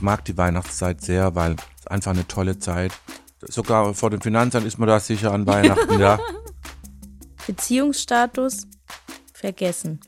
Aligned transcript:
Ich 0.00 0.02
mag 0.02 0.24
die 0.24 0.38
Weihnachtszeit 0.38 1.02
sehr, 1.02 1.34
weil 1.34 1.56
es 1.78 1.86
einfach 1.86 2.12
eine 2.12 2.26
tolle 2.26 2.58
Zeit. 2.58 2.90
Sogar 3.42 3.92
vor 3.92 4.08
dem 4.08 4.22
Finanzamt 4.22 4.64
ist 4.64 4.78
man 4.78 4.88
da 4.88 4.98
sicher 4.98 5.30
an 5.30 5.46
Weihnachten, 5.46 6.00
ja. 6.00 6.18
Beziehungsstatus 7.46 8.66
vergessen. 9.34 10.00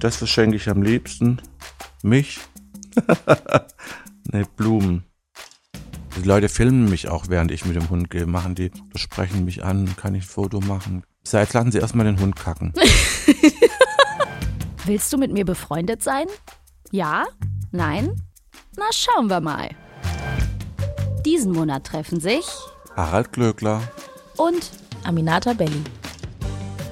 Das 0.00 0.16
verschenke 0.16 0.56
ich 0.56 0.70
am 0.70 0.80
liebsten. 0.80 1.42
Mich. 2.02 2.40
ne, 4.32 4.46
Blumen. 4.56 5.04
Die 6.16 6.22
Leute 6.22 6.48
filmen 6.48 6.88
mich 6.88 7.08
auch, 7.08 7.28
während 7.28 7.50
ich 7.50 7.66
mit 7.66 7.76
dem 7.76 7.90
Hund 7.90 8.08
gehe. 8.08 8.24
Machen 8.24 8.54
die, 8.54 8.70
sprechen 8.94 9.44
mich 9.44 9.64
an, 9.64 9.96
kann 9.96 10.14
ich 10.14 10.24
ein 10.24 10.28
Foto 10.28 10.60
machen. 10.60 11.04
Jetzt 11.30 11.52
lassen 11.52 11.72
sie 11.72 11.78
erstmal 11.78 12.06
den 12.06 12.18
Hund 12.18 12.36
kacken. 12.36 12.72
Willst 14.86 15.12
du 15.12 15.18
mit 15.18 15.30
mir 15.30 15.44
befreundet 15.44 16.02
sein? 16.02 16.24
Ja? 16.90 17.26
Nein? 17.76 18.22
Na, 18.76 18.84
schauen 18.92 19.28
wir 19.28 19.40
mal. 19.40 19.68
Diesen 21.26 21.50
Monat 21.50 21.84
treffen 21.84 22.20
sich 22.20 22.46
Harald 22.94 23.32
Glöckler 23.32 23.82
und 24.36 24.70
Aminata 25.02 25.54
Belli. 25.54 25.82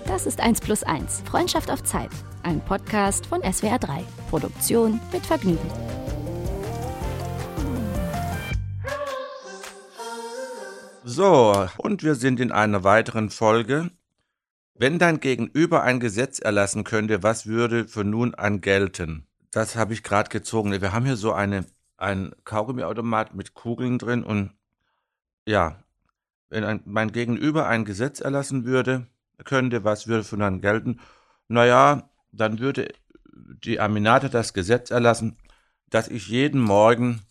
Das 0.08 0.26
ist 0.26 0.40
1 0.40 0.60
plus 0.60 0.82
1, 0.82 1.22
Freundschaft 1.24 1.70
auf 1.70 1.84
Zeit. 1.84 2.10
Ein 2.42 2.60
Podcast 2.64 3.26
von 3.26 3.42
SWR 3.42 3.78
3. 3.78 4.02
Produktion 4.28 4.98
mit 5.12 5.24
Vergnügen. 5.24 5.70
So, 11.04 11.68
und 11.78 12.02
wir 12.02 12.16
sind 12.16 12.40
in 12.40 12.50
einer 12.50 12.82
weiteren 12.82 13.30
Folge. 13.30 13.92
Wenn 14.74 14.98
dein 14.98 15.20
Gegenüber 15.20 15.84
ein 15.84 16.00
Gesetz 16.00 16.40
erlassen 16.40 16.82
könnte, 16.82 17.22
was 17.22 17.46
würde 17.46 17.86
für 17.86 18.02
nun 18.02 18.34
an 18.34 18.60
gelten? 18.60 19.28
Das 19.52 19.76
habe 19.76 19.92
ich 19.92 20.02
gerade 20.02 20.30
gezogen. 20.30 20.72
Wir 20.72 20.92
haben 20.92 21.04
hier 21.04 21.16
so 21.16 21.32
eine, 21.32 21.66
ein 21.98 22.34
Kaugummiautomat 22.44 23.34
mit 23.34 23.54
Kugeln 23.54 23.98
drin 23.98 24.24
und 24.24 24.50
ja, 25.46 25.76
wenn 26.48 26.64
ein, 26.64 26.80
mein 26.84 27.12
Gegenüber 27.12 27.68
ein 27.68 27.84
Gesetz 27.84 28.20
erlassen 28.20 28.64
würde, 28.64 29.06
könnte, 29.44 29.84
was 29.84 30.06
würde 30.06 30.24
für 30.24 30.38
dann 30.38 30.60
gelten? 30.60 31.00
Naja, 31.48 32.08
dann 32.32 32.58
würde 32.60 32.92
die 33.32 33.78
Aminata 33.78 34.28
das 34.28 34.54
Gesetz 34.54 34.90
erlassen, 34.90 35.36
dass 35.90 36.08
ich 36.08 36.28
jeden 36.28 36.60
Morgen 36.60 37.22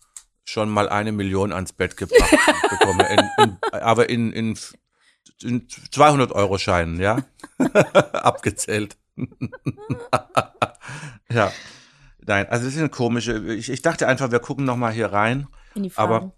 schon 0.44 0.70
mal 0.70 0.88
eine 0.88 1.12
Million 1.12 1.52
ans 1.52 1.72
Bett 1.72 1.96
gebracht 1.96 2.30
bekomme. 2.70 3.08
In, 3.08 3.30
in, 3.44 3.58
aber 3.72 4.08
in, 4.08 4.32
in, 4.32 4.58
in 5.42 5.68
200 5.68 6.30
Euro 6.32 6.58
Scheinen, 6.58 7.00
ja? 7.00 7.24
Abgezählt. 8.12 8.96
ja. 11.30 11.50
Nein, 12.26 12.46
also 12.48 12.64
das 12.64 12.74
ist 12.74 12.78
eine 12.80 12.88
komische. 12.88 13.38
Ich, 13.54 13.68
ich 13.68 13.82
dachte 13.82 14.06
einfach, 14.08 14.30
wir 14.30 14.38
gucken 14.40 14.64
noch 14.64 14.76
mal 14.76 14.92
hier 14.92 15.12
rein. 15.12 15.48
In 15.74 15.82
die 15.84 15.90
Fragen. 15.90 16.12
Aber 16.14 16.32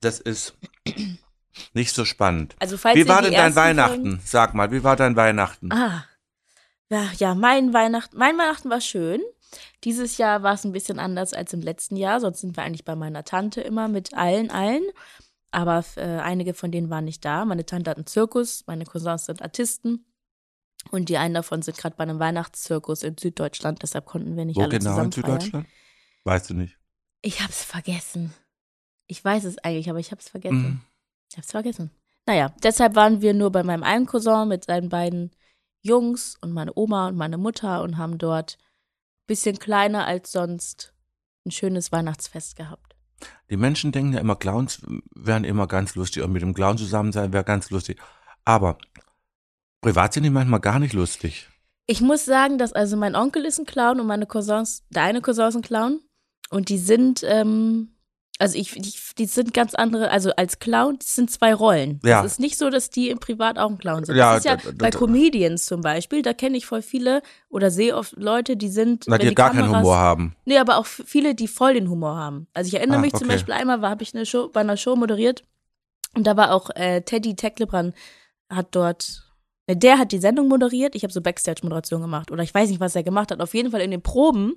das 0.00 0.20
ist 0.20 0.56
nicht 1.72 1.94
so 1.94 2.04
spannend. 2.04 2.56
Also 2.58 2.76
falls 2.76 2.96
wie 2.96 3.08
war 3.08 3.22
denn 3.22 3.32
dein 3.32 3.56
Weihnachten? 3.56 3.94
Folgen- 4.02 4.20
Sag 4.24 4.54
mal, 4.54 4.70
wie 4.72 4.84
war 4.84 4.96
dein 4.96 5.16
Weihnachten? 5.16 5.72
Ah. 5.72 6.04
Ja, 6.90 7.08
ja, 7.16 7.34
mein 7.34 7.72
Weihnachten, 7.72 8.16
mein 8.18 8.36
Weihnachten 8.36 8.70
war 8.70 8.80
schön. 8.80 9.20
Dieses 9.84 10.18
Jahr 10.18 10.42
war 10.42 10.54
es 10.54 10.64
ein 10.64 10.72
bisschen 10.72 10.98
anders 10.98 11.32
als 11.32 11.52
im 11.52 11.60
letzten 11.60 11.96
Jahr. 11.96 12.20
Sonst 12.20 12.40
sind 12.40 12.56
wir 12.56 12.62
eigentlich 12.64 12.84
bei 12.84 12.96
meiner 12.96 13.24
Tante 13.24 13.60
immer 13.60 13.88
mit 13.88 14.14
allen, 14.14 14.50
allen. 14.50 14.82
Aber 15.50 15.84
äh, 15.96 16.02
einige 16.02 16.52
von 16.54 16.70
denen 16.72 16.90
waren 16.90 17.04
nicht 17.04 17.24
da. 17.24 17.44
Meine 17.44 17.64
Tante 17.64 17.90
hat 17.90 17.96
einen 17.96 18.06
Zirkus, 18.06 18.64
meine 18.66 18.84
Cousins 18.84 19.26
sind 19.26 19.40
Artisten. 19.40 20.04
Und 20.90 21.08
die 21.08 21.18
einen 21.18 21.34
davon 21.34 21.62
sind 21.62 21.76
gerade 21.76 21.96
bei 21.96 22.02
einem 22.04 22.18
Weihnachtszirkus 22.18 23.02
in 23.02 23.16
Süddeutschland. 23.18 23.82
Deshalb 23.82 24.06
konnten 24.06 24.36
wir 24.36 24.44
nicht 24.44 24.56
Wo 24.56 24.62
alle 24.62 24.70
genau 24.70 24.90
zusammen 24.90 25.06
in 25.06 25.12
feiern. 25.12 25.40
Süddeutschland? 25.40 25.66
Weißt 26.24 26.50
du 26.50 26.54
nicht. 26.54 26.78
Ich 27.22 27.42
hab's 27.42 27.64
vergessen. 27.64 28.32
Ich 29.06 29.24
weiß 29.24 29.44
es 29.44 29.58
eigentlich, 29.58 29.90
aber 29.90 29.98
ich 29.98 30.12
hab's 30.12 30.28
vergessen. 30.28 30.62
Mhm. 30.62 30.80
Ich 31.30 31.36
hab's 31.36 31.50
vergessen. 31.50 31.90
Naja, 32.26 32.54
deshalb 32.62 32.94
waren 32.94 33.20
wir 33.20 33.34
nur 33.34 33.50
bei 33.50 33.62
meinem 33.62 33.82
einen 33.82 34.06
Cousin 34.06 34.48
mit 34.48 34.64
seinen 34.64 34.88
beiden 34.88 35.30
Jungs 35.82 36.36
und 36.40 36.52
meine 36.52 36.72
Oma 36.74 37.08
und 37.08 37.16
meine 37.16 37.36
Mutter 37.36 37.82
und 37.82 37.98
haben 37.98 38.16
dort 38.16 38.58
bisschen 39.26 39.58
kleiner 39.58 40.06
als 40.06 40.32
sonst 40.32 40.94
ein 41.46 41.50
schönes 41.50 41.92
Weihnachtsfest 41.92 42.56
gehabt. 42.56 42.94
Die 43.50 43.56
Menschen 43.56 43.92
denken 43.92 44.14
ja 44.14 44.20
immer, 44.20 44.36
Clowns 44.36 44.82
wären 45.14 45.44
immer 45.44 45.66
ganz 45.66 45.94
lustig 45.94 46.22
und 46.22 46.32
mit 46.32 46.42
dem 46.42 46.54
Clown 46.54 46.78
zusammen 46.78 47.12
sein 47.12 47.32
wäre 47.32 47.44
ganz 47.44 47.70
lustig. 47.70 48.00
Aber 48.44 48.78
privat 49.84 50.12
sind 50.14 50.22
die 50.24 50.30
manchmal 50.30 50.60
gar 50.60 50.78
nicht 50.78 50.92
lustig. 50.94 51.48
Ich 51.86 52.00
muss 52.00 52.24
sagen, 52.24 52.56
dass 52.58 52.72
also 52.72 52.96
mein 52.96 53.14
Onkel 53.14 53.44
ist 53.44 53.58
ein 53.58 53.66
Clown 53.66 54.00
und 54.00 54.06
meine 54.06 54.26
Cousins, 54.26 54.82
der 54.90 55.02
eine 55.02 55.20
Cousin 55.20 55.48
ist 55.48 55.56
ein 55.56 55.62
Clown 55.62 56.00
und 56.50 56.70
die 56.70 56.78
sind, 56.78 57.22
ähm, 57.24 57.90
also 58.38 58.58
ich, 58.58 58.72
die, 58.72 58.92
die 59.18 59.26
sind 59.26 59.52
ganz 59.52 59.74
andere, 59.74 60.10
also 60.10 60.30
als 60.34 60.58
Clown, 60.58 60.96
das 60.98 61.14
sind 61.14 61.30
zwei 61.30 61.52
Rollen. 61.52 62.00
Ja. 62.02 62.24
Es 62.24 62.32
ist 62.32 62.40
nicht 62.40 62.56
so, 62.58 62.70
dass 62.70 62.88
die 62.88 63.10
im 63.10 63.18
Privat 63.18 63.58
auch 63.58 63.70
ein 63.70 63.76
Clown 63.78 64.04
sind. 64.04 64.16
Ja, 64.16 64.34
das 64.34 64.44
ist 64.46 64.64
ja 64.64 64.72
bei 64.78 64.90
Comedians 64.90 65.66
zum 65.66 65.82
Beispiel, 65.82 66.22
da 66.22 66.32
kenne 66.32 66.56
ich 66.56 66.64
voll 66.64 66.80
viele 66.82 67.22
oder 67.50 67.70
sehe 67.70 67.94
oft 67.94 68.12
Leute, 68.16 68.56
die 68.56 68.70
sind, 68.70 69.04
Na, 69.06 69.18
wenn 69.18 69.28
die 69.28 69.34
gar 69.34 69.50
keinen 69.52 69.66
Kameras- 69.66 69.82
Humor 69.82 69.96
haben. 69.98 70.34
Nee, 70.46 70.56
aber 70.58 70.78
auch 70.78 70.86
viele, 70.86 71.34
die 71.34 71.48
voll 71.48 71.74
den 71.74 71.90
Humor 71.90 72.16
haben. 72.16 72.46
Also 72.54 72.68
ich 72.68 72.74
erinnere 72.74 72.98
Ah, 72.98 73.02
mich 73.02 73.12
zum 73.12 73.26
okay. 73.26 73.34
Beispiel 73.34 73.54
einmal, 73.54 73.80
habe 73.82 74.02
ich 74.02 74.14
eine 74.14 74.24
Show 74.24 74.48
bei 74.48 74.60
einer 74.60 74.78
Show 74.78 74.96
moderiert 74.96 75.44
und 76.14 76.26
da 76.26 76.36
war 76.36 76.52
auch 76.52 76.70
äh, 76.74 77.02
Teddy 77.02 77.36
Tecklebrand 77.36 77.94
hat 78.50 78.68
dort, 78.72 79.23
der 79.68 79.98
hat 79.98 80.12
die 80.12 80.18
Sendung 80.18 80.48
moderiert. 80.48 80.94
Ich 80.94 81.02
habe 81.02 81.12
so 81.12 81.20
Backstage-Moderation 81.20 82.02
gemacht 82.02 82.30
oder 82.30 82.42
ich 82.42 82.54
weiß 82.54 82.68
nicht, 82.68 82.80
was 82.80 82.96
er 82.96 83.02
gemacht 83.02 83.30
hat. 83.30 83.40
Auf 83.40 83.54
jeden 83.54 83.70
Fall 83.70 83.80
in 83.80 83.90
den 83.90 84.02
Proben 84.02 84.54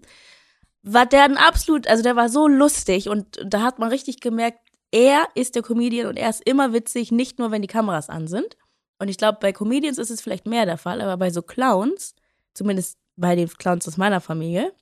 war 0.83 1.05
der 1.05 1.23
ein 1.23 1.37
absolut, 1.37 1.87
also 1.87 2.03
der 2.03 2.15
war 2.15 2.29
so 2.29 2.47
lustig 2.47 3.09
und 3.09 3.39
da 3.45 3.61
hat 3.61 3.79
man 3.79 3.89
richtig 3.89 4.19
gemerkt, 4.19 4.59
er 4.91 5.27
ist 5.35 5.55
der 5.55 5.63
Comedian 5.63 6.07
und 6.07 6.17
er 6.17 6.29
ist 6.29 6.41
immer 6.45 6.73
witzig, 6.73 7.11
nicht 7.11 7.39
nur 7.39 7.51
wenn 7.51 7.61
die 7.61 7.67
Kameras 7.67 8.09
an 8.09 8.27
sind. 8.27 8.57
Und 8.99 9.09
ich 9.09 9.17
glaube, 9.17 9.37
bei 9.41 9.51
Comedians 9.51 9.97
ist 9.97 10.09
es 10.09 10.21
vielleicht 10.21 10.47
mehr 10.47 10.65
der 10.65 10.77
Fall, 10.77 11.01
aber 11.01 11.17
bei 11.17 11.29
so 11.29 11.41
Clowns, 11.41 12.15
zumindest 12.53 12.97
bei 13.15 13.35
den 13.35 13.49
Clowns 13.49 13.87
aus 13.87 13.97
meiner 13.97 14.21
Familie, 14.21 14.73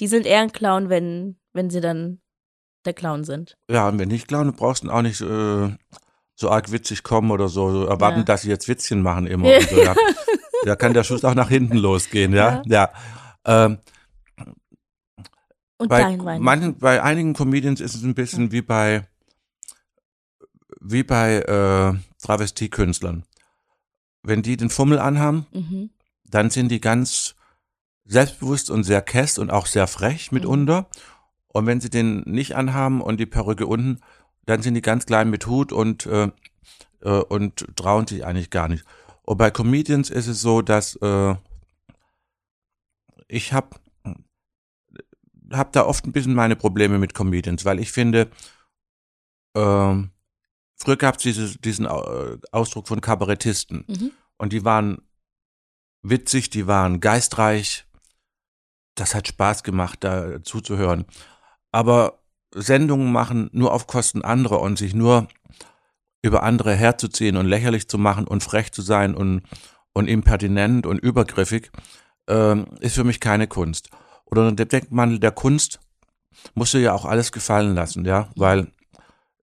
die 0.00 0.08
sind 0.08 0.26
eher 0.26 0.40
ein 0.40 0.52
Clown, 0.52 0.88
wenn, 0.88 1.36
wenn 1.52 1.70
sie 1.70 1.80
dann 1.80 2.20
der 2.84 2.94
Clown 2.94 3.24
sind. 3.24 3.56
Ja, 3.70 3.88
und 3.88 3.98
wenn 3.98 4.08
nicht 4.08 4.28
Clown, 4.28 4.48
du 4.48 4.52
brauchst 4.52 4.84
du 4.84 4.90
auch 4.90 5.02
nicht 5.02 5.20
äh, 5.20 5.74
so 6.38 6.50
arg 6.50 6.70
witzig 6.70 7.02
kommen 7.02 7.30
oder 7.32 7.48
so, 7.48 7.70
so 7.72 7.84
erwarten, 7.86 8.18
Ja. 8.20 8.24
dass 8.24 8.42
sie 8.42 8.50
jetzt 8.50 8.68
Witzchen 8.68 9.02
machen 9.02 9.26
immer. 9.26 9.56
Und 9.56 9.68
so, 9.68 9.82
ja. 9.82 9.94
Da 10.64 10.76
kann 10.76 10.92
der 10.94 11.02
Schuss 11.04 11.24
auch 11.24 11.34
nach 11.34 11.48
hinten 11.48 11.76
losgehen, 11.78 12.32
ja. 12.32 12.62
Ja. 12.66 12.90
Ähm, 13.44 13.78
Und 15.78 15.88
bei, 15.88 16.16
manchen, 16.38 16.78
bei 16.78 17.02
einigen 17.02 17.34
Comedians 17.34 17.80
ist 17.80 17.94
es 17.94 18.02
ein 18.02 18.14
bisschen 18.14 18.52
wie 18.52 18.62
bei 18.62 19.06
wie 20.80 21.02
bei 21.02 21.38
äh, 21.40 21.98
Travestiekünstlern. 22.22 23.24
Wenn 24.22 24.42
die 24.42 24.56
den 24.56 24.70
Fummel 24.70 24.98
anhaben, 24.98 25.46
Mhm. 25.52 25.90
dann 26.24 26.50
sind 26.50 26.68
die 26.70 26.80
ganz 26.80 27.34
selbstbewusst 28.04 28.70
und 28.70 28.84
sehr 28.84 29.02
kess 29.02 29.38
und 29.38 29.50
auch 29.50 29.66
sehr 29.66 29.86
frech 29.86 30.32
mitunter. 30.32 30.88
Und 31.48 31.66
wenn 31.66 31.80
sie 31.80 31.90
den 31.90 32.20
nicht 32.26 32.54
anhaben 32.54 33.00
und 33.00 33.18
die 33.18 33.26
Perücke 33.26 33.66
unten, 33.66 34.00
dann 34.46 34.62
sind 34.62 34.74
die 34.74 34.82
ganz 34.82 35.06
klein 35.06 35.28
mit 35.28 35.46
Hut 35.46 35.72
und, 35.72 36.06
äh, 36.06 36.30
äh, 37.02 37.10
und 37.10 37.66
trauen 37.76 38.06
sich 38.06 38.24
eigentlich 38.24 38.50
gar 38.50 38.68
nicht. 38.68 38.84
Und 39.22 39.38
bei 39.38 39.50
Comedians 39.50 40.08
ist 40.08 40.28
es 40.28 40.40
so, 40.40 40.62
dass 40.62 40.96
äh, 40.96 41.34
ich 43.28 43.52
habe 43.52 43.76
hab 45.52 45.72
da 45.72 45.84
oft 45.84 46.06
ein 46.06 46.12
bisschen 46.12 46.34
meine 46.34 46.56
Probleme 46.56 46.98
mit 46.98 47.14
Comedians, 47.14 47.64
weil 47.64 47.80
ich 47.80 47.92
finde, 47.92 48.30
ähm, 49.56 50.10
früher 50.76 50.96
gab 50.96 51.16
es 51.16 51.22
diese, 51.22 51.58
diesen 51.58 51.86
äh, 51.86 52.38
Ausdruck 52.52 52.88
von 52.88 53.00
Kabarettisten. 53.00 53.84
Mhm. 53.88 54.12
Und 54.38 54.52
die 54.52 54.64
waren 54.64 55.02
witzig, 56.02 56.50
die 56.50 56.66
waren 56.66 57.00
geistreich. 57.00 57.84
Das 58.94 59.14
hat 59.14 59.28
Spaß 59.28 59.62
gemacht, 59.62 60.04
da 60.04 60.42
zuzuhören. 60.42 61.04
Aber 61.72 62.22
Sendungen 62.56 63.12
machen 63.12 63.50
nur 63.52 63.72
auf 63.72 63.86
Kosten 63.86 64.22
anderer 64.22 64.60
und 64.60 64.78
sich 64.78 64.94
nur 64.94 65.28
über 66.22 66.42
andere 66.42 66.74
herzuziehen 66.74 67.36
und 67.36 67.46
lächerlich 67.46 67.88
zu 67.88 67.98
machen 67.98 68.26
und 68.26 68.42
frech 68.42 68.72
zu 68.72 68.82
sein 68.82 69.14
und, 69.14 69.42
und 69.92 70.08
impertinent 70.08 70.86
und 70.86 70.98
übergriffig, 70.98 71.70
ähm, 72.28 72.66
ist 72.80 72.94
für 72.94 73.04
mich 73.04 73.20
keine 73.20 73.46
Kunst. 73.46 73.90
Oder 74.24 74.48
unter 74.48 74.64
dem 74.64 74.68
Deckmantel 74.68 75.20
der 75.20 75.30
Kunst 75.30 75.80
musst 76.54 76.74
du 76.74 76.78
ja 76.78 76.92
auch 76.92 77.04
alles 77.04 77.30
gefallen 77.30 77.74
lassen, 77.74 78.04
ja, 78.04 78.30
weil 78.34 78.68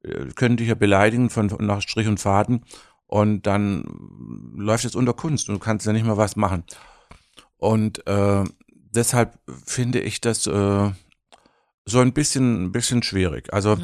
äh, 0.04 0.26
können 0.36 0.58
dich 0.58 0.68
ja 0.68 0.76
beleidigen 0.76 1.30
von, 1.30 1.48
nach 1.60 1.82
Strich 1.82 2.08
und 2.08 2.20
Faden 2.20 2.66
und 3.08 3.44
dann 3.44 3.86
läuft 4.56 4.86
es 4.86 4.96
unter 4.96 5.14
Kunst 5.14 5.48
und 5.48 5.56
du 5.56 5.60
kannst 5.60 5.86
ja 5.86 5.94
nicht 5.94 6.06
mal 6.06 6.18
was 6.18 6.36
machen. 6.36 6.64
Und 7.58 8.06
äh, 8.08 8.44
deshalb 8.68 9.40
finde 9.66 10.02
ich 10.02 10.20
das 10.20 10.48
äh, 10.48 10.92
so 11.86 12.00
ein 12.00 12.14
bisschen, 12.14 12.66
ein 12.66 12.72
bisschen 12.72 13.04
schwierig. 13.04 13.54
Also 13.54 13.78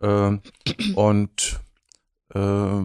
äh, 0.00 0.38
und 0.94 1.60
äh, 2.34 2.82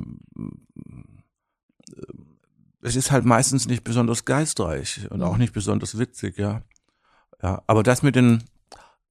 es 2.82 2.96
ist 2.96 3.12
halt 3.12 3.26
meistens 3.26 3.68
nicht 3.68 3.84
besonders 3.84 4.26
geistreich 4.26 5.08
und 5.10 5.24
auch 5.24 5.38
nicht 5.38 5.54
besonders 5.54 5.98
witzig, 5.98 6.38
ja. 6.38 6.62
Ja, 7.42 7.62
aber 7.68 7.84
das 7.84 8.02
mit 8.02 8.16
den 8.16 8.44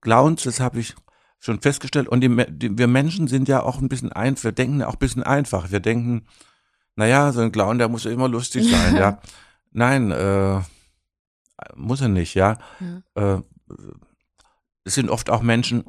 Clowns, 0.00 0.44
das 0.44 0.60
habe 0.60 0.80
ich 0.80 0.94
schon 1.40 1.60
festgestellt. 1.60 2.08
Und 2.08 2.20
die, 2.20 2.46
die, 2.48 2.78
wir 2.78 2.86
Menschen 2.86 3.28
sind 3.28 3.48
ja 3.48 3.62
auch 3.62 3.80
ein 3.80 3.88
bisschen 3.88 4.12
einfach, 4.12 4.44
wir 4.44 4.52
denken 4.52 4.82
auch 4.82 4.94
ein 4.94 4.98
bisschen 4.98 5.22
einfach. 5.22 5.70
Wir 5.70 5.80
denken, 5.80 6.26
naja, 6.96 7.32
so 7.32 7.40
ein 7.40 7.52
Clown, 7.52 7.78
der 7.78 7.88
muss 7.88 8.04
ja 8.04 8.10
immer 8.10 8.28
lustig 8.28 8.70
sein, 8.70 8.96
ja. 8.96 9.20
Nein, 9.72 10.10
äh, 10.12 10.60
muss 11.74 12.00
er 12.00 12.08
nicht, 12.08 12.34
ja. 12.34 12.58
Äh, 13.14 13.38
es 14.84 14.94
sind 14.94 15.10
oft 15.10 15.30
auch 15.30 15.42
Menschen, 15.42 15.84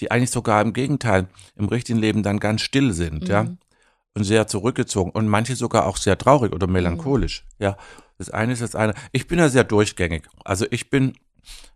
die 0.00 0.10
eigentlich 0.10 0.30
sogar 0.30 0.62
im 0.62 0.72
Gegenteil 0.72 1.28
im 1.56 1.68
richtigen 1.68 1.98
Leben 1.98 2.22
dann 2.22 2.40
ganz 2.40 2.62
still 2.62 2.92
sind, 2.92 3.28
ja. 3.28 3.44
Mhm. 3.44 3.58
Und 4.12 4.24
sehr 4.24 4.48
zurückgezogen 4.48 5.12
und 5.12 5.28
manche 5.28 5.54
sogar 5.54 5.86
auch 5.86 5.96
sehr 5.96 6.18
traurig 6.18 6.52
oder 6.52 6.66
melancholisch, 6.66 7.46
ja. 7.58 7.76
Das 8.18 8.28
eine 8.28 8.52
ist 8.52 8.60
das 8.60 8.74
eine. 8.74 8.94
Ich 9.12 9.28
bin 9.28 9.38
ja 9.38 9.48
sehr 9.48 9.64
durchgängig. 9.64 10.28
Also 10.44 10.66
ich 10.70 10.90
bin 10.90 11.14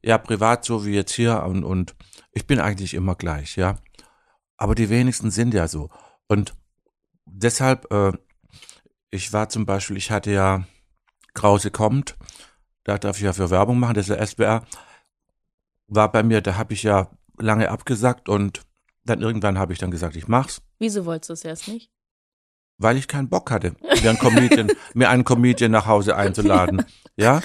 ja 0.03 0.19
privat 0.19 0.65
so 0.65 0.85
wie 0.85 0.93
jetzt 0.93 1.13
hier 1.13 1.43
und, 1.45 1.65
und 1.65 1.95
ich 2.33 2.47
bin 2.47 2.61
eigentlich 2.61 2.93
immer 2.93 3.15
gleich, 3.15 3.57
ja. 3.57 3.79
Aber 4.57 4.75
die 4.75 4.91
wenigsten 4.91 5.31
sind 5.31 5.55
ja 5.55 5.69
so. 5.69 5.91
Und 6.27 6.55
deshalb, 7.25 7.91
äh, 7.93 8.13
ich 9.11 9.33
war 9.33 9.49
zum 9.49 9.65
Beispiel, 9.67 9.97
ich 9.97 10.11
hatte 10.11 10.33
ja 10.33 10.65
Krause 11.35 11.71
kommt, 11.71 12.17
da 12.85 12.99
darf 12.99 13.17
ich 13.17 13.23
ja 13.23 13.33
für 13.33 13.51
Werbung 13.51 13.79
machen, 13.79 13.95
das 13.95 14.09
ist 14.09 14.15
der 14.15 14.21
SBR, 14.21 14.67
war 15.87 16.11
bei 16.11 16.23
mir, 16.23 16.41
da 16.41 16.57
habe 16.57 16.73
ich 16.75 16.83
ja 16.83 17.11
lange 17.39 17.71
abgesagt 17.71 18.29
und 18.29 18.63
dann 19.05 19.21
irgendwann 19.21 19.59
habe 19.59 19.73
ich 19.73 19.79
dann 19.79 19.91
gesagt, 19.91 20.17
ich 20.17 20.29
mach's, 20.29 20.63
Wieso 20.79 21.05
wolltest 21.07 21.29
du 21.31 21.33
es 21.35 21.45
erst 21.45 21.69
nicht? 21.69 21.91
weil 22.79 22.97
ich 22.97 23.07
keinen 23.07 23.29
Bock 23.29 23.51
hatte, 23.51 23.77
mir 24.03 24.11
einen 24.11 24.19
Comedian, 24.19 24.71
mir 24.95 25.09
einen 25.09 25.25
Comedian 25.25 25.71
nach 25.71 25.87
Hause 25.87 26.17
einzuladen. 26.17 26.85
Ja, 27.17 27.41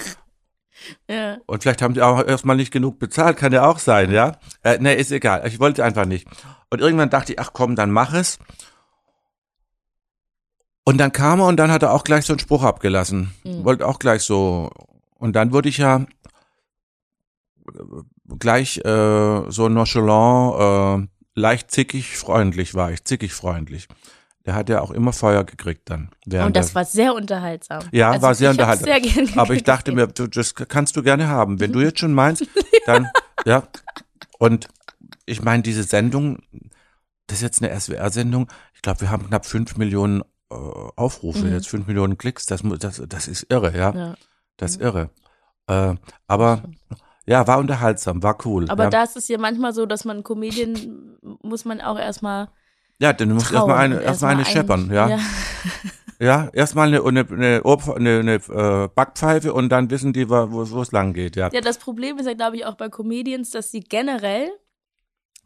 Ja. 1.08 1.38
Und 1.46 1.62
vielleicht 1.62 1.82
haben 1.82 1.94
sie 1.94 2.02
auch 2.02 2.24
erstmal 2.26 2.56
nicht 2.56 2.72
genug 2.72 2.98
bezahlt, 2.98 3.36
kann 3.36 3.52
ja 3.52 3.66
auch 3.66 3.78
sein, 3.78 4.10
ja? 4.10 4.38
Äh, 4.62 4.78
nee, 4.80 4.94
ist 4.94 5.12
egal. 5.12 5.46
Ich 5.46 5.60
wollte 5.60 5.84
einfach 5.84 6.06
nicht. 6.06 6.26
Und 6.70 6.80
irgendwann 6.80 7.10
dachte 7.10 7.32
ich, 7.32 7.38
ach 7.38 7.52
komm, 7.52 7.76
dann 7.76 7.90
mach 7.90 8.14
es. 8.14 8.38
Und 10.84 10.98
dann 10.98 11.12
kam 11.12 11.40
er 11.40 11.46
und 11.46 11.58
dann 11.58 11.70
hat 11.70 11.82
er 11.82 11.92
auch 11.92 12.02
gleich 12.04 12.24
so 12.24 12.32
einen 12.32 12.40
Spruch 12.40 12.64
abgelassen. 12.64 13.32
Mhm. 13.44 13.64
Wollte 13.64 13.86
auch 13.86 13.98
gleich 13.98 14.22
so. 14.22 14.70
Und 15.18 15.34
dann 15.36 15.52
wurde 15.52 15.68
ich 15.68 15.76
ja 15.78 16.06
gleich 18.38 18.78
äh, 18.84 19.50
so 19.50 19.68
nonchalant, 19.68 21.06
äh, 21.06 21.40
leicht 21.40 21.70
zickig 21.70 22.16
freundlich 22.16 22.74
war 22.74 22.90
ich, 22.92 23.04
zickig 23.04 23.32
freundlich. 23.32 23.88
Der 24.46 24.54
hat 24.54 24.68
ja 24.70 24.80
auch 24.80 24.90
immer 24.90 25.12
Feuer 25.12 25.44
gekriegt 25.44 25.90
dann. 25.90 26.10
Und 26.46 26.56
das 26.56 26.74
war 26.74 26.84
sehr 26.86 27.14
unterhaltsam. 27.14 27.82
Ja, 27.92 28.10
Also 28.10 28.22
war 28.22 28.34
sehr 28.34 28.50
unterhaltsam. 28.50 28.86
Sehr 28.86 29.00
gern 29.00 29.38
aber 29.38 29.54
ich 29.54 29.64
dachte 29.64 29.92
mir, 29.92 30.06
du, 30.06 30.26
das 30.26 30.54
kannst 30.54 30.96
du 30.96 31.02
gerne 31.02 31.28
haben. 31.28 31.60
Wenn 31.60 31.72
du 31.72 31.80
jetzt 31.80 31.98
schon 32.00 32.14
meinst, 32.14 32.46
dann, 32.86 33.10
ja. 33.44 33.64
Und 34.38 34.68
ich 35.26 35.42
meine, 35.42 35.62
diese 35.62 35.82
Sendung, 35.82 36.38
das 37.26 37.38
ist 37.38 37.42
jetzt 37.42 37.62
eine 37.62 37.78
SWR-Sendung. 37.78 38.48
Ich 38.74 38.80
glaube, 38.82 39.02
wir 39.02 39.10
haben 39.10 39.26
knapp 39.26 39.44
fünf 39.44 39.76
Millionen 39.76 40.22
äh, 40.50 40.54
Aufrufe, 40.96 41.44
Mhm. 41.44 41.52
jetzt 41.52 41.68
fünf 41.68 41.86
Millionen 41.86 42.16
Klicks. 42.16 42.46
Das, 42.46 42.62
das, 42.78 43.02
das 43.06 43.28
ist 43.28 43.46
irre, 43.50 43.76
ja. 43.76 43.94
Ja. 43.94 44.14
Das 44.56 44.72
ist 44.72 44.80
irre. 44.80 45.10
Äh, 45.66 45.94
aber 46.26 46.62
ja, 47.26 47.46
war 47.46 47.58
unterhaltsam, 47.58 48.22
war 48.22 48.38
cool. 48.44 48.68
Aber 48.68 48.84
ja. 48.84 48.90
da 48.90 49.02
ist 49.04 49.16
es 49.16 49.28
ja 49.28 49.38
manchmal 49.38 49.72
so, 49.72 49.86
dass 49.86 50.04
man 50.04 50.22
Comedian 50.22 51.18
muss 51.42 51.64
man 51.64 51.80
auch 51.80 51.98
erstmal 51.98 52.48
ja, 53.00 53.14
denn 53.14 53.30
du 53.30 53.34
musst 53.34 53.50
erstmal 53.50 53.78
eine, 53.78 54.02
erstmal 54.02 54.32
eine 54.32 54.44
scheppern, 54.44 54.90
ja. 54.92 55.08
ja. 55.08 55.18
Ja, 56.22 56.50
erstmal 56.52 56.88
eine, 56.88 57.02
eine, 57.02 57.26
eine, 57.30 57.62
eine, 57.96 58.34
äh, 58.34 58.88
Backpfeife 58.94 59.54
und 59.54 59.70
dann 59.70 59.90
wissen 59.90 60.12
die, 60.12 60.28
wo 60.28 60.82
es 60.82 60.92
lang 60.92 61.14
geht, 61.14 61.34
ja. 61.34 61.48
Ja, 61.50 61.62
das 61.62 61.78
Problem 61.78 62.18
ist 62.18 62.26
ja, 62.26 62.34
glaube 62.34 62.56
ich, 62.56 62.66
auch 62.66 62.74
bei 62.74 62.90
Comedians, 62.90 63.52
dass 63.52 63.70
sie 63.70 63.80
generell, 63.80 64.50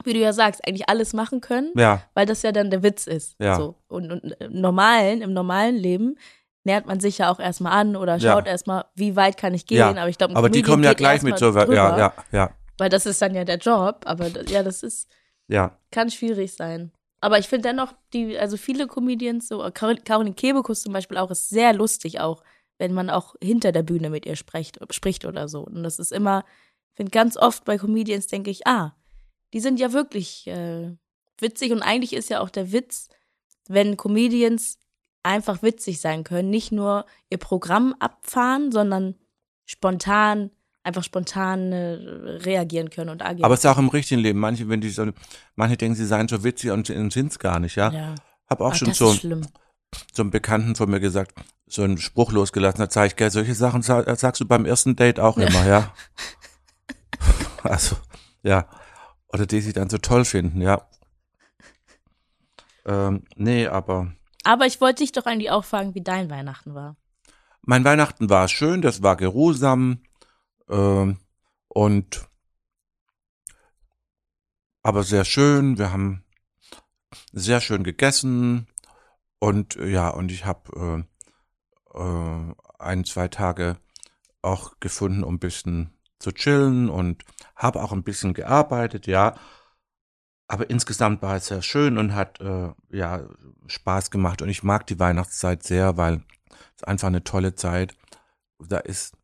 wie 0.03 0.15
du 0.15 0.19
ja 0.19 0.33
sagst, 0.33 0.67
eigentlich 0.67 0.89
alles 0.89 1.13
machen 1.13 1.41
können, 1.41 1.71
Ja, 1.77 2.03
weil 2.15 2.27
das 2.27 2.43
ja 2.43 2.51
dann 2.51 2.71
der 2.71 2.83
Witz 2.83 3.07
ist. 3.07 3.37
Ja. 3.39 3.55
So. 3.55 3.77
Und, 3.87 4.11
und 4.11 4.33
im 4.41 4.61
normalen, 4.61 5.23
im 5.23 5.33
normalen 5.33 5.77
Leben 5.77 6.17
nähert 6.65 6.87
man 6.87 7.01
sich 7.01 7.19
ja 7.19 7.31
auch 7.31 7.39
erstmal 7.39 7.73
an 7.73 7.97
oder 7.97 8.17
Ja. 8.17 8.33
schaut 8.33 8.47
erstmal, 8.47 8.85
wie 8.95 9.17
weit 9.17 9.37
kann 9.37 9.55
ich 9.55 9.67
gehen. 9.67 9.79
Ja. 9.79 9.91
Aber 9.91 10.09
ich 10.09 10.19
glaube, 10.19 10.35
aber 10.35 10.51
die 10.51 10.63
kommen 10.63 10.83
ja 10.83 10.95
gleich 10.95 11.23
mit 11.23 11.33
erstmal 11.33 11.53
so, 11.53 11.59
ja, 11.59 11.65
drüber, 11.65 11.99
ja, 11.99 12.15
ja, 12.33 12.51
Weil 12.79 12.89
das 12.89 13.07
ist 13.07 13.21
dann 13.23 13.35
ja 13.35 13.45
der 13.45 13.59
Job, 13.59 14.03
aber 14.07 14.29
ja, 14.49 14.63
das 14.63 14.83
ist, 14.83 15.09
ja. 15.49 15.79
kann 15.91 16.11
schwierig 16.11 16.55
sein. 16.55 16.93
Aber 17.21 17.39
ich 17.39 17.49
finde 17.49 17.69
dennoch, 17.69 17.95
die, 18.13 18.39
also 18.39 18.57
viele 18.57 18.87
Comedians, 18.87 19.49
so 19.49 19.67
Caroline 19.73 20.35
Kebekus 20.35 20.83
zum 20.83 20.93
Beispiel 20.93 21.17
auch, 21.17 21.31
ist 21.31 21.49
sehr 21.49 21.73
lustig 21.73 22.21
auch, 22.21 22.43
wenn 22.79 22.93
man 22.93 23.09
auch 23.09 23.35
hinter 23.43 23.73
der 23.73 23.83
Bühne 23.83 24.11
mit 24.11 24.27
ihr 24.27 24.37
spricht, 24.37 24.79
spricht 24.93 25.25
oder 25.25 25.49
so. 25.49 25.61
Und 25.61 25.83
das 25.83 25.99
ist 25.99 26.13
immer, 26.13 26.45
ich 26.91 26.97
finde 26.97 27.11
ganz 27.11 27.37
oft 27.37 27.65
bei 27.65 27.79
Comedians 27.79 28.27
denke 28.27 28.51
ich, 28.51 28.67
ah, 28.67 28.95
die 29.53 29.61
sind 29.61 29.81
ja 29.81 29.93
wirklich 29.93 30.47
äh, 30.49 30.97
witzig 31.41 31.73
und 31.73 31.83
eigentlich 31.83 32.13
ist 32.13 32.29
ja 32.29 32.41
auch 32.41 32.51
der 32.51 32.73
Witz, 32.73 33.09
wenn 33.69 33.97
Comedians 33.97 34.79
einfach 35.25 35.63
witzig 35.63 36.01
sein 36.01 36.23
können, 36.23 36.51
nicht 36.51 36.71
nur 36.71 37.07
ihr 37.31 37.39
Programm 37.39 37.95
abfahren, 37.99 38.71
sondern 38.71 39.17
spontan, 39.65 40.51
einfach 40.83 41.03
spontan 41.03 41.73
äh, 41.73 41.95
reagieren 42.45 42.91
können 42.91 43.11
und 43.11 43.23
agieren. 43.23 43.45
Aber 43.45 43.55
es 43.55 43.61
ist 43.61 43.67
auch 43.67 43.79
im 43.79 43.89
richtigen 43.89 44.21
Leben. 44.21 44.39
Manche, 44.39 44.69
wenn 44.69 44.81
die 44.81 44.91
so, 44.91 45.07
manche 45.57 45.77
denken, 45.77 45.97
sie 45.97 46.07
seien 46.07 46.29
so 46.29 46.45
witzig 46.45 46.71
und 46.71 46.87
sind 46.87 47.17
es 47.17 47.39
gar 47.39 47.59
nicht, 47.59 47.77
ja. 47.77 47.91
ja. 47.91 48.15
Hab 48.49 48.61
auch 48.61 48.73
Ach, 48.73 48.77
schon 48.77 48.93
so, 48.93 49.13
so 49.13 50.23
einen 50.23 50.31
Bekannten 50.31 50.77
von 50.77 50.91
mir 50.91 51.01
gesagt, 51.01 51.33
so 51.67 51.83
einen 51.83 51.99
Spruch 51.99 52.31
losgelassen, 52.31 52.79
da 52.81 52.91
sag 52.91 53.07
ich, 53.07 53.17
gell, 53.17 53.31
solche 53.31 53.55
Sachen 53.55 53.81
sa- 53.83 54.15
sagst 54.17 54.41
du 54.43 54.45
beim 54.47 54.67
ersten 54.67 54.95
Date 54.97 55.19
auch 55.19 55.39
immer, 55.39 55.67
ja. 55.67 55.93
Also, 57.63 57.97
ja. 58.43 58.69
Oder 59.29 59.47
die 59.47 59.61
sie 59.63 59.73
dann 59.73 59.89
so 59.89 59.99
toll 59.99 60.25
finden, 60.27 60.61
ja. 60.61 60.87
Ähm, 62.85 63.25
nee, 63.37 63.67
aber 63.67 64.13
Aber 64.45 64.67
ich 64.67 64.81
wollte 64.81 65.03
dich 65.03 65.13
doch 65.13 65.27
eigentlich 65.27 65.51
auch 65.51 65.65
fragen, 65.65 65.95
wie 65.95 66.03
dein 66.03 66.31
Weihnachten 66.31 66.75
war. 66.75 66.97
mein 67.63 67.85
Weihnachten 67.85 68.29
war 68.31 68.49
schön, 68.49 68.83
das 68.83 69.03
war 69.03 69.17
geruhsam 69.17 70.03
ähm, 70.69 71.19
und 71.69 72.29
aber 74.83 75.03
sehr 75.03 75.25
schön. 75.25 75.79
Wir 75.79 75.93
haben 75.93 76.25
sehr 77.33 77.61
schön 77.61 77.85
gegessen 77.85 78.67
und 79.39 79.77
äh, 79.77 79.89
ja, 79.89 80.11
und 80.11 80.31
ich 80.31 80.45
habe 80.45 81.05
äh, 81.95 81.99
äh, 81.99 82.55
ein, 82.79 83.05
zwei 83.05 83.29
Tage 83.29 83.79
auch 84.43 84.79
gefunden, 84.81 85.25
um 85.25 85.37
ein 85.37 85.39
bisschen 85.39 85.99
zu 86.19 86.33
chillen 86.33 86.91
und 86.91 87.25
habe 87.57 87.83
auch 87.83 87.93
ein 87.93 88.05
bisschen 88.05 88.35
gearbeitet, 88.35 89.07
ja. 89.07 89.35
Aber 90.55 90.71
insgesamt 90.71 91.21
war 91.21 91.35
es 91.35 91.49
sehr 91.49 91.63
schön 91.63 91.99
und 91.99 92.15
hat 92.15 92.41
äh, 92.41 92.73
ja 92.89 93.27
Spaß 93.67 94.13
gemacht 94.13 94.41
und 94.41 94.49
ich 94.49 94.63
mag 94.63 94.87
die 94.87 95.01
Weihnachtszeit 95.01 95.65
sehr, 95.65 95.97
weil 95.97 96.23
es 96.77 96.85
einfach 96.85 97.09
eine 97.09 97.25
tolle 97.25 97.57
Zeit. 97.57 97.97
Da 98.61 98.79
ist, 98.79 99.17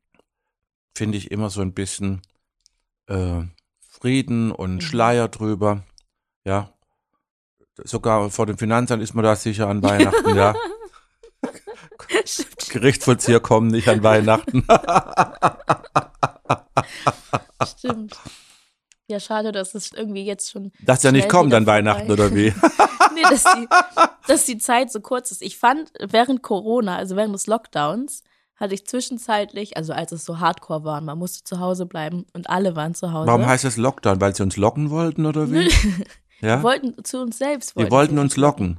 finde 0.92 1.18
ich, 1.18 1.30
immer 1.30 1.49
so 1.49 1.60
ein 1.60 1.72
bisschen 1.72 2.22
äh, 3.06 3.42
Frieden 3.87 4.50
und 4.50 4.75
Mhm. 4.75 4.80
Schleier 4.80 5.28
drüber. 5.28 5.84
Ja. 6.42 6.72
Sogar 7.84 8.28
vor 8.30 8.46
dem 8.46 8.58
Finanzamt 8.58 9.00
ist 9.00 9.14
man 9.14 9.22
da 9.25 9.37
sicher 9.37 9.68
an 9.68 9.82
Weihnachten, 9.84 10.34
ja. 10.34 10.56
Gerichtsvollzieher 12.70 13.38
kommen 13.38 13.68
nicht 13.68 13.88
an 13.88 14.02
Weihnachten. 14.02 14.66
stimmt. 17.64 18.18
Ja, 19.11 19.19
schade, 19.19 19.50
dass 19.50 19.75
es 19.75 19.93
irgendwie 19.93 20.25
jetzt 20.25 20.52
schon. 20.52 20.71
Dass 20.81 21.02
ja 21.02 21.11
nicht 21.11 21.26
wieder 21.29 21.57
an 21.57 21.67
Weihnachten, 21.67 22.11
oder 22.12 22.33
wie? 22.33 22.55
nee, 23.14 23.23
dass 23.23 23.43
die, 23.43 23.69
dass 24.29 24.45
die 24.45 24.57
Zeit 24.59 24.93
so 24.93 25.00
kurz 25.00 25.33
ist. 25.33 25.43
Ich 25.43 25.59
fand, 25.59 25.90
während 25.99 26.43
Corona, 26.43 26.97
also 26.97 27.17
während 27.17 27.35
des 27.35 27.49
Lockdowns, 27.49 28.23
hatte 28.55 28.75
ich 28.75 28.87
zwischenzeitlich, 28.87 29.76
also 29.76 29.93
als 29.93 30.12
es 30.12 30.25
so 30.25 30.38
hardcore 30.38 30.85
war, 30.85 31.00
man 31.00 31.19
musste 31.19 31.43
zu 31.43 31.59
Hause 31.59 31.87
bleiben 31.87 32.25
und 32.35 32.49
alle 32.49 32.76
waren 32.76 32.95
zu 32.95 33.12
Hause. 33.12 33.26
Warum 33.26 33.47
heißt 33.47 33.64
es 33.64 33.76
Lockdown? 33.76 34.21
Weil 34.21 34.37
sie 34.37 34.45
uns 34.45 34.57
locken 34.57 34.90
wollten, 34.90 35.26
oder 35.26 35.50
wie? 35.50 35.67
Wir 35.67 36.07
Ja? 36.40 36.62
wollten 36.62 37.02
zu 37.02 37.21
uns 37.21 37.38
selbst. 37.38 37.75
Wollten 37.75 38.14
sie 38.14 38.21
uns 38.21 38.37
locken. 38.37 38.79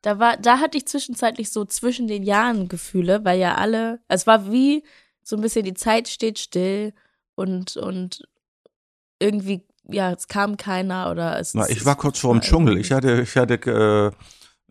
Da 0.00 0.18
war, 0.18 0.38
da 0.38 0.60
hatte 0.60 0.78
ich 0.78 0.86
zwischenzeitlich 0.86 1.50
so 1.52 1.66
zwischen 1.66 2.06
den 2.08 2.22
Jahren 2.22 2.68
Gefühle, 2.68 3.24
weil 3.24 3.38
ja 3.38 3.56
alle, 3.56 4.00
es 4.08 4.26
war 4.26 4.50
wie 4.50 4.82
so 5.22 5.36
ein 5.36 5.42
bisschen 5.42 5.64
die 5.66 5.74
Zeit 5.74 6.08
steht 6.08 6.38
still 6.38 6.94
und 7.34 7.76
und 7.76 8.26
irgendwie 9.18 9.64
ja, 9.90 10.12
es 10.12 10.28
kam 10.28 10.56
keiner 10.56 11.10
oder 11.10 11.38
es. 11.38 11.54
Na, 11.54 11.68
ich 11.68 11.84
war 11.84 11.96
kurz 11.96 12.18
vor 12.18 12.34
dem 12.34 12.42
Dschungel. 12.42 12.78
Ich 12.78 12.92
hatte, 12.92 13.22
ich 13.22 13.36
hatte, 13.36 13.54
äh, 13.54 14.16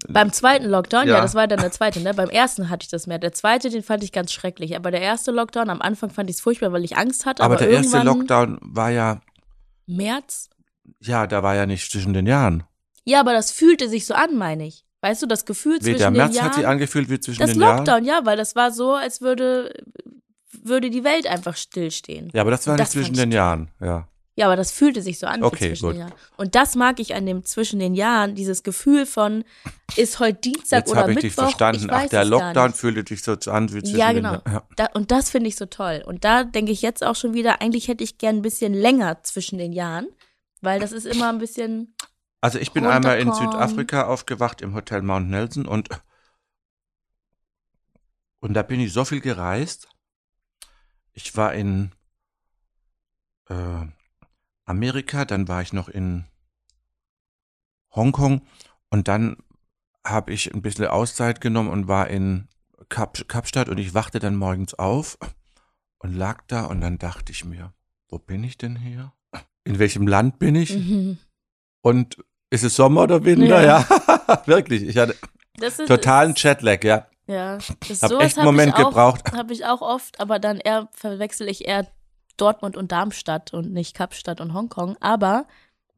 Beim 0.07 0.31
zweiten 0.31 0.65
Lockdown, 0.65 1.07
ja. 1.07 1.15
Ja. 1.15 1.21
das 1.21 1.33
war 1.33 1.47
dann 1.47 1.59
der 1.59 1.71
zweite, 1.71 1.99
ne? 2.01 2.13
Beim 2.13 2.29
ersten 2.29 2.69
hatte 2.69 2.83
ich 2.83 2.89
das 2.89 3.07
mehr. 3.07 3.17
Der 3.17 3.33
zweite, 3.33 3.71
den 3.71 3.81
fand 3.81 4.03
ich 4.03 4.11
ganz 4.11 4.31
schrecklich. 4.31 4.75
Aber 4.75 4.91
der 4.91 5.01
erste 5.01 5.31
Lockdown, 5.31 5.71
am 5.71 5.81
Anfang 5.81 6.11
fand 6.11 6.29
ich 6.29 6.35
es 6.35 6.41
furchtbar, 6.41 6.71
weil 6.71 6.83
ich 6.85 6.97
Angst 6.97 7.25
hatte. 7.25 7.41
aber, 7.41 7.55
Aber, 7.55 7.63
der 7.65 7.73
erste 7.73 8.03
Lockdown 8.03 8.59
war 8.61 8.91
ja, 8.91 9.21
März? 9.87 10.49
ja, 10.99 11.25
da 11.25 11.41
war 11.41 11.55
ja 11.55 11.65
nicht 11.65 11.91
zwischen 11.91 12.13
den 12.13 12.27
Jahren. 12.27 12.63
Ja, 13.05 13.19
aber 13.21 13.33
das 13.33 13.51
fühlte 13.51 13.89
sich 13.89 14.05
so 14.05 14.13
an, 14.13 14.37
meine 14.37 14.67
ich. 14.67 14.85
Weißt 15.01 15.21
du, 15.21 15.25
das 15.25 15.45
Gefühl 15.45 15.79
zwischen 15.79 15.97
der 15.97 16.11
den 16.11 16.17
März 16.17 16.35
Jahren. 16.35 16.45
hat 16.45 16.55
sich 16.55 16.67
angefühlt 16.67 17.09
wie 17.09 17.19
zwischen 17.19 17.41
das 17.41 17.51
den 17.53 17.61
Jahren. 17.61 17.77
Lockdown, 17.77 18.05
ja, 18.05 18.21
weil 18.23 18.37
das 18.37 18.55
war 18.55 18.71
so, 18.71 18.93
als 18.93 19.21
würde, 19.21 19.73
würde 20.51 20.89
die 20.91 21.03
Welt 21.03 21.25
einfach 21.25 21.55
stillstehen. 21.55 22.29
Ja, 22.33 22.41
aber 22.41 22.51
das 22.51 22.67
war 22.67 22.77
Das 22.77 22.93
nicht 22.93 23.05
zwischen 23.05 23.15
den 23.15 23.31
Jahren, 23.31 23.71
ja. 23.79 24.07
Ja, 24.37 24.45
aber 24.45 24.55
das 24.55 24.71
fühlte 24.71 25.01
sich 25.01 25.17
so 25.17 25.25
an 25.25 25.43
Okay, 25.43 25.69
zwischen 25.69 25.85
gut. 25.85 25.93
den 25.95 25.99
Jahren. 26.01 26.13
Und 26.37 26.53
das 26.53 26.75
mag 26.75 26.99
ich 26.99 27.15
an 27.15 27.25
dem 27.25 27.43
zwischen 27.43 27.79
den 27.79 27.95
Jahren, 27.95 28.35
dieses 28.35 28.61
Gefühl 28.61 29.07
von, 29.07 29.43
ist 29.95 30.19
heute 30.19 30.39
Dienstag 30.39 30.81
Jetzt 30.81 30.91
oder 30.91 31.01
habe 31.01 31.11
ich 31.11 31.15
Mittwoch? 31.15 31.29
dich 31.29 31.33
verstanden. 31.55 31.85
Ich 31.85 31.91
Ach, 31.91 32.07
der 32.07 32.23
Lockdown 32.23 32.73
fühlte 32.73 33.03
dich 33.03 33.23
so 33.23 33.31
an 33.49 33.73
wie 33.73 33.81
zwischen 33.81 33.97
Ja, 33.97 34.07
den- 34.13 34.17
genau. 34.17 34.33
Ja. 34.45 34.63
Da, 34.75 34.85
und 34.93 35.09
das 35.09 35.31
finde 35.31 35.49
ich 35.49 35.55
so 35.55 35.65
toll. 35.65 36.03
Und 36.05 36.23
da 36.23 36.43
denke 36.43 36.71
ich 36.71 36.83
jetzt 36.83 37.03
auch 37.03 37.15
schon 37.15 37.33
wieder, 37.33 37.61
eigentlich 37.61 37.87
hätte 37.87 38.03
ich 38.03 38.19
gern 38.19 38.35
ein 38.37 38.41
bisschen 38.43 38.73
länger 38.75 39.23
zwischen 39.23 39.57
den 39.57 39.73
Jahren, 39.73 40.07
weil 40.61 40.79
das 40.79 40.91
ist 40.91 41.05
immer 41.07 41.29
ein 41.29 41.39
bisschen, 41.39 41.95
Also 42.39 42.59
ich 42.59 42.71
bin 42.73 42.85
einmal 42.85 43.19
in. 43.19 43.33
Südafrika 43.33 44.05
aufgewacht 44.05 44.61
im 44.61 44.75
Hotel 44.75 45.01
Mount 45.01 45.31
Nelson 45.31 45.65
und 45.65 45.89
und 48.39 48.53
da 48.53 48.61
bin 48.61 48.79
ich 48.79 48.93
so 48.93 49.03
viel 49.03 49.19
gereist. 49.19 49.87
Ich 51.13 51.35
war 51.35 51.55
in 51.55 51.91
äh, 53.49 53.85
Amerika, 54.67 55.25
dann 55.25 55.47
war 55.47 55.61
ich 55.61 55.73
noch 55.73 55.89
in 55.89 56.25
Hongkong 57.95 58.41
und 58.89 59.07
dann 59.07 59.37
habe 60.05 60.31
ich 60.31 60.53
ein 60.53 60.61
bisschen 60.61 60.85
Auszeit 60.85 61.41
genommen 61.41 61.69
und 61.69 61.87
war 61.87 62.07
in 62.09 62.47
Kap 62.89 63.27
Kapstadt 63.27 63.69
und 63.69 63.77
ich 63.77 63.93
wachte 63.93 64.19
dann 64.19 64.35
morgens 64.35 64.73
auf 64.73 65.17
und 65.99 66.13
lag 66.15 66.43
da 66.47 66.65
und 66.65 66.81
dann 66.81 66.97
dachte 66.99 67.31
ich 67.31 67.43
mir, 67.43 67.73
wo 68.09 68.19
bin 68.19 68.43
ich 68.43 68.57
denn 68.57 68.75
hier? 68.75 69.13
In 69.63 69.79
welchem 69.79 70.07
Land 70.07 70.39
bin 70.39 70.55
ich? 70.55 70.75
mhm. 70.75 71.17
Und 71.81 72.17
ist 72.49 72.63
es 72.63 72.75
Sommer 72.75 73.03
oder 73.03 73.23
Winter? 73.25 73.61
Ja. 73.63 73.85
Ja, 73.89 74.41
wirklich. 74.45 74.83
Ich 74.83 74.97
hatte 74.97 75.15
ist, 75.59 75.85
totalen 75.87 76.31
ist, 76.31 76.43
Jetlag, 76.43 76.83
ja. 76.83 77.07
Ja, 77.27 77.57
das 77.87 78.01
Hab 78.01 78.11
sowas 78.11 78.25
echt 78.25 78.37
einen 78.37 78.45
Moment 78.45 78.73
ich 78.77 78.85
auch, 78.85 78.89
gebraucht. 78.89 79.33
Habe 79.33 79.53
ich 79.53 79.65
auch 79.65 79.81
oft, 79.81 80.19
aber 80.19 80.39
dann 80.39 80.59
eher 80.59 80.87
verwechsel 80.93 81.49
ich 81.49 81.67
eher 81.67 81.87
Dortmund 82.37 82.77
und 82.77 82.91
Darmstadt 82.91 83.53
und 83.53 83.71
nicht 83.71 83.95
Kapstadt 83.95 84.39
und 84.41 84.53
Hongkong. 84.53 84.95
Aber 84.99 85.45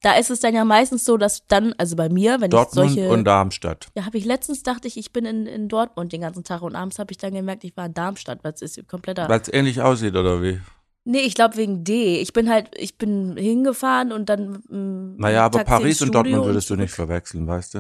da 0.02 0.14
ist 0.14 0.30
es 0.30 0.40
dann 0.40 0.56
ja 0.56 0.64
meistens 0.64 1.04
so, 1.04 1.18
dass 1.18 1.46
dann, 1.48 1.74
also 1.78 1.96
bei 1.96 2.10
mir, 2.10 2.40
wenn 2.40 2.50
Dortmund 2.50 2.92
ich 2.92 2.96
solche. 2.96 3.10
und 3.10 3.26
Darmstadt. 3.26 3.88
ja, 3.96 4.06
habe 4.06 4.18
ich 4.18 4.26
letztens 4.26 4.64
dachte 4.64 4.88
ich, 4.88 4.98
ich 4.98 5.12
bin 5.12 5.26
in, 5.26 5.46
in 5.46 5.68
Dortmund 5.68 6.14
den 6.14 6.22
ganzen 6.22 6.44
Tag 6.44 6.62
und 6.62 6.76
abends 6.76 7.00
habe 7.00 7.12
ich 7.12 7.18
dann 7.18 7.34
gemerkt, 7.34 7.64
ich 7.64 7.76
war 7.76 7.86
in 7.88 7.94
Darmstadt, 7.94 8.44
weil 8.44 8.54
es 8.54 8.62
ist 8.62 8.88
kompletter. 8.88 9.28
Weil 9.28 9.42
es 9.42 9.52
ähnlich 9.52 9.82
aussieht, 9.82 10.16
oder 10.16 10.42
wie? 10.42 10.60
Nee, 11.06 11.22
ich 11.22 11.34
glaube 11.34 11.58
wegen 11.58 11.84
D. 11.84 12.20
Ich 12.20 12.34
bin 12.34 12.50
halt, 12.50 12.70
ich 12.76 12.98
bin 12.98 13.36
hingefahren 13.36 14.12
und 14.12 14.30
dann. 14.30 14.62
mm, 14.70 15.16
Naja, 15.18 15.46
aber 15.46 15.60
Taxi 15.60 15.72
Paris 15.72 16.02
und 16.02 16.14
Dortmund 16.14 16.46
würdest 16.46 16.70
du 16.70 16.76
nicht 16.76 16.92
verwechseln, 16.94 17.48
weißt 17.48 17.76
du? 17.76 17.80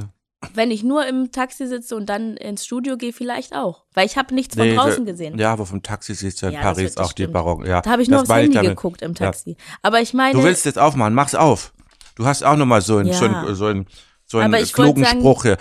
Wenn 0.53 0.71
ich 0.71 0.83
nur 0.83 1.05
im 1.05 1.31
Taxi 1.33 1.67
sitze 1.67 1.95
und 1.97 2.05
dann 2.07 2.37
ins 2.37 2.63
Studio 2.65 2.95
gehe, 2.95 3.11
vielleicht 3.11 3.53
auch. 3.53 3.83
Weil 3.93 4.05
ich 4.05 4.17
habe 4.17 4.33
nichts 4.33 4.55
von 4.55 4.65
Nee, 4.65 4.75
draußen 4.75 5.05
da- 5.05 5.11
gesehen. 5.11 5.37
Ja, 5.37 5.51
aber 5.51 5.65
vom 5.65 5.83
Taxi 5.83 6.15
siehst 6.15 6.41
du 6.41 6.47
in 6.47 6.53
Ja, 6.53 6.61
Paris 6.61 6.95
auch 6.97 7.07
die 7.07 7.23
stimmt. 7.23 7.33
Barock. 7.33 7.67
Ja, 7.67 7.81
Da 7.81 7.91
habe 7.91 8.01
ich 8.01 8.07
nur 8.09 8.21
aufs 8.21 8.29
Handy 8.29 8.57
geguckt 8.57 9.01
im 9.01 9.11
Ja. 9.11 9.15
Taxi. 9.25 9.57
Aber 9.81 9.99
ich 10.01 10.13
meine. 10.13 10.33
Du 10.37 10.43
willst 10.43 10.65
jetzt 10.65 10.79
aufmachen, 10.79 11.13
mach's 11.13 11.35
auf. 11.35 11.73
Du 12.15 12.25
hast 12.25 12.43
auch 12.43 12.55
nochmal 12.55 12.81
so 12.81 12.97
einen, 12.97 13.11
so 13.11 13.25
Ja. 13.25 13.41
einen, 13.41 13.55
so 13.55 13.65
einen, 13.65 13.87
so 14.25 14.37
einen 14.37 14.63
klugen 14.65 15.03
sagen- 15.03 15.19
Spruch 15.19 15.43
hier. 15.43 15.57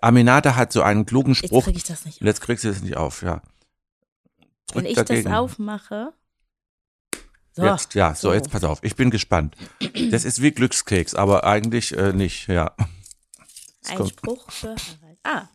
Aminata 0.00 0.56
hat 0.56 0.72
so 0.72 0.80
einen 0.82 1.04
klugen 1.04 1.34
jetzt 1.34 1.44
Spruch. 1.46 1.64
krieg 1.64 1.76
ich 1.76 1.84
das 1.84 2.06
nicht 2.06 2.20
Und 2.22 2.26
auf. 2.26 2.28
jetzt 2.28 2.40
kriegst 2.40 2.64
du 2.64 2.68
das 2.68 2.82
nicht 2.82 2.96
auf, 2.96 3.22
ja. 3.22 3.42
Drück 4.68 4.84
Wenn 4.84 4.86
ich 4.86 4.94
dagegen. 4.96 5.24
das 5.24 5.38
aufmache. 5.38 6.12
So. 7.54 7.64
Jetzt, 7.66 7.94
ja, 7.94 8.14
so, 8.14 8.28
so. 8.28 8.34
jetzt 8.34 8.50
pass 8.50 8.64
auf. 8.64 8.78
Ich 8.82 8.96
bin 8.96 9.10
gespannt. 9.10 9.56
Das 10.10 10.24
ist 10.24 10.40
wie 10.40 10.52
Glückskeks, 10.52 11.14
aber 11.14 11.44
eigentlich 11.44 11.94
äh, 11.94 12.14
nicht, 12.14 12.48
ja. 12.48 12.72
Ein 13.88 13.96
kommt- 13.98 14.10
Spruch 14.10 14.50
für 14.50 14.68
Harald. 15.02 15.18
Ah. 15.24 15.48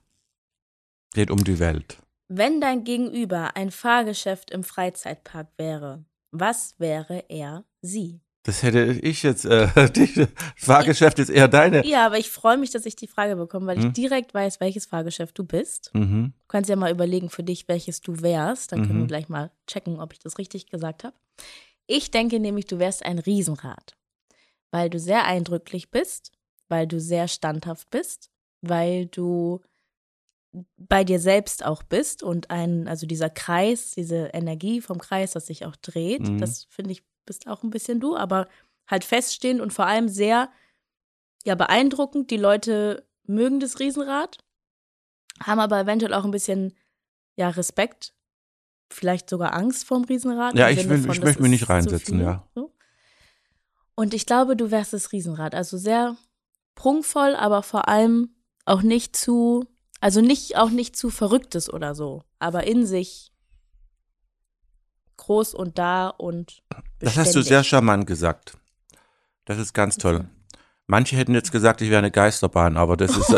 Geht 1.13 1.31
um 1.31 1.43
die 1.43 1.59
Welt. 1.59 1.97
Wenn 2.27 2.59
dein 2.59 2.83
Gegenüber 2.83 3.55
ein 3.55 3.71
Fahrgeschäft 3.71 4.51
im 4.51 4.63
Freizeitpark 4.63 5.47
wäre, 5.57 6.03
was 6.31 6.75
wäre 6.77 7.23
er, 7.29 7.63
sie? 7.81 8.19
Das 8.43 8.63
hätte 8.63 8.83
ich 9.01 9.23
jetzt, 9.23 9.45
äh, 9.45 9.67
die, 9.91 10.27
Fahrgeschäft 10.57 11.19
ist 11.19 11.29
eher 11.29 11.47
deine. 11.47 11.85
Ja, 11.85 12.05
aber 12.05 12.17
ich 12.17 12.29
freue 12.29 12.57
mich, 12.57 12.69
dass 12.71 12.85
ich 12.85 12.95
die 12.95 13.07
Frage 13.07 13.35
bekomme, 13.35 13.67
weil 13.67 13.77
Hm? 13.77 13.87
ich 13.87 13.93
direkt 13.93 14.33
weiß, 14.33 14.59
welches 14.59 14.85
Fahrgeschäft 14.85 15.37
du 15.37 15.43
bist. 15.45 15.89
Mhm. 15.93 16.33
Du 16.37 16.47
kannst 16.47 16.69
ja 16.69 16.75
mal 16.75 16.91
überlegen 16.91 17.29
für 17.29 17.43
dich, 17.43 17.67
welches 17.67 18.01
du 18.01 18.21
wärst. 18.21 18.71
Dann 18.71 18.81
können 18.85 18.97
Mhm. 18.99 19.03
wir 19.03 19.07
gleich 19.07 19.29
mal 19.29 19.51
checken, 19.67 19.99
ob 19.99 20.13
ich 20.13 20.19
das 20.19 20.37
richtig 20.37 20.67
gesagt 20.69 21.03
habe. 21.05 21.15
Ich 21.87 22.11
denke 22.11 22.39
nämlich, 22.39 22.65
du 22.65 22.79
wärst 22.79 23.05
ein 23.05 23.19
Riesenrad, 23.19 23.95
weil 24.71 24.89
du 24.89 24.99
sehr 24.99 25.23
eindrücklich 25.25 25.91
bist, 25.91 26.31
weil 26.69 26.87
du 26.87 26.99
sehr 26.99 27.27
standhaft 27.27 27.89
bist, 27.89 28.29
weil 28.61 29.05
du 29.07 29.61
bei 30.77 31.03
dir 31.03 31.19
selbst 31.19 31.63
auch 31.65 31.83
bist 31.83 32.23
und 32.23 32.49
ein, 32.49 32.87
also 32.87 33.05
dieser 33.05 33.29
Kreis, 33.29 33.91
diese 33.91 34.27
Energie 34.33 34.81
vom 34.81 34.97
Kreis, 34.97 35.31
das 35.31 35.45
sich 35.47 35.65
auch 35.65 35.75
dreht, 35.75 36.27
Mhm. 36.29 36.37
das 36.39 36.65
finde 36.69 36.91
ich, 36.91 37.03
bist 37.25 37.47
auch 37.47 37.63
ein 37.63 37.69
bisschen 37.69 37.99
du, 37.99 38.15
aber 38.15 38.47
halt 38.87 39.03
feststehend 39.03 39.61
und 39.61 39.73
vor 39.73 39.85
allem 39.85 40.07
sehr, 40.07 40.49
ja, 41.45 41.55
beeindruckend. 41.55 42.31
Die 42.31 42.37
Leute 42.37 43.05
mögen 43.27 43.59
das 43.59 43.79
Riesenrad, 43.79 44.37
haben 45.43 45.59
aber 45.59 45.79
eventuell 45.81 46.13
auch 46.13 46.23
ein 46.25 46.31
bisschen, 46.31 46.73
ja, 47.35 47.49
Respekt, 47.49 48.13
vielleicht 48.91 49.29
sogar 49.29 49.53
Angst 49.53 49.85
vorm 49.85 50.05
Riesenrad. 50.05 50.57
Ja, 50.57 50.69
ich 50.69 50.87
will- 50.87 51.03
von, 51.03 51.11
ich 51.11 51.21
möchte 51.21 51.41
mich 51.41 51.51
nicht 51.51 51.69
reinsetzen, 51.69 52.15
viel, 52.17 52.25
ja. 52.25 52.47
So. 52.55 52.73
Und 53.95 54.13
ich 54.13 54.25
glaube, 54.25 54.55
du 54.55 54.71
wärst 54.71 54.93
das 54.93 55.11
Riesenrad. 55.11 55.53
Also 55.53 55.77
sehr 55.77 56.15
prunkvoll, 56.77 57.35
aber 57.35 57.61
vor 57.63 57.89
allem 57.89 58.29
auch 58.65 58.81
nicht 58.81 59.15
zu, 59.17 59.65
also 59.99 60.21
nicht, 60.21 60.55
auch 60.57 60.69
nicht 60.69 60.95
zu 60.95 61.09
verrücktes 61.09 61.71
oder 61.71 61.93
so, 61.95 62.23
aber 62.39 62.65
in 62.65 62.85
sich 62.85 63.33
groß 65.17 65.53
und 65.55 65.77
da 65.77 66.07
und 66.09 66.61
Das 66.99 67.17
hast 67.17 67.35
du 67.35 67.39
beständig. 67.39 67.47
sehr 67.47 67.63
charmant 67.65 68.07
gesagt. 68.07 68.57
Das 69.45 69.57
ist 69.57 69.73
ganz 69.73 69.97
toll. 69.97 70.29
Manche 70.85 71.17
hätten 71.17 71.33
jetzt 71.33 71.51
gesagt, 71.51 71.81
ich 71.81 71.89
wäre 71.89 71.99
eine 71.99 72.11
Geisterbahn, 72.11 72.77
aber 72.77 72.95
das 72.95 73.17
ist. 73.17 73.29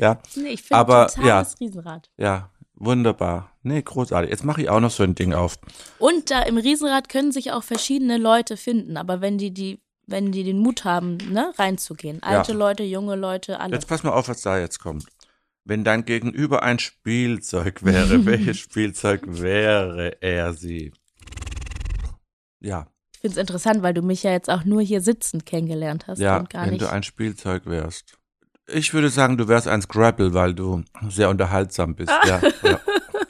Ja, 0.00 0.18
Nee, 0.36 0.50
ich 0.50 0.62
finde 0.62 0.84
total 0.86 1.26
ja. 1.26 1.38
das 1.40 1.58
Riesenrad. 1.58 2.08
ja, 2.16 2.50
wunderbar. 2.76 3.50
Nee, 3.64 3.82
großartig. 3.82 4.30
Jetzt 4.30 4.44
mache 4.44 4.62
ich 4.62 4.70
auch 4.70 4.78
noch 4.78 4.92
so 4.92 5.02
ein 5.02 5.16
Ding 5.16 5.34
auf. 5.34 5.58
Und 5.98 6.30
da 6.30 6.42
im 6.42 6.56
Riesenrad 6.56 7.08
können 7.08 7.32
sich 7.32 7.50
auch 7.50 7.64
verschiedene 7.64 8.16
Leute 8.16 8.56
finden, 8.56 8.96
aber 8.96 9.20
wenn 9.20 9.38
die 9.38 9.52
die 9.52 9.80
wenn 10.08 10.32
die 10.32 10.42
den 10.42 10.58
Mut 10.58 10.84
haben, 10.84 11.18
ne, 11.30 11.52
reinzugehen, 11.56 12.22
alte 12.22 12.52
Leute, 12.52 12.82
junge 12.82 13.14
Leute, 13.14 13.60
alle. 13.60 13.74
Jetzt 13.74 13.86
pass 13.86 14.02
mal 14.02 14.12
auf, 14.12 14.28
was 14.28 14.42
da 14.42 14.58
jetzt 14.58 14.80
kommt. 14.80 15.06
Wenn 15.64 15.84
dein 15.84 16.04
Gegenüber 16.06 16.62
ein 16.62 16.78
Spielzeug 16.78 17.84
wäre, 17.84 18.24
welches 18.26 18.58
Spielzeug 18.58 19.22
wäre 19.26 20.20
er 20.22 20.54
sie? 20.54 20.92
Ja, 22.60 22.88
Ich 23.12 23.20
finde 23.20 23.34
es 23.34 23.40
interessant, 23.40 23.82
weil 23.82 23.94
du 23.94 24.02
mich 24.02 24.22
ja 24.22 24.32
jetzt 24.32 24.50
auch 24.50 24.64
nur 24.64 24.80
hier 24.80 25.00
sitzend 25.02 25.46
kennengelernt 25.46 26.06
hast 26.08 26.18
ja, 26.18 26.38
und 26.38 26.50
gar 26.50 26.64
wenn 26.64 26.72
nicht. 26.72 26.82
du 26.82 26.90
ein 26.90 27.02
Spielzeug 27.02 27.66
wärst. 27.66 28.14
Ich 28.66 28.92
würde 28.92 29.10
sagen, 29.10 29.36
du 29.36 29.46
wärst 29.48 29.68
ein 29.68 29.80
Scrabble, 29.82 30.34
weil 30.34 30.54
du 30.54 30.82
sehr 31.08 31.28
unterhaltsam 31.30 31.94
bist. 31.94 32.12
Ja, 32.26 32.40
ja. 32.62 32.80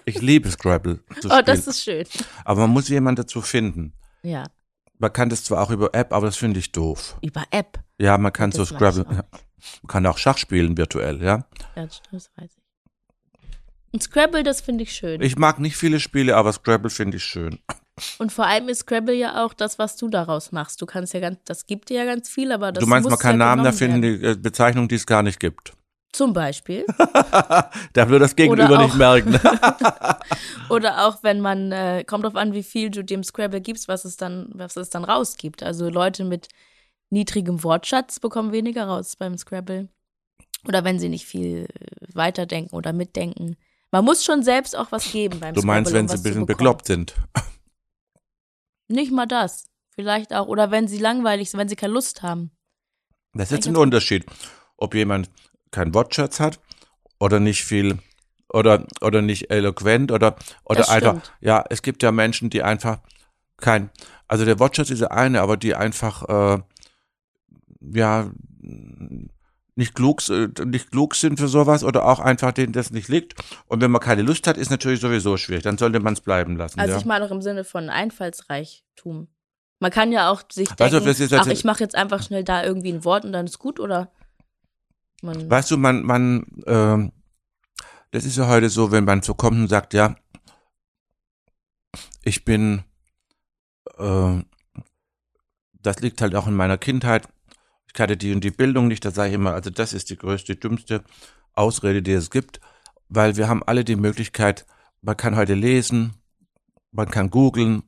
Ich 0.04 0.20
liebe 0.23 0.50
Scrabble 0.50 1.00
zu 1.20 1.28
oh, 1.30 1.42
das 1.44 1.66
ist 1.66 1.82
schön. 1.82 2.06
aber 2.44 2.62
man 2.62 2.70
muss 2.70 2.88
jemanden 2.88 3.23
dazu 3.23 3.42
finden. 3.42 3.92
Ja, 4.23 4.44
Man 4.99 5.12
kann 5.12 5.28
das 5.28 5.45
zwar 5.45 5.62
auch 5.62 5.71
über 5.71 5.95
App, 5.95 6.12
aber 6.12 6.26
das 6.26 6.37
finde 6.37 6.59
ich 6.59 6.73
doof. 6.73 7.17
über 7.23 7.45
App. 7.50 7.78
Ja, 7.99 8.19
man 8.19 8.33
kann 8.33 8.52
so 8.52 8.59
Das 8.59 8.71
ich 8.71 8.76
Scrabble. 8.76 9.07
Ja. 9.11 9.25
Man 9.83 9.88
kann 9.88 10.07
auch 10.07 10.19
Schach 10.19 10.38
spielen 10.38 10.78
virtuell, 10.78 11.21
ja. 11.21 11.45
Ja, 11.75 11.88
das 12.12 12.31
weiß 12.37 12.49
ich. 12.57 12.62
Und 13.90 14.02
Scrabble, 14.02 14.45
das 14.45 14.61
finde 14.61 14.85
ich 14.85 14.93
schön. 14.93 15.21
Ich 15.21 15.37
mag 15.37 15.59
nicht 15.59 15.76
viele 15.76 15.99
Spiele, 15.99 16.37
aber 16.37 16.52
Scrabble 16.52 16.90
finde 16.90 17.17
ich 17.17 17.25
schön. 17.25 17.59
und 18.19 18.33
vor 18.33 18.47
allem 18.47 18.69
ist 18.69 18.81
Scrabble 18.81 19.14
ja 19.14 19.45
auch 19.45 19.55
das, 19.55 19.78
was 19.78 19.97
du 19.97 20.09
daraus 20.09 20.52
machst. 20.52 20.81
Du 20.81 20.87
kannst 20.87 21.14
ja 21.14 21.21
ganz, 21.21 21.38
das 21.45 21.67
gibt 21.67 21.88
dir 21.88 21.99
ja 21.99 22.05
ganz 22.05 22.28
viel, 22.28 22.52
aber 22.52 22.71
das 22.71 22.85
du 22.85 22.88
meinst, 22.88 23.09
man 23.09 23.19
kann 23.19 23.33
ja 23.33 23.47
Namen 23.47 23.64
erfinden, 23.64 24.02
die 24.02 24.25
äh, 24.25 24.37
Bezeichnung, 24.37 24.88
die 24.88 24.97
es 24.97 25.07
gar 25.07 25.23
nicht 25.23 25.40
gibt. 25.40 25.73
Zum 26.12 26.32
Beispiel. 26.32 26.86
da 27.92 28.08
würde 28.08 28.20
das 28.20 28.34
Gegenüber 28.34 28.64
Oder 28.64 28.82
nicht 28.82 28.92
auch- 28.92 28.96
merken. 28.96 29.38
Oder 30.70 31.06
auch 31.06 31.22
wenn 31.22 31.40
man, 31.40 31.70
äh, 31.70 32.04
kommt 32.06 32.24
drauf 32.24 32.34
an, 32.36 32.54
wie 32.54 32.62
viel 32.62 32.90
du 32.90 33.04
dem 33.04 33.22
Scrabble 33.22 33.60
gibst, 33.60 33.88
was 33.88 34.04
es 34.04 34.16
dann, 34.16 34.50
was 34.54 34.76
es 34.76 34.90
dann 34.90 35.04
rausgibt. 35.04 35.62
Also 35.62 35.88
Leute 35.90 36.24
mit 36.24 36.48
niedrigem 37.10 37.62
Wortschatz 37.62 38.20
bekommen 38.20 38.52
weniger 38.52 38.86
raus 38.86 39.16
beim 39.16 39.36
Scrabble. 39.36 39.88
Oder 40.66 40.82
wenn 40.84 40.98
sie 40.98 41.08
nicht 41.08 41.26
viel 41.26 41.66
äh, 41.66 42.14
weiterdenken 42.14 42.74
oder 42.74 42.92
mitdenken. 42.92 43.56
Man 43.90 44.04
muss 44.04 44.24
schon 44.24 44.42
selbst 44.42 44.76
auch 44.76 44.90
was 44.92 45.10
geben 45.12 45.40
beim 45.40 45.54
Du 45.54 45.62
meinst, 45.62 45.90
Scrabble, 45.90 45.98
wenn 45.98 46.10
um 46.10 46.16
sie 46.16 46.16
ein 46.16 46.22
bisschen 46.22 46.46
bekloppt 46.46 46.86
sind. 46.86 47.14
Nicht 48.88 49.12
mal 49.12 49.26
das. 49.26 49.66
Vielleicht 49.94 50.32
auch. 50.34 50.46
Oder 50.48 50.70
wenn 50.70 50.88
sie 50.88 50.98
langweilig 50.98 51.50
sind, 51.50 51.60
wenn 51.60 51.68
sie 51.68 51.76
keine 51.76 51.92
Lust 51.92 52.22
haben. 52.22 52.50
Das 53.34 53.50
ist 53.50 53.56
jetzt 53.56 53.68
ein 53.68 53.76
Unterschied, 53.76 54.24
ob 54.76 54.94
jemand 54.94 55.30
keinen 55.70 55.94
Wortschatz 55.94 56.40
hat 56.40 56.60
oder 57.18 57.40
nicht 57.40 57.64
viel 57.64 57.98
oder 58.50 58.87
oder 59.00 59.22
nicht 59.22 59.50
eloquent 59.50 60.12
oder 60.12 60.37
oder 60.64 60.88
einfach 60.88 61.20
ja, 61.40 61.64
es 61.68 61.82
gibt 61.82 62.02
ja 62.02 62.12
Menschen, 62.12 62.50
die 62.50 62.62
einfach 62.62 63.00
kein 63.56 63.90
also 64.26 64.44
der 64.44 64.58
Wortschatz 64.58 64.90
ist 64.90 65.00
der 65.00 65.12
eine, 65.12 65.40
aber 65.40 65.56
die 65.56 65.75
einfach 65.75 66.28
äh, 66.28 66.62
ja 67.94 68.30
nicht 69.78 69.94
klug, 69.94 70.20
nicht 70.64 70.90
klug 70.90 71.14
sind 71.14 71.38
für 71.38 71.46
sowas 71.46 71.84
oder 71.84 72.04
auch 72.04 72.18
einfach 72.18 72.50
denen 72.50 72.72
das 72.72 72.90
nicht 72.90 73.08
liegt. 73.08 73.37
Und 73.66 73.80
wenn 73.80 73.92
man 73.92 74.00
keine 74.00 74.22
Lust 74.22 74.48
hat, 74.48 74.56
ist 74.56 74.70
natürlich 74.70 75.00
sowieso 75.00 75.37
schwierig. 75.37 75.62
Dann 75.62 75.78
sollte 75.78 76.00
man 76.00 76.14
es 76.14 76.20
bleiben 76.20 76.56
lassen. 76.56 76.80
Also 76.80 76.94
ja. 76.94 76.98
ich 76.98 77.04
meine 77.04 77.25
auch 77.25 77.30
im 77.30 77.40
Sinne 77.40 77.62
von 77.62 77.88
Einfallsreichtum. 77.88 79.28
Man 79.78 79.90
kann 79.92 80.10
ja 80.10 80.30
auch 80.30 80.42
sich 80.50 80.68
du, 80.68 80.75
denken, 80.75 81.06
ist 81.06 81.32
ach, 81.32 81.46
ich 81.46 81.62
mache 81.62 81.78
jetzt 81.78 81.94
einfach 81.94 82.25
schnell 82.25 82.42
da 82.42 82.64
irgendwie 82.64 82.92
ein 82.92 83.04
Wort 83.04 83.25
und 83.25 83.32
dann 83.32 83.46
ist 83.46 83.60
gut 83.60 83.78
oder 83.78 84.10
man, 85.22 85.50
Weißt 85.50 85.70
du, 85.70 85.76
man, 85.76 86.02
man, 86.02 86.46
ähm, 86.66 87.12
das 88.10 88.25
ist 88.25 88.37
ja 88.37 88.48
heute 88.48 88.70
so, 88.70 88.90
wenn 88.90 89.04
man 89.04 89.22
so 89.22 89.34
kommt 89.34 89.58
und 89.58 89.68
sagt, 89.68 89.94
ja, 89.94 90.16
ich 92.22 92.44
bin, 92.44 92.84
äh, 93.98 94.42
das 95.80 96.00
liegt 96.00 96.20
halt 96.20 96.34
auch 96.34 96.46
in 96.46 96.54
meiner 96.54 96.78
Kindheit. 96.78 97.28
Ich 97.92 97.98
hatte 98.00 98.16
die 98.16 98.32
und 98.32 98.44
die 98.44 98.50
Bildung 98.50 98.87
nicht, 98.88 99.04
da 99.04 99.10
sage 99.10 99.30
ich 99.30 99.34
immer, 99.34 99.54
also 99.54 99.70
das 99.70 99.92
ist 99.92 100.10
die 100.10 100.16
größte, 100.16 100.56
dümmste 100.56 101.02
Ausrede, 101.54 102.02
die 102.02 102.12
es 102.12 102.30
gibt, 102.30 102.60
weil 103.08 103.37
wir 103.37 103.48
haben 103.48 103.62
alle 103.64 103.84
die 103.84 103.96
Möglichkeit, 103.96 104.66
man 105.00 105.16
kann 105.16 105.37
heute 105.37 105.54
lesen, 105.54 106.14
man 106.92 107.10
kann 107.10 107.30
googeln 107.30 107.82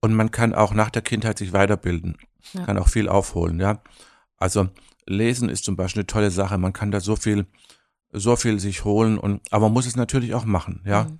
und 0.00 0.14
man 0.14 0.30
kann 0.30 0.54
auch 0.54 0.72
nach 0.72 0.90
der 0.90 1.02
Kindheit 1.02 1.38
sich 1.38 1.52
weiterbilden, 1.52 2.16
Ja. 2.52 2.64
kann 2.64 2.78
auch 2.78 2.88
viel 2.88 3.08
aufholen, 3.08 3.60
ja. 3.60 3.82
Also 4.36 4.68
Lesen 5.10 5.48
ist 5.48 5.64
zum 5.64 5.76
Beispiel 5.76 6.00
eine 6.00 6.06
tolle 6.06 6.30
Sache, 6.30 6.58
man 6.58 6.72
kann 6.72 6.90
da 6.90 7.00
so 7.00 7.16
viel, 7.16 7.46
so 8.12 8.36
viel 8.36 8.58
sich 8.60 8.84
holen 8.84 9.18
und, 9.18 9.40
aber 9.52 9.66
man 9.66 9.74
muss 9.74 9.86
es 9.86 9.96
natürlich 9.96 10.34
auch 10.34 10.44
machen, 10.44 10.82
ja. 10.84 11.04
Mhm. 11.04 11.18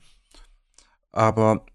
Aber 1.12 1.66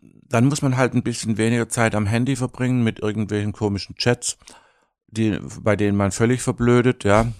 dann 0.00 0.46
muss 0.46 0.62
man 0.62 0.76
halt 0.76 0.94
ein 0.94 1.02
bisschen 1.02 1.36
weniger 1.36 1.68
Zeit 1.68 1.94
am 1.94 2.06
Handy 2.06 2.36
verbringen 2.36 2.82
mit 2.82 3.00
irgendwelchen 3.00 3.52
komischen 3.52 3.96
Chats, 3.96 4.38
die, 5.08 5.38
bei 5.60 5.76
denen 5.76 5.96
man 5.96 6.10
völlig 6.10 6.40
verblödet, 6.42 7.04
ja. 7.04 7.30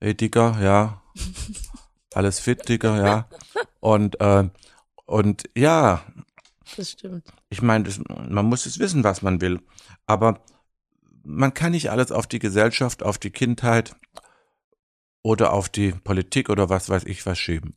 Hey 0.00 0.14
Dicker, 0.14 0.58
ja. 0.60 1.02
Alles 2.14 2.40
fit, 2.40 2.68
Dicker, 2.68 3.04
ja. 3.04 3.28
Und, 3.80 4.20
äh, 4.20 4.48
und 5.06 5.44
ja, 5.56 6.02
das 6.76 6.90
stimmt. 6.92 7.32
ich 7.48 7.62
meine, 7.62 7.88
man 8.28 8.46
muss 8.46 8.66
es 8.66 8.78
wissen, 8.78 9.02
was 9.02 9.22
man 9.22 9.40
will. 9.40 9.60
Aber 10.06 10.40
man 11.22 11.54
kann 11.54 11.72
nicht 11.72 11.90
alles 11.90 12.12
auf 12.12 12.26
die 12.26 12.38
Gesellschaft, 12.38 13.02
auf 13.02 13.18
die 13.18 13.30
Kindheit 13.30 13.94
oder 15.22 15.52
auf 15.52 15.68
die 15.68 15.92
Politik 15.92 16.48
oder 16.48 16.68
was 16.68 16.88
weiß 16.88 17.04
ich 17.04 17.26
was 17.26 17.38
schieben. 17.38 17.76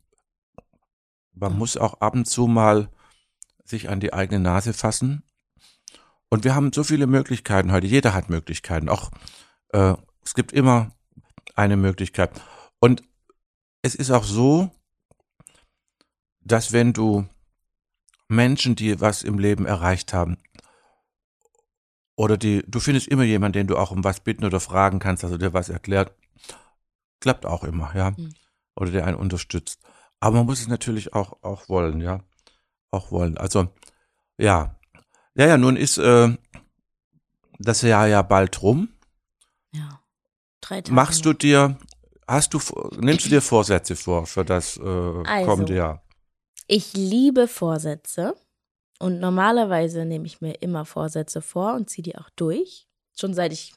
Man 1.32 1.52
Ja. 1.52 1.58
muss 1.58 1.76
auch 1.76 2.00
ab 2.00 2.14
und 2.14 2.26
zu 2.26 2.46
mal 2.46 2.88
sich 3.64 3.88
an 3.88 4.00
die 4.00 4.12
eigene 4.12 4.40
Nase 4.40 4.72
fassen. 4.72 5.22
Und 6.30 6.44
wir 6.44 6.54
haben 6.54 6.72
so 6.72 6.84
viele 6.84 7.06
Möglichkeiten 7.06 7.72
heute. 7.72 7.86
Jeder 7.86 8.14
hat 8.14 8.28
Möglichkeiten. 8.28 8.88
Auch 8.88 9.10
äh, 9.72 9.94
es 10.22 10.34
gibt 10.34 10.52
immer 10.52 10.90
eine 11.54 11.76
Möglichkeit. 11.76 12.30
Und 12.80 13.02
es 13.82 13.94
ist 13.94 14.10
auch 14.10 14.24
so, 14.24 14.70
dass 16.40 16.72
wenn 16.72 16.92
du 16.92 17.26
Menschen, 18.28 18.74
die 18.74 19.00
was 19.00 19.22
im 19.22 19.38
Leben 19.38 19.66
erreicht 19.66 20.12
haben, 20.12 20.38
oder 22.16 22.36
die, 22.36 22.62
du 22.66 22.80
findest 22.80 23.08
immer 23.08 23.24
jemanden, 23.24 23.54
den 23.54 23.66
du 23.66 23.76
auch 23.76 23.90
um 23.90 24.04
was 24.04 24.20
bitten 24.20 24.44
oder 24.44 24.60
fragen 24.60 24.98
kannst, 24.98 25.24
also 25.24 25.36
der 25.36 25.52
was 25.52 25.68
erklärt, 25.68 26.14
klappt 27.20 27.46
auch 27.46 27.64
immer, 27.64 27.94
ja, 27.94 28.10
Mhm. 28.12 28.34
oder 28.76 28.90
der 28.90 29.06
einen 29.06 29.16
unterstützt. 29.16 29.80
Aber 30.20 30.36
man 30.38 30.46
muss 30.46 30.60
es 30.60 30.68
natürlich 30.68 31.12
auch, 31.14 31.42
auch 31.42 31.68
wollen, 31.68 32.00
ja, 32.00 32.20
auch 32.90 33.10
wollen. 33.10 33.36
Also, 33.36 33.68
ja, 34.38 34.78
ja, 35.34 35.46
ja, 35.46 35.58
nun 35.58 35.76
ist 35.76 35.98
äh, 35.98 36.36
das 37.58 37.82
Jahr 37.82 38.06
ja 38.06 38.22
bald 38.22 38.62
rum. 38.62 38.88
Ja. 39.72 40.00
Drei 40.60 40.80
Tage 40.80 40.94
Machst 40.94 41.24
du 41.26 41.32
dir, 41.32 41.78
hast 42.26 42.54
du, 42.54 42.60
nimmst 43.00 43.26
du 43.26 43.30
dir 43.30 43.42
Vorsätze 43.42 43.96
vor 43.96 44.26
für 44.26 44.44
das 44.44 44.76
äh, 44.76 44.80
Also. 44.80 45.46
kommende 45.46 45.74
Jahr? 45.74 46.02
Ich 46.66 46.94
liebe 46.94 47.48
Vorsätze 47.48 48.34
und 48.98 49.20
normalerweise 49.20 50.04
nehme 50.04 50.26
ich 50.26 50.40
mir 50.40 50.62
immer 50.62 50.84
Vorsätze 50.84 51.42
vor 51.42 51.74
und 51.74 51.90
ziehe 51.90 52.02
die 52.02 52.16
auch 52.16 52.30
durch. 52.30 52.88
Schon 53.16 53.34
seit 53.34 53.52
ich, 53.52 53.74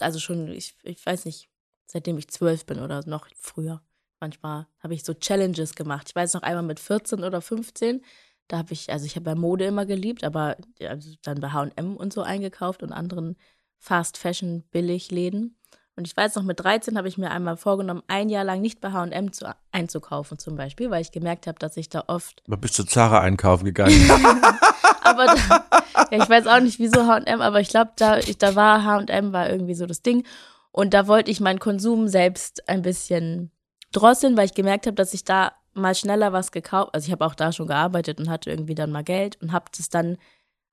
also 0.00 0.18
schon, 0.18 0.48
ich, 0.48 0.76
ich 0.82 1.04
weiß 1.04 1.24
nicht, 1.24 1.48
seitdem 1.86 2.18
ich 2.18 2.28
zwölf 2.28 2.66
bin 2.66 2.80
oder 2.80 3.06
noch 3.06 3.28
früher. 3.36 3.82
Manchmal 4.20 4.66
habe 4.80 4.94
ich 4.94 5.04
so 5.04 5.14
Challenges 5.14 5.74
gemacht. 5.74 6.08
Ich 6.08 6.16
weiß 6.16 6.34
noch 6.34 6.42
einmal 6.42 6.62
mit 6.62 6.80
14 6.80 7.22
oder 7.22 7.40
15, 7.40 8.02
da 8.48 8.58
habe 8.58 8.72
ich, 8.72 8.90
also 8.92 9.06
ich 9.06 9.16
habe 9.16 9.24
bei 9.24 9.34
Mode 9.34 9.66
immer 9.66 9.86
geliebt, 9.86 10.24
aber 10.24 10.56
ja, 10.78 10.90
also 10.90 11.14
dann 11.22 11.40
bei 11.40 11.50
H&M 11.50 11.96
und 11.96 12.12
so 12.12 12.22
eingekauft 12.22 12.82
und 12.82 12.92
anderen 12.92 13.36
Fast 13.78 14.16
Fashion 14.16 14.62
Billigläden. 14.70 15.55
Und 15.96 16.06
ich 16.06 16.14
weiß 16.14 16.34
noch, 16.34 16.42
mit 16.42 16.60
13 16.60 16.98
habe 16.98 17.08
ich 17.08 17.16
mir 17.16 17.30
einmal 17.30 17.56
vorgenommen, 17.56 18.02
ein 18.06 18.28
Jahr 18.28 18.44
lang 18.44 18.60
nicht 18.60 18.82
bei 18.82 18.92
H&M 18.92 19.32
zu, 19.32 19.46
einzukaufen 19.72 20.38
zum 20.38 20.54
Beispiel, 20.54 20.90
weil 20.90 21.00
ich 21.00 21.10
gemerkt 21.10 21.46
habe, 21.46 21.58
dass 21.58 21.76
ich 21.78 21.88
da 21.88 22.04
oft 22.06 22.42
Du 22.46 22.56
bist 22.58 22.74
zu 22.74 22.84
Zara 22.84 23.20
einkaufen 23.20 23.64
gegangen. 23.64 24.10
aber 25.02 25.24
da, 25.24 25.64
ja, 26.10 26.22
ich 26.22 26.28
weiß 26.28 26.46
auch 26.48 26.60
nicht, 26.60 26.78
wieso 26.78 27.06
H&M, 27.06 27.40
aber 27.40 27.60
ich 27.60 27.70
glaube, 27.70 27.92
da, 27.96 28.18
ich, 28.18 28.36
da 28.36 28.54
war 28.54 28.84
H&M 28.84 29.32
war 29.32 29.48
irgendwie 29.48 29.74
so 29.74 29.86
das 29.86 30.02
Ding. 30.02 30.26
Und 30.70 30.92
da 30.92 31.06
wollte 31.06 31.30
ich 31.30 31.40
meinen 31.40 31.60
Konsum 31.60 32.08
selbst 32.08 32.68
ein 32.68 32.82
bisschen 32.82 33.50
drosseln, 33.92 34.36
weil 34.36 34.44
ich 34.44 34.54
gemerkt 34.54 34.86
habe, 34.86 34.96
dass 34.96 35.14
ich 35.14 35.24
da 35.24 35.52
mal 35.72 35.94
schneller 35.94 36.32
was 36.32 36.52
gekauft, 36.52 36.90
also 36.94 37.06
ich 37.06 37.12
habe 37.12 37.24
auch 37.24 37.34
da 37.34 37.52
schon 37.52 37.66
gearbeitet 37.66 38.18
und 38.18 38.28
hatte 38.28 38.50
irgendwie 38.50 38.74
dann 38.74 38.92
mal 38.92 39.04
Geld 39.04 39.40
und 39.40 39.52
habe 39.52 39.66
das 39.76 39.88
dann, 39.88 40.18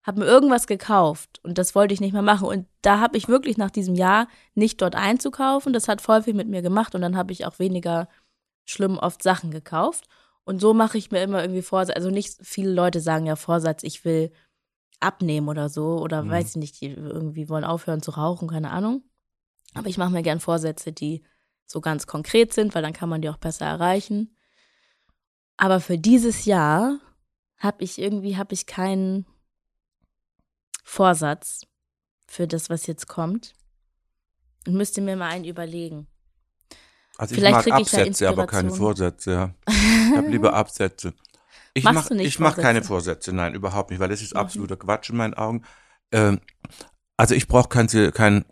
habe 0.03 0.19
mir 0.19 0.25
irgendwas 0.25 0.67
gekauft 0.67 1.39
und 1.43 1.57
das 1.57 1.75
wollte 1.75 1.93
ich 1.93 2.01
nicht 2.01 2.13
mehr 2.13 2.21
machen. 2.21 2.47
Und 2.47 2.67
da 2.81 2.99
habe 2.99 3.17
ich 3.17 3.27
wirklich 3.29 3.57
nach 3.57 3.71
diesem 3.71 3.95
Jahr 3.95 4.27
nicht 4.53 4.81
dort 4.81 4.95
einzukaufen, 4.95 5.71
das 5.73 5.87
hat 5.87 6.01
voll 6.01 6.23
viel 6.23 6.33
mit 6.33 6.47
mir 6.49 6.61
gemacht 6.61 6.93
und 6.93 7.01
dann 7.01 7.15
habe 7.17 7.31
ich 7.31 7.45
auch 7.45 7.57
weniger 7.59 8.09
schlimm 8.65 8.97
oft 8.97 9.23
Sachen 9.23 9.51
gekauft. 9.51 10.05
Und 10.45 10.59
so 10.59 10.73
mache 10.73 10.97
ich 10.97 11.09
mir 11.11 11.23
immer 11.23 11.41
irgendwie 11.41 11.61
Vorsatz. 11.61 11.95
Also 11.95 12.09
nicht 12.09 12.35
viele 12.41 12.71
Leute 12.73 12.99
sagen 12.99 13.25
ja 13.25 13.37
Vorsatz, 13.37 13.83
ich 13.83 14.03
will 14.03 14.31
abnehmen 14.99 15.47
oder 15.47 15.69
so. 15.69 15.99
Oder 15.99 16.23
Mhm. 16.23 16.29
weiß 16.31 16.49
ich 16.49 16.55
nicht, 16.57 16.81
die 16.81 16.87
irgendwie 16.87 17.47
wollen 17.47 17.63
aufhören 17.63 18.01
zu 18.01 18.11
rauchen, 18.11 18.49
keine 18.49 18.71
Ahnung. 18.71 19.03
Aber 19.73 19.87
ich 19.87 19.97
mache 19.97 20.11
mir 20.11 20.21
gern 20.21 20.41
Vorsätze, 20.41 20.91
die 20.91 21.23
so 21.65 21.79
ganz 21.79 22.07
konkret 22.07 22.53
sind, 22.53 22.75
weil 22.75 22.81
dann 22.81 22.93
kann 22.93 23.07
man 23.09 23.21
die 23.21 23.29
auch 23.29 23.37
besser 23.37 23.65
erreichen. 23.65 24.35
Aber 25.55 25.79
für 25.79 25.97
dieses 25.97 26.45
Jahr 26.45 26.99
habe 27.57 27.83
ich 27.83 27.99
irgendwie, 27.99 28.37
habe 28.37 28.53
ich 28.53 28.65
keinen 28.65 29.25
Vorsatz 30.83 31.61
für 32.27 32.47
das, 32.47 32.69
was 32.69 32.85
jetzt 32.87 33.07
kommt. 33.07 33.53
Und 34.67 34.75
müsste 34.75 35.01
mir 35.01 35.15
mal 35.15 35.29
einen 35.29 35.45
überlegen. 35.45 36.07
Also 37.17 37.35
Vielleicht 37.35 37.67
ich 37.67 37.71
mag 37.73 37.81
ich 37.81 37.93
Absätze, 37.93 38.29
aber 38.29 38.47
keine. 38.47 38.71
Vorsätze, 38.71 39.31
ja. 39.31 39.53
Ich 39.67 40.17
habe 40.17 40.29
lieber 40.29 40.53
Absätze. 40.53 41.13
Ich 41.73 41.83
Machst 41.83 41.95
mach, 41.95 42.07
du 42.09 42.15
nicht 42.15 42.27
ich 42.27 42.39
mach 42.39 42.55
keine 42.55 42.83
Vorsätze? 42.83 42.87
Vorsätze, 42.87 43.33
nein, 43.33 43.53
überhaupt 43.55 43.89
nicht, 43.91 43.99
weil 43.99 44.09
das 44.09 44.21
ist 44.21 44.33
Mhm. 44.33 44.39
absoluter 44.39 44.77
Quatsch 44.77 45.09
in 45.09 45.17
meinen 45.17 45.33
Augen. 45.33 45.63
Ähm, 46.11 46.39
also 47.17 47.35
ich 47.35 47.47
brauche 47.47 47.69
keinen 47.69 48.11
kein 48.13 48.45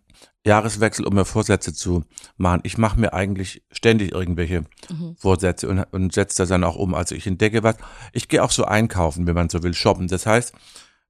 Jahreswechsel, 0.45 1.05
um 1.05 1.13
mir 1.13 1.25
Vorsätze 1.25 1.73
zu 1.73 2.03
machen. 2.37 2.61
Ich 2.63 2.77
mache 2.77 2.99
mir 2.99 3.13
eigentlich 3.13 3.63
ständig 3.71 4.11
irgendwelche 4.11 4.65
Mhm. 4.89 5.15
Vorsätze 5.17 5.67
und, 5.69 5.79
und 5.91 6.13
setze 6.13 6.37
das 6.37 6.49
dann 6.49 6.63
auch 6.63 6.75
um. 6.75 6.93
Also 6.95 7.15
ich 7.15 7.25
entdecke 7.27 7.63
was. 7.63 7.77
Ich 8.11 8.27
gehe 8.27 8.43
auch 8.43 8.51
so 8.51 8.65
einkaufen, 8.65 9.27
wenn 9.27 9.35
man 9.35 9.49
so 9.49 9.61
will, 9.63 9.73
shoppen. 9.73 10.07
Das 10.07 10.25
heißt, 10.25 10.53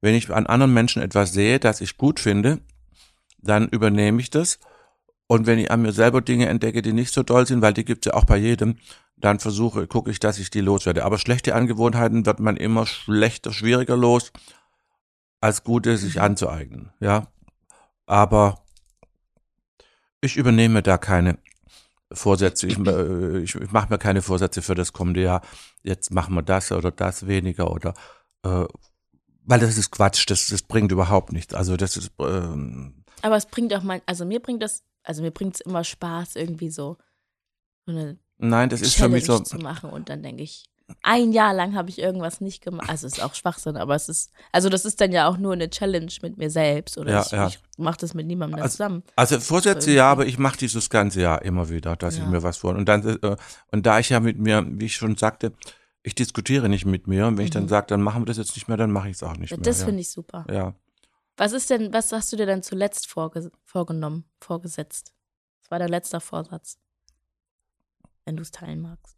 wenn 0.02 0.16
ich 0.16 0.30
an 0.32 0.48
anderen 0.48 0.74
Menschen 0.74 1.02
etwas 1.02 1.32
sehe, 1.32 1.60
das 1.60 1.82
ich 1.82 1.98
gut 1.98 2.20
finde, 2.20 2.60
dann 3.40 3.68
übernehme 3.70 4.20
ich 4.22 4.30
das. 4.30 4.60
Und 5.28 5.48
wenn 5.48 5.60
ich 5.60 5.72
an 5.72 5.82
mir 5.84 5.94
selber 5.94 6.22
Dinge 6.22 6.48
entdecke, 6.50 6.82
die 6.82 6.94
nicht 6.94 7.14
so 7.14 7.24
doll 7.24 7.48
sind, 7.48 7.62
weil 7.62 7.74
die 7.74 7.86
gibt's 7.86 8.06
ja 8.08 8.14
auch 8.14 8.26
bei 8.26 8.38
jedem, 8.38 8.78
dann 9.16 9.40
versuche, 9.40 9.88
gucke 9.88 10.12
ich, 10.12 10.20
dass 10.20 10.40
ich 10.40 10.50
die 10.50 10.62
loswerde. 10.62 11.06
Aber 11.06 11.18
schlechte 11.18 11.56
Angewohnheiten 11.56 12.26
wird 12.26 12.40
man 12.40 12.58
immer 12.58 12.86
schlechter, 12.86 13.54
schwieriger 13.54 13.96
los, 13.96 14.34
als 15.40 15.64
gute 15.64 15.98
sich 15.98 16.16
Mhm. 16.16 16.22
anzueignen. 16.22 16.94
Ja. 17.00 17.28
Aber 18.08 18.66
ich 20.20 20.36
übernehme 20.38 20.82
da 20.84 20.98
keine 20.98 21.38
Vorsätze. 22.12 22.68
Ich, 22.68 22.78
äh, 22.80 23.40
ich, 23.40 23.56
ich 23.56 23.72
mache 23.72 23.90
mir 23.90 23.98
keine 24.00 24.22
Vorsätze 24.22 24.62
für 24.62 24.76
das 24.76 24.92
kommende 24.92 25.22
Jahr. 25.22 25.42
Jetzt 25.84 26.12
machen 26.12 26.36
wir 26.36 26.42
das 26.42 26.72
oder 26.72 26.92
das 26.92 27.26
weniger 27.28 27.72
oder 27.72 27.94
äh, 28.44 28.66
weil 29.52 29.60
das 29.60 29.78
ist 29.78 29.92
Quatsch, 29.92 30.28
das, 30.30 30.48
das 30.48 30.64
bringt 30.64 30.92
überhaupt 30.92 31.32
nichts. 31.32 31.54
Also 31.54 31.78
das 31.78 31.98
ist 31.98 32.12
ähm, 32.20 33.04
Aber 33.22 33.36
es 33.38 33.46
bringt 33.46 33.74
auch 33.76 33.84
mal, 33.84 34.02
also 34.08 34.26
mir 34.26 34.40
bringt 34.40 34.64
das, 34.64 34.84
also 35.04 35.22
mir 35.22 35.32
bringt 35.32 35.56
es 35.56 35.62
immer 35.62 35.84
Spaß, 35.84 36.36
irgendwie 36.38 36.72
so, 36.72 36.98
so 37.86 37.92
eine 37.92 38.18
nein, 38.40 38.70
das 38.70 38.82
ist 38.82 38.94
für 38.94 39.02
Challenge 39.02 39.16
mich 39.18 39.26
so. 39.26 39.40
zu 39.40 39.58
machen. 39.58 39.90
Und 39.92 40.10
dann 40.10 40.24
denke 40.24 40.42
ich, 40.44 40.66
ein 41.04 41.32
Jahr 41.32 41.54
lang 41.54 41.76
habe 41.76 41.90
ich 41.90 42.00
irgendwas 42.00 42.42
nicht 42.42 42.62
gemacht. 42.64 42.90
Also 42.90 43.08
ist 43.08 43.24
auch 43.24 43.34
Schwachsinn, 43.34 43.78
aber 43.78 43.96
es 43.96 44.10
ist, 44.10 44.32
also 44.52 44.68
das 44.68 44.84
ist 44.84 45.00
dann 45.00 45.12
ja 45.14 45.28
auch 45.30 45.38
nur 45.38 45.54
eine 45.54 45.70
Challenge 45.70 46.12
mit 46.22 46.38
mir 46.38 46.50
selbst. 46.50 46.98
Oder 46.98 47.12
Ja, 47.12 47.22
ich, 47.22 47.32
ja. 47.32 47.48
ich 47.48 47.60
mache 47.78 47.98
das 48.00 48.14
mit 48.14 48.28
niemandem 48.28 48.62
Also- 48.62 48.72
zusammen. 48.74 49.04
Also 49.16 49.40
Vorsätze 49.40 49.92
ja, 49.92 50.12
aber 50.12 50.26
ich 50.26 50.38
mache 50.38 50.58
dieses 50.58 50.90
ganze 50.90 51.22
Jahr 51.22 51.42
immer 51.44 51.70
wieder, 51.70 51.96
dass 51.96 52.16
ich 52.16 52.22
Ja. 52.22 52.28
mir 52.28 52.44
was 52.44 52.58
vor. 52.58 52.76
Und 52.76 52.86
dann 52.90 53.06
äh, 53.22 53.36
und 53.72 53.86
da 53.86 54.00
ich 54.00 54.10
ja 54.10 54.20
mit 54.20 54.38
mir, 54.40 54.66
wie 54.68 54.86
ich 54.86 54.96
schon 54.96 55.16
sagte, 55.16 55.54
ich 56.04 56.16
diskutiere 56.16 56.68
nicht 56.70 56.86
mit 56.86 57.08
mir. 57.08 57.28
Und 57.28 57.38
wenn 57.38 57.46
ich 57.46 57.52
dann 57.52 57.64
Mhm. 57.64 57.70
sage, 57.70 57.88
dann 57.88 58.02
machen 58.02 58.22
wir 58.24 58.26
das 58.26 58.38
jetzt 58.38 58.56
nicht 58.56 58.68
mehr, 58.68 58.78
dann 58.78 58.92
mache 58.92 59.10
ich 59.10 59.16
es 59.18 59.24
auch 59.24 59.38
nicht 59.38 59.52
mehr. 59.52 59.60
Das 59.60 59.80
ja. 59.80 59.86
finde 59.86 60.02
ich 60.02 60.10
super. 60.10 60.46
Ja. 60.50 60.74
Was 61.38 61.54
ist 61.54 61.70
denn, 61.70 61.94
was 61.94 62.12
hast 62.12 62.32
du 62.34 62.38
dir 62.38 62.46
dann 62.46 62.64
zuletzt 62.64 63.08
vorge 63.08 63.52
vorgenommen, 63.66 64.26
vorgesetzt? 64.40 65.14
war 65.70 65.80
dein 65.80 65.88
letzter 65.90 66.20
Vorsatz? 66.20 66.78
Wenn 68.26 68.36
du 68.36 68.42
es 68.42 68.52
teilen 68.52 68.82
magst. 68.82 69.16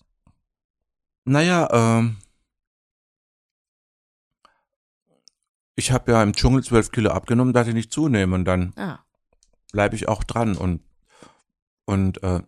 Naja, 1.25 1.67
ähm, 1.71 2.17
ich 5.75 5.91
habe 5.91 6.11
ja 6.11 6.21
im 6.21 6.33
Dschungel 6.33 6.63
zwölf 6.63 6.91
Kilo 6.91 7.09
abgenommen, 7.09 7.53
dass 7.53 7.67
ich 7.67 7.73
nicht 7.73 7.91
zunehme 7.91 8.35
und 8.35 8.45
dann 8.45 8.73
Ah. 8.75 8.99
bleibe 9.71 9.95
ich 9.95 10.07
auch 10.07 10.23
dran 10.23 10.55
und, 10.55 10.81
und 11.85 12.21
äh, 12.21 12.41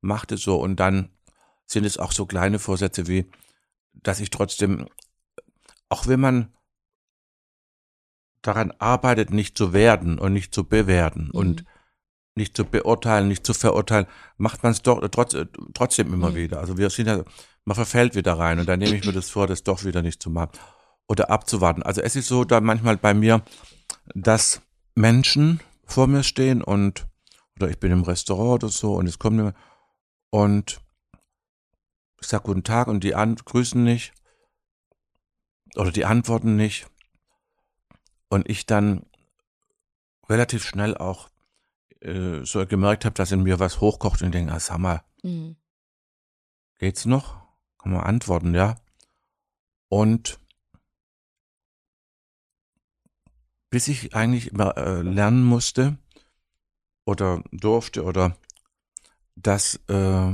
mache 0.00 0.26
das 0.26 0.40
so. 0.40 0.56
Und 0.60 0.76
dann 0.80 1.10
sind 1.66 1.84
es 1.84 1.98
auch 1.98 2.10
so 2.12 2.26
kleine 2.26 2.58
Vorsätze 2.58 3.06
wie, 3.06 3.26
dass 4.02 4.20
ich 4.20 4.30
trotzdem, 4.30 4.86
auch 5.88 6.06
wenn 6.06 6.20
man 6.20 6.52
daran 8.42 8.72
arbeitet, 8.78 9.30
nicht 9.30 9.58
zu 9.58 9.72
werden 9.72 10.18
und 10.18 10.32
nicht 10.32 10.54
zu 10.54 10.64
bewerten 10.64 11.30
und 11.30 11.62
Mhm. 11.62 11.66
nicht 12.36 12.56
zu 12.56 12.64
beurteilen, 12.64 13.28
nicht 13.28 13.44
zu 13.46 13.54
verurteilen, 13.54 14.06
macht 14.36 14.62
man 14.62 14.72
es 14.72 14.82
doch 14.82 15.00
trotz, 15.08 15.34
äh, 15.34 15.46
trotzdem 15.74 16.12
immer 16.12 16.30
Mhm. 16.30 16.34
wieder. 16.36 16.60
Also 16.60 16.78
wir 16.78 16.90
sind 16.90 17.06
ja, 17.06 17.24
man 17.64 17.74
verfällt 17.74 18.14
wieder 18.14 18.34
rein 18.38 18.58
und 18.60 18.68
dann 18.68 18.78
nehme 18.78 18.94
ich 18.94 19.04
mir 19.04 19.12
das 19.12 19.30
vor, 19.30 19.46
das 19.46 19.64
doch 19.64 19.84
wieder 19.84 20.02
nicht 20.02 20.22
zu 20.22 20.30
machen 20.30 20.52
oder 21.08 21.30
abzuwarten. 21.30 21.82
Also 21.82 22.02
es 22.02 22.14
ist 22.14 22.28
so 22.28 22.44
da 22.44 22.60
manchmal 22.60 22.96
bei 22.96 23.14
mir, 23.14 23.42
dass 24.14 24.60
Menschen 24.94 25.60
vor 25.84 26.06
mir 26.06 26.22
stehen 26.22 26.62
und 26.62 27.06
oder 27.58 27.70
ich 27.70 27.80
bin 27.80 27.90
im 27.90 28.02
Restaurant 28.02 28.64
oder 28.64 28.72
so 28.72 28.94
und 28.94 29.06
es 29.06 29.18
kommt 29.18 29.36
mir 29.36 29.54
und 30.30 30.80
ich 32.20 32.28
sag 32.28 32.44
guten 32.44 32.64
Tag 32.64 32.88
und 32.88 33.04
die 33.04 33.14
an 33.14 33.36
grüßen 33.36 33.82
nicht 33.82 34.12
oder 35.76 35.92
die 35.92 36.04
antworten 36.04 36.56
nicht 36.56 36.86
und 38.28 38.48
ich 38.48 38.66
dann 38.66 39.06
relativ 40.28 40.64
schnell 40.64 40.96
auch 40.96 41.28
äh, 42.00 42.44
so 42.44 42.66
gemerkt 42.66 43.04
habe, 43.04 43.14
dass 43.14 43.32
in 43.32 43.42
mir 43.42 43.60
was 43.60 43.80
hochkocht 43.80 44.22
und 44.22 44.32
denke, 44.32 44.52
ah, 44.52 44.60
sag 44.60 44.78
mal, 44.78 45.02
Mhm. 45.22 45.56
geht's 46.78 47.04
noch? 47.04 47.42
Kann 47.78 47.92
man 47.92 48.02
antworten, 48.02 48.54
ja? 48.54 48.76
Und 49.88 50.38
bis 53.70 53.88
ich 53.88 54.14
eigentlich 54.14 54.48
immer 54.48 54.76
äh, 54.76 55.02
lernen 55.02 55.44
musste 55.44 55.98
oder 57.04 57.42
durfte 57.52 58.04
oder 58.04 58.36
dass 59.36 59.76
äh, 59.88 60.32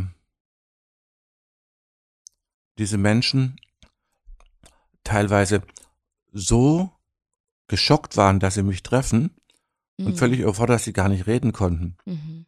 diese 2.82 2.98
Menschen 2.98 3.60
teilweise 5.04 5.62
so 6.32 6.90
geschockt 7.68 8.16
waren, 8.16 8.40
dass 8.40 8.54
sie 8.54 8.62
mich 8.62 8.82
treffen 8.82 9.30
und 9.98 10.06
Mhm. 10.14 10.16
völlig 10.16 10.40
überfordert, 10.40 10.76
dass 10.76 10.84
sie 10.84 10.92
gar 10.92 11.08
nicht 11.08 11.26
reden 11.26 11.52
konnten. 11.52 11.96
Mhm. 12.04 12.46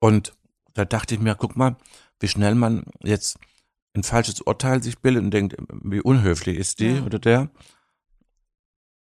Und 0.00 0.36
da 0.74 0.84
dachte 0.84 1.14
ich 1.14 1.20
mir, 1.20 1.34
guck 1.34 1.56
mal, 1.56 1.76
wie 2.20 2.28
schnell 2.28 2.54
man 2.54 2.84
jetzt 3.02 3.38
ein 3.94 4.02
falsches 4.04 4.40
Urteil 4.40 4.82
sich 4.82 4.98
bildet 5.00 5.22
und 5.24 5.30
denkt, 5.32 5.56
wie 5.82 6.00
unhöflich 6.00 6.56
ist 6.56 6.78
die 6.80 6.96
Ja. 6.96 7.02
oder 7.04 7.18
der. 7.18 7.50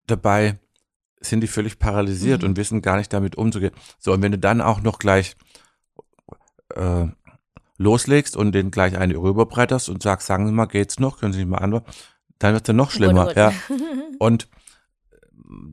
Dabei 0.06 0.58
sind 1.20 1.40
die 1.40 1.48
völlig 1.48 1.78
paralysiert 1.78 2.42
Mhm. 2.42 2.48
und 2.50 2.56
wissen 2.56 2.80
gar 2.82 2.96
nicht 2.96 3.12
damit 3.12 3.36
umzugehen. 3.36 3.74
So, 3.98 4.12
und 4.12 4.22
wenn 4.22 4.32
du 4.32 4.38
dann 4.38 4.60
auch 4.60 4.80
noch 4.80 4.98
gleich 4.98 5.36
äh, 6.74 7.06
loslegst 7.78 8.36
und 8.36 8.52
den 8.52 8.70
gleich 8.70 8.98
eine 8.98 9.16
rüberbretterst 9.16 9.88
und 9.88 10.02
sagst, 10.02 10.26
sagen 10.26 10.46
Sie 10.46 10.52
mal, 10.52 10.66
geht's 10.66 10.98
noch? 11.00 11.18
Können 11.18 11.32
Sie 11.32 11.38
nicht 11.40 11.48
mal 11.48 11.58
antworten? 11.58 11.90
Dann 12.38 12.54
wird 12.54 12.68
es 12.68 12.74
noch 12.74 12.90
schlimmer, 12.90 13.22
Oh 13.22 13.26
Gott, 13.26 13.36
ja. 13.36 13.52
Und 14.18 14.48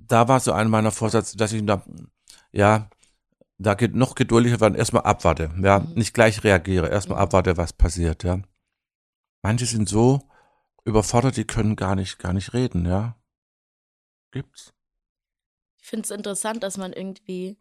da 0.08 0.28
war 0.28 0.40
so 0.40 0.52
einer 0.52 0.70
meiner 0.70 0.92
Vorsatz, 0.92 1.34
dass 1.34 1.52
ich 1.52 1.66
da, 1.66 1.84
ja, 2.52 2.90
da 3.58 3.74
geht 3.74 3.96
noch 3.96 4.16
geduldiger 4.16 4.60
werden, 4.62 4.76
erstmal 4.76 5.04
abwarte, 5.04 5.52
ja, 5.62 5.80
Mhm. 5.80 5.94
nicht 5.96 6.14
gleich 6.14 6.44
reagiere, 6.44 6.90
erstmal 6.90 7.20
abwarte, 7.20 7.58
was 7.58 7.74
passiert, 7.74 8.24
ja. 8.24 8.40
Manche 9.42 9.66
sind 9.66 9.88
so 9.90 10.22
überfordert, 10.86 11.38
die 11.38 11.46
können 11.46 11.76
gar 11.76 11.96
nicht, 11.96 12.20
gar 12.20 12.34
nicht 12.34 12.54
reden, 12.54 12.86
ja. 12.86 13.16
Gibt's. 14.32 14.74
Ich 15.82 15.88
finde 15.88 16.04
es 16.06 16.12
interessant, 16.12 16.64
dass 16.64 16.78
man 16.78 16.94
irgendwie, 16.94 17.58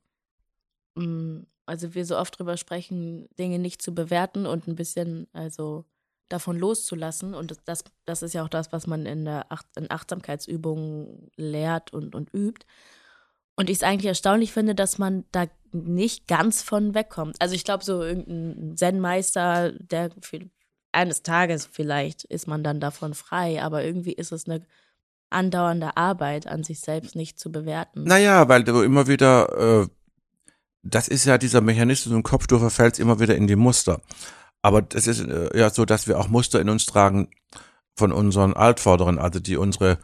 mh, 0.94 1.44
also 1.66 1.94
wir 1.94 2.04
so 2.04 2.16
oft 2.18 2.38
drüber 2.38 2.56
sprechen, 2.56 3.28
Dinge 3.38 3.58
nicht 3.58 3.82
zu 3.82 3.94
bewerten 3.94 4.46
und 4.46 4.66
ein 4.68 4.74
bisschen, 4.76 5.26
also 5.32 5.84
davon 6.28 6.58
loszulassen. 6.58 7.34
Und 7.34 7.50
das- 7.50 7.58
das, 7.64 7.84
ist 8.22 8.32
ja 8.34 8.44
auch 8.44 8.48
das, 8.48 8.72
was 8.72 8.86
man 8.86 9.06
in 9.06 9.24
der 9.24 9.50
Acht, 9.52 9.66
in 9.76 9.90
Achtsamkeitsübungen 9.90 11.30
lehrt 11.36 11.92
und, 11.92 12.14
und 12.14 12.32
übt. 12.32 12.66
Und 13.56 13.70
ich 13.70 13.76
es 13.78 13.82
eigentlich 13.82 14.06
erstaunlich 14.08 14.52
finde, 14.52 14.74
dass 14.74 14.98
man 14.98 15.24
da 15.32 15.46
nicht 15.72 16.26
ganz 16.26 16.62
von 16.62 16.94
wegkommt. 16.94 17.36
Also 17.40 17.54
ich 17.54 17.64
glaube, 17.64 17.84
so 17.84 18.02
irgendein 18.02 18.76
Zen-Meister, 18.76 19.72
der 19.72 20.10
eines 20.92 21.22
Tages 21.22 21.66
vielleicht 21.70 22.24
ist 22.24 22.46
man 22.46 22.62
dann 22.62 22.80
davon 22.80 23.14
frei, 23.14 23.62
aber 23.62 23.84
irgendwie 23.84 24.12
ist 24.12 24.32
es 24.32 24.46
eine 24.48 24.64
andauernde 25.30 25.96
Arbeit, 25.96 26.46
an 26.46 26.62
sich 26.62 26.80
selbst 26.80 27.16
nicht 27.16 27.38
zu 27.38 27.50
bewerten. 27.50 28.04
Naja, 28.04 28.48
weil 28.48 28.62
du 28.64 28.82
immer 28.82 29.08
wieder, 29.08 29.82
äh, 29.82 29.88
das 30.84 31.08
ist 31.08 31.24
ja 31.24 31.38
dieser 31.38 31.60
Mechanismus 31.60 32.14
im 32.14 32.22
Kopf, 32.22 32.46
du 32.46 32.58
verfällst 32.58 33.00
immer 33.00 33.18
wieder 33.20 33.34
in 33.36 33.46
die 33.46 33.56
Muster. 33.56 34.00
Aber 34.62 34.82
das 34.82 35.06
ist 35.06 35.20
äh, 35.20 35.58
ja 35.58 35.70
so, 35.70 35.84
dass 35.84 36.06
wir 36.06 36.18
auch 36.18 36.28
Muster 36.28 36.60
in 36.60 36.68
uns 36.68 36.86
tragen 36.86 37.28
von 37.96 38.12
unseren 38.12 38.54
Altvorderen, 38.54 39.18
also 39.18 39.40
die 39.40 39.56
unsere 39.56 39.98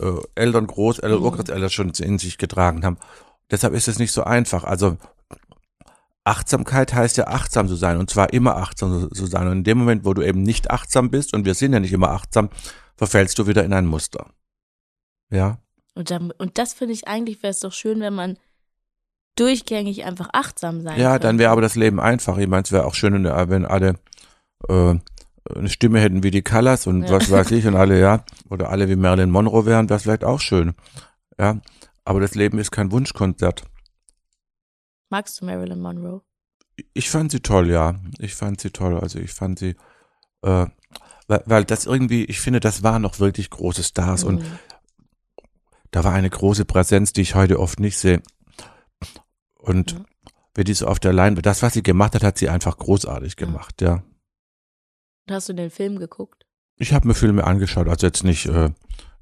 äh, 0.00 0.12
Eltern, 0.34 0.66
Großeltern, 0.66 1.18
Mhm. 1.18 1.24
Urgroßeltern 1.24 1.70
schon 1.70 1.90
in 1.90 2.18
sich 2.18 2.38
getragen 2.38 2.84
haben. 2.84 2.98
Deshalb 3.50 3.74
ist 3.74 3.88
es 3.88 3.98
nicht 3.98 4.12
so 4.12 4.22
einfach. 4.24 4.64
Also 4.64 4.96
Achtsamkeit 6.24 6.92
heißt 6.92 7.16
ja 7.16 7.26
achtsam 7.28 7.68
zu 7.68 7.76
sein 7.76 7.96
und 7.96 8.10
zwar 8.10 8.32
immer 8.32 8.56
achtsam 8.56 9.10
zu- 9.12 9.26
sein. 9.26 9.46
Und 9.46 9.58
in 9.58 9.64
dem 9.64 9.78
Moment, 9.78 10.04
wo 10.04 10.12
du 10.14 10.22
eben 10.22 10.42
nicht 10.42 10.70
achtsam 10.70 11.10
bist 11.10 11.32
und 11.32 11.44
wir 11.46 11.54
sind 11.54 11.72
ja 11.72 11.80
nicht 11.80 11.92
immer 11.92 12.10
achtsam, 12.10 12.50
verfällst 12.96 13.38
du 13.38 13.46
wieder 13.46 13.64
in 13.64 13.72
ein 13.72 13.86
Muster. 13.86 14.26
Ja. 15.30 15.58
Und, 15.94 16.10
dann, 16.10 16.30
und 16.32 16.58
das 16.58 16.74
finde 16.74 16.94
ich 16.94 17.08
eigentlich, 17.08 17.42
wäre 17.42 17.50
es 17.52 17.60
doch 17.60 17.72
schön, 17.72 18.00
wenn 18.00 18.14
man 18.14 18.38
durchgängig 19.40 20.04
einfach 20.04 20.28
achtsam 20.32 20.80
sein 20.82 20.98
Ja, 21.00 21.18
dann 21.18 21.38
wäre 21.38 21.50
aber 21.52 21.60
das 21.60 21.74
Leben 21.76 22.00
einfach. 22.00 22.38
Ich 22.38 22.48
meine, 22.48 22.62
es 22.64 22.72
wäre 22.72 22.84
auch 22.86 22.94
schön, 22.94 23.24
wenn 23.24 23.64
alle 23.66 23.94
äh, 24.68 24.94
eine 25.54 25.68
Stimme 25.68 26.00
hätten 26.00 26.22
wie 26.22 26.30
die 26.30 26.42
Callas 26.42 26.86
und 26.86 27.04
Ja. 27.04 27.10
was 27.12 27.30
weiß 27.30 27.50
ich 27.52 27.66
und 27.66 27.76
alle, 27.76 27.98
ja. 28.00 28.24
Oder 28.50 28.70
alle 28.70 28.88
wie 28.88 28.96
Marilyn 28.96 29.30
Monroe 29.30 29.66
wären, 29.66 29.88
wäre 29.88 30.00
vielleicht 30.00 30.24
auch 30.24 30.40
schön. 30.40 30.74
Ja. 31.38 31.60
Aber 32.04 32.20
das 32.20 32.34
Leben 32.34 32.58
ist 32.58 32.70
kein 32.70 32.90
Wunschkonzert. 32.92 33.64
Magst 35.10 35.40
du 35.40 35.46
Marilyn 35.46 35.80
Monroe? 35.80 36.22
Ich 36.94 37.10
fand 37.10 37.32
sie 37.32 37.40
toll, 37.40 37.70
ja. 37.70 37.94
Ich 38.18 38.34
fand 38.34 38.60
sie 38.60 38.70
toll. 38.70 38.98
Also 39.00 39.18
ich 39.18 39.32
fand 39.32 39.58
sie, 39.58 39.74
äh, 40.42 40.66
weil, 41.26 41.42
weil 41.46 41.64
das 41.64 41.86
irgendwie, 41.86 42.24
ich 42.24 42.40
finde, 42.40 42.60
das 42.60 42.82
waren 42.82 43.02
noch 43.02 43.18
wirklich 43.20 43.50
große 43.50 43.82
Stars 43.82 44.24
und 44.24 44.42
Mhm. 44.42 44.58
da 45.90 46.04
war 46.04 46.12
eine 46.12 46.30
große 46.30 46.64
Präsenz, 46.64 47.12
die 47.12 47.22
ich 47.22 47.34
heute 47.34 47.58
oft 47.58 47.80
nicht 47.80 47.98
sehe. 47.98 48.22
Und 49.68 49.92
Ja. 49.92 49.98
wenn 50.54 50.64
die 50.64 50.74
so 50.74 50.86
auf 50.86 50.98
der 50.98 51.12
Leinwand, 51.12 51.44
das, 51.46 51.62
was 51.62 51.74
sie 51.74 51.82
gemacht 51.82 52.14
hat, 52.14 52.22
hat 52.24 52.38
sie 52.38 52.48
einfach 52.48 52.76
großartig 52.78 53.34
Ja. 53.38 53.46
gemacht, 53.46 53.80
ja. 53.82 54.02
Und 55.28 55.34
Hast 55.34 55.48
du 55.48 55.52
den 55.52 55.70
Film 55.70 55.98
geguckt? 55.98 56.46
Ich 56.76 56.92
habe 56.92 57.06
mir 57.08 57.14
Filme 57.14 57.44
angeschaut, 57.44 57.88
also 57.88 58.06
jetzt 58.06 58.24
nicht, 58.24 58.46
äh, 58.46 58.70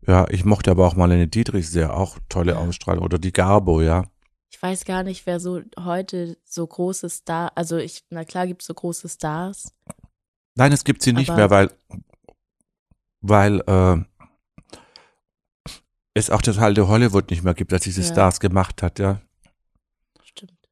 ja, 0.07 0.27
ich 0.31 0.45
mochte 0.45 0.71
aber 0.71 0.87
auch 0.87 0.95
Marlene 0.95 1.27
Dietrich 1.27 1.69
sehr, 1.69 1.95
auch 1.97 2.19
tolle 2.29 2.53
Ja. 2.53 2.59
Ausstrahlung. 2.59 3.03
Oder 3.05 3.19
die 3.19 3.33
Garbo, 3.33 3.81
ja. 3.83 4.05
Ich 4.51 4.63
weiß 4.63 4.85
gar 4.85 5.03
nicht, 5.03 5.27
wer 5.27 5.41
so 5.41 5.63
heute 5.79 6.37
so 6.45 6.67
große 6.67 7.11
Stars, 7.11 7.51
also 7.57 7.77
ich, 7.77 8.05
na 8.11 8.25
klar 8.25 8.47
gibt 8.47 8.63
es 8.63 8.67
so 8.69 8.75
große 8.75 9.09
Stars. 9.09 9.73
Nein, 10.55 10.73
es 10.73 10.85
gibt 10.85 11.03
sie 11.03 11.13
nicht 11.13 11.35
mehr, 11.35 11.51
weil, 11.51 11.71
weil 13.21 13.61
äh, 13.67 14.05
es 16.15 16.31
auch 16.31 16.41
das 16.43 16.59
alte 16.59 16.89
Hollywood 16.89 17.31
nicht 17.31 17.43
mehr 17.43 17.55
gibt, 17.55 17.73
das 17.73 17.83
diese 17.83 18.03
Ja. 18.03 18.07
Stars 18.07 18.41
gemacht 18.41 18.83
hat, 18.83 18.99
ja. 18.99 19.21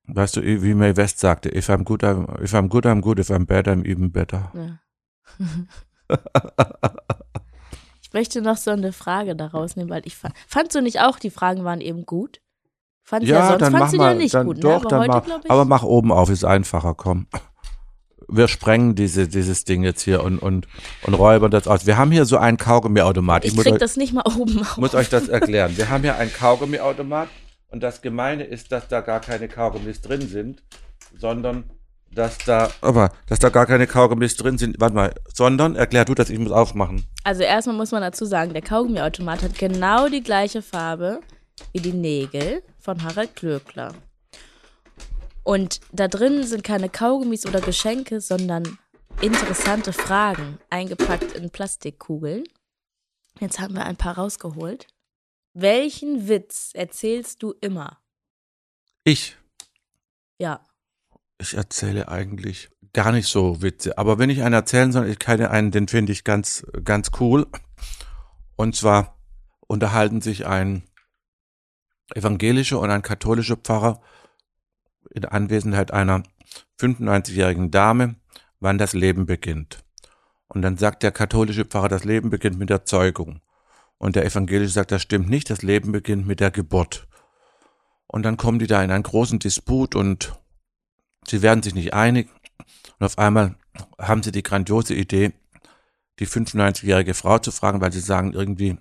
Weißt 0.06 0.36
du, 0.36 0.42
wie 0.42 0.74
Mae 0.74 0.96
West 0.96 1.18
sagte, 1.18 1.48
if 1.54 1.70
I'm 1.70 1.84
good, 1.84 2.02
I'm, 2.02 2.26
if 2.42 2.52
I'm 2.52 2.68
good, 2.68 2.84
I'm 2.84 3.00
good, 3.00 3.18
if 3.18 3.30
I'm 3.30 3.46
bad, 3.46 3.66
I'm 3.66 3.84
even 3.86 4.12
better. 4.12 4.50
Ja. 4.54 4.78
ich 8.02 8.12
möchte 8.12 8.42
noch 8.42 8.58
so 8.58 8.70
eine 8.70 8.92
Frage 8.92 9.34
daraus 9.34 9.76
nehmen, 9.76 9.88
weil 9.88 10.02
ich 10.04 10.16
fand, 10.16 10.34
fandst 10.46 10.76
du 10.76 10.82
nicht 10.82 11.00
auch, 11.00 11.18
die 11.18 11.30
Fragen 11.30 11.64
waren 11.64 11.80
eben 11.80 12.04
gut? 12.04 12.42
Fandst 13.02 13.28
ja, 13.28 13.38
ja, 13.38 13.48
sonst 13.48 13.62
dann 13.62 13.72
fandst 13.72 13.84
mach 13.86 13.90
du 13.92 13.96
mal, 13.96 14.16
nicht 14.16 14.34
dann, 14.34 14.46
gut, 14.46 14.56
ne? 14.56 14.62
doch, 14.62 14.84
aber 14.84 14.88
dann 14.88 15.00
heute 15.00 15.28
mach, 15.28 15.44
ich. 15.44 15.50
aber 15.50 15.64
mach 15.64 15.82
oben 15.82 16.12
auf, 16.12 16.28
ist 16.28 16.44
einfacher, 16.44 16.94
komm. 16.94 17.26
Wir 18.28 18.48
sprengen 18.48 18.94
diese, 18.94 19.28
dieses 19.28 19.64
Ding 19.64 19.84
jetzt 19.84 20.02
hier 20.02 20.22
und, 20.22 20.38
und, 20.38 20.66
und 21.02 21.14
räubern 21.14 21.50
das 21.50 21.68
aus. 21.68 21.86
Wir 21.86 21.98
haben 21.98 22.10
hier 22.10 22.24
so 22.24 22.38
einen 22.38 22.56
Kaugummiautomat. 22.56 23.44
ich 23.44 23.54
muss 23.54 23.64
krieg 23.64 23.74
euch, 23.74 23.80
das 23.80 23.96
nicht 23.96 24.14
mal 24.14 24.24
oben 24.26 24.60
auf. 24.60 24.78
muss 24.78 24.94
euch 24.94 25.10
das 25.10 25.28
erklären. 25.28 25.76
Wir 25.76 25.90
haben 25.90 26.02
hier 26.02 26.16
einen 26.16 26.32
Kaugummiautomat 26.32 27.28
und 27.68 27.82
das 27.82 28.02
Gemeine 28.02 28.44
ist, 28.44 28.72
dass 28.72 28.88
da 28.88 29.00
gar 29.00 29.20
keine 29.20 29.48
Kaugummis 29.48 30.00
drin 30.00 30.28
sind, 30.28 30.62
sondern 31.18 31.70
dass 32.14 32.38
da, 32.38 32.70
aber, 32.80 33.10
dass 33.26 33.40
da 33.40 33.48
gar 33.48 33.66
keine 33.66 33.86
Kaugummis 33.86 34.36
drin 34.36 34.58
sind. 34.58 34.80
Warte 34.80 34.94
mal, 34.94 35.14
sondern, 35.32 35.74
erklär 35.74 36.04
du 36.04 36.14
das, 36.14 36.30
ich 36.30 36.38
muss 36.38 36.52
aufmachen. 36.52 37.04
Also 37.24 37.42
erstmal 37.42 37.76
muss 37.76 37.90
man 37.90 38.02
dazu 38.02 38.24
sagen, 38.24 38.52
der 38.52 38.62
Kaugummiautomat 38.62 39.42
hat 39.42 39.58
genau 39.58 40.08
die 40.08 40.22
gleiche 40.22 40.62
Farbe 40.62 41.20
wie 41.72 41.80
die 41.80 41.92
Nägel 41.92 42.62
von 42.78 43.02
Harald 43.02 43.34
Klöckler. 43.36 43.92
Und 45.42 45.80
da 45.92 46.08
drin 46.08 46.42
sind 46.44 46.64
keine 46.64 46.88
Kaugummis 46.88 47.46
oder 47.46 47.60
Geschenke, 47.60 48.20
sondern 48.20 48.78
interessante 49.20 49.92
Fragen, 49.92 50.58
eingepackt 50.70 51.32
in 51.32 51.50
Plastikkugeln. 51.50 52.44
Jetzt 53.40 53.60
haben 53.60 53.74
wir 53.74 53.84
ein 53.84 53.96
paar 53.96 54.16
rausgeholt. 54.16 54.86
Welchen 55.54 56.28
Witz 56.28 56.72
erzählst 56.74 57.42
du 57.42 57.54
immer? 57.60 58.00
Ich, 59.04 59.36
Ja. 60.38 60.66
ich 61.38 61.54
erzähle 61.54 62.08
eigentlich 62.08 62.70
gar 62.92 63.12
nicht 63.12 63.28
so 63.28 63.62
Witze. 63.62 63.96
Aber 63.96 64.18
wenn 64.18 64.30
ich 64.30 64.42
einen 64.42 64.54
erzählen 64.54 64.90
soll, 64.90 65.08
ich 65.08 65.20
kenne 65.20 65.50
einen, 65.50 65.70
den 65.70 65.86
finde 65.86 66.12
ich 66.12 66.24
ganz, 66.24 66.66
ganz 66.82 67.12
cool. 67.20 67.46
Und 68.56 68.74
zwar 68.74 69.16
unterhalten 69.68 70.20
sich 70.20 70.46
ein 70.46 70.82
evangelischer 72.14 72.80
und 72.80 72.90
ein 72.90 73.02
katholischer 73.02 73.56
Pfarrer 73.56 74.00
in 75.10 75.24
Anwesenheit 75.24 75.92
einer 75.92 76.24
95-jährigen 76.80 77.70
Dame, 77.70 78.16
wann 78.58 78.78
das 78.78 78.92
Leben 78.92 79.26
beginnt. 79.26 79.84
Und 80.48 80.62
dann 80.62 80.76
sagt 80.76 81.02
der 81.04 81.12
katholische 81.12 81.64
Pfarrer, 81.64 81.88
das 81.88 82.04
Leben 82.04 82.30
beginnt 82.30 82.58
mit 82.58 82.70
der 82.70 82.84
Zeugung. 82.84 83.40
Und 84.04 84.16
der 84.16 84.26
evangelische 84.26 84.70
sagt, 84.70 84.92
das 84.92 85.00
stimmt 85.00 85.30
nicht, 85.30 85.48
das 85.48 85.62
Leben 85.62 85.90
beginnt 85.90 86.26
mit 86.26 86.38
der 86.38 86.50
Geburt. 86.50 87.08
Und 88.06 88.22
dann 88.22 88.36
kommen 88.36 88.58
die 88.58 88.66
da 88.66 88.84
in 88.84 88.90
einen 88.90 89.02
großen 89.02 89.38
Disput 89.38 89.94
und 89.94 90.38
sie 91.26 91.40
werden 91.40 91.62
sich 91.62 91.74
nicht 91.74 91.94
einig. 91.94 92.28
Und 92.98 93.06
auf 93.06 93.16
einmal 93.16 93.56
haben 93.98 94.22
sie 94.22 94.30
die 94.30 94.42
grandiose 94.42 94.94
Idee, 94.94 95.32
die 96.18 96.26
95-jährige 96.26 97.14
Frau 97.14 97.38
zu 97.38 97.50
fragen, 97.50 97.80
weil 97.80 97.94
sie 97.94 98.00
sagen 98.00 98.34
irgendwie, 98.34 98.76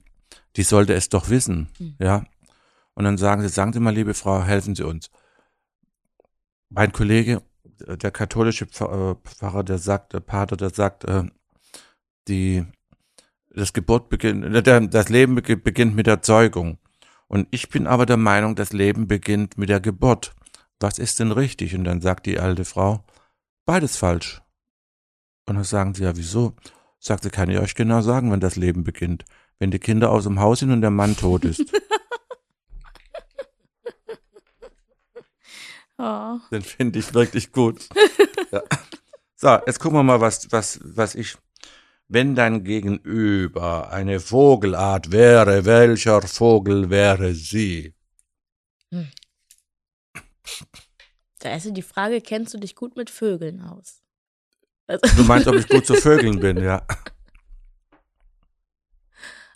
die 0.58 0.64
sollte 0.64 0.94
es 0.94 1.08
doch 1.08 1.30
wissen, 1.30 1.70
Mhm. 1.80 1.96
ja. 2.00 2.26
Und 2.94 3.06
dann 3.06 3.18
sagen 3.18 3.44
sie, 3.44 3.48
sagen 3.48 3.72
Sie 3.72 3.80
mal, 3.80 3.96
liebe 3.96 4.16
Frau, 4.16 4.44
helfen 4.44 4.76
Sie 4.76 4.84
uns. 4.84 5.10
Mein 6.68 6.92
Kollege, 6.92 7.42
der 7.64 8.12
katholische 8.12 8.66
äh, 8.66 9.16
Pfarrer, 9.24 9.64
der 9.64 9.78
sagt, 9.78 10.12
der 10.12 10.20
Pater, 10.20 10.58
der 10.58 10.72
sagt, 10.72 11.06
äh, 11.06 11.24
die, 12.28 12.66
das 13.54 13.74
Geburt 13.74 14.10
beginnt, 14.10 14.44
das 14.94 15.10
Leben 15.10 15.36
beg- 15.36 15.64
beginnt 15.64 15.96
mit 15.96 16.08
der 16.08 16.22
Zeugung. 16.22 16.78
Und 17.28 17.48
ich 17.52 17.70
bin 17.70 17.88
aber 17.88 18.06
der 18.06 18.18
Meinung, 18.18 18.56
das 18.56 18.74
Leben 18.74 19.08
beginnt 19.08 19.58
mit 19.58 19.70
der 19.70 19.80
Geburt. 19.80 20.34
Was 20.80 21.00
ist 21.00 21.20
denn 21.20 21.32
richtig? 21.32 21.74
Und 21.76 21.84
dann 21.86 22.02
sagt 22.02 22.26
die 22.26 22.40
alte 22.40 22.66
Frau, 22.66 23.06
beides 23.66 23.96
falsch. 23.98 24.42
Und 25.48 25.56
dann 25.56 25.64
sagen 25.64 25.94
sie, 25.94 26.04
ja, 26.04 26.16
wieso? 26.16 26.56
Sagt 27.00 27.24
sie, 27.24 27.30
kann 27.30 27.50
ich 27.50 27.60
euch 27.60 27.76
genau 27.76 28.02
sagen, 28.02 28.32
wann 28.32 28.40
das 28.40 28.56
Leben 28.56 28.84
beginnt. 28.84 29.26
Wenn 29.60 29.72
die 29.72 29.80
Kinder 29.80 30.12
aus 30.12 30.24
dem 30.26 30.40
Haus 30.40 30.60
sind 30.60 30.72
und 30.72 30.82
der 30.82 30.90
Mann 30.92 31.16
tot 31.16 31.46
ist. 31.46 31.64
Oh. 35.98 36.40
Den 36.52 36.64
finde 36.64 37.00
ich 37.00 37.14
wirklich 37.14 37.52
gut. 37.52 37.88
ja. 38.52 38.62
So, 39.36 39.60
jetzt 39.68 39.80
gucken 39.80 40.00
wir 40.00 40.04
mal, 40.04 40.20
was, 40.22 40.52
was, 40.52 40.80
was 40.84 41.16
ich. 41.16 41.38
Wenn 42.14 42.36
dein 42.36 42.64
Gegenüber 42.64 43.92
eine 43.92 44.20
Vogelart 44.20 45.12
wäre, 45.12 45.66
welcher 45.66 46.22
Vogel 46.22 46.92
wäre 46.92 47.34
sie? 47.34 47.96
Da 51.40 51.56
ist 51.56 51.66
ja 51.66 51.72
die 51.72 51.82
Frage, 51.82 52.22
kennst 52.22 52.54
du 52.54 52.60
dich 52.60 52.76
gut 52.76 52.96
mit 52.96 53.10
Vögeln 53.10 53.62
aus? 53.62 54.04
Du 54.86 55.24
meinst, 55.24 55.48
ob 55.48 55.56
ich 55.56 55.68
gut 55.68 55.88
zu 55.88 55.96
Vögeln 55.96 56.40
bin, 56.40 56.58
ja. 56.64 56.86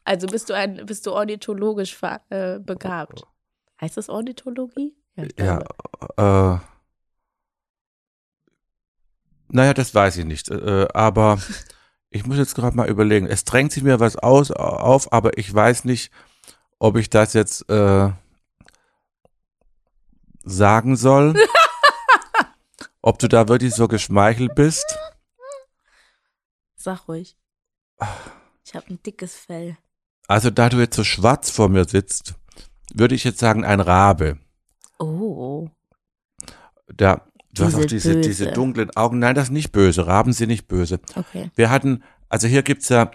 Also 0.04 0.26
bist 0.26 0.50
du 0.50 0.56
ein, 0.56 0.84
bist 0.88 1.06
du 1.06 1.12
ornithologisch 1.12 1.96
äh, 2.32 2.58
begabt? 2.58 3.22
Heißt 3.80 3.98
das 3.98 4.10
Ornithologie? 4.10 4.96
Ja, 5.16 5.60
glaube. 5.60 5.68
äh, 6.18 6.58
naja, 9.50 9.76
das 9.76 9.94
weiß 9.94 10.18
ich 10.18 10.26
nicht. 10.26 10.50
Äh, 10.50 10.88
aber 10.92 11.38
ich 12.10 12.26
muss 12.26 12.38
jetzt 12.38 12.56
gerade 12.56 12.76
mal 12.76 12.90
überlegen. 12.90 13.28
Es 13.28 13.44
drängt 13.44 13.72
sich 13.72 13.84
mir 13.84 14.00
was 14.00 14.16
aus, 14.16 14.52
auf, 14.52 15.12
aber 15.12 15.38
ich 15.38 15.54
weiß 15.54 15.86
nicht, 15.86 16.12
ob 16.80 16.98
ich 16.98 17.10
das 17.10 17.34
jetzt 17.34 17.70
äh, 17.70 18.12
sagen 20.44 20.96
soll. 20.96 21.36
ob 23.02 23.20
du 23.20 23.28
da 23.28 23.48
wirklich 23.48 23.74
so 23.74 23.88
geschmeichelt 23.88 24.54
bist. 24.56 24.98
Sag 26.76 27.08
ruhig. 27.08 27.38
Ich 28.66 28.76
habe 28.76 28.88
ein 28.90 29.02
dickes 29.02 29.36
Fell. 29.36 29.78
Also 30.28 30.50
da 30.50 30.70
du 30.70 30.78
jetzt 30.78 30.96
so 30.96 31.06
schwarz 31.06 31.50
vor 31.50 31.70
mir 31.70 31.86
sitzt, 31.86 32.36
würde 32.94 33.16
ich 33.16 33.24
jetzt 33.24 33.40
sagen, 33.40 33.64
ein 33.64 33.80
Rabe. 33.80 34.40
Oh. 35.00 35.70
Der, 36.90 37.27
du 37.58 37.66
hast 37.66 37.78
Die 37.78 37.82
auch 37.82 37.86
diese, 37.86 38.20
diese 38.22 38.52
dunklen 38.52 38.96
Augen. 38.96 39.20
Nein, 39.20 39.36
das 39.36 39.46
ist 39.46 39.52
nicht 39.52 39.72
böse. 39.72 40.08
Raben 40.08 40.34
sind 40.34 40.50
nicht 40.50 40.68
böse. 40.68 41.00
Okay. 41.16 41.52
Wir 41.56 41.70
hatten, 41.70 42.04
also 42.30 42.48
hier 42.48 42.64
gibt's 42.64 42.90
ja, 42.90 43.12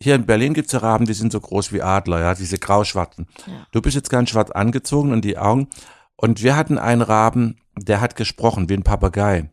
hier 0.00 0.14
in 0.14 0.26
Berlin 0.26 0.54
gibt's 0.54 0.72
ja 0.72 0.78
Raben, 0.78 1.06
die 1.06 1.14
sind 1.14 1.32
so 1.32 1.40
groß 1.40 1.72
wie 1.72 1.82
Adler, 1.82 2.20
ja, 2.20 2.34
diese 2.34 2.58
grauschwarzen. 2.58 3.26
Ja. 3.46 3.66
Du 3.72 3.82
bist 3.82 3.96
jetzt 3.96 4.10
ganz 4.10 4.30
schwarz 4.30 4.50
angezogen 4.50 5.12
und 5.12 5.24
die 5.24 5.38
Augen. 5.38 5.68
Und 6.16 6.42
wir 6.42 6.56
hatten 6.56 6.78
einen 6.78 7.02
Raben, 7.02 7.60
der 7.76 8.00
hat 8.00 8.16
gesprochen 8.16 8.68
wie 8.68 8.74
ein 8.74 8.82
Papagei. 8.82 9.50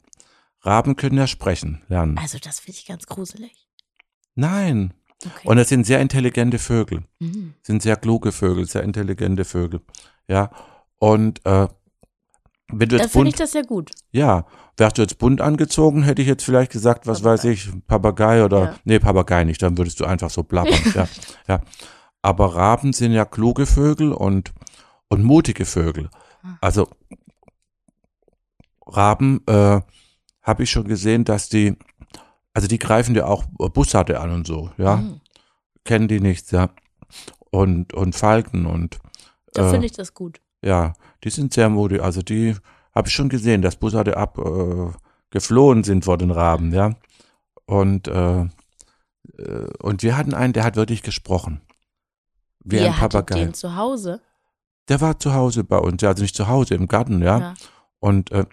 Raben 0.62 0.96
können 0.96 1.18
ja 1.18 1.28
sprechen 1.28 1.84
lernen. 1.88 2.18
Also 2.18 2.40
das 2.40 2.60
finde 2.60 2.80
ich 2.80 2.88
ganz 2.88 3.06
gruselig. 3.06 3.68
Nein. 4.34 4.94
Okay. 5.24 5.48
Und 5.48 5.58
es 5.58 5.70
sind 5.70 5.86
sehr 5.86 6.02
intelligente 6.02 6.60
Vögel. 6.60 7.04
Mhm. 7.20 7.54
Sind 7.62 7.82
sehr 7.82 7.96
kluge 7.96 8.32
Vögel, 8.32 8.68
sehr 8.68 8.84
intelligente 8.84 9.46
Vögel. 9.46 9.82
Ja. 10.28 10.52
Und 10.98 11.46
äh, 11.46 11.68
wenn 12.72 12.90
du 12.90 12.98
Dann 12.98 13.06
jetzt 13.06 13.14
finde 13.14 13.30
ich 13.30 13.36
das 13.36 13.54
ja 13.54 13.62
gut. 13.62 13.92
ja, 14.12 14.46
wärst 14.78 14.98
du 14.98 15.02
jetzt 15.04 15.18
bunt 15.20 15.40
angezogen, 15.42 16.04
hätte 16.04 16.22
ich 16.22 16.28
jetzt 16.28 16.44
vielleicht 16.44 16.72
gesagt, 16.72 17.08
was 17.08 17.24
weiß 17.24 17.42
Papagei. 17.42 17.54
ich, 17.54 17.88
Papagei 17.88 18.44
oder, 18.44 18.60
Ja. 18.64 18.76
nee, 18.84 19.00
Papagei 19.00 19.44
nicht, 19.44 19.62
dann 19.62 19.78
würdest 19.78 20.00
du 20.00 20.06
einfach 20.06 20.30
so 20.30 20.44
plappern, 20.44 20.74
ja, 20.96 21.08
ja. 21.48 21.62
Aber 22.22 22.56
Raben 22.56 22.92
sind 22.94 23.12
ja 23.12 23.24
kluge 23.26 23.66
Vögel 23.68 24.12
und, 24.12 24.52
und 25.10 25.24
mutige 25.24 25.66
Vögel. 25.66 26.10
Ah. 26.44 26.58
Also, 26.62 26.88
Raben, 28.88 29.42
äh, 29.48 29.82
habe 30.42 30.64
ich 30.64 30.70
schon 30.72 30.88
gesehen, 30.88 31.24
dass 31.26 31.50
die, 31.50 31.76
also 32.54 32.68
die 32.68 32.80
greifen 32.80 33.16
ja 33.16 33.26
auch 33.26 33.46
Bussarde 33.74 34.20
an 34.20 34.32
und 34.32 34.48
so, 34.48 34.70
ja, 34.78 34.98
Mhm. 34.98 35.22
kennen 35.84 36.08
die 36.08 36.20
nichts, 36.20 36.52
ja. 36.52 36.70
Und, 37.52 37.94
und 37.94 38.16
Falken 38.16 38.66
und, 38.66 39.00
Da 39.54 39.68
äh, 39.68 39.72
finde 39.72 39.86
ich 39.86 39.94
das 39.94 40.14
gut. 40.14 40.42
ja, 40.64 40.94
die 41.26 41.30
sind 41.32 41.54
sehr 41.54 41.70
mutig. 41.70 42.02
Also 42.02 42.22
die 42.22 42.56
habe 42.94 43.08
ich 43.10 43.14
schon 43.14 43.30
gesehen, 43.30 43.62
dass 43.62 43.76
Bussarde 43.76 44.16
ab 44.16 44.38
äh, 44.38 44.92
geflohen 45.32 45.84
sind 45.84 46.06
vor 46.06 46.18
den 46.18 46.32
Raben, 46.32 46.74
ja. 46.74 46.96
Und 47.66 48.08
äh, 48.08 48.42
äh, 49.38 49.68
und 49.82 50.04
wir 50.04 50.18
hatten 50.18 50.34
einen, 50.34 50.54
der 50.54 50.64
hat 50.64 50.76
wirklich 50.76 51.02
gesprochen. 51.02 51.62
Wie 52.64 52.78
Ihr 52.78 52.88
ein 52.88 52.94
Papagei. 52.94 53.40
den 53.40 53.54
zu 53.54 53.76
Hause. 53.76 54.22
Der 54.88 55.02
war 55.02 55.20
zu 55.20 55.34
Hause 55.34 55.64
bei 55.64 55.78
uns, 55.78 56.02
ja, 56.02 56.10
also 56.10 56.22
nicht 56.22 56.36
zu 56.36 56.48
Hause, 56.48 56.76
im 56.76 56.88
Garten, 56.88 57.22
ja. 57.22 57.40
Ja. 57.40 57.54
Und 58.00 58.32
äh, 58.32 58.46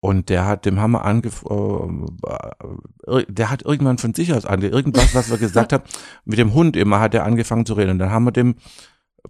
und 0.00 0.28
der 0.28 0.44
hat, 0.44 0.66
dem 0.66 0.74
wir 0.74 1.04
angef 1.04 1.44
äh, 1.48 3.24
der 3.28 3.50
hat 3.50 3.62
irgendwann 3.62 3.98
von 3.98 4.14
sich 4.14 4.32
aus 4.32 4.44
ange, 4.44 4.68
irgendwas, 4.68 5.14
was 5.14 5.30
wir 5.30 5.38
gesagt 5.38 5.72
haben, 5.72 5.84
mit 6.24 6.38
dem 6.38 6.52
Hund 6.54 6.76
immer 6.76 7.00
hat 7.00 7.14
er 7.14 7.24
angefangen 7.24 7.66
zu 7.66 7.74
reden. 7.74 7.92
Und 7.92 7.98
dann 7.98 8.10
haben 8.10 8.24
wir 8.24 8.32
dem 8.32 8.56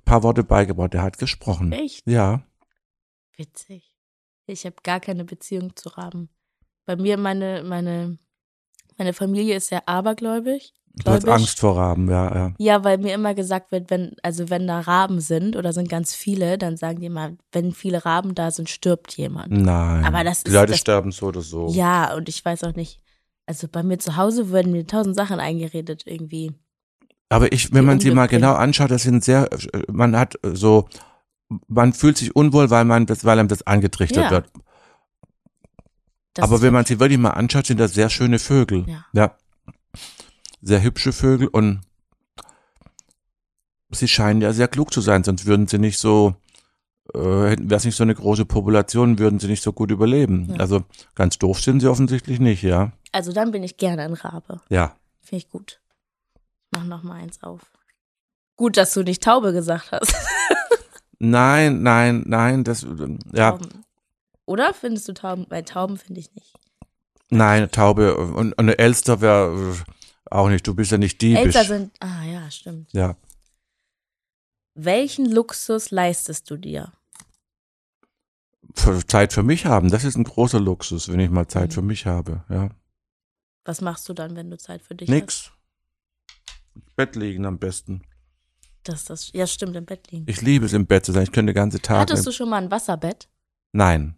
paar 0.06 0.22
Worte 0.22 0.42
beigebracht. 0.44 0.94
Der 0.94 1.02
hat 1.02 1.18
gesprochen. 1.18 1.70
Echt? 1.72 2.06
Ja. 2.06 2.42
Witzig. 3.36 3.92
Ich 4.46 4.64
habe 4.64 4.76
gar 4.82 5.00
keine 5.00 5.24
Beziehung 5.24 5.76
zu 5.76 5.90
Raben. 5.90 6.30
Bei 6.86 6.96
mir, 6.96 7.18
meine, 7.18 7.62
meine, 7.64 8.16
meine 8.96 9.12
Familie 9.12 9.56
ist 9.56 9.68
sehr 9.68 9.86
abergläubig. 9.88 10.72
Du 11.04 11.10
hast. 11.10 11.28
Angst 11.28 11.58
vor 11.60 11.76
Raben, 11.76 12.08
ja, 12.08 12.34
ja. 12.34 12.54
Ja, 12.58 12.82
weil 12.84 12.96
mir 12.96 13.12
immer 13.12 13.34
gesagt 13.34 13.70
wird, 13.70 13.90
wenn, 13.90 14.16
also 14.22 14.48
wenn 14.48 14.66
da 14.66 14.80
Raben 14.80 15.20
sind 15.20 15.54
oder 15.56 15.74
sind 15.74 15.90
ganz 15.90 16.14
viele, 16.14 16.56
dann 16.56 16.78
sagen 16.78 17.00
die 17.00 17.06
immer, 17.06 17.32
wenn 17.52 17.72
viele 17.72 18.06
Raben 18.06 18.34
da 18.34 18.50
sind, 18.50 18.70
stirbt 18.70 19.14
jemand. 19.18 19.52
Nein. 19.52 20.04
Aber 20.06 20.24
das 20.24 20.42
Die 20.44 20.48
ist- 20.48 20.54
Leute 20.54 20.72
das- 20.72 20.80
sterben 20.80 21.12
so 21.12 21.26
oder 21.26 21.42
so. 21.42 21.68
Ja, 21.68 22.14
und 22.14 22.30
ich 22.30 22.42
weiß 22.42 22.64
auch 22.64 22.74
nicht. 22.74 23.02
Also 23.44 23.68
bei 23.68 23.82
mir 23.82 23.98
zu 23.98 24.16
Hause 24.16 24.50
werden 24.52 24.72
mir 24.72 24.86
tausend 24.86 25.16
Sachen 25.16 25.38
eingeredet 25.38 26.04
irgendwie. 26.06 26.54
Aber 27.28 27.52
ich, 27.52 27.72
wenn 27.72 27.84
man 27.84 27.98
sie 27.98 28.10
mal 28.12 28.26
genau 28.28 28.54
anschaut, 28.54 28.90
das 28.90 29.02
sind 29.02 29.24
sehr, 29.24 29.48
man 29.90 30.16
hat 30.16 30.38
so, 30.42 30.88
man 31.66 31.92
fühlt 31.92 32.16
sich 32.18 32.36
unwohl, 32.36 32.70
weil 32.70 32.84
man 32.84 33.06
das, 33.06 33.24
weil 33.24 33.38
einem 33.38 33.48
das 33.48 33.66
angetrichtert 33.66 34.24
Ja. 34.24 34.30
wird. 34.30 34.50
Das 36.34 36.44
Aber 36.44 36.60
wenn 36.62 36.72
man 36.72 36.84
sie 36.84 37.00
wirklich 37.00 37.18
mal 37.18 37.30
anschaut, 37.30 37.66
sind 37.66 37.80
das 37.80 37.94
sehr 37.94 38.10
schöne 38.10 38.38
Vögel. 38.38 38.84
Ja. 38.88 39.06
ja. 39.12 39.36
Sehr 40.62 40.82
hübsche 40.82 41.12
Vögel 41.12 41.48
und 41.48 41.80
sie 43.90 44.08
scheinen 44.08 44.40
ja 44.42 44.52
sehr 44.52 44.68
klug 44.68 44.92
zu 44.92 45.00
sein, 45.00 45.24
sonst 45.24 45.46
würden 45.46 45.66
sie 45.66 45.78
nicht 45.78 45.98
so, 45.98 46.34
äh, 47.14 47.18
wäre 47.18 47.76
es 47.76 47.84
nicht 47.84 47.96
so 47.96 48.02
eine 48.02 48.14
große 48.14 48.44
Population, 48.44 49.18
würden 49.18 49.38
sie 49.38 49.46
nicht 49.46 49.62
so 49.62 49.72
gut 49.72 49.90
überleben. 49.90 50.50
Ja. 50.50 50.56
Also 50.60 50.84
ganz 51.14 51.38
doof 51.38 51.60
sind 51.60 51.80
sie 51.80 51.88
offensichtlich 51.88 52.38
nicht, 52.38 52.62
ja. 52.62 52.92
Also 53.12 53.32
dann 53.32 53.50
bin 53.50 53.62
ich 53.62 53.76
gerne 53.78 54.02
ein 54.02 54.14
Rabe. 54.14 54.60
Ja. 54.68 54.94
Finde 55.22 55.38
ich 55.44 55.50
gut. 55.50 55.80
Mach 56.78 56.84
noch 56.84 57.02
mal 57.02 57.14
eins 57.20 57.42
auf. 57.42 57.62
Gut, 58.56 58.76
dass 58.76 58.94
du 58.94 59.02
nicht 59.02 59.22
Taube 59.22 59.52
gesagt 59.52 59.92
hast. 59.92 60.14
Nein, 61.18 61.82
nein, 61.82 62.24
nein, 62.26 62.62
das, 62.62 62.86
ja, 63.32 63.52
Tauben. 63.52 63.84
Oder 64.44 64.74
findest 64.74 65.08
du 65.08 65.14
Tauben? 65.14 65.46
Weil 65.48 65.64
Tauben 65.64 65.96
finde 65.96 66.20
ich 66.20 66.30
nicht. 66.34 66.54
Nein, 67.30 67.70
Taube 67.70 68.16
und, 68.18 68.34
und 68.34 68.58
eine 68.58 68.78
Elster 68.78 69.22
wäre 69.22 69.74
äh, 69.74 70.30
auch 70.30 70.48
nicht. 70.50 70.66
Du 70.66 70.74
bist 70.74 70.92
ja 70.92 70.98
nicht 70.98 71.20
diebisch. 71.22 71.56
Elster 71.56 71.64
sind. 71.64 71.92
Ah 72.00 72.22
ja, 72.24 72.50
stimmt. 72.50 72.92
ja. 72.92 73.16
Welchen 74.74 75.24
Luxus 75.32 75.90
leistest 75.90 76.50
du 76.50 76.58
dir? 76.58 76.92
Für 78.74 79.04
Zeit 79.06 79.32
für 79.32 79.42
mich 79.42 79.64
haben, 79.64 79.90
das 79.90 80.04
ist 80.04 80.16
ein 80.16 80.24
großer 80.24 80.60
Luxus, 80.60 81.08
wenn 81.10 81.18
ich 81.20 81.30
mal 81.30 81.48
Zeit 81.48 81.70
Mhm. 81.70 81.74
für 81.74 81.82
mich 81.82 82.04
habe. 82.04 82.44
Ja. 82.50 82.68
Was 83.64 83.80
machst 83.80 84.06
du 84.08 84.12
dann, 84.12 84.36
wenn 84.36 84.50
du 84.50 84.58
Zeit 84.58 84.82
für 84.82 84.94
dich 84.94 85.08
hast? 85.08 85.14
Nix. 85.14 85.52
Bett 86.96 87.16
liegen 87.16 87.46
am 87.46 87.58
besten. 87.58 88.02
Das, 88.84 89.04
das, 89.04 89.32
ja, 89.32 89.46
stimmt, 89.46 89.74
im 89.76 89.84
Bett 89.84 90.10
liegen. 90.10 90.24
Ich 90.28 90.42
liebe 90.42 90.66
es 90.66 90.72
im 90.72 90.86
Bett 90.86 91.04
zu 91.04 91.12
sein. 91.12 91.24
Ich 91.24 91.32
könnte 91.32 91.52
den 91.52 91.56
ganzen 91.56 91.82
Tag. 91.82 91.98
Hattest 91.98 92.26
du 92.26 92.32
schon 92.32 92.48
mal 92.48 92.62
ein 92.62 92.70
Wasserbett? 92.70 93.28
Nein, 93.72 94.16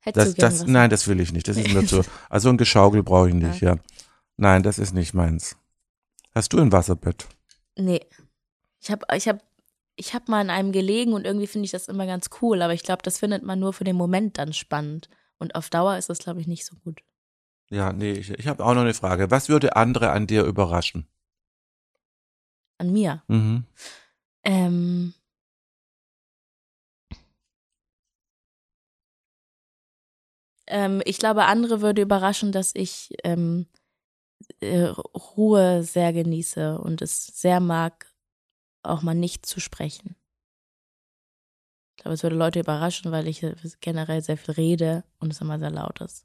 Hättest 0.00 0.38
das, 0.38 0.56
du 0.56 0.62
das, 0.64 0.66
nein, 0.66 0.90
das 0.90 1.06
will 1.06 1.20
ich 1.20 1.32
nicht. 1.32 1.48
Das 1.48 1.56
ist 1.56 1.72
mir 1.72 1.84
zu. 1.86 2.02
Also 2.30 2.48
ein 2.48 2.56
Geschaukel 2.56 3.02
brauche 3.02 3.28
ich 3.28 3.34
nicht, 3.34 3.60
ja. 3.60 3.76
Nein, 4.36 4.62
das 4.62 4.78
ist 4.78 4.94
nicht 4.94 5.12
meins. 5.14 5.56
Hast 6.34 6.52
du 6.52 6.60
ein 6.60 6.72
Wasserbett? 6.72 7.26
Nee. 7.76 8.00
Ich 8.80 8.90
habe 8.90 9.04
ich 9.14 9.28
hab, 9.28 9.42
ich 9.96 10.14
hab 10.14 10.28
mal 10.28 10.40
in 10.40 10.50
einem 10.50 10.72
gelegen 10.72 11.12
und 11.12 11.26
irgendwie 11.26 11.46
finde 11.46 11.66
ich 11.66 11.72
das 11.72 11.88
immer 11.88 12.06
ganz 12.06 12.30
cool, 12.40 12.62
aber 12.62 12.72
ich 12.72 12.84
glaube, 12.84 13.02
das 13.02 13.18
findet 13.18 13.42
man 13.42 13.58
nur 13.58 13.72
für 13.72 13.84
den 13.84 13.96
Moment 13.96 14.38
dann 14.38 14.52
spannend. 14.52 15.08
Und 15.38 15.54
auf 15.54 15.68
Dauer 15.68 15.96
ist 15.98 16.08
das, 16.08 16.18
glaube 16.18 16.40
ich, 16.40 16.46
nicht 16.46 16.64
so 16.64 16.76
gut. 16.76 17.00
Ja, 17.70 17.92
nee, 17.92 18.12
ich, 18.12 18.30
ich 18.30 18.46
habe 18.46 18.64
auch 18.64 18.74
noch 18.74 18.82
eine 18.82 18.94
Frage. 18.94 19.30
Was 19.30 19.48
würde 19.48 19.76
andere 19.76 20.10
an 20.10 20.26
dir 20.26 20.44
überraschen? 20.44 21.06
An 22.78 22.92
mir. 22.92 23.22
Mhm. 23.28 23.64
Ähm. 24.44 25.14
Ähm, 30.66 31.02
ich 31.04 31.18
glaube, 31.18 31.46
andere 31.46 31.80
würde 31.80 32.02
überraschen, 32.02 32.52
dass 32.52 32.74
ich 32.74 33.14
ähm, 33.24 33.66
äh, 34.60 34.84
Ruhe 34.86 35.82
sehr 35.82 36.12
genieße 36.12 36.78
und 36.78 37.02
es 37.02 37.26
sehr 37.26 37.60
mag, 37.60 38.12
auch 38.82 39.02
mal 39.02 39.14
nicht 39.14 39.46
zu 39.46 39.60
sprechen. 39.60 40.16
Ich 41.96 42.02
glaube, 42.02 42.14
es 42.14 42.22
würde 42.22 42.36
Leute 42.36 42.60
überraschen, 42.60 43.10
weil 43.10 43.26
ich 43.26 43.42
äh, 43.42 43.56
generell 43.80 44.22
sehr 44.22 44.36
viel 44.36 44.54
rede 44.54 45.04
und 45.18 45.32
es 45.32 45.40
immer 45.40 45.58
sehr 45.58 45.70
laut 45.70 46.00
ist. 46.00 46.24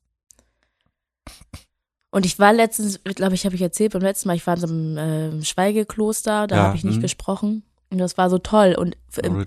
Und 2.14 2.28
ich 2.28 2.38
war 2.38 2.54
letztens, 2.54 3.00
ich 3.04 3.16
glaube, 3.16 3.34
ich 3.34 3.44
habe 3.44 3.56
ich 3.56 3.62
erzählt 3.64 3.94
beim 3.94 4.04
letzten 4.04 4.28
Mal, 4.28 4.36
ich 4.36 4.46
war 4.46 4.54
in 4.54 4.60
so 4.60 4.68
einem 4.68 4.98
äh, 5.42 5.44
Schweigekloster, 5.44 6.46
da 6.46 6.56
Ja, 6.56 6.64
habe 6.66 6.78
ich 6.78 6.84
nicht 6.84 6.98
mhm. 6.98 7.02
gesprochen. 7.02 7.64
Und 7.90 7.98
das 7.98 8.20
war 8.20 8.30
so 8.30 8.38
toll. 8.38 8.76
Und 8.78 8.96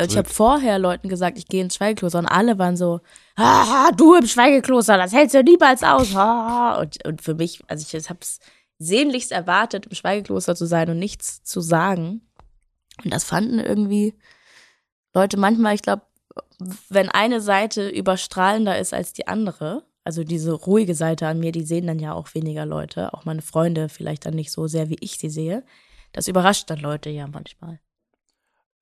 ich 0.02 0.16
habe 0.16 0.28
vorher 0.28 0.80
Leuten 0.80 1.08
gesagt, 1.08 1.38
ich 1.38 1.46
gehe 1.46 1.62
ins 1.62 1.76
Schweigekloster 1.76 2.18
und 2.18 2.26
alle 2.26 2.58
waren 2.58 2.76
so, 2.76 3.02
ah, 3.36 3.92
du 3.92 4.16
im 4.16 4.26
Schweigekloster, 4.26 4.96
das 4.96 5.12
hältst 5.12 5.36
du 5.36 5.44
niemals 5.44 5.84
aus. 5.84 6.12
Ah. 6.16 6.80
Und, 6.80 7.06
und 7.06 7.22
für 7.22 7.34
mich, 7.34 7.62
also 7.68 7.86
ich 7.88 8.08
habe 8.10 8.18
es 8.20 8.40
sehnlichst 8.80 9.30
erwartet, 9.30 9.86
im 9.86 9.94
Schweigekloster 9.94 10.56
zu 10.56 10.66
sein 10.66 10.90
und 10.90 10.98
nichts 10.98 11.44
zu 11.44 11.60
sagen. 11.60 12.22
Und 13.04 13.12
das 13.12 13.22
fanden 13.22 13.60
irgendwie 13.60 14.14
Leute 15.14 15.36
manchmal, 15.36 15.76
ich 15.76 15.82
glaube, 15.82 16.02
wenn 16.88 17.10
eine 17.10 17.40
Seite 17.40 17.88
überstrahlender 17.88 18.76
ist 18.76 18.92
als 18.92 19.12
die 19.12 19.28
andere, 19.28 19.84
also 20.06 20.22
diese 20.22 20.52
ruhige 20.52 20.94
Seite 20.94 21.26
an 21.26 21.40
mir, 21.40 21.50
die 21.50 21.64
sehen 21.64 21.88
dann 21.88 21.98
ja 21.98 22.12
auch 22.12 22.32
weniger 22.32 22.64
Leute, 22.64 23.12
auch 23.12 23.24
meine 23.24 23.42
Freunde 23.42 23.88
vielleicht 23.88 24.24
dann 24.24 24.34
nicht 24.34 24.52
so 24.52 24.68
sehr, 24.68 24.88
wie 24.88 24.98
ich 25.00 25.18
sie 25.18 25.28
sehe. 25.28 25.64
Das 26.12 26.28
überrascht 26.28 26.70
dann 26.70 26.78
Leute 26.78 27.10
ja 27.10 27.26
manchmal. 27.26 27.80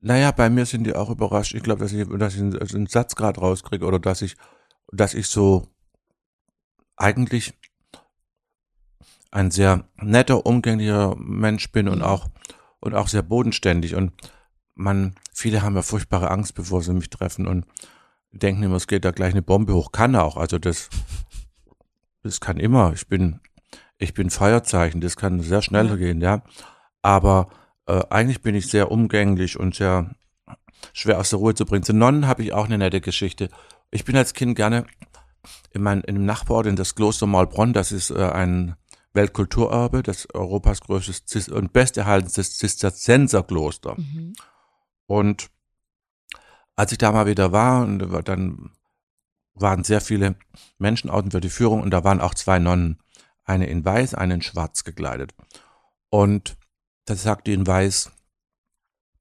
Naja, 0.01 0.29
bei 0.31 0.51
mir 0.51 0.67
sind 0.67 0.83
die 0.83 0.95
auch 0.95 1.09
überrascht. 1.09 1.55
Ich 1.55 1.63
glaube, 1.63 1.79
dass 1.81 1.91
ich, 1.93 2.07
dass 2.07 2.35
ich 2.35 2.41
einen, 2.41 2.61
einen 2.61 2.85
Satz 2.85 3.15
gerade 3.15 3.39
rauskriege 3.39 3.85
oder 3.85 3.97
dass 3.97 4.21
ich, 4.21 4.35
dass 4.91 5.15
ich 5.15 5.25
so 5.25 5.67
eigentlich 6.95 7.55
ein 9.31 9.49
sehr 9.49 9.89
netter, 9.95 10.45
umgänglicher 10.45 11.15
Mensch 11.17 11.71
bin 11.71 11.89
und 11.89 11.99
Mhm. 11.99 12.05
auch 12.05 12.27
und 12.81 12.93
auch 12.93 13.07
sehr 13.07 13.23
bodenständig. 13.23 13.95
Und 13.95 14.13
man, 14.75 15.15
viele 15.33 15.63
haben 15.63 15.75
ja 15.75 15.81
furchtbare 15.81 16.29
Angst, 16.29 16.53
bevor 16.53 16.83
sie 16.83 16.93
mich 16.93 17.09
treffen 17.09 17.47
und 17.47 17.65
denken 18.39 18.63
immer, 18.63 18.75
es 18.75 18.87
geht 18.87 19.05
da 19.05 19.11
gleich 19.11 19.31
eine 19.31 19.41
Bombe 19.41 19.73
hoch. 19.73 19.91
Kann 19.91 20.15
auch. 20.15 20.37
Also 20.37 20.59
das, 20.59 20.89
das 22.23 22.39
kann 22.39 22.57
immer. 22.57 22.93
Ich 22.93 23.07
bin, 23.07 23.39
ich 23.97 24.13
bin 24.13 24.29
Feuerzeichen. 24.29 25.01
Das 25.01 25.15
kann 25.15 25.39
sehr 25.39 25.61
schnell 25.61 25.97
gehen, 25.97 26.21
ja. 26.21 26.43
Aber 27.01 27.49
äh, 27.87 28.03
eigentlich 28.09 28.41
bin 28.41 28.55
ich 28.55 28.67
sehr 28.67 28.91
umgänglich 28.91 29.59
und 29.59 29.75
sehr 29.75 30.15
schwer 30.93 31.19
aus 31.19 31.29
der 31.29 31.39
Ruhe 31.39 31.55
zu 31.55 31.65
bringen. 31.65 31.83
Zu 31.83 31.93
Nonnen 31.93 32.27
habe 32.27 32.43
ich 32.43 32.53
auch 32.53 32.65
eine 32.65 32.77
nette 32.77 33.01
Geschichte. 33.01 33.49
Ich 33.91 34.05
bin 34.05 34.17
als 34.17 34.33
Kind 34.33 34.55
gerne 34.55 34.85
in, 35.71 35.81
mein, 35.81 36.01
in 36.01 36.15
dem 36.15 36.25
Nachbarort, 36.25 36.65
in 36.65 36.75
das 36.75 36.95
Kloster 36.95 37.27
Maulbronn, 37.27 37.73
das 37.73 37.91
ist 37.91 38.09
äh, 38.09 38.29
ein 38.29 38.75
Weltkulturerbe, 39.13 40.03
das 40.03 40.27
Europas 40.33 40.81
größtes 40.81 41.49
und 41.49 41.73
besterhaltenes 41.73 42.57
Zisterzienserkloster. 42.57 43.95
Mhm. 43.95 44.33
Und 45.07 45.49
als 46.75 46.91
ich 46.91 46.97
da 46.97 47.11
mal 47.11 47.25
wieder 47.25 47.51
war, 47.51 47.83
und 47.83 47.99
dann 48.27 48.71
waren 49.53 49.83
sehr 49.83 50.01
viele 50.01 50.35
Menschen 50.77 51.09
außen 51.09 51.31
für 51.31 51.41
die 51.41 51.49
Führung 51.49 51.81
und 51.81 51.91
da 51.91 52.03
waren 52.03 52.21
auch 52.21 52.33
zwei 52.33 52.59
Nonnen, 52.59 52.99
eine 53.45 53.67
in 53.67 53.85
weiß, 53.85 54.13
eine 54.13 54.35
in 54.35 54.41
schwarz 54.41 54.83
gekleidet. 54.83 55.33
Und 56.09 56.57
da 57.05 57.15
sagte 57.15 57.51
die 57.51 57.55
in 57.55 57.67
weiß 57.67 58.11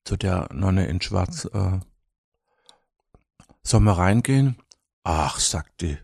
zu 0.05 0.17
der 0.17 0.49
Nonne 0.53 0.87
in 0.87 1.01
schwarz, 1.01 1.47
äh, 1.47 1.81
sollen 3.63 3.85
wir 3.85 3.97
reingehen? 3.97 4.57
Ach, 5.03 5.39
sagt 5.39 5.81
die, 5.81 5.99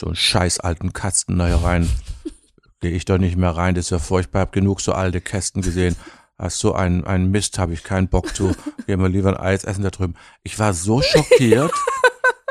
so 0.00 0.06
einen 0.06 0.16
scheiß 0.16 0.60
alten 0.60 0.92
Kasten 0.92 1.38
da 1.38 1.56
rein. 1.56 1.88
Gehe 2.80 2.92
ich 2.92 3.04
doch 3.04 3.18
nicht 3.18 3.36
mehr 3.36 3.56
rein, 3.56 3.74
das 3.74 3.86
ist 3.86 3.90
ja 3.90 3.98
furchtbar, 3.98 4.42
hab 4.42 4.52
genug 4.52 4.80
so 4.80 4.92
alte 4.92 5.20
Kästen 5.20 5.62
gesehen. 5.62 5.96
Ach, 6.38 6.50
so 6.50 6.74
ein, 6.74 7.04
ein 7.04 7.30
Mist 7.30 7.58
habe 7.58 7.72
ich 7.72 7.82
keinen 7.82 8.08
Bock 8.08 8.34
zu. 8.36 8.54
Gehen 8.86 9.00
wir 9.00 9.08
lieber 9.08 9.30
ein 9.30 9.36
Eis 9.36 9.64
essen 9.64 9.82
da 9.82 9.90
drüben. 9.90 10.14
Ich 10.42 10.58
war 10.58 10.74
so 10.74 11.00
schockiert. 11.02 11.72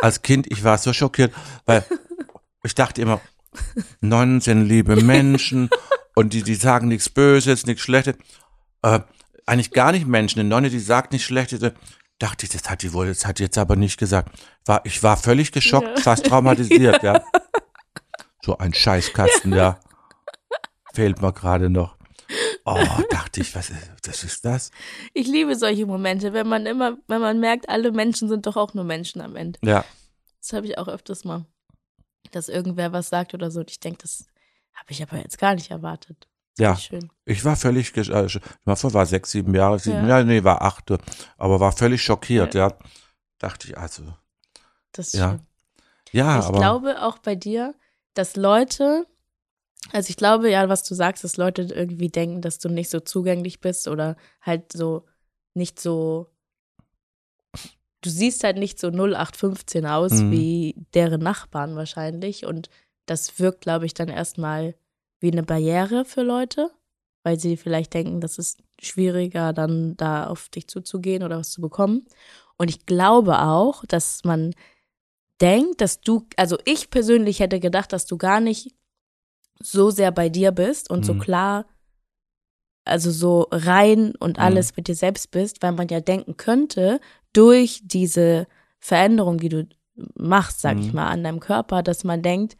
Als 0.01 0.21
Kind, 0.21 0.47
ich 0.51 0.63
war 0.63 0.77
so 0.77 0.91
schockiert, 0.93 1.33
weil 1.65 1.83
ich 2.63 2.75
dachte 2.75 3.01
immer, 3.01 3.21
Nonnen 4.01 4.41
sind 4.41 4.65
liebe 4.65 4.95
Menschen 5.01 5.69
und 6.15 6.33
die, 6.33 6.43
die 6.43 6.55
sagen 6.55 6.87
nichts 6.89 7.09
Böses, 7.09 7.65
nichts 7.65 7.83
Schlechtes. 7.83 8.15
Äh, 8.81 8.99
eigentlich 9.45 9.71
gar 9.71 9.91
nicht 9.91 10.05
Menschen. 10.07 10.39
Eine 10.39 10.49
Nonne, 10.49 10.69
die 10.69 10.79
sagt 10.79 11.11
nichts 11.11 11.27
Schlechtes. 11.27 11.59
Dachte 12.19 12.45
ich, 12.45 12.51
das 12.51 12.69
hat 12.69 12.81
die 12.81 12.91
wohl, 12.93 13.07
das 13.07 13.25
hat 13.25 13.39
die 13.39 13.43
jetzt 13.43 13.57
aber 13.57 13.75
nicht 13.75 13.97
gesagt. 13.99 14.31
War, 14.65 14.81
ich 14.85 15.01
war 15.03 15.15
völlig 15.17 15.51
geschockt, 15.51 15.87
Ja. 15.97 16.03
fast 16.03 16.25
traumatisiert, 16.25 17.03
ja. 17.03 17.21
So 18.43 18.57
ein 18.57 18.73
Scheißkasten, 18.73 19.53
ja. 19.53 19.79
Fehlt 20.93 21.21
mir 21.21 21.33
gerade 21.33 21.69
noch. 21.69 21.97
Oh, 22.67 22.77
dachte 23.11 23.41
ich, 23.41 23.53
was 23.55 23.69
ist, 23.69 23.91
das 24.03 24.23
ist 24.23 24.43
das? 24.43 24.71
Ich 25.13 25.27
liebe 25.27 25.55
solche 25.55 25.85
Momente, 25.85 26.33
wenn 26.33 26.47
man 26.47 26.65
immer, 26.65 26.97
wenn 27.07 27.21
man 27.21 27.39
merkt, 27.39 27.69
alle 27.69 27.91
Menschen 27.91 28.27
sind 28.27 28.47
doch 28.47 28.55
auch 28.57 28.73
nur 28.73 28.83
Menschen 28.83 29.21
am 29.21 29.35
Ende. 29.35 29.59
Ja, 29.63 29.85
Das 30.41 30.53
habe 30.53 30.65
ich 30.65 30.77
auch 30.79 30.87
öfters 30.87 31.23
mal, 31.25 31.45
dass 32.31 32.49
irgendwer 32.49 32.91
was 32.91 33.09
sagt 33.09 33.33
oder 33.35 33.51
so. 33.51 33.59
Und 33.59 33.69
ich 33.69 33.79
denke, 33.79 33.99
das 34.01 34.25
habe 34.73 34.91
ich 34.91 35.03
aber 35.03 35.17
jetzt 35.17 35.37
gar 35.37 35.53
nicht 35.53 35.69
erwartet. 35.69 36.27
ja. 36.57 36.75
Ich 37.25 37.45
war 37.45 37.55
völlig, 37.55 37.95
äh, 37.97 38.25
ich 38.25 38.39
war 38.65 39.05
sechs, 39.05 39.31
sieben 39.31 39.53
Jahre, 39.53 39.77
sieben, 39.77 40.07
Ja. 40.07 40.19
ja, 40.19 40.23
nee, 40.23 40.43
war 40.43 40.61
acht, 40.63 40.89
aber 41.37 41.59
war 41.59 41.71
völlig 41.71 42.01
schockiert, 42.03 42.55
ja. 42.55 42.73
Dachte 43.37 43.67
ich, 43.67 43.77
also, 43.77 44.01
Das 44.91 45.07
ist 45.13 45.19
Ja, 45.19 45.31
schön. 45.31 45.41
ja, 46.13 46.39
ich 46.39 46.45
aber. 46.45 46.57
glaube 46.57 47.01
auch 47.03 47.19
bei 47.19 47.35
dir, 47.35 47.75
dass 48.15 48.35
Leute, 48.37 49.05
also 49.91 50.09
ich 50.09 50.17
glaube 50.17 50.49
ja, 50.49 50.67
was 50.69 50.83
du 50.83 50.95
sagst, 50.95 51.23
dass 51.23 51.37
Leute 51.37 51.63
irgendwie 51.63 52.09
denken, 52.09 52.41
dass 52.41 52.59
du 52.59 52.69
nicht 52.69 52.89
so 52.89 52.99
zugänglich 52.99 53.59
bist 53.59 53.87
oder 53.87 54.15
halt 54.41 54.73
so 54.73 55.05
nicht 55.53 55.79
so. 55.79 56.27
Du 58.01 58.09
siehst 58.09 58.43
halt 58.43 58.57
nicht 58.57 58.79
so 58.79 58.89
0815 58.91 59.85
aus 59.85 60.11
Mhm. 60.11 60.31
wie 60.31 60.75
deren 60.93 61.21
Nachbarn 61.21 61.75
wahrscheinlich. 61.75 62.45
Und 62.45 62.69
das 63.05 63.39
wirkt, 63.39 63.61
glaube 63.61 63.85
ich, 63.85 63.93
dann 63.93 64.09
erstmal 64.09 64.75
wie 65.19 65.31
eine 65.31 65.43
Barriere 65.43 66.05
für 66.05 66.21
Leute, 66.21 66.69
weil 67.23 67.39
sie 67.39 67.57
vielleicht 67.57 67.93
denken, 67.93 68.21
das 68.21 68.37
ist 68.37 68.59
schwieriger, 68.79 69.53
dann 69.53 69.95
da 69.97 70.27
auf 70.27 70.49
dich 70.49 70.67
zuzugehen 70.67 71.23
oder 71.23 71.39
was 71.39 71.51
zu 71.51 71.61
bekommen. 71.61 72.05
Und 72.57 72.69
ich 72.69 72.85
glaube 72.85 73.41
auch, 73.41 73.85
dass 73.85 74.23
man 74.23 74.53
denkt, 75.41 75.81
dass 75.81 76.01
du, 76.01 76.27
also 76.37 76.57
ich 76.65 76.89
persönlich 76.89 77.39
hätte 77.39 77.59
gedacht, 77.59 77.91
dass 77.91 78.05
du 78.05 78.17
gar 78.17 78.39
nicht 78.39 78.75
so 79.59 79.89
sehr 79.89 80.11
bei 80.11 80.29
dir 80.29 80.51
bist 80.51 80.89
und 80.89 81.05
so 81.05 81.13
Mhm. 81.13 81.19
klar, 81.19 81.65
also 82.83 83.09
so 83.11 83.47
rein 83.51 84.13
und 84.19 84.37
Mhm. 84.37 84.43
alles 84.43 84.75
mit 84.75 84.87
dir 84.87 84.95
selbst 84.95 85.31
bist, 85.31 85.63
weil 85.63 85.71
man 85.71 85.87
ja 85.87 85.99
denken 86.01 86.37
könnte, 86.37 86.99
durch 87.33 87.81
diese 87.83 88.47
Veränderung, 88.79 89.37
die 89.39 89.49
du 89.49 89.67
machst, 90.15 90.61
sag 90.61 90.79
ich 90.79 90.87
Mhm. 90.89 90.95
mal, 90.95 91.07
an 91.07 91.23
deinem 91.23 91.39
Körper, 91.39 91.81
dass 91.83 92.03
man 92.03 92.21
denkt, 92.21 92.55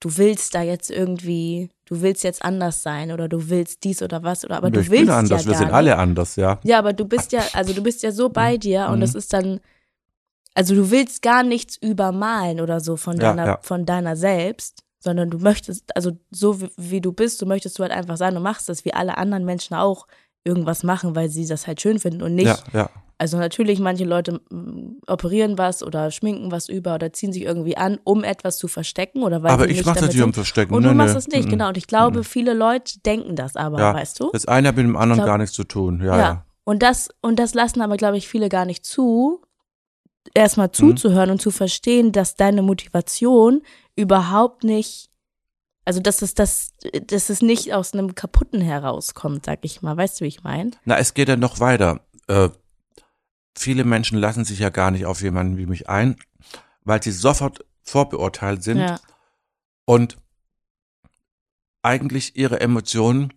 du 0.00 0.16
willst 0.18 0.54
da 0.54 0.62
jetzt 0.62 0.90
irgendwie, 0.90 1.70
du 1.86 2.00
willst 2.02 2.22
jetzt 2.22 2.44
anders 2.44 2.82
sein 2.82 3.10
oder 3.10 3.28
du 3.28 3.48
willst 3.48 3.82
dies 3.84 4.02
oder 4.02 4.22
was 4.22 4.44
oder 4.44 4.56
aber 4.58 4.70
Nö, 4.70 4.76
du 4.76 4.82
ich 4.82 4.90
willst 4.90 5.06
bin 5.06 5.14
anders, 5.14 5.44
ja 5.44 5.50
wir 5.50 5.56
sind 5.56 5.66
nicht. 5.66 5.74
alle 5.74 5.96
anders, 5.96 6.36
ja. 6.36 6.60
Ja, 6.64 6.78
aber 6.78 6.92
du 6.92 7.04
bist 7.06 7.32
ja, 7.32 7.48
also 7.54 7.72
du 7.72 7.82
bist 7.82 8.02
ja 8.02 8.12
so 8.12 8.28
bei 8.28 8.56
dir 8.58 8.88
und 8.90 8.98
Mhm. 8.98 9.00
das 9.00 9.14
ist 9.14 9.32
dann, 9.32 9.60
also 10.54 10.74
du 10.74 10.90
willst 10.90 11.22
gar 11.22 11.42
nichts 11.42 11.76
übermalen 11.76 12.60
oder 12.60 12.80
so 12.80 12.96
von 12.96 13.16
Ja, 13.16 13.30
deiner, 13.30 13.46
ja. 13.46 13.58
von 13.62 13.84
deiner 13.86 14.16
selbst, 14.16 14.82
sondern 15.06 15.30
du 15.30 15.38
möchtest, 15.38 15.96
also 15.96 16.12
so 16.30 16.60
wie, 16.60 16.68
wie 16.76 17.00
du 17.00 17.12
bist, 17.12 17.38
so 17.38 17.46
möchtest 17.46 17.78
du 17.78 17.82
halt 17.84 17.92
einfach 17.92 18.16
sein. 18.18 18.34
Du 18.34 18.40
machst 18.40 18.68
das 18.68 18.84
wie 18.84 18.92
alle 18.92 19.16
anderen 19.16 19.44
Menschen 19.46 19.74
auch 19.74 20.06
irgendwas 20.44 20.82
machen, 20.82 21.16
weil 21.16 21.28
sie 21.30 21.46
das 21.46 21.66
halt 21.66 21.80
schön 21.80 21.98
finden 21.98 22.22
und 22.22 22.34
nicht. 22.34 22.46
Ja, 22.46 22.80
ja. 22.80 22.90
Also 23.18 23.38
natürlich, 23.38 23.78
manche 23.80 24.04
Leute 24.04 24.42
operieren 25.06 25.56
was 25.56 25.82
oder 25.82 26.10
schminken 26.10 26.50
was 26.52 26.68
über 26.68 26.96
oder 26.96 27.12
ziehen 27.14 27.32
sich 27.32 27.42
irgendwie 27.44 27.76
an, 27.76 27.98
um 28.04 28.22
etwas 28.24 28.58
zu 28.58 28.68
verstecken 28.68 29.22
oder 29.22 29.42
weil 29.42 29.52
Aber 29.52 29.68
ich 29.68 29.84
mache 29.86 30.00
das 30.00 30.12
nicht 30.14 30.22
um. 30.22 30.34
Verstecken. 30.34 30.74
Und 30.74 30.82
du 30.82 30.92
machst 30.92 31.14
nö. 31.14 31.18
das 31.18 31.28
nicht, 31.28 31.46
Mhm. 31.46 31.50
genau. 31.52 31.68
Und 31.68 31.78
ich 31.78 31.86
glaube, 31.86 32.24
viele 32.24 32.52
Leute 32.52 33.00
denken 33.00 33.34
das 33.34 33.56
aber, 33.56 33.78
Ja. 33.78 33.94
weißt 33.94 34.20
du? 34.20 34.30
Das 34.32 34.44
eine 34.46 34.68
hat 34.68 34.76
mit 34.76 34.84
dem 34.84 34.96
anderen 34.96 35.18
glaub- 35.20 35.26
gar 35.28 35.38
nichts 35.38 35.54
zu 35.56 35.64
tun. 35.64 36.02
Ja, 36.04 36.18
ja. 36.18 36.44
Und 36.64 36.82
das, 36.82 37.08
und 37.22 37.38
das 37.38 37.54
lassen 37.54 37.80
aber, 37.80 37.96
glaube 37.96 38.18
ich, 38.18 38.28
viele 38.28 38.48
gar 38.50 38.66
nicht 38.66 38.84
zu, 38.84 39.40
Mhm. 39.40 40.30
erstmal 40.34 40.72
zuzuhören 40.72 41.30
und 41.30 41.40
zu 41.40 41.50
verstehen, 41.50 42.12
dass 42.12 42.34
deine 42.34 42.60
Motivation 42.62 43.62
überhaupt 43.96 44.62
nicht, 44.62 45.10
also 45.84 46.00
dass 46.00 46.22
es, 46.22 46.34
das, 46.34 46.74
dass 47.06 47.30
es 47.30 47.42
nicht 47.42 47.72
aus 47.72 47.92
einem 47.92 48.14
Kaputten 48.14 48.60
herauskommt, 48.60 49.44
sag 49.46 49.60
ich 49.62 49.82
mal. 49.82 49.96
Weißt 49.96 50.20
du, 50.20 50.24
wie 50.24 50.28
ich 50.28 50.42
meine? 50.44 50.72
Na, 50.84 50.98
es 50.98 51.14
geht 51.14 51.28
ja 51.28 51.36
noch 51.36 51.60
weiter. 51.60 52.06
Äh, 52.28 52.50
viele 53.56 53.84
Menschen 53.84 54.18
lassen 54.18 54.44
sich 54.44 54.58
ja 54.58 54.68
gar 54.68 54.90
nicht 54.90 55.06
auf 55.06 55.22
jemanden 55.22 55.56
wie 55.56 55.66
mich 55.66 55.88
ein, 55.88 56.16
weil 56.82 57.02
sie 57.02 57.12
sofort 57.12 57.64
vorbeurteilt 57.82 58.62
sind 58.62 58.78
Ja. 58.80 59.00
und 59.84 60.18
eigentlich 61.82 62.36
ihre 62.36 62.60
Emotionen, 62.60 63.32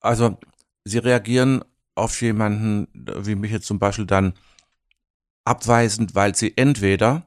also 0.00 0.38
sie 0.84 0.98
reagieren 0.98 1.64
auf 1.96 2.20
jemanden 2.22 2.88
wie 2.94 3.34
mich 3.34 3.50
jetzt 3.50 3.66
zum 3.66 3.78
Beispiel 3.80 4.06
dann 4.06 4.34
abweisend, 5.44 6.14
weil 6.14 6.34
sie 6.34 6.56
entweder 6.56 7.26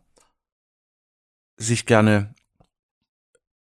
sich 1.58 1.86
gerne 1.86 2.34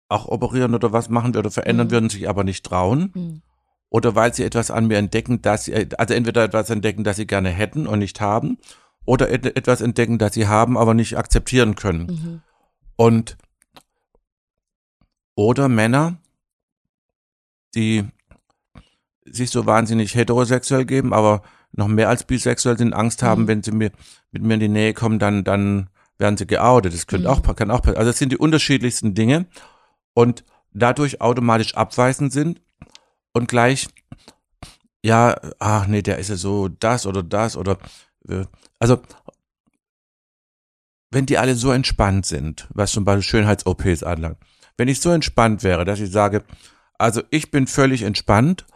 auch 0.09 0.27
operieren 0.27 0.75
oder 0.75 0.93
was 0.93 1.09
machen 1.09 1.37
oder 1.37 1.51
verändern 1.51 1.89
Mhm. 1.89 1.91
würden, 1.91 2.11
sich 2.11 2.29
aber 2.29 2.45
nicht 2.45 2.65
trauen 2.65 3.11
Hm. 3.15 3.43
oder 3.91 4.15
weil 4.15 4.33
sie 4.35 4.45
etwas 4.45 4.71
an 4.71 4.87
mir 4.87 4.99
entdecken, 4.99 5.43
dass 5.43 5.65
sie, 5.65 5.75
also 5.99 6.15
entweder 6.15 6.45
etwas 6.45 6.71
entdecken, 6.71 7.03
das 7.05 7.17
sie 7.17 7.27
gerne 7.27 7.51
hätten 7.51 7.87
und 7.87 7.99
nicht 7.99 8.21
haben, 8.21 8.59
oder 9.05 9.31
et 9.31 9.45
etwas 9.57 9.81
entdecken, 9.81 10.19
das 10.19 10.35
sie 10.35 10.47
haben, 10.49 10.77
aber 10.77 10.95
nicht 10.95 11.17
akzeptieren 11.17 11.75
können. 11.77 12.07
Mhm. 12.07 12.43
Und 12.97 13.37
oder 15.35 15.69
Männer, 15.69 16.17
die 17.75 18.05
sich 19.25 19.51
so 19.51 19.67
wahnsinnig 19.67 20.15
heterosexuell 20.15 20.85
geben, 20.85 21.13
aber 21.13 21.43
noch 21.73 21.89
mehr 21.89 22.09
als 22.09 22.25
bisexuell 22.25 22.79
sind, 22.79 22.95
Angst 22.95 23.23
haben, 23.23 23.43
Mhm. 23.43 23.49
wenn 23.49 23.63
sie 23.63 23.73
mir 23.73 23.91
mit 24.31 24.43
mir 24.43 24.55
in 24.55 24.61
die 24.61 24.69
Nähe 24.69 24.95
kommen, 24.95 25.19
dann 25.19 25.45
dann 25.45 25.91
werden 26.19 26.37
sie 26.39 26.47
geoutet. 26.47 26.95
Das 26.95 27.07
könnte 27.07 27.29
Mhm. 27.29 27.35
auch 27.35 27.57
kann 27.57 27.71
auch 27.71 27.79
passieren. 27.83 27.99
Also 27.99 28.11
es 28.11 28.19
sind 28.19 28.33
die 28.33 28.39
unterschiedlichsten 28.39 29.15
Dinge 29.15 29.47
und 30.17 30.45
dadurch 30.73 31.21
automatisch 31.21 31.75
abweisend 31.75 32.33
sind 32.33 32.63
und 33.35 33.49
gleich 33.49 33.89
ja, 35.05 35.37
ach 35.61 35.87
nee, 35.87 36.03
der 36.03 36.19
ist 36.19 36.31
ja 36.31 36.37
so 36.37 36.69
das 36.69 37.07
oder 37.07 37.23
das 37.23 37.57
oder 37.57 37.79
äh, 38.29 38.47
also 38.81 39.01
wenn 41.13 41.27
die 41.27 41.39
alle 41.39 41.55
so 41.55 41.71
entspannt 41.71 42.27
sind, 42.27 42.67
was 42.71 42.93
zum 42.93 43.05
Beispiel 43.05 43.23
Schönheits-OPs 43.23 44.03
anlangt, 44.03 44.39
wenn 44.77 44.89
ich 44.89 45.01
so 45.01 45.11
entspannt 45.11 45.63
wäre, 45.63 45.85
dass 45.85 46.01
ich 46.01 46.11
sage, 46.11 46.45
also 46.99 47.23
ich 47.31 47.51
bin 47.51 47.67
völlig 47.67 48.03
entspannt, 48.03 48.67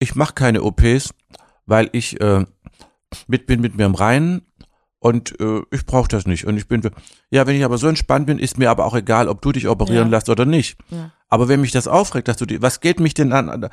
ich 0.00 0.16
mache 0.16 0.34
keine 0.34 0.62
OPs, 0.62 1.14
weil 1.66 1.88
ich 1.92 2.20
äh, 2.20 2.44
mit 3.28 3.46
bin 3.46 3.60
mit 3.60 3.76
mir 3.76 3.86
im 3.86 3.94
Reinen 3.94 4.42
und 5.00 5.38
äh, 5.40 5.62
ich 5.72 5.84
brauche 5.86 6.08
das 6.08 6.26
nicht 6.26 6.46
und 6.46 6.56
ich 6.56 6.68
bin 6.68 6.82
ja, 7.30 7.46
wenn 7.46 7.56
ich 7.56 7.64
aber 7.64 7.78
so 7.78 7.88
entspannt 7.88 8.26
bin, 8.26 8.38
ist 8.38 8.58
mir 8.58 8.70
aber 8.70 8.84
auch 8.84 8.94
egal, 8.94 9.28
ob 9.28 9.42
du 9.42 9.50
dich 9.52 9.66
operieren 9.66 10.08
Ja. 10.10 10.16
lässt 10.16 10.28
oder 10.28 10.44
nicht. 10.44 10.78
Ja. 10.90 11.10
Aber 11.28 11.48
wenn 11.48 11.60
mich 11.60 11.72
das 11.72 11.88
aufregt, 11.88 12.28
dass 12.28 12.36
du 12.36 12.46
die, 12.46 12.60
was 12.62 12.80
geht 12.80 13.00
mich 13.00 13.14
denn 13.14 13.32
an? 13.32 13.68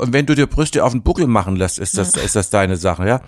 Und 0.00 0.12
wenn 0.12 0.26
du 0.26 0.34
dir 0.34 0.46
Brüste 0.46 0.84
auf 0.84 0.92
den 0.92 1.02
Buckel 1.02 1.26
machen 1.26 1.56
lässt, 1.56 1.78
ist 1.78 1.98
das, 1.98 2.14
ist 2.14 2.36
das 2.36 2.50
deine 2.50 2.76
Sache, 2.76 3.06
ja? 3.06 3.20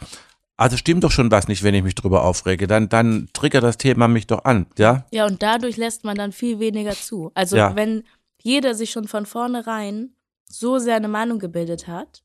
Also 0.56 0.76
stimmt 0.76 1.02
doch 1.02 1.10
schon 1.10 1.30
was 1.32 1.48
nicht, 1.48 1.62
wenn 1.64 1.74
ich 1.74 1.82
mich 1.82 1.94
drüber 1.96 2.22
aufrege. 2.22 2.66
Dann, 2.68 2.88
dann 2.88 3.28
triggert 3.32 3.64
das 3.64 3.78
Thema 3.78 4.06
mich 4.06 4.26
doch 4.28 4.44
an, 4.44 4.66
ja? 4.78 5.06
Ja, 5.10 5.26
und 5.26 5.42
dadurch 5.42 5.76
lässt 5.76 6.04
man 6.04 6.16
dann 6.16 6.30
viel 6.30 6.60
weniger 6.60 6.92
zu. 6.92 7.32
Also 7.34 7.56
Ja. 7.56 7.74
wenn 7.74 8.04
jeder 8.42 8.74
sich 8.74 8.90
schon 8.90 9.08
von 9.08 9.26
vornherein 9.26 10.10
so 10.48 10.78
sehr 10.78 10.96
eine 10.96 11.08
Meinung 11.08 11.38
gebildet 11.38 11.88
hat, 11.88 12.22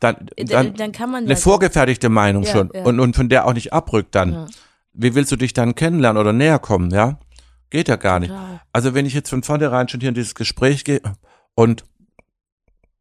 Dann, 0.00 0.28
dann, 0.36 0.46
dann 0.46 0.74
dann 0.74 0.92
kann 0.92 1.10
man 1.10 1.24
eine 1.24 1.34
ja 1.34 1.36
vorgefertigte 1.36 2.08
Meinung 2.08 2.44
Ja, 2.44 2.52
schon 2.52 2.70
ja. 2.72 2.84
Und, 2.84 3.00
und 3.00 3.16
von 3.16 3.28
der 3.28 3.46
auch 3.46 3.52
nicht 3.52 3.72
abrückt 3.72 4.14
dann. 4.14 4.32
Ja. 4.32 4.46
Wie 4.92 5.14
willst 5.14 5.32
du 5.32 5.36
dich 5.36 5.52
dann 5.52 5.74
kennenlernen 5.74 6.20
oder 6.20 6.32
näher 6.32 6.58
kommen, 6.58 6.90
ja? 6.90 7.18
Geht 7.70 7.88
ja 7.88 7.96
gar 7.96 8.18
nicht. 8.18 8.32
Also 8.72 8.94
wenn 8.94 9.06
ich 9.06 9.14
jetzt 9.14 9.28
von 9.30 9.42
vornherein 9.42 9.88
schon 9.88 10.00
hier 10.00 10.08
in 10.08 10.14
dieses 10.14 10.34
Gespräch 10.34 10.84
gehe 10.84 11.02
und 11.54 11.84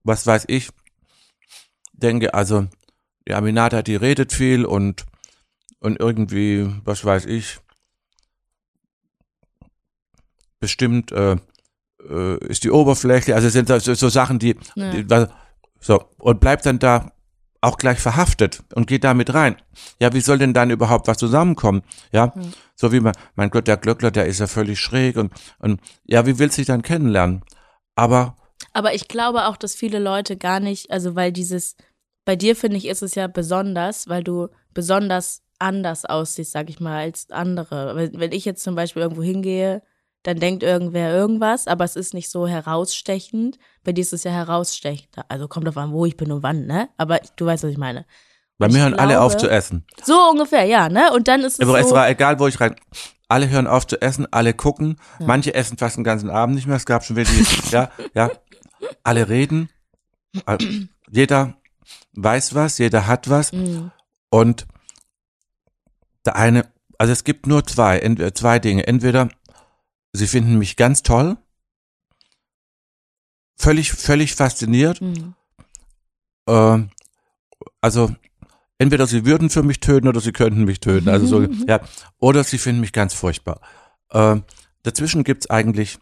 was 0.04 0.26
weiß 0.28 0.46
ich, 0.48 0.70
denke, 1.94 2.34
also 2.34 2.68
die 3.28 3.34
Aminata, 3.34 3.82
die 3.82 3.96
redet 3.96 4.34
viel 4.34 4.66
und, 4.66 5.06
und 5.80 6.00
irgendwie, 6.00 6.70
was 6.84 7.04
weiß 7.04 7.26
ich, 7.26 7.60
bestimmt 10.60 11.12
äh, 11.12 11.38
äh, 12.10 12.38
ist 12.48 12.64
die 12.64 12.72
Oberfläche, 12.72 13.36
also 13.36 13.48
es 13.48 13.54
sind 13.54 13.68
so, 13.68 13.94
so 13.94 14.10
Sachen, 14.10 14.40
die, 14.40 14.56
die 14.76 15.06
so, 15.80 16.04
und 16.18 16.40
bleibt 16.40 16.66
dann 16.66 16.80
da 16.80 17.12
auch 17.62 17.78
gleich 17.78 18.00
verhaftet 18.00 18.64
und 18.76 18.88
geht 18.88 19.04
damit 19.04 19.34
rein. 19.34 19.56
Ja, 20.00 20.14
wie 20.14 20.22
soll 20.22 20.38
denn 20.38 20.54
dann 20.54 20.70
überhaupt 20.70 21.08
was 21.08 21.18
zusammenkommen? 21.18 21.82
Ja, 22.12 22.34
Hm. 22.36 22.54
so 22.76 22.92
wie 22.92 23.00
man, 23.00 23.14
mein 23.36 23.50
Gott, 23.50 23.68
der 23.68 23.78
Glöckler, 23.78 24.12
der 24.12 24.26
ist 24.26 24.40
ja 24.40 24.48
völlig 24.48 24.80
schräg 24.80 25.18
und, 25.18 25.34
und 25.60 25.82
ja, 26.06 26.26
wie 26.28 26.38
willst 26.40 26.58
du 26.58 26.62
dich 26.62 26.68
dann 26.68 26.84
kennenlernen? 26.84 27.44
Aber 27.96 28.36
Aber 28.74 28.94
ich 28.94 29.08
glaube 29.08 29.48
auch, 29.48 29.58
dass 29.58 29.74
viele 29.76 30.00
Leute 30.00 30.38
gar 30.38 30.60
nicht, 30.60 30.92
also 30.92 31.16
weil 31.16 31.32
dieses, 31.32 31.76
bei 32.26 32.36
dir 32.36 32.56
finde 32.56 32.78
ich, 32.78 32.86
ist 32.88 33.02
es 33.02 33.16
ja 33.16 33.28
besonders, 33.28 34.08
weil 34.08 34.24
du 34.24 34.50
besonders 34.74 35.42
anders 35.60 36.06
aussiehst, 36.06 36.52
sag 36.52 36.70
ich 36.70 36.80
mal, 36.80 37.00
als 37.00 37.32
andere. 37.32 37.96
Wenn 37.96 38.20
wenn 38.20 38.32
ich 38.32 38.46
jetzt 38.46 38.64
zum 38.64 38.76
Beispiel 38.76 39.02
irgendwo 39.02 39.24
hingehe, 39.24 39.82
dann 40.28 40.42
denkt 40.42 40.62
irgendwer 40.62 41.14
irgendwas, 41.14 41.68
aber 41.68 41.86
es 41.86 41.96
ist 41.96 42.14
nicht 42.14 42.30
so 42.30 42.48
herausstechend. 42.50 43.58
Bei 43.86 43.94
dir 43.94 44.02
ist 44.02 44.12
es 44.12 44.26
ja 44.26 44.32
herausstechend. 44.32 45.08
Also 45.30 45.48
kommt 45.48 45.66
drauf 45.68 45.78
an, 45.78 45.94
wo 45.94 46.06
ich 46.06 46.18
bin 46.18 46.34
und 46.34 46.44
wann, 46.44 46.66
ne? 46.66 46.90
Aber 46.98 47.22
du 47.38 47.46
weißt, 47.46 47.64
was 47.64 47.72
ich 47.72 47.78
meine. 47.78 48.06
bei 48.58 48.68
mir 48.68 48.82
hören 48.82 48.96
alle 48.96 49.22
auf 49.22 49.32
glaube- 49.38 49.48
zu 49.48 49.50
essen. 49.50 49.86
So 50.04 50.16
ungefähr, 50.32 50.66
ja, 50.66 50.90
ne? 50.90 51.14
Und 51.14 51.30
dann 51.30 51.42
ist 51.46 51.54
es 51.54 51.60
Aber 51.62 51.80
es 51.80 51.88
so, 51.88 51.96
war 51.96 52.10
egal, 52.10 52.40
wo 52.40 52.48
ich 52.48 52.60
rein. 52.60 52.76
Alle 53.30 53.48
hören 53.48 53.68
auf 53.68 53.88
zu 53.88 54.02
essen, 54.02 54.28
alle 54.32 54.54
gucken. 54.54 54.98
Ja. 55.20 55.28
Manche 55.28 55.54
essen 55.54 55.78
fast 55.78 55.96
den 55.96 56.04
ganzen 56.04 56.30
Abend 56.30 56.56
nicht 56.56 56.68
mehr. 56.68 56.76
Es 56.76 56.86
gab 56.86 57.06
schon 57.06 57.16
wieder 57.16 57.30
die, 57.32 57.46
ja, 57.72 57.90
ja. 58.14 58.30
Alle 59.04 59.30
reden. 59.30 59.70
Äh, 60.46 60.58
Jeder 61.10 61.56
weiß 62.16 62.54
was, 62.54 62.78
jeder 62.80 63.08
hat 63.08 63.30
was. 63.30 63.54
Mm, 63.54 63.92
Und 64.30 64.68
der 66.26 66.36
eine, 66.36 66.66
also 66.98 67.14
es 67.14 67.24
gibt 67.24 67.48
nur 67.48 67.66
zwei, 67.66 68.00
entweder 68.00 68.36
zwei 68.36 68.60
Dinge. 68.60 68.86
Entweder 68.88 69.30
sie 70.14 70.28
finden 70.28 70.58
mich 70.58 70.76
ganz 70.76 71.04
toll, 71.04 71.38
völlig, 73.56 73.92
völlig 73.92 74.36
fasziniert. 74.36 75.02
mm. 75.02 75.34
Äh, 76.48 76.80
also 77.82 78.10
entweder 78.78 79.08
sie 79.08 79.26
würden 79.26 79.50
für 79.50 79.64
mich 79.64 79.80
töten 79.80 80.08
oder 80.08 80.20
sie 80.22 80.32
könnten 80.32 80.64
mich 80.66 80.80
töten. 80.80 81.10
Also 81.10 81.26
so, 81.26 81.42
ja. 81.68 81.82
Oder 82.20 82.44
sie 82.44 82.58
finden 82.58 82.82
mich 82.82 82.94
ganz 82.94 83.14
furchtbar. 83.14 83.60
Äh, 84.12 84.38
dazwischen 84.84 85.24
gibt's 85.24 85.50
eigentlich, 85.50 85.98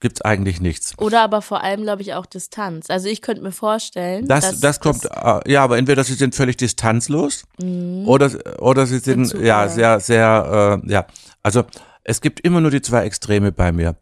gibt's 0.00 0.22
eigentlich 0.22 0.60
nichts. 0.60 0.96
Oder 0.98 1.20
aber 1.22 1.42
vor 1.42 1.62
allem, 1.62 1.82
glaube 1.82 2.02
ich, 2.02 2.14
auch 2.14 2.26
Distanz. 2.26 2.88
Also 2.88 3.08
ich 3.08 3.20
könnte 3.20 3.42
mir 3.42 3.52
vorstellen, 3.52 4.26
Das, 4.26 4.44
dass, 4.52 4.60
das 4.60 4.80
kommt, 4.80 5.04
äh, 5.04 5.50
ja, 5.52 5.62
aber 5.62 5.76
entweder 5.78 6.04
sie 6.04 6.14
sind 6.14 6.34
völlig 6.34 6.56
distanzlos 6.56 7.44
Mhm. 7.58 8.06
oder, 8.08 8.30
oder 8.62 8.86
sie 8.86 8.98
sind, 9.00 9.32
ja, 9.34 9.40
ja. 9.64 9.68
sehr, 9.68 10.00
sehr, 10.00 10.80
äh, 10.84 10.90
ja. 10.90 11.06
Also 11.42 11.64
es 12.04 12.20
gibt 12.20 12.40
immer 12.40 12.60
nur 12.60 12.70
die 12.70 12.82
zwei 12.82 13.04
Extreme 13.04 13.50
bei 13.50 13.72
mir. 13.72 13.96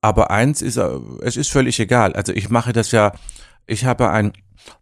Aber 0.00 0.30
eins 0.30 0.62
ist, 0.62 0.76
äh, 0.76 0.98
es 1.20 1.36
ist 1.36 1.50
völlig 1.50 1.78
egal. 1.78 2.14
Also 2.14 2.32
ich 2.32 2.48
mache 2.48 2.72
das 2.72 2.92
ja, 2.92 3.12
ich 3.66 3.84
habe 3.84 4.10
einen 4.10 4.32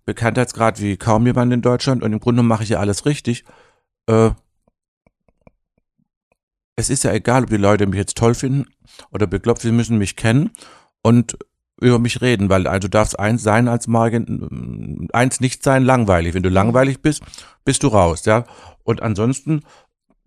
Bekanntheitsgrad 0.04 0.80
wie 0.80 0.96
kaum 0.96 1.26
jemand 1.26 1.52
in 1.52 1.62
Deutschland 1.62 2.02
und 2.02 2.12
im 2.12 2.20
Grunde 2.20 2.42
mache 2.42 2.62
ich 2.62 2.68
ja 2.70 2.78
alles 2.78 3.06
richtig. 3.06 3.44
Äh, 4.06 4.30
es 6.76 6.90
ist 6.90 7.02
ja 7.02 7.12
egal, 7.12 7.44
ob 7.44 7.50
die 7.50 7.56
Leute 7.56 7.86
mich 7.86 7.98
jetzt 7.98 8.16
toll 8.16 8.34
finden 8.34 8.66
oder 9.10 9.26
bekloppt, 9.26 9.62
sie 9.62 9.72
müssen 9.72 9.98
mich 9.98 10.14
kennen 10.14 10.50
und 11.02 11.36
über 11.80 11.98
mich 11.98 12.20
reden, 12.20 12.48
weil 12.48 12.66
also 12.66 12.88
darfst 12.88 13.18
eins 13.18 13.42
sein 13.42 13.68
als 13.68 13.86
Margin, 13.86 15.08
eins 15.12 15.40
nicht 15.40 15.62
sein, 15.62 15.84
langweilig. 15.84 16.34
Wenn 16.34 16.42
du 16.42 16.48
langweilig 16.48 17.00
bist, 17.02 17.22
bist 17.64 17.82
du 17.82 17.88
raus, 17.88 18.24
ja. 18.24 18.44
Und 18.82 19.02
ansonsten 19.02 19.62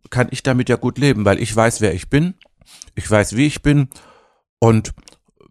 kann 0.10 0.28
ich 0.32 0.44
damit 0.44 0.70
ja 0.70 0.76
gut 0.76 0.98
leben, 0.98 1.26
weil 1.26 1.40
ich 1.42 1.56
weiß, 1.56 1.82
wer 1.82 1.94
ich 1.94 2.10
bin, 2.10 2.34
ich 2.96 3.10
weiß, 3.10 3.36
wie 3.36 3.46
ich 3.46 3.62
bin 3.62 3.88
und 4.60 4.94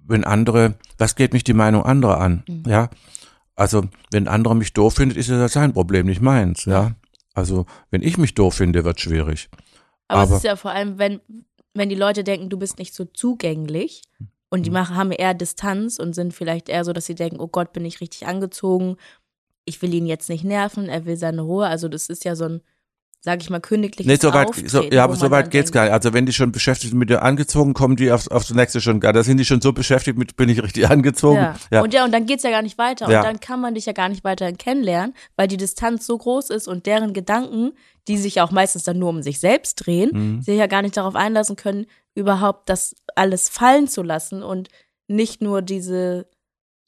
wenn 0.07 0.25
andere, 0.25 0.75
was 0.99 1.15
geht 1.17 1.33
mich 1.33 1.45
die 1.45 1.53
Meinung 1.55 1.85
anderer 1.85 2.19
an, 2.21 2.43
Mhm. 2.49 2.65
ja. 2.67 2.91
Also 3.55 3.85
wenn 4.11 4.27
andere 4.29 4.57
mich 4.57 4.73
doof 4.73 4.95
findet, 4.95 5.17
ist 5.19 5.29
das 5.31 5.53
sein 5.53 5.73
Problem, 5.73 6.07
nicht 6.07 6.21
meins, 6.21 6.65
ja. 6.65 6.97
Also 7.35 7.67
wenn 7.91 8.03
ich 8.03 8.19
mich 8.19 8.35
doof 8.35 8.55
finde, 8.55 8.85
wird 8.85 9.01
schwierig. 9.01 9.49
Aber, 10.09 10.23
Aber- 10.23 10.31
es 10.33 10.37
ist 10.39 10.45
ja 10.45 10.57
vor 10.57 10.73
allem, 10.73 10.99
wenn, 10.99 11.21
wenn 11.75 11.89
die 11.89 11.95
Leute 11.95 12.25
denken, 12.25 12.49
du 12.49 12.59
bist 12.59 12.79
nicht 12.79 12.95
so 12.95 13.05
zugänglich 13.05 14.03
und 14.51 14.61
Mhm. 14.61 14.65
die 14.65 14.71
machen, 14.71 14.97
haben 14.97 15.13
eher 15.13 15.35
Distanz 15.35 15.99
und 15.99 16.15
sind 16.15 16.35
vielleicht 16.35 16.69
eher 16.69 16.85
so, 16.85 16.93
dass 16.93 17.07
sie 17.07 17.15
denken, 17.15 17.39
oh 17.39 17.47
Gott, 17.49 17.73
bin 17.73 17.85
ich 17.85 18.01
richtig 18.01 18.27
angezogen, 18.27 18.97
ich 19.65 19.81
will 19.83 19.95
ihn 19.95 20.07
jetzt 20.07 20.29
nicht 20.29 20.43
nerven, 20.43 20.89
er 20.89 21.05
will 21.07 21.17
seine 21.17 21.43
Ruhe. 21.43 21.67
Also 21.67 21.89
das 21.89 22.09
ist 22.09 22.25
ja 22.25 22.35
so 22.35 22.47
ein, 22.47 22.61
sag 23.23 23.43
ich 23.43 23.51
mal, 23.51 23.61
königliches 23.61 24.07
Nee, 24.07 24.17
so 24.17 24.33
weit, 24.33 24.49
Auftreten, 24.49 24.69
so, 24.69 24.83
ja, 24.83 25.05
aber 25.05 25.15
so 25.15 25.31
weit 25.31 25.51
geht's 25.51 25.67
denkt, 25.71 25.75
gar 25.75 25.85
nicht. 25.85 25.93
Also 25.93 26.13
wenn 26.15 26.25
die 26.25 26.33
schon 26.33 26.53
beschäftigt 26.53 26.91
sind 26.91 26.99
mit 26.99 27.11
dir 27.11 27.23
angezogen, 27.23 27.75
kommen 27.75 27.97
die 27.97 28.11
aufs, 28.11 28.29
aufs 28.29 28.53
nächste 28.55 28.81
schon 28.81 28.99
gar. 28.99 29.13
Da 29.13 29.23
sind 29.23 29.37
die 29.37 29.45
schon 29.45 29.61
so 29.61 29.73
beschäftigt 29.73 30.17
mit, 30.17 30.37
bin 30.37 30.49
ich 30.49 30.63
richtig 30.63 30.89
angezogen. 30.91 31.37
Ja. 31.37 31.55
Ja. 31.71 31.83
Und 31.83 31.93
ja, 31.93 32.05
und 32.05 32.13
dann 32.13 32.25
geht's 32.27 32.43
ja 32.45 32.51
gar 32.51 32.63
nicht 32.63 32.79
weiter. 32.79 33.11
Ja. 33.11 33.19
Und 33.19 33.27
dann 33.27 33.41
kann 33.41 33.61
man 33.61 33.75
dich 33.75 33.85
ja 33.87 33.93
gar 33.93 34.09
nicht 34.09 34.25
weiter 34.25 34.51
kennenlernen, 34.53 35.15
weil 35.37 35.49
die 35.49 35.59
Distanz 35.59 36.07
so 36.07 36.17
groß 36.17 36.49
ist 36.51 36.67
und 36.67 36.87
deren 36.87 37.13
Gedanken, 37.13 37.73
die 38.09 38.17
sich 38.17 38.37
ja 38.37 38.45
auch 38.45 38.51
meistens 38.53 38.85
dann 38.85 38.99
nur 38.99 39.11
um 39.11 39.23
sich 39.23 39.39
selbst 39.39 39.75
drehen, 39.87 40.11
Mhm. 40.13 40.41
sich 40.43 40.57
ja 40.59 40.67
gar 40.67 40.81
nicht 40.83 40.97
darauf 40.97 41.15
einlassen 41.15 41.57
können, 41.57 41.87
überhaupt 42.15 42.69
das 42.71 42.97
alles 43.15 43.49
fallen 43.49 43.87
zu 43.87 44.03
lassen 44.03 44.43
und 44.43 44.69
nicht 45.09 45.43
nur 45.43 45.61
diese, 45.61 46.27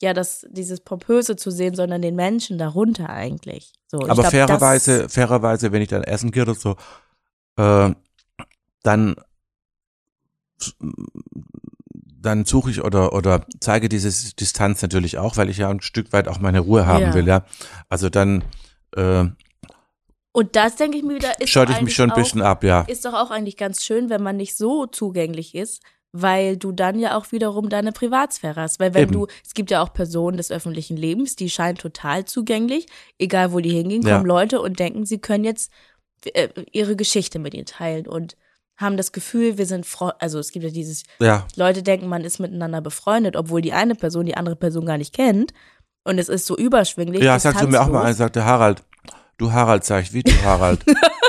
ja, 0.03 0.13
das, 0.13 0.45
dieses 0.51 0.81
Pompöse 0.81 1.37
zu 1.37 1.51
sehen, 1.51 1.75
sondern 1.75 2.03
den 2.03 2.17
Menschen 2.17 2.59
darunter 2.59 3.09
eigentlich. 3.09 3.73
So, 3.87 3.99
Aber 3.99 4.15
glaub, 4.15 4.31
fairerweise, 4.31 5.09
fairerweise, 5.09 5.71
wenn 5.71 5.81
ich 5.81 5.89
dann 5.89 6.03
essen 6.03 6.33
gehe 6.33 6.43
oder 6.43 6.55
so, 6.55 6.77
äh, 7.57 7.95
dann 8.83 9.17
dann 12.21 12.45
suche 12.45 12.71
ich 12.71 12.83
oder 12.85 13.13
oder 13.13 13.47
zeige 13.61 13.89
diese 13.89 14.35
Distanz 14.35 14.83
natürlich 14.83 15.19
auch, 15.19 15.37
weil 15.37 15.49
ich 15.51 15.59
ja 15.59 15.69
ein 15.69 15.81
Stück 15.81 16.13
weit 16.13 16.29
auch 16.29 16.41
meine 16.41 16.61
Ruhe 16.61 16.87
haben 16.87 17.07
Ja. 17.07 17.15
will, 17.15 17.27
ja. 17.27 17.45
Also 17.89 18.11
dann 18.11 18.45
äh, 18.97 19.25
Und 20.33 20.57
das 20.57 20.77
denke 20.77 20.99
ich 20.99 21.05
mir 21.05 21.17
wieder, 21.17 21.41
ist 21.41 21.55
ich 21.55 21.81
mich 21.81 21.95
schon 21.95 22.11
ein 22.11 22.17
bisschen 22.17 22.43
ab, 22.43 22.65
ja. 22.65 22.83
ist 22.83 23.05
doch 23.05 23.15
auch 23.15 23.31
eigentlich 23.31 23.57
ganz 23.57 23.85
schön, 23.85 24.11
wenn 24.11 24.23
man 24.23 24.37
nicht 24.37 24.57
so 24.57 24.87
zugänglich 24.87 25.55
ist, 25.55 25.83
weil 26.13 26.57
du 26.59 26.73
dann 26.73 26.99
ja 26.99 27.17
auch 27.17 27.33
wiederum 27.33 27.69
deine 27.71 27.91
Privatsphäre 27.93 28.61
hast. 28.61 28.79
Weil 28.81 28.93
wenn 28.95 29.05
Eben. 29.05 29.13
du, 29.13 29.27
es 29.45 29.55
gibt 29.55 29.71
ja 29.71 29.83
auch 29.83 29.93
Personen 29.95 30.37
des 30.37 30.51
öffentlichen 30.51 30.97
Lebens, 30.97 31.37
die 31.37 31.49
scheinen 31.51 31.79
total 31.79 32.25
zugänglich, 32.27 32.87
egal 33.19 33.53
wo 33.53 33.61
die 33.61 33.71
hingehen, 33.71 34.03
Ja. 34.03 34.15
kommen 34.17 34.27
Leute 34.27 34.61
und 34.61 34.79
denken, 34.79 35.07
sie 35.07 35.19
können 35.19 35.45
jetzt 35.45 35.73
äh, 36.35 36.49
ihre 36.71 36.97
Geschichte 36.97 37.39
mit 37.39 37.55
ihnen 37.55 37.65
teilen 37.67 38.07
und 38.07 38.37
haben 38.77 38.97
das 38.97 39.13
Gefühl, 39.13 39.59
wir 39.59 39.67
sind 39.67 39.87
Fre 39.87 40.21
also 40.21 40.39
es 40.39 40.51
gibt 40.51 40.65
ja 40.65 40.71
dieses, 40.71 41.05
Ja, 41.21 41.47
Leute 41.57 41.83
denken, 41.83 42.09
man 42.09 42.25
ist 42.25 42.39
miteinander 42.41 42.81
befreundet, 42.81 43.37
obwohl 43.37 43.61
die 43.63 43.73
eine 43.73 43.95
Person 43.95 44.27
die 44.27 44.37
andere 44.37 44.57
Person 44.57 44.85
gar 44.87 44.99
nicht 44.99 45.15
kennt. 45.15 45.53
Und 46.05 46.19
es 46.19 46.29
ist 46.29 46.47
so 46.47 46.57
überschwinglich. 46.57 47.23
ja, 47.23 47.39
sagst 47.39 47.63
du 47.63 47.69
mir 47.69 47.81
auch 47.81 47.87
mal 47.87 48.05
distanzlos. 48.05 48.07
ein, 48.07 48.15
sagte 48.17 48.45
Harald, 48.45 48.83
du 49.39 49.53
Harald, 49.53 49.85
sag 49.85 50.03
ich, 50.03 50.13
wie 50.13 50.23
du 50.25 50.33
Harald? 50.43 50.85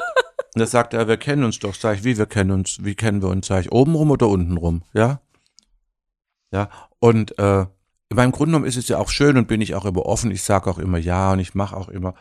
Und 0.55 0.59
da 0.59 0.67
sagt 0.67 0.93
er, 0.93 1.07
wir 1.07 1.17
kennen 1.17 1.43
uns 1.43 1.59
doch, 1.59 1.73
sag 1.73 1.97
ich, 1.97 2.03
wie 2.03 2.17
wir 2.17 2.25
kennen 2.27 2.51
uns, 2.51 2.83
wie 2.83 2.95
kennen 2.95 3.21
wir 3.21 3.29
uns, 3.29 3.47
sag 3.47 3.61
ich, 3.61 3.71
obenrum 3.71 4.11
oder 4.11 4.27
untenrum, 4.27 4.83
ja? 4.93 5.21
Ja, 6.51 6.69
und 6.99 7.37
äh, 7.39 7.61
in 8.09 8.15
meinem 8.15 8.31
Grunde 8.31 8.51
genommen 8.51 8.65
ist 8.65 8.77
es 8.77 8.87
ja 8.87 8.99
auch 8.99 9.09
schön 9.09 9.37
und 9.37 9.47
bin 9.47 9.61
ich 9.61 9.73
auch 9.73 9.85
immer 9.85 10.05
offen, 10.05 10.29
ich 10.29 10.43
sage 10.43 10.69
auch 10.69 10.77
immer 10.77 10.99
ja 10.99 11.31
und 11.33 11.39
ich 11.39 11.55
mache 11.55 11.75
auch 11.75 11.89
immer, 11.89 12.13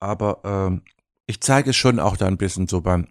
aber 0.00 0.40
ähm, 0.44 0.82
ich 1.26 1.42
zeige 1.42 1.70
es 1.70 1.76
schon 1.76 2.00
auch 2.00 2.16
da 2.16 2.26
ein 2.26 2.38
bisschen 2.38 2.66
so 2.66 2.80
beim, 2.80 3.08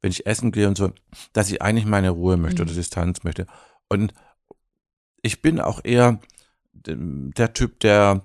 wenn 0.00 0.12
ich 0.12 0.24
essen 0.26 0.52
gehe 0.52 0.68
und 0.68 0.76
so, 0.76 0.92
dass 1.32 1.50
ich 1.50 1.60
eigentlich 1.60 1.86
meine 1.86 2.10
Ruhe 2.10 2.36
möchte 2.36 2.62
Mhm. 2.62 2.68
oder 2.68 2.76
Distanz 2.76 3.24
möchte. 3.24 3.46
Und 3.88 4.14
ich 5.22 5.42
bin 5.42 5.60
auch 5.60 5.80
eher 5.82 6.20
der 6.72 7.52
Typ, 7.52 7.80
der 7.80 8.24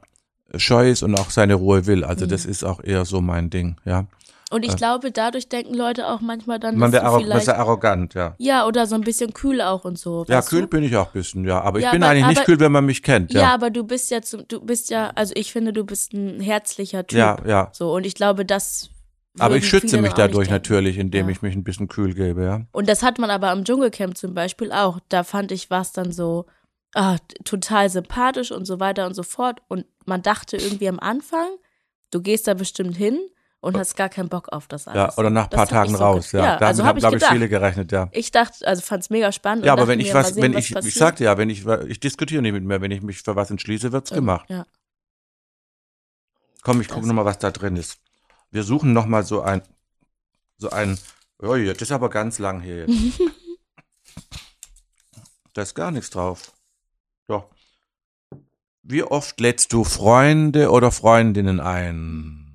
scheu 0.55 0.89
ist 0.89 1.01
und 1.03 1.19
auch 1.19 1.29
seine 1.31 1.55
Ruhe 1.55 1.85
will. 1.87 2.03
Also 2.03 2.25
Mhm. 2.25 2.29
das 2.29 2.45
ist 2.45 2.63
auch 2.63 2.83
eher 2.83 3.05
so 3.05 3.21
mein 3.21 3.49
Ding, 3.49 3.77
ja. 3.85 4.05
Und 4.49 4.63
ich 4.63 4.71
Äh. 4.73 4.75
glaube, 4.75 5.11
dadurch 5.11 5.49
denken 5.49 5.73
Leute 5.73 6.07
auch 6.07 6.21
manchmal 6.21 6.57
dann, 6.57 6.77
Man 6.77 6.93
wäre 6.93 7.19
vielleicht, 7.19 7.49
arrogant, 7.49 8.13
ja. 8.13 8.33
ja, 8.37 8.65
oder 8.65 8.87
so 8.87 8.95
ein 8.95 9.01
bisschen 9.01 9.33
kühl 9.33 9.61
auch 9.61 9.83
und 9.83 9.99
so. 9.99 10.23
Ja, 10.29 10.41
kühl 10.41 10.61
Du? 10.61 10.67
bin 10.67 10.83
ich 10.83 10.95
auch 10.95 11.07
ein 11.07 11.11
bisschen, 11.13 11.43
ja. 11.43 11.59
Aber 11.61 11.79
ich 11.79 11.83
Ja, 11.85 11.91
bin 11.91 12.01
aber- 12.01 12.11
eigentlich 12.13 12.27
nicht 12.27 12.37
aber- 12.37 12.45
kühl, 12.45 12.59
wenn 12.61 12.71
man 12.71 12.85
mich 12.85 13.03
kennt, 13.03 13.33
Ja. 13.33 13.41
ja. 13.41 13.53
aber 13.53 13.69
du 13.71 13.83
bist 13.83 14.09
ja 14.09 14.21
zum, 14.21 14.47
du 14.47 14.61
bist 14.61 14.89
ja, 14.89 15.11
also 15.15 15.33
ich 15.35 15.51
finde, 15.51 15.73
du 15.73 15.83
bist 15.83 16.13
ein 16.13 16.39
herzlicher 16.39 17.05
Typ. 17.05 17.19
Ja, 17.19 17.37
ja. 17.45 17.69
So, 17.73 17.93
und 17.93 18.05
ich 18.05 18.15
glaube, 18.15 18.45
das. 18.45 18.89
Aber 19.39 19.57
ich 19.57 19.67
schütze 19.67 19.97
mich 19.97 20.03
nicht 20.03 20.17
dadurch 20.17 20.49
natürlich, 20.49 20.97
indem 20.97 21.25
Ja. 21.27 21.31
ich 21.33 21.41
mich 21.41 21.53
ein 21.53 21.63
bisschen 21.65 21.87
kühl 21.89 22.13
gebe, 22.15 22.43
ja. 22.43 22.61
Und 22.71 22.87
das 22.89 23.03
hat 23.03 23.19
man 23.19 23.29
aber 23.29 23.49
am 23.49 23.65
Dschungelcamp 23.65 24.17
zum 24.17 24.33
Beispiel 24.33 24.71
auch. 24.71 24.99
Da 25.09 25.23
fand 25.23 25.51
ich, 25.51 25.69
war 25.69 25.81
es 25.81 25.91
dann 25.91 26.11
so, 26.13 26.45
ah, 26.95 27.17
total 27.43 27.89
sympathisch 27.89 28.51
und 28.51 28.65
so 28.65 28.79
weiter 28.79 29.05
und 29.05 29.13
so 29.13 29.21
fort. 29.23 29.59
Und 29.67 29.85
man 30.05 30.21
dachte 30.23 30.55
irgendwie 30.57 30.87
am 30.89 30.99
Anfang, 30.99 31.49
du 32.11 32.21
gehst 32.21 32.47
da 32.47 32.53
bestimmt 32.55 32.95
hin 32.95 33.19
und 33.60 33.78
hast 33.78 33.95
gar 33.95 34.10
keinen 34.10 34.30
Bock 34.30 34.49
auf 34.49 34.68
das 34.68 34.88
alles. 34.88 35.16
Ja, 35.16 35.18
oder 35.18 35.30
nach 35.30 35.45
ein 35.45 35.49
paar 35.49 35.62
hab 35.62 35.70
Tagen 35.70 35.91
ich 35.91 35.97
so 35.97 36.03
raus, 36.03 36.32
ja. 36.32 36.39
Ja, 36.39 36.45
Damit 36.51 36.64
also 36.64 36.84
haben, 36.84 36.88
habe 36.89 36.99
ich 36.99 37.03
glaube 37.03 37.18
ich, 37.18 37.26
viele 37.26 37.49
gerechnet, 37.49 37.91
ja. 37.91 38.10
Ich 38.12 38.32
dachte, 38.32 38.66
also 38.68 38.82
fand 38.82 39.03
es 39.03 39.10
mega 39.10 39.32
spannend. 39.32 39.66
Ja, 39.66 39.74
aber 39.74 39.88
wenn 39.88 39.99
ich 39.99 40.14
was, 40.14 40.34
sehen, 40.34 40.43
wenn 40.43 40.53
was 40.53 40.64
ich, 40.64 40.70
ich 40.70 40.76
passiert. 40.76 40.95
sagte 40.95 41.24
ja, 41.24 41.38
wenn 41.38 41.49
ich, 41.49 41.66
ich 41.66 41.99
diskutiere 41.99 42.41
nicht 42.41 42.53
mit 42.53 42.64
mir, 42.64 42.82
wenn 42.82 42.91
ich 42.91 43.01
mich 43.01 43.22
für 43.22 43.36
was 43.36 43.49
entschließe, 43.49 43.91
wird's 43.91 44.12
gemacht. 44.12 44.49
Ja. 44.49 44.66
Komm, 46.62 46.82
ich 46.82 46.88
gucke 46.88 47.08
nochmal, 47.08 47.26
was 47.26 47.39
da 47.39 47.51
drin 47.51 47.78
ist. 47.78 47.99
Wir 48.51 48.64
suchen 48.64 48.93
nochmal 48.93 49.24
so 49.24 49.41
ein, 49.41 49.62
so 50.58 50.70
ein, 50.70 50.97
oh, 51.39 51.55
das 51.55 51.82
ist 51.82 51.91
aber 51.91 52.10
ganz 52.10 52.39
lang 52.39 52.62
hier 52.62 52.86
jetzt. 52.86 53.20
da 55.53 55.62
ist 55.62 55.76
gar 55.76 55.91
nichts 55.91 56.10
drauf. 56.10 56.53
Doch. 57.28 57.49
Wie 58.84 59.03
oft 59.03 59.39
lädst 59.39 59.74
du 59.74 59.84
Freunde 59.84 60.72
oder 60.72 60.91
Freundinnen 60.91 61.60
ein? 61.60 62.46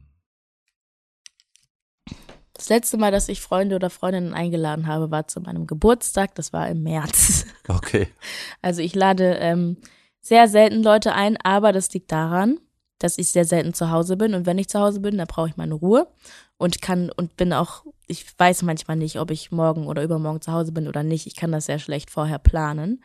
Das 2.63 2.69
letzte 2.69 2.97
Mal, 2.97 3.11
dass 3.11 3.29
ich 3.29 3.41
Freunde 3.41 3.75
oder 3.75 3.91
Freundinnen 3.91 4.35
eingeladen 4.35 4.87
habe, 4.87 5.11
war 5.11 5.27
zu 5.27 5.41
meinem 5.41 5.67
Geburtstag. 5.67 6.37
Das 6.37 6.53
war 6.53 6.69
im 6.69 6.85
März. 6.85 7.45
Okay. 7.69 8.09
Also 8.61 8.83
ich 8.83 8.95
lade 8.95 9.37
ähm, 9.41 9.77
sehr 10.21 10.49
selten 10.49 10.83
Leute 10.83 11.13
ein, 11.15 11.37
aber 11.43 11.73
das 11.73 11.93
liegt 11.93 12.11
daran, 12.11 12.59
dass 12.99 13.19
ich 13.19 13.31
sehr 13.31 13.45
selten 13.45 13.73
zu 13.73 13.91
Hause 13.91 14.17
bin. 14.17 14.35
Und 14.35 14.47
wenn 14.47 14.59
ich 14.59 14.69
zu 14.69 14.81
Hause 14.81 14.99
bin, 14.99 15.17
dann 15.17 15.29
brauche 15.29 15.49
ich 15.49 15.57
meine 15.57 15.75
Ruhe 15.75 16.09
und 16.57 16.83
kann 16.83 17.11
und 17.11 17.37
bin 17.37 17.53
auch, 17.53 17.85
ich 18.09 18.27
weiß 18.37 18.63
manchmal 18.63 18.97
nicht, 18.97 19.21
ob 19.21 19.31
ich 19.31 19.53
morgen 19.53 19.87
oder 19.87 20.03
übermorgen 20.03 20.41
zu 20.41 20.53
Hause 20.53 20.73
bin 20.73 20.89
oder 20.89 21.05
nicht. 21.05 21.29
Ich 21.29 21.37
kann 21.37 21.53
das 21.53 21.67
sehr 21.67 21.79
schlecht 21.79 22.11
vorher 22.11 22.41
planen. 22.41 23.03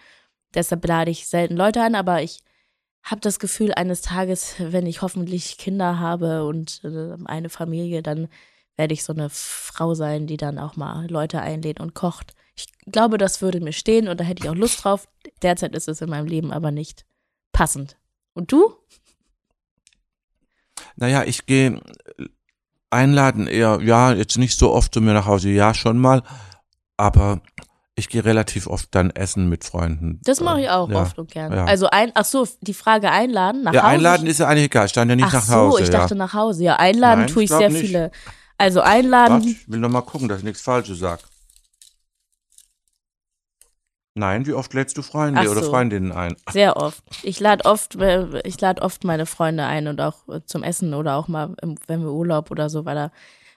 Deshalb 0.56 0.86
lade 0.86 1.12
ich 1.12 1.28
selten 1.28 1.56
Leute 1.56 1.82
ein, 1.82 1.94
aber 1.94 2.24
ich 2.24 2.42
habe 3.04 3.22
das 3.22 3.38
Gefühl, 3.40 3.74
eines 3.74 4.02
Tages, 4.02 4.56
wenn 4.58 4.88
ich 4.88 5.04
hoffentlich 5.04 5.58
Kinder 5.58 6.00
habe 6.00 6.46
und 6.46 6.82
äh, 6.84 7.16
eine 7.26 7.50
Familie, 7.50 8.02
dann 8.02 8.28
werde 8.78 8.94
ich 8.94 9.04
so 9.04 9.12
eine 9.14 9.30
Frau 9.30 9.94
sein, 9.96 10.28
die 10.28 10.38
dann 10.38 10.60
auch 10.60 10.76
mal 10.76 11.10
Leute 11.10 11.42
einlädt 11.42 11.80
und 11.80 11.94
kocht. 11.94 12.36
Ich 12.56 12.68
glaube, 12.92 13.18
das 13.18 13.42
würde 13.42 13.60
mir 13.60 13.74
stehen 13.74 14.08
und 14.08 14.20
da 14.20 14.24
hätte 14.24 14.44
ich 14.44 14.50
auch 14.50 14.56
Lust 14.56 14.84
drauf. 14.84 15.08
Derzeit 15.42 15.76
ist 15.76 15.88
es 15.88 16.02
in 16.02 16.10
meinem 16.10 16.28
Leben 16.28 16.52
aber 16.54 16.72
nicht 16.72 17.06
passend. 17.52 17.98
Und 18.34 18.52
du? 18.52 18.74
Naja, 20.96 21.24
ich 21.24 21.46
gehe 21.46 21.82
einladen 22.90 23.48
eher, 23.48 23.80
ja, 23.84 24.14
jetzt 24.14 24.38
nicht 24.38 24.58
so 24.58 24.72
oft 24.74 24.94
zu 24.94 25.02
mir 25.02 25.14
nach 25.14 25.26
Hause, 25.26 25.50
ja, 25.50 25.74
schon 25.74 25.98
mal, 25.98 26.24
aber 26.96 27.42
ich 27.96 28.10
gehe 28.10 28.24
relativ 28.24 28.68
oft 28.68 28.94
dann 28.94 29.10
essen 29.10 29.50
mit 29.50 29.64
Freunden. 29.64 30.20
Das 30.24 30.40
mache 30.40 30.62
ich 30.62 30.70
auch 30.70 30.88
ja. 30.90 31.02
oft 31.02 31.18
und 31.18 31.32
gern. 31.32 31.52
ja. 31.52 31.66
Also 31.66 31.90
ein, 31.90 32.12
ach 32.14 32.26
so, 32.26 32.48
die 32.62 32.76
Frage 32.76 33.10
einladen 33.10 33.64
nach 33.64 33.74
Ja, 33.74 33.82
Hause. 33.82 33.92
einladen 33.92 34.28
ist 34.28 34.40
ja 34.40 34.48
eigentlich 34.48 34.66
egal, 34.66 34.88
stand 34.88 35.10
ja 35.10 35.16
nicht 35.16 35.26
ach 35.26 35.34
nach 35.34 35.44
so, 35.44 35.54
Hause. 35.56 35.84
ich 35.84 35.90
ja. 35.90 36.00
dachte 36.00 36.16
nach 36.16 36.34
Hause. 36.34 36.64
Ja, 36.64 36.76
einladen 36.76 37.22
Nein, 37.22 37.34
tue 37.34 37.44
ich 37.44 37.50
ich 37.52 37.58
sehr 37.58 37.70
nicht. 37.70 37.82
viele. 37.82 38.12
Also 38.58 38.82
einladen. 38.82 39.36
Warte, 39.36 39.50
ich 39.50 39.70
will 39.70 39.80
noch 39.80 39.90
mal 39.90 40.02
gucken, 40.02 40.28
dass 40.28 40.40
ich 40.40 40.44
nichts 40.44 40.62
Falsches 40.62 41.00
sag. 41.00 41.20
Nein, 44.16 44.48
wie 44.48 44.54
oft 44.54 44.74
lädst 44.74 44.98
du 44.98 45.04
Freunde 45.04 45.42
Ach 45.42 45.52
oder 45.52 45.62
so. 45.62 45.70
Freundinnen 45.70 46.12
ein? 46.12 46.36
Sehr 46.52 46.76
oft. 46.76 47.04
Ich 47.22 47.40
lade 47.40 47.66
oft, 47.66 47.96
äh, 47.98 48.40
ich 48.48 48.60
lade 48.60 48.82
oft 48.82 49.04
meine 49.04 49.28
Freunde 49.28 49.64
ein 49.66 49.88
und 49.88 50.02
auch 50.02 50.28
äh, 50.28 50.42
zum 50.44 50.64
Essen 50.64 50.96
oder 50.96 51.18
auch 51.18 51.28
mal, 51.28 51.56
im- 51.62 51.76
wenn 51.86 52.02
wir 52.02 52.12
Urlaub 52.12 52.50
oder 52.50 52.68
so 52.72 52.86
weiter. 52.86 53.12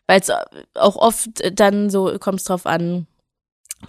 Weil 0.07 0.21
es 0.21 0.31
auch 0.75 0.97
oft 0.97 1.41
äh, 1.41 1.51
dann 1.51 1.89
so 1.89 2.19
kommt 2.19 2.41
es 2.41 2.45
drauf 2.45 2.67
an, 2.67 3.07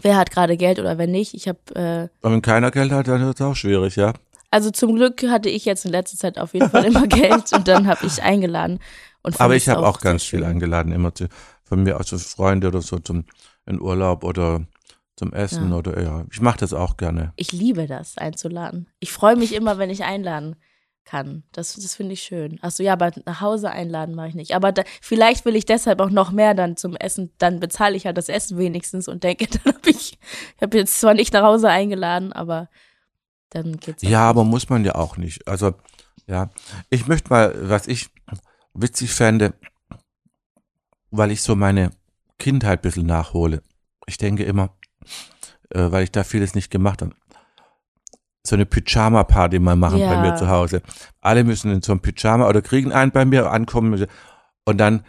wer 0.02 0.16
hat 0.16 0.32
gerade 0.32 0.56
Geld 0.56 0.80
oder 0.80 0.98
wer 0.98 1.08
nicht. 1.08 1.34
Ich 1.34 1.50
habe, 1.50 1.60
äh, 1.76 2.08
wenn 2.22 2.42
keiner 2.42 2.72
Geld 2.72 2.94
hat, 2.94 3.10
dann 3.10 3.20
wird 3.26 3.38
es 3.38 3.46
auch 3.46 3.56
schwierig, 3.56 3.98
ja. 3.98 4.14
Also 4.52 4.70
zum 4.70 4.96
Glück 4.96 5.24
hatte 5.24 5.50
ich 5.50 5.66
jetzt 5.66 5.86
in 5.86 5.92
letzter 5.92 6.18
Zeit 6.18 6.38
auf 6.38 6.54
jeden 6.54 6.70
Fall 6.70 6.86
immer 6.86 7.08
Geld 7.08 7.52
und 7.54 7.68
dann 7.68 7.88
habe 7.88 8.06
ich 8.06 8.22
eingeladen. 8.22 8.80
Aber 9.24 9.56
ich 9.56 9.70
habe 9.70 9.88
auch 9.88 10.00
sehr 10.00 10.12
ganz 10.12 10.24
viel 10.24 10.44
eingeladen, 10.44 10.92
immer 10.92 11.14
zu, 11.16 11.28
von 11.64 11.84
mir 11.84 12.00
aus 12.00 12.10
so 12.10 12.18
Freunde 12.18 12.68
oder 12.68 12.82
so 12.82 13.00
zum 13.00 13.26
in 13.66 13.80
Urlaub 13.80 14.24
oder 14.24 14.66
zum 15.16 15.34
Essen 15.34 15.70
Ja. 15.70 15.78
oder 15.78 16.02
ja. 16.02 16.26
Ich 16.32 16.42
mache 16.42 16.60
das 16.60 16.74
auch 16.74 16.98
gerne. 16.98 17.32
Ich 17.36 17.52
liebe 17.52 17.88
das, 17.88 18.18
einzuladen. 18.18 18.88
Ich 19.00 19.12
freue 19.12 19.36
mich 19.36 19.54
immer, 19.54 19.78
wenn 19.78 19.90
ich 19.90 20.04
einladen 20.04 20.56
kann. 21.06 21.44
Das, 21.52 21.76
das 21.76 21.96
finde 21.96 22.14
ich 22.14 22.24
schön. 22.24 22.60
Achso, 22.62 22.84
ja, 22.84 22.94
aber 22.94 23.12
nach 23.26 23.42
Hause 23.42 23.70
einladen 23.70 24.16
mache 24.16 24.30
ich 24.30 24.36
nicht. 24.36 24.56
Aber 24.56 24.72
da, 24.72 24.84
vielleicht 25.02 25.46
will 25.46 25.56
ich 25.56 25.66
deshalb 25.66 26.00
auch 26.00 26.10
noch 26.10 26.32
mehr 26.32 26.54
dann 26.54 26.78
zum 26.78 26.96
Essen. 26.96 27.32
Dann 27.38 27.60
bezahle 27.60 27.96
ich 27.96 28.04
ja 28.04 28.14
das 28.14 28.30
Essen 28.30 28.58
wenigstens 28.58 29.08
und 29.08 29.24
denke, 29.24 29.48
dann 29.64 29.76
habe 29.76 29.90
ich, 29.90 30.18
ich 30.56 30.62
habe 30.62 30.78
jetzt 30.78 31.00
zwar 31.00 31.14
nicht 31.14 31.34
nach 31.34 31.44
Hause 31.44 31.70
eingeladen, 31.70 32.34
aber 32.34 32.70
dann 33.52 33.78
geht's. 33.78 34.02
Ja, 34.02 34.28
aber 34.28 34.44
muss 34.44 34.68
man 34.70 34.84
ja 34.84 34.96
auch 34.96 35.18
nicht. 35.18 35.48
Also, 35.48 35.76
ja. 36.28 36.50
Ich 36.90 37.08
möchte 37.08 37.30
mal, 37.30 37.54
was 37.70 37.88
ich 37.88 38.10
witzig 38.74 39.12
fände, 39.12 39.54
weil 41.12 41.32
ich 41.32 41.42
so 41.42 41.56
meine 41.56 41.92
Kindheit 42.40 42.80
ein 42.80 42.82
bisschen 42.82 43.06
nachhole. 43.06 43.62
ich 44.08 44.18
denke 44.18 44.44
immer, 44.44 44.76
äh, 45.70 45.92
weil 45.92 46.04
ich 46.04 46.12
da 46.12 46.24
vieles 46.24 46.56
nicht 46.56 46.72
gemacht 46.72 47.02
habe, 47.02 47.14
so 48.46 48.56
eine 48.56 48.66
Pyjama-Party 48.66 49.60
mal 49.60 49.76
machen 49.76 50.00
Ja. 50.00 50.14
bei 50.16 50.22
mir 50.22 50.36
zu 50.36 50.50
Hause. 50.50 50.82
Alle 51.22 51.44
müssen 51.44 51.72
in 51.72 51.82
so 51.82 51.92
einem 51.92 52.02
Pyjama 52.02 52.48
oder 52.50 52.62
kriegen 52.62 52.92
einen 52.92 53.12
bei 53.12 53.24
mir, 53.24 53.52
ankommen 53.52 54.08
und 54.66 54.78
dann 54.80 55.06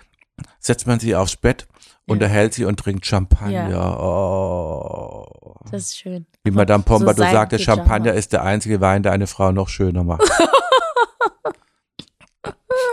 setzt 0.60 0.86
man 0.86 1.00
sie 1.00 1.16
aufs 1.16 1.36
Bett, 1.36 1.66
Ja. 2.06 2.12
unterhält 2.12 2.52
sie 2.54 2.64
und 2.66 2.78
trinkt 2.78 3.06
Champagner. 3.06 3.70
Ja. 3.70 3.96
Oh. 3.98 5.41
Das 5.70 5.84
ist 5.84 5.96
schön. 5.98 6.26
Wie 6.44 6.50
Madame 6.50 6.82
Pompadour 6.82 7.24
sein 7.24 7.32
sagte. 7.32 7.58
Champagner 7.58 8.14
ist 8.14 8.32
der 8.32 8.42
einzige 8.42 8.80
Wein, 8.80 9.02
der 9.02 9.12
eine 9.12 9.26
Frau 9.26 9.52
noch 9.52 9.68
schöner 9.68 10.04
macht. 10.04 10.22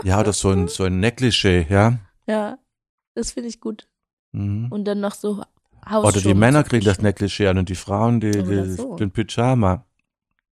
ja, 0.03 0.19
oder 0.19 0.33
so 0.33 0.49
ein, 0.51 0.67
so 0.67 0.83
ein 0.83 1.03
Negligé, 1.03 1.65
ja. 1.69 1.97
Ja, 2.27 2.57
das 3.15 3.31
finde 3.31 3.49
ich 3.49 3.59
gut. 3.59 3.87
Mhm. 4.31 4.67
Und 4.69 4.85
dann 4.85 4.99
noch 4.99 5.15
so 5.15 5.31
Oder 5.31 5.47
Hausschuhe. 5.89 6.21
die 6.21 6.33
Männer 6.33 6.63
kriegen 6.63 6.85
das 6.85 6.99
Negligé 6.99 7.49
an 7.49 7.57
und 7.57 7.69
die 7.69 7.75
Frauen 7.75 8.19
die, 8.19 8.29
Oder 8.29 8.63
die, 8.63 8.71
so. 8.71 8.95
den 8.95 9.11
Pyjama. 9.11 9.85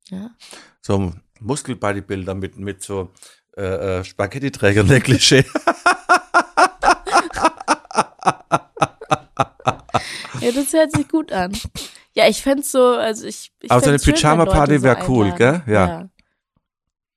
Ja. 0.09 0.32
So 0.82 1.13
Muskelbodybuilder 1.39 2.34
mit, 2.34 2.57
mit 2.57 2.82
so 2.82 3.11
äh, 3.55 3.99
äh, 3.99 4.03
Spaghetti-Träger 4.03 4.84
Negligé. 4.84 5.45
ja, 10.41 10.51
das 10.51 10.74
hört 10.74 10.91
sich 10.93 11.07
gut 11.07 11.32
an. 11.32 11.55
Ja, 12.18 12.28
ich 12.28 12.41
fände 12.41 12.63
so, 12.63 12.84
also 12.95 13.28
ich. 13.28 13.51
ich 13.61 13.70
Aber 13.70 13.80
so 13.80 13.89
eine 13.89 13.99
Pyjama-Party 13.99 14.72
Leute 14.72 14.80
so 14.80 14.84
wär 14.86 15.07
cool, 15.07 15.26
einladen. 15.32 15.63
gell? 15.68 15.74
Ja. 15.76 16.09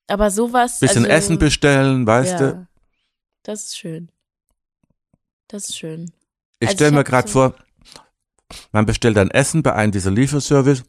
Aber 0.08 0.30
sowas. 0.30 0.78
Bisschen 0.78 1.04
also, 1.06 1.16
Essen 1.16 1.38
bestellen, 1.38 2.06
weißt 2.06 2.32
ja, 2.32 2.38
du? 2.52 2.66
Das 3.42 3.64
ist 3.64 3.78
schön. 3.78 4.12
Das 5.48 5.70
ist 5.70 5.78
schön. 5.78 6.12
Ich 6.58 6.68
Also 6.68 6.76
stelle 6.76 6.92
mir 6.92 7.04
gerade 7.04 7.28
so- 7.28 7.32
vor, 7.32 7.54
man 8.72 8.84
bestellt 8.84 9.16
dann 9.16 9.30
Essen 9.30 9.62
bei 9.62 9.72
einem 9.72 9.90
dieser 9.90 10.10
Lieferservice 10.10 10.84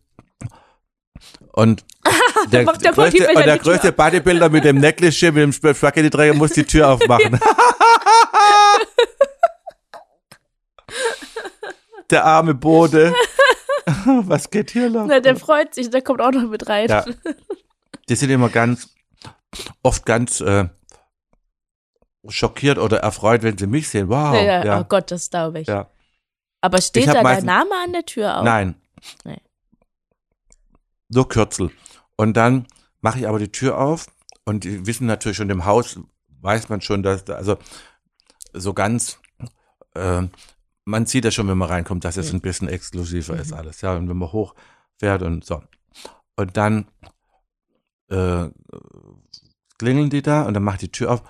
und 1.54 1.86
der, 2.52 2.64
macht 2.64 2.84
der 2.84 2.92
größte, 2.92 3.18
Bodybuilder 3.20 3.40
und 3.40 3.46
der 3.46 3.60
größte 3.60 3.94
Bodybuilder 3.94 4.50
mit 4.50 4.66
dem 4.66 4.80
Negligé, 4.80 5.28
mit 5.32 5.38
dem 5.44 5.52
Sp- 5.56 5.74
Spaghetti-Träger 5.74 6.34
muss 6.34 6.52
die 6.52 6.66
Tür 6.66 6.90
aufmachen. 6.90 7.40
der 12.10 12.26
arme 12.26 12.54
Bode. 12.54 13.16
Was 14.28 14.50
geht 14.50 14.72
hier 14.72 14.90
los? 14.90 15.06
Na, 15.08 15.20
der 15.20 15.36
freut 15.36 15.74
sich, 15.74 15.90
der 15.90 16.02
kommt 16.02 16.22
auch 16.22 16.32
noch 16.32 16.50
mit 16.50 16.68
rein. 16.68 16.90
Ja. 16.90 17.06
Die 18.10 18.16
sind 18.16 18.30
immer 18.30 18.50
ganz, 18.50 18.90
oft 19.84 20.06
ganz 20.06 20.42
äh, 20.42 20.68
schockiert 22.28 22.78
oder 22.78 23.00
erfreut, 23.00 23.44
wenn 23.44 23.58
sie 23.58 23.68
mich 23.68 23.90
sehen. 23.90 24.10
Wow. 24.10 24.36
Ja, 24.36 24.42
ja, 24.42 24.66
ja. 24.66 24.82
Oh 24.82 24.84
Gott, 24.84 25.12
das 25.12 25.30
glaube 25.30 25.62
ich. 25.62 25.68
Ja. 25.68 25.90
Aber 26.62 26.82
steht 26.82 27.08
Ich 27.08 27.12
da 27.12 27.24
dein 27.24 27.46
Name 27.46 27.72
an 27.84 27.94
der 27.94 28.06
Tür 28.06 28.38
auch? 28.38 28.44
Nein. 28.44 28.76
Nee. 29.24 29.42
Nur 31.10 31.28
Kürzel. 31.28 31.72
Und 32.16 32.36
dann 32.36 32.68
mache 33.02 33.20
ich 33.20 33.28
aber 33.28 33.40
die 33.40 33.52
Tür 33.52 33.80
auf 33.80 34.08
und 34.46 34.64
die 34.64 34.86
wissen 34.86 35.08
natürlich 35.08 35.38
schon 35.38 35.50
im 35.50 35.66
Haus, 35.66 36.00
weiß 36.42 36.70
man 36.70 36.82
schon, 36.82 37.04
dass 37.04 37.26
da, 37.26 37.36
also 37.36 37.58
so 38.54 38.74
ganz, 38.74 39.20
äh, 39.96 40.24
man 40.86 41.06
sieht 41.06 41.26
ja 41.26 41.32
schon, 41.32 41.48
wenn 41.48 41.58
man 41.58 41.70
reinkommt, 41.70 42.04
dass 42.06 42.18
es 42.18 42.34
ein 42.34 42.42
bisschen 42.42 42.68
exklusiver 42.68 43.38
ist 43.40 43.52
Mhm. 43.52 43.58
alles, 43.58 43.82
ja, 43.82 43.96
und 43.96 44.10
wenn 44.10 44.18
man 44.18 44.32
hochfährt 44.32 45.22
und 45.22 45.46
so. 45.46 45.62
Und 46.36 46.58
dann 46.58 46.88
äh, 48.10 48.50
klingeln 49.78 50.10
die 50.10 50.22
da 50.22 50.44
und 50.44 50.54
dann 50.54 50.64
mache 50.64 50.76
ich 50.76 50.82
die 50.82 50.92
Tür 50.92 51.12
auf 51.12 51.24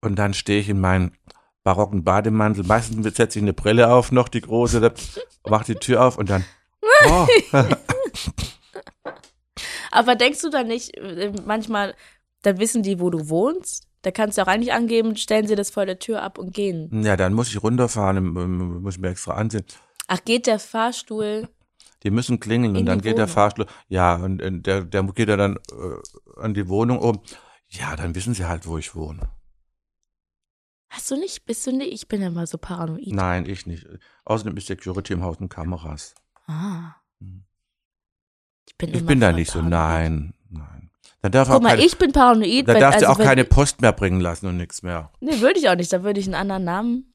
und 0.00 0.16
dann 0.16 0.34
stehe 0.34 0.60
ich 0.60 0.68
in 0.68 0.80
meinen 0.80 1.16
barocken 1.62 2.04
Bademantel. 2.04 2.64
Meistens 2.64 3.04
setze 3.16 3.38
ich 3.38 3.42
eine 3.42 3.52
Brille 3.52 3.92
auf, 3.92 4.12
noch 4.12 4.28
die 4.28 4.40
große, 4.40 4.80
da 4.80 4.92
mache 5.48 5.66
die 5.66 5.74
Tür 5.74 6.04
auf 6.04 6.16
und 6.18 6.30
dann, 6.30 6.44
oh, 7.06 7.26
Aber 9.92 10.14
denkst 10.14 10.40
du 10.42 10.50
da 10.50 10.62
nicht, 10.62 10.96
äh, 10.96 11.32
manchmal, 11.44 11.94
da 12.42 12.58
wissen 12.58 12.82
die, 12.82 13.00
wo 13.00 13.10
du 13.10 13.28
wohnst? 13.28 13.88
Da 14.02 14.10
kannst 14.10 14.38
du 14.38 14.42
auch 14.42 14.46
eigentlich 14.46 14.72
angeben, 14.72 15.16
stellen 15.16 15.46
sie 15.46 15.56
das 15.56 15.70
vor 15.70 15.84
der 15.86 15.98
Tür 15.98 16.22
ab 16.22 16.38
und 16.38 16.54
gehen. 16.54 17.02
Ja, 17.04 17.16
dann 17.16 17.34
muss 17.34 17.48
ich 17.48 17.62
runterfahren, 17.62 18.16
ähm, 18.16 18.82
muss 18.82 18.94
ich 18.94 19.00
mir 19.00 19.08
extra 19.10 19.34
ansehen. 19.34 19.64
Ach, 20.08 20.24
geht 20.24 20.46
der 20.46 20.58
Fahrstuhl? 20.58 21.48
Die 22.02 22.10
müssen 22.10 22.40
klingeln 22.40 22.74
In 22.74 22.80
und 22.80 22.86
dann 22.86 23.00
geht 23.02 23.18
der 23.18 23.24
Wohnung. 23.26 23.34
Fahrstuhl. 23.34 23.66
Ja, 23.88 24.14
und, 24.16 24.40
und 24.42 24.66
der, 24.66 24.84
der 24.84 25.02
geht 25.04 25.28
ja 25.28 25.36
dann 25.36 25.56
äh, 25.56 26.40
an 26.40 26.54
die 26.54 26.68
Wohnung 26.68 26.98
oben. 26.98 27.20
Ja, 27.68 27.94
dann 27.94 28.14
wissen 28.14 28.32
sie 28.34 28.46
halt, 28.46 28.66
wo 28.66 28.78
ich 28.78 28.94
wohne. 28.94 29.28
Hast 30.88 31.10
du 31.10 31.16
nicht? 31.16 31.44
Bist 31.44 31.66
du 31.66 31.72
nicht? 31.76 31.92
Ich 31.92 32.08
bin 32.08 32.22
ja 32.22 32.30
mal 32.30 32.46
so 32.46 32.56
paranoid. 32.58 33.12
Nein, 33.12 33.46
ich 33.46 33.66
nicht. 33.66 33.86
Außerdem 34.24 34.56
ist 34.56 34.66
Security 34.66 35.12
im 35.12 35.22
Haus 35.22 35.36
und 35.36 35.48
Kameras. 35.50 36.14
Ah. 36.46 36.94
Hm. 37.20 37.44
Ich 38.66 38.76
bin, 38.76 38.88
Ich 38.90 38.96
immer 39.00 39.06
bin 39.08 39.20
da 39.20 39.32
nicht 39.32 39.50
so. 39.52 39.60
paranoid. 39.60 39.70
Nein, 39.70 40.34
nein. 40.48 40.89
Dann 41.22 41.32
darf 41.32 41.48
Guck 41.48 41.56
auch 41.58 41.60
mal, 41.60 41.70
keine, 41.70 41.84
ich 41.84 41.98
bin 41.98 42.12
paranoid. 42.12 42.66
da 42.68 42.74
wenn- 42.74 42.80
darfst 42.80 43.00
du 43.02 43.06
also 43.06 43.14
auch 43.14 43.18
wenn- 43.18 43.26
keine 43.26 43.44
Post 43.44 43.80
mehr 43.82 43.92
bringen 43.92 44.20
lassen 44.20 44.46
und 44.46 44.56
nichts 44.56 44.82
mehr. 44.82 45.10
Nee, 45.20 45.40
würde 45.40 45.58
ich 45.58 45.68
auch 45.68 45.74
nicht. 45.76 45.92
Da 45.92 46.02
würde 46.02 46.18
ich 46.20 46.26
einen 46.26 46.34
anderen 46.34 46.64
Namen 46.64 47.12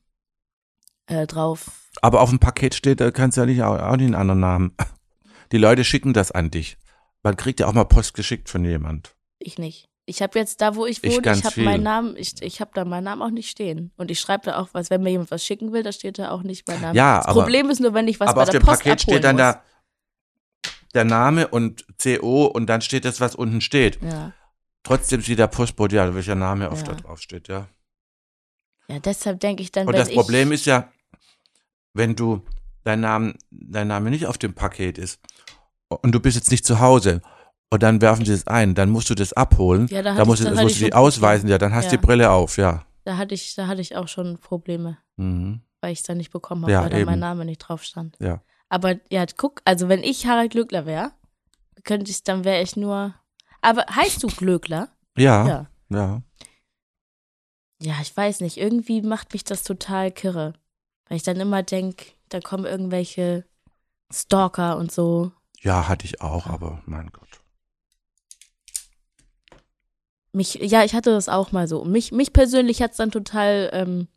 äh, 1.07 1.27
drauf. 1.27 1.71
Aber 2.01 2.21
auf 2.21 2.29
dem 2.29 2.39
Paket 2.39 2.75
steht, 2.75 2.99
da 2.99 3.11
kannst 3.11 3.37
du 3.37 3.41
ja 3.41 3.45
nicht 3.47 3.63
auch, 3.63 3.79
auch 3.79 3.95
nicht 3.95 4.05
einen 4.05 4.15
anderen 4.15 4.39
Namen. 4.39 4.75
Die 5.51 5.57
Leute 5.57 5.83
schicken 5.83 6.13
das 6.13 6.31
an 6.31 6.49
dich. 6.51 6.77
Man 7.23 7.37
kriegt 7.37 7.59
ja 7.59 7.67
auch 7.67 7.73
mal 7.73 7.85
Post 7.85 8.13
geschickt 8.13 8.49
von 8.49 8.63
jemand. 8.65 9.15
Ich 9.39 9.57
nicht. 9.57 9.87
Ich 10.07 10.21
habe 10.21 10.37
jetzt 10.37 10.61
da, 10.61 10.75
wo 10.75 10.85
ich 10.85 11.03
Ich 11.03 11.11
wohne, 11.13 11.21
ganz 11.23 11.39
ich 11.39 11.45
habe 11.45 11.61
meinen 11.63 11.81
Namen, 11.83 12.15
ich, 12.15 12.39
ich 12.41 12.61
habe 12.61 12.69
da 12.75 12.85
meinen 12.85 13.05
Namen 13.05 13.23
auch 13.23 13.31
nicht 13.31 13.49
stehen. 13.49 13.91
Und 13.97 14.11
ich 14.11 14.19
schreibe 14.19 14.45
da 14.45 14.57
auch 14.59 14.69
was, 14.73 14.91
wenn 14.91 15.01
mir 15.01 15.09
jemand 15.11 15.31
was 15.31 15.43
schicken 15.43 15.71
will, 15.73 15.81
da 15.81 15.91
steht 15.91 16.19
da 16.19 16.29
auch 16.29 16.43
nicht 16.43 16.67
mein 16.67 16.79
Name. 16.81 16.95
Ja, 16.95 17.17
das 17.17 17.25
aber- 17.27 17.41
Problem 17.41 17.69
ist 17.71 17.79
nur, 17.81 17.93
wenn 17.95 18.07
ich 18.07 18.19
was 18.19 18.27
aber 18.29 18.35
bei 18.37 18.43
auf 18.43 18.49
der 18.51 18.59
dem 18.59 18.65
Post 18.67 18.83
Paket 18.83 19.01
steht 19.01 19.23
dann 19.23 19.35
muss. 19.35 19.41
da 19.41 19.63
der 20.95 21.03
Name 21.05 21.47
und 21.49 21.85
CO 22.01 22.45
und 22.45 22.67
dann 22.67 22.81
steht 22.81 23.05
das, 23.05 23.19
was 23.21 23.35
unten 23.35 23.61
steht. 23.61 24.01
Ja. 24.01 24.33
Trotzdem 24.83 25.21
sieht 25.21 25.39
der 25.39 25.47
Postbote 25.47 25.95
ja, 25.95 26.13
welcher 26.15 26.35
Name 26.35 26.71
oft 26.71 26.87
Ja. 26.87 26.93
da 26.93 27.01
drauf 27.01 27.19
steht, 27.21 27.47
ja. 27.47 27.67
ja, 28.87 28.99
deshalb 28.99 29.39
denke 29.39 29.61
ich 29.63 29.71
dann, 29.71 29.87
Und 29.87 29.95
das 29.97 30.11
Problem 30.13 30.51
ist 30.51 30.65
ja, 30.65 30.91
wenn 31.93 32.15
du 32.15 32.41
dein 32.83 32.99
Name, 33.01 33.33
dein 33.51 33.87
Name 33.87 34.09
nicht 34.09 34.25
auf 34.27 34.37
dem 34.37 34.53
Paket 34.53 34.97
ist 34.97 35.19
und 35.89 36.11
du 36.11 36.19
bist 36.19 36.35
jetzt 36.35 36.51
nicht 36.51 36.65
zu 36.65 36.79
Hause 36.79 37.21
und 37.71 37.81
dann 37.83 37.99
werfen 38.01 38.25
sie 38.25 38.33
es 38.33 38.45
ein, 38.47 38.75
dann 38.75 38.89
musst 38.89 39.09
du 39.09 39.15
das 39.15 39.33
abholen. 39.33 39.87
Ja, 39.89 40.01
da 40.03 40.13
da 40.13 40.25
musst 40.25 40.43
ich- 40.43 40.49
du, 40.49 40.55
musst 40.61 40.79
du 40.79 40.85
die 40.85 40.93
ausweisen, 40.93 41.49
ja, 41.49 41.57
dann 41.57 41.73
hast 41.73 41.85
du 41.91 41.95
Ja. 41.95 42.01
die 42.01 42.05
Brille 42.05 42.29
auf, 42.31 42.57
ja. 42.57 42.85
da 43.05 43.17
hatte 43.17 43.33
ich, 43.35 43.53
da 43.55 43.67
hatte 43.67 43.81
ich 43.81 43.95
auch 43.95 44.07
schon 44.07 44.37
Probleme, 44.39 44.97
Mhm. 45.17 45.61
weil 45.81 45.93
ich 45.93 45.99
es 45.99 46.05
dann 46.05 46.17
nicht 46.17 46.31
bekommen 46.31 46.63
habe, 46.63 46.71
Ja, 46.71 46.81
weil 46.83 46.89
da 46.91 47.05
mein 47.05 47.19
Name 47.19 47.45
nicht 47.45 47.59
drauf 47.59 47.83
stand. 47.83 48.15
Ja. 48.19 48.41
Aber 48.69 48.95
ja, 49.09 49.25
guck, 49.37 49.61
also 49.65 49.89
wenn 49.89 50.03
ich 50.03 50.25
Harald 50.25 50.51
Glöckler 50.51 50.85
wäre, 50.85 51.11
könnte 51.83 52.11
ich, 52.11 52.23
dann 52.23 52.43
wäre 52.43 52.61
ich 52.61 52.75
nur. 52.75 53.13
Aber 53.61 53.85
heißt 53.89 54.23
du 54.23 54.27
Glöckler? 54.27 54.89
Ja, 55.17 55.47
Ja. 55.47 55.69
ja. 55.89 56.21
Ja, 57.81 57.95
ich 58.01 58.15
weiß 58.15 58.39
nicht. 58.39 58.57
Irgendwie 58.57 59.01
macht 59.01 59.33
mich 59.33 59.43
das 59.43 59.63
total 59.63 60.11
kirre. 60.11 60.53
Weil 61.07 61.17
ich 61.17 61.23
dann 61.23 61.39
immer 61.39 61.61
denke, 61.61 62.05
da 62.29 62.39
kommen 62.39 62.65
irgendwelche 62.65 63.45
Stalker 64.11 64.77
und 64.77 64.91
so. 64.91 65.31
Ja, 65.59 65.87
hatte 65.87 66.05
ich 66.05 66.21
auch, 66.21 66.47
aber 66.47 66.81
mein 66.85 67.11
Gott. 67.11 67.41
Mich, 70.31 70.55
ja, 70.55 70.83
ich 70.83 70.93
hatte 70.93 71.11
das 71.11 71.29
auch 71.29 71.51
mal 71.51 71.67
so. 71.67 71.85
Mich, 71.85 72.11
mich 72.11 72.33
persönlich 72.33 72.81
hat 72.81 72.91
es 72.91 72.97
dann 72.97 73.11
total, 73.11 73.69
ähm, 73.73 74.07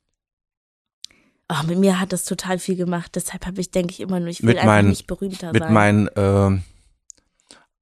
ach, 1.49 1.64
mit 1.64 1.78
mir 1.78 1.99
hat 2.01 2.12
das 2.12 2.24
total 2.24 2.59
viel 2.59 2.76
gemacht. 2.76 3.12
Deshalb 3.16 3.46
habe 3.46 3.61
ich, 3.61 3.70
denke 3.70 3.92
ich, 3.92 4.01
immer 4.01 4.20
nur, 4.20 4.28
ich 4.28 4.42
will 4.42 4.49
Mit 4.49 4.59
einfach 4.59 4.66
meinen- 4.66 4.88
nicht 4.88 5.07
berühmter 5.07 5.53
Mit 5.53 5.62
sein. 5.62 5.72
meinen 5.72 6.09
ähm, 6.16 6.62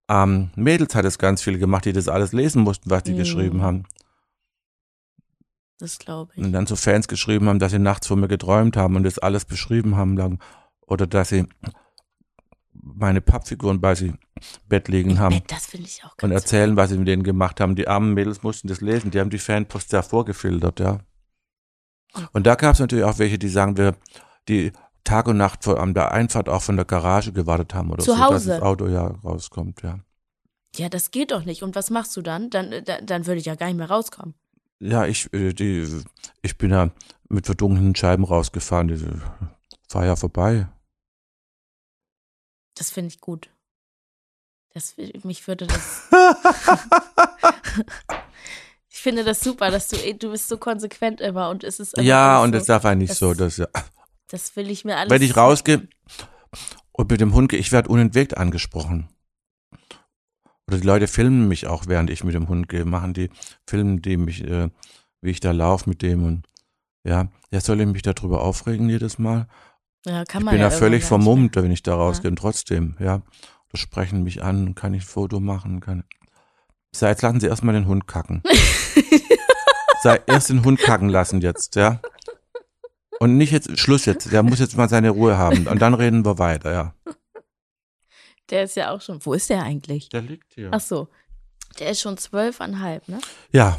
ähm, 0.09 0.51
Mädels 0.55 0.95
hat 0.95 1.05
es 1.05 1.19
ganz 1.19 1.43
viele 1.43 1.59
gemacht, 1.59 1.85
die 1.85 1.93
das 1.93 2.09
alles 2.09 2.33
lesen 2.33 2.63
mussten, 2.63 2.91
was 2.91 3.03
die 3.03 3.13
Mhm. 3.13 3.17
geschrieben 3.19 3.63
haben. 3.63 3.85
das 5.79 5.99
glaube 5.99 6.33
ich. 6.35 6.43
Und 6.43 6.53
dann 6.53 6.67
so 6.67 6.75
Fans 6.75 7.07
geschrieben 7.07 7.49
haben, 7.49 7.59
dass 7.59 7.71
sie 7.73 7.79
nachts 7.79 8.07
von 8.07 8.19
mir 8.19 8.29
geträumt 8.29 8.77
haben 8.79 8.97
und 8.97 9.03
das 9.03 9.19
alles 9.19 9.45
beschrieben 9.45 9.95
haben. 9.97 10.17
Lang. 10.17 10.43
Oder 10.87 11.07
dass 11.07 11.29
sie 11.29 11.47
meine 12.73 13.21
Pappfiguren 13.21 13.81
bei 13.81 13.95
sich 13.95 14.09
im 14.11 14.19
Bett 14.69 14.89
liegen 14.89 15.19
haben 15.19 15.43
Das 15.49 15.67
finde 15.67 15.87
ich 15.89 16.03
auch 16.05 16.13
und 16.13 16.31
ganz 16.31 16.33
erzählen, 16.35 16.77
was 16.77 16.91
sie 16.91 16.97
mit 16.99 17.09
denen 17.09 17.25
gemacht 17.25 17.61
haben. 17.61 17.75
Die 17.77 17.89
armen 17.89 18.15
Mädels 18.15 18.43
mussten 18.43 18.69
das 18.69 18.81
lesen. 18.81 19.11
Die 19.11 19.21
haben 19.21 19.29
die 19.29 19.39
Fanpost 19.39 19.93
ja 19.93 20.01
vorgefiltert, 20.03 20.81
ja. 20.81 21.01
Und 22.33 22.47
da 22.47 22.55
gab 22.55 22.75
es 22.75 22.81
natürlich 22.81 23.05
auch 23.05 23.19
welche, 23.19 23.39
die 23.39 23.49
sagen, 23.49 23.77
wir, 23.77 23.97
die 24.49 24.73
Tag 25.05 25.29
und 25.29 25.37
Nacht 25.37 25.65
vor, 25.65 25.81
an 25.81 25.95
der 25.95 26.13
Einfahrt 26.13 26.49
auch 26.49 26.63
von 26.63 26.77
der 26.77 26.85
Garage 26.85 27.33
gewartet 27.33 27.75
haben 27.75 27.91
oder 27.91 28.03
Zu 28.03 28.13
so, 28.13 28.19
dass 28.19 28.31
Hause? 28.31 28.49
das 28.51 28.63
Auto 28.63 28.89
ja 28.89 29.07
rauskommt, 29.07 29.83
ja. 29.83 30.01
Ja, 30.77 30.89
das 30.89 31.11
geht 31.11 31.31
doch 31.31 31.45
nicht. 31.45 31.63
Und 31.63 31.75
was 31.75 31.91
machst 31.91 32.17
du 32.17 32.23
dann? 32.23 32.51
Dann, 32.51 32.73
äh, 32.73 32.83
dann, 32.83 33.07
dann 33.07 33.27
würde 33.27 33.39
ich 33.39 33.47
ja 33.47 33.55
gar 33.55 33.67
nicht 33.67 33.77
mehr 33.77 33.91
rauskommen. 33.91 34.35
Ja, 34.79 35.07
ich, 35.07 35.33
äh, 35.33 35.53
die, 35.53 35.87
ich 36.43 36.59
bin 36.59 36.71
ja 36.71 36.91
mit 37.29 37.47
verdunkelten 37.47 37.95
Scheiben 37.95 38.25
rausgefahren. 38.25 38.89
Die 38.89 39.07
war 39.91 40.05
ja 40.05 40.17
vorbei. 40.17 40.69
Das 42.75 42.91
finde 42.91 43.09
ich 43.09 43.21
gut. 43.21 43.49
Das, 44.75 44.95
mich 45.23 45.47
würde 45.49 45.67
das. 45.67 46.03
ich 49.07 49.11
finde 49.15 49.23
das 49.25 49.39
super, 49.41 49.71
dass 49.71 49.87
du, 49.87 49.97
du 50.15 50.33
bist 50.33 50.49
so 50.49 50.59
konsequent 50.59 51.21
immer 51.21 51.51
und 51.51 51.63
es 51.63 51.79
ist 51.79 51.97
einfach 51.97 52.09
Ja, 52.09 52.43
und 52.43 52.49
so, 52.53 52.59
das 52.59 52.67
darf 52.67 52.85
eigentlich 52.85 53.11
das- 53.11 53.21
so, 53.21 53.35
dass 53.35 53.57
ja. 53.57 53.69
Das 54.29 54.57
will 54.57 54.69
ich 54.69 54.85
mir 54.85 54.97
alles. 54.97 55.11
Wenn 55.13 55.23
ich 55.23 55.37
rausgehe 55.37 55.87
und 56.91 57.09
mit 57.09 57.21
dem 57.21 57.33
Hund 57.33 57.49
gehe, 57.49 57.61
ich 57.61 57.71
werde 57.71 57.89
unentwegt 57.89 58.37
angesprochen. 58.37 59.09
Oder 60.67 60.79
die 60.79 60.87
Leute 60.87 61.07
filmen 61.07 61.47
mich 61.47 61.69
auch, 61.69 61.87
während 61.87 62.11
ich 62.11 62.25
mit 62.25 62.35
dem 62.35 62.49
Hund 62.49 62.69
gehe, 62.69 62.85
machen 62.85 63.15
die, 63.15 63.31
filmen 63.69 64.03
die 64.03 64.17
mich, 64.17 64.43
äh, 64.43 64.71
wie 65.21 65.31
ich 65.31 65.39
da 65.39 65.53
laufe 65.53 65.89
mit 65.89 66.03
dem 66.03 66.25
und 66.25 66.49
ja, 67.05 67.29
ja, 67.53 67.61
soll 67.61 67.81
ich 67.81 67.87
mich 67.87 68.03
darüber 68.03 68.43
aufregen 68.43 68.89
jedes 68.89 69.19
Mal? 69.19 69.47
Ja, 70.05 70.25
kann 70.25 70.41
Ich 70.41 70.45
man 70.47 70.53
bin 70.55 70.61
ja 70.61 70.71
ja 70.71 70.71
völlig 70.77 71.05
vermummt, 71.05 71.55
wenn 71.55 71.71
ich 71.71 71.85
da 71.85 71.95
rausgehe. 71.95 72.31
Und 72.31 72.37
trotzdem, 72.41 72.97
ja, 72.99 73.23
da 73.71 73.79
sprechen 73.79 74.25
mich 74.25 74.43
an, 74.43 74.75
kann 74.75 74.95
ich 74.95 75.05
ein 75.05 75.07
Foto 75.07 75.39
machen, 75.39 75.79
kann. 75.79 76.03
Sei, 76.93 77.09
jetzt 77.09 77.23
lassen 77.23 77.41
Sie 77.41 77.47
erstmal 77.47 77.75
den 77.75 77.87
Hund 77.87 78.07
kacken. 78.07 78.43
Sei 80.03 80.21
erst 80.27 80.51
den 80.51 80.65
Hund 80.65 80.79
kacken 80.79 81.09
lassen 81.09 81.41
jetzt, 81.41 81.75
ja. 81.77 82.01
Und 83.19 83.37
nicht 83.37 83.53
jetzt, 83.53 83.79
Schluss 83.79 84.05
jetzt, 84.05 84.31
der 84.33 84.43
muss 84.43 84.61
jetzt 84.61 84.77
mal 84.77 84.89
seine 84.89 85.11
Ruhe 85.11 85.39
haben. 85.39 85.67
Und 85.67 85.81
dann 85.81 85.95
reden 85.95 86.25
wir 86.25 86.39
weiter, 86.39 86.73
ja. 86.73 86.95
Der 88.51 88.65
ist 88.65 88.77
ja 88.77 88.91
auch 88.91 89.01
schon. 89.01 89.25
Wo 89.25 89.33
ist 89.35 89.51
der 89.51 89.63
eigentlich? 89.63 90.09
Der 90.11 90.23
liegt 90.23 90.53
hier. 90.55 90.69
Ach 90.73 90.81
so. 90.81 91.09
Der 91.79 91.91
ist 91.91 92.01
schon 92.01 92.17
zwölfeinhalb, 92.17 93.09
ne? 93.09 93.19
Ja. 93.51 93.79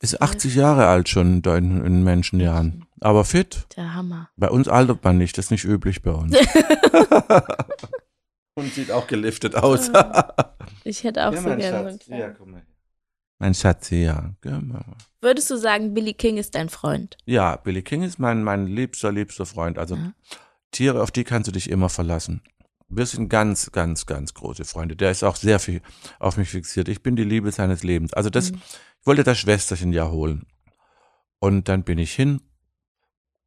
Ist 0.00 0.22
80 0.22 0.54
Jahre 0.54 0.86
alt 0.86 1.08
schon 1.08 1.42
da 1.42 1.56
in, 1.56 1.84
in 1.84 2.04
Menschenjahren. 2.04 2.86
Aber 3.00 3.24
fit. 3.24 3.66
Der 3.76 3.94
Hammer. 3.94 4.30
Bei 4.36 4.48
uns 4.48 4.68
altert 4.68 5.02
man 5.02 5.18
nicht, 5.18 5.36
das 5.36 5.46
ist 5.46 5.50
nicht 5.50 5.64
üblich 5.64 6.02
bei 6.02 6.12
uns. 6.12 6.36
Und 8.58 8.72
sieht 8.74 8.90
auch 8.90 9.06
geliftet 9.06 9.54
aus. 9.54 9.90
Ich 10.84 11.04
hätte 11.04 11.26
auch 11.28 11.32
Ja, 11.34 11.40
so 11.42 11.48
gerne. 11.56 11.62
so 11.62 11.76
einen 11.88 11.98
Schatz. 12.00 12.06
Ja, 12.08 12.30
komm 12.30 12.50
mal 12.52 12.56
her. 12.58 12.66
Mein 13.38 13.54
Schatz, 13.54 13.90
ja. 13.90 14.34
Würdest 15.20 15.50
du 15.50 15.56
sagen, 15.56 15.92
Billy 15.94 16.14
King 16.14 16.36
ist 16.38 16.54
dein 16.54 16.68
Freund? 16.68 17.16
Ja, 17.24 17.56
Billy 17.56 17.82
King 17.82 18.02
ist 18.02 18.18
mein, 18.18 18.42
mein 18.42 18.66
liebster, 18.66 19.12
liebster 19.12 19.44
Freund. 19.46 19.78
Also 19.78 19.96
Ja. 19.96 20.12
Tiere, 20.70 21.02
auf 21.02 21.10
die 21.10 21.24
kannst 21.24 21.48
du 21.48 21.52
dich 21.52 21.70
immer 21.70 21.88
verlassen. 21.88 22.42
Wir 22.88 23.04
sind 23.06 23.28
ganz, 23.28 23.70
ganz, 23.72 24.06
ganz 24.06 24.32
große 24.34 24.64
Freunde. 24.64 24.96
Der 24.96 25.10
ist 25.10 25.22
auch 25.24 25.36
sehr 25.36 25.58
viel 25.58 25.82
auf 26.20 26.36
mich 26.36 26.48
fixiert. 26.50 26.88
Ich 26.88 27.02
bin 27.02 27.16
die 27.16 27.24
Liebe 27.24 27.52
seines 27.52 27.82
Lebens. 27.82 28.12
Also 28.14 28.30
das, 28.30 28.52
Mhm. 28.52 28.62
ich 29.00 29.06
wollte 29.06 29.24
das 29.24 29.38
Schwesterchen 29.38 29.92
ja 29.92 30.08
holen. 30.10 30.46
Und 31.38 31.68
dann 31.68 31.84
bin 31.84 31.98
ich 31.98 32.12
hin 32.14 32.40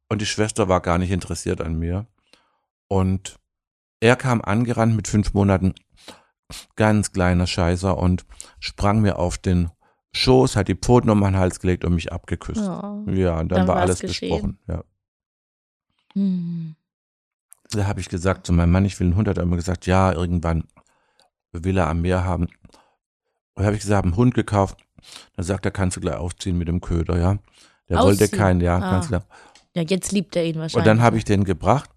und 0.08 0.20
die 0.22 0.26
Schwester 0.26 0.68
war 0.68 0.80
gar 0.80 0.98
nicht 0.98 1.10
interessiert 1.10 1.60
an 1.60 1.78
mir. 1.78 2.06
Und 2.88 3.36
er 4.02 4.16
kam 4.16 4.42
angerannt 4.42 4.96
mit 4.96 5.06
fünf 5.06 5.32
Monaten, 5.32 5.74
ganz 6.76 7.12
kleiner 7.12 7.46
Scheißer 7.46 7.96
und 7.96 8.24
sprang 8.58 9.00
mir 9.00 9.18
auf 9.18 9.38
den 9.38 9.70
Schoß, 10.14 10.56
hat 10.56 10.68
die 10.68 10.74
Pfoten 10.74 11.08
um 11.08 11.20
meinen 11.20 11.38
Hals 11.38 11.60
gelegt 11.60 11.84
und 11.84 11.94
mich 11.94 12.12
abgeküsst. 12.12 12.60
Oh. 12.68 13.04
Ja, 13.08 13.38
und 13.38 13.48
dann, 13.48 13.60
Dann 13.60 13.68
war 13.68 13.76
alles 13.76 14.00
geschehen. 14.00 14.28
besprochen. 14.30 14.58
Ja. 14.66 14.84
Hm. 16.14 16.74
Da 17.70 17.86
habe 17.86 18.00
ich 18.00 18.08
gesagt 18.08 18.46
zu 18.46 18.52
meinem 18.52 18.72
Mann, 18.72 18.84
ich 18.84 18.98
will 19.00 19.06
einen 19.06 19.16
Hund, 19.16 19.28
hat 19.28 19.38
er 19.38 19.44
immer 19.44 19.56
gesagt, 19.56 19.86
ja, 19.86 20.12
irgendwann 20.12 20.64
will 21.52 21.78
er 21.78 21.88
am 21.88 22.02
Meer 22.02 22.24
haben. 22.24 22.48
Da 23.54 23.64
habe 23.64 23.74
ich 23.76 23.80
gesagt, 23.80 24.04
einen 24.04 24.16
Hund 24.16 24.34
gekauft. 24.34 24.78
Dann 25.36 25.44
sagt 25.44 25.64
er, 25.64 25.70
kannst 25.70 25.96
du 25.96 26.00
gleich 26.00 26.16
aufziehen 26.16 26.58
mit 26.58 26.68
dem 26.68 26.80
Köder, 26.80 27.18
ja. 27.18 27.38
Der 27.88 27.98
wollte 27.98 28.24
Ausziehen? 28.24 28.38
keinen, 28.38 28.60
ja, 28.60 28.76
Ah. 28.76 28.90
ganz 28.90 29.08
klar. 29.08 29.24
Ja, 29.74 29.82
jetzt 29.82 30.12
liebt 30.12 30.36
er 30.36 30.44
ihn 30.44 30.56
wahrscheinlich. 30.56 30.76
Und 30.76 30.86
dann 30.86 31.00
habe 31.00 31.16
ich 31.16 31.24
den 31.24 31.44
gebracht, 31.44 31.88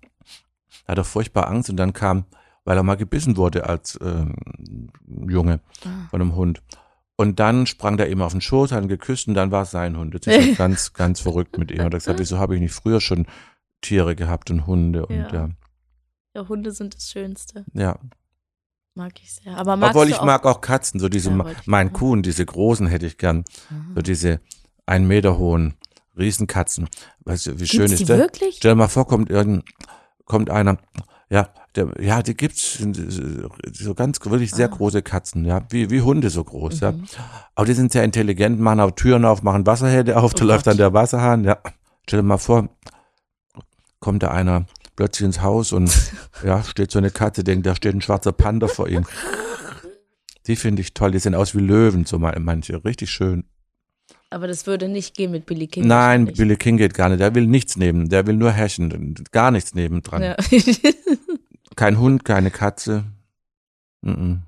er 0.97 1.03
furchtbar 1.03 1.47
Angst 1.47 1.69
und 1.69 1.77
dann 1.77 1.93
kam, 1.93 2.25
weil 2.63 2.77
er 2.77 2.83
mal 2.83 2.95
gebissen 2.95 3.37
wurde 3.37 3.65
als 3.67 3.97
ähm, 4.01 4.35
Junge 5.29 5.59
Ah. 5.83 6.07
von 6.09 6.21
einem 6.21 6.35
Hund. 6.35 6.61
Und 7.17 7.39
dann 7.39 7.65
sprang 7.65 7.95
der 7.97 8.09
ihm 8.09 8.21
auf 8.21 8.33
den 8.33 8.41
Schoß, 8.41 8.71
hat 8.73 8.83
ihn 8.83 8.89
geküsst 8.89 9.27
und 9.27 9.35
dann 9.35 9.49
war 9.51 9.61
es 9.63 9.71
sein 9.71 9.97
Hund. 9.97 10.13
Jetzt 10.13 10.27
ist 10.27 10.47
er 10.49 10.55
ganz, 10.55 10.93
ganz 10.93 11.19
verrückt 11.21 11.57
mit 11.57 11.71
ihm. 11.71 11.75
Und 11.75 11.81
er 11.81 11.85
hat 11.85 11.93
gesagt, 11.93 12.19
wieso 12.19 12.39
habe 12.39 12.55
ich 12.55 12.61
nicht 12.61 12.73
früher 12.73 12.99
schon 12.99 13.25
Tiere 13.81 14.15
gehabt 14.15 14.51
und 14.51 14.67
Hunde 14.67 15.05
und 15.05 15.15
Ja. 15.15 15.33
ja. 15.33 15.49
Ja, 16.35 16.47
Hunde 16.49 16.71
sind 16.71 16.95
das 16.95 17.09
Schönste. 17.11 17.63
ja. 17.73 17.97
Mag 18.97 19.11
ich 19.21 19.33
sehr. 19.33 19.57
Aber 19.57 19.73
Obwohl 19.73 20.07
ich 20.07 20.15
auch, 20.19 20.23
mag 20.25 20.45
auch 20.45 20.61
Katzen, 20.61 21.01
so 21.01 21.09
diese 21.09 21.29
Ja, 21.29 21.45
mein. 21.65 21.91
Kuhn, 21.91 22.23
diese 22.23 22.45
großen 22.45 22.87
hätte 22.87 23.05
ich 23.05 23.17
gern. 23.17 23.43
So 23.93 24.01
diese 24.01 24.39
ein 24.85 25.05
Meter 25.05 25.37
hohen 25.37 25.73
Riesenkatzen. 26.17 26.87
Weißt 27.25 27.47
du, 27.47 27.59
wie 27.59 27.67
schön 27.67 27.79
Gibt's 27.87 27.93
ist 27.93 27.99
die 27.99 28.05
das? 28.05 28.17
wirklich? 28.19 28.55
Stell 28.55 28.71
dir 28.71 28.75
mal 28.75 28.87
vor, 28.87 29.05
kommt 29.05 29.29
irgend, 29.29 29.65
kommt 30.25 30.49
einer, 30.49 30.77
ja, 31.29 31.49
der, 31.75 31.89
ja, 31.99 32.21
die 32.21 32.35
gibt's, 32.35 32.77
so 33.73 33.93
ganz 33.95 34.19
wirklich 34.23 34.51
sehr 34.51 34.67
Ah. 34.71 34.75
große 34.75 35.01
Katzen, 35.01 35.45
ja, 35.45 35.61
wie, 35.69 35.89
wie 35.89 36.01
Hunde 36.01 36.29
so 36.29 36.43
groß, 36.43 36.79
ja. 36.81 36.91
Mhm. 36.91 37.05
Aber 37.55 37.65
die 37.65 37.73
sind 37.73 37.91
sehr 37.91 38.03
intelligent, 38.03 38.59
machen 38.59 38.79
auch 38.79 38.91
Türen 38.91 39.25
auf, 39.25 39.41
machen 39.43 39.65
Wasserhähne 39.65 40.17
auf, 40.17 40.33
da 40.33 40.43
Oh 40.43 40.47
läuft 40.47 40.67
dann 40.67 40.73
Gott. 40.73 40.79
der 40.79 40.93
Wasserhahn, 40.93 41.43
ja. 41.43 41.57
Stell 42.07 42.19
dir 42.19 42.23
mal 42.23 42.37
vor, 42.37 42.69
kommt 43.99 44.23
da 44.23 44.31
einer 44.31 44.65
plötzlich 44.95 45.25
ins 45.25 45.41
Haus 45.41 45.73
und 45.73 45.91
ja, 46.45 46.63
steht 46.63 46.91
so 46.91 46.99
eine 46.99 47.11
Katze, 47.11 47.43
denkt, 47.43 47.65
da 47.65 47.75
steht 47.75 47.95
ein 47.95 48.01
schwarzer 48.01 48.31
Panda 48.31 48.67
vor 48.67 48.87
ihm. 48.87 49.05
Die 50.47 50.55
finde 50.55 50.83
ich 50.83 50.93
toll, 50.93 51.09
die 51.09 51.17
sehen 51.17 51.33
aus 51.33 51.55
wie 51.55 51.59
Löwen, 51.59 52.05
so 52.05 52.19
mal- 52.19 52.37
manche, 52.39 52.85
richtig 52.85 53.09
schön. 53.09 53.45
Aber 54.29 54.47
das 54.47 54.65
würde 54.65 54.87
nicht 54.87 55.15
gehen 55.15 55.31
mit 55.31 55.45
Billy 55.45 55.67
King. 55.67 55.87
Nein. 55.87 56.25
Billy 56.25 56.57
King 56.57 56.77
geht 56.77 56.93
gar 56.93 57.09
nicht, 57.09 57.19
der 57.19 57.35
will 57.35 57.47
nichts 57.47 57.77
neben, 57.77 58.09
der 58.09 58.25
will 58.27 58.35
nur 58.35 58.51
herrschen, 58.51 59.15
gar 59.31 59.51
nichts 59.51 59.75
nebendran. 59.75 60.23
Ja. 60.23 60.35
Kein 61.75 61.99
Hund, 61.99 62.23
keine 62.23 62.51
Katze. 62.51 63.03
Mhm. 64.01 64.43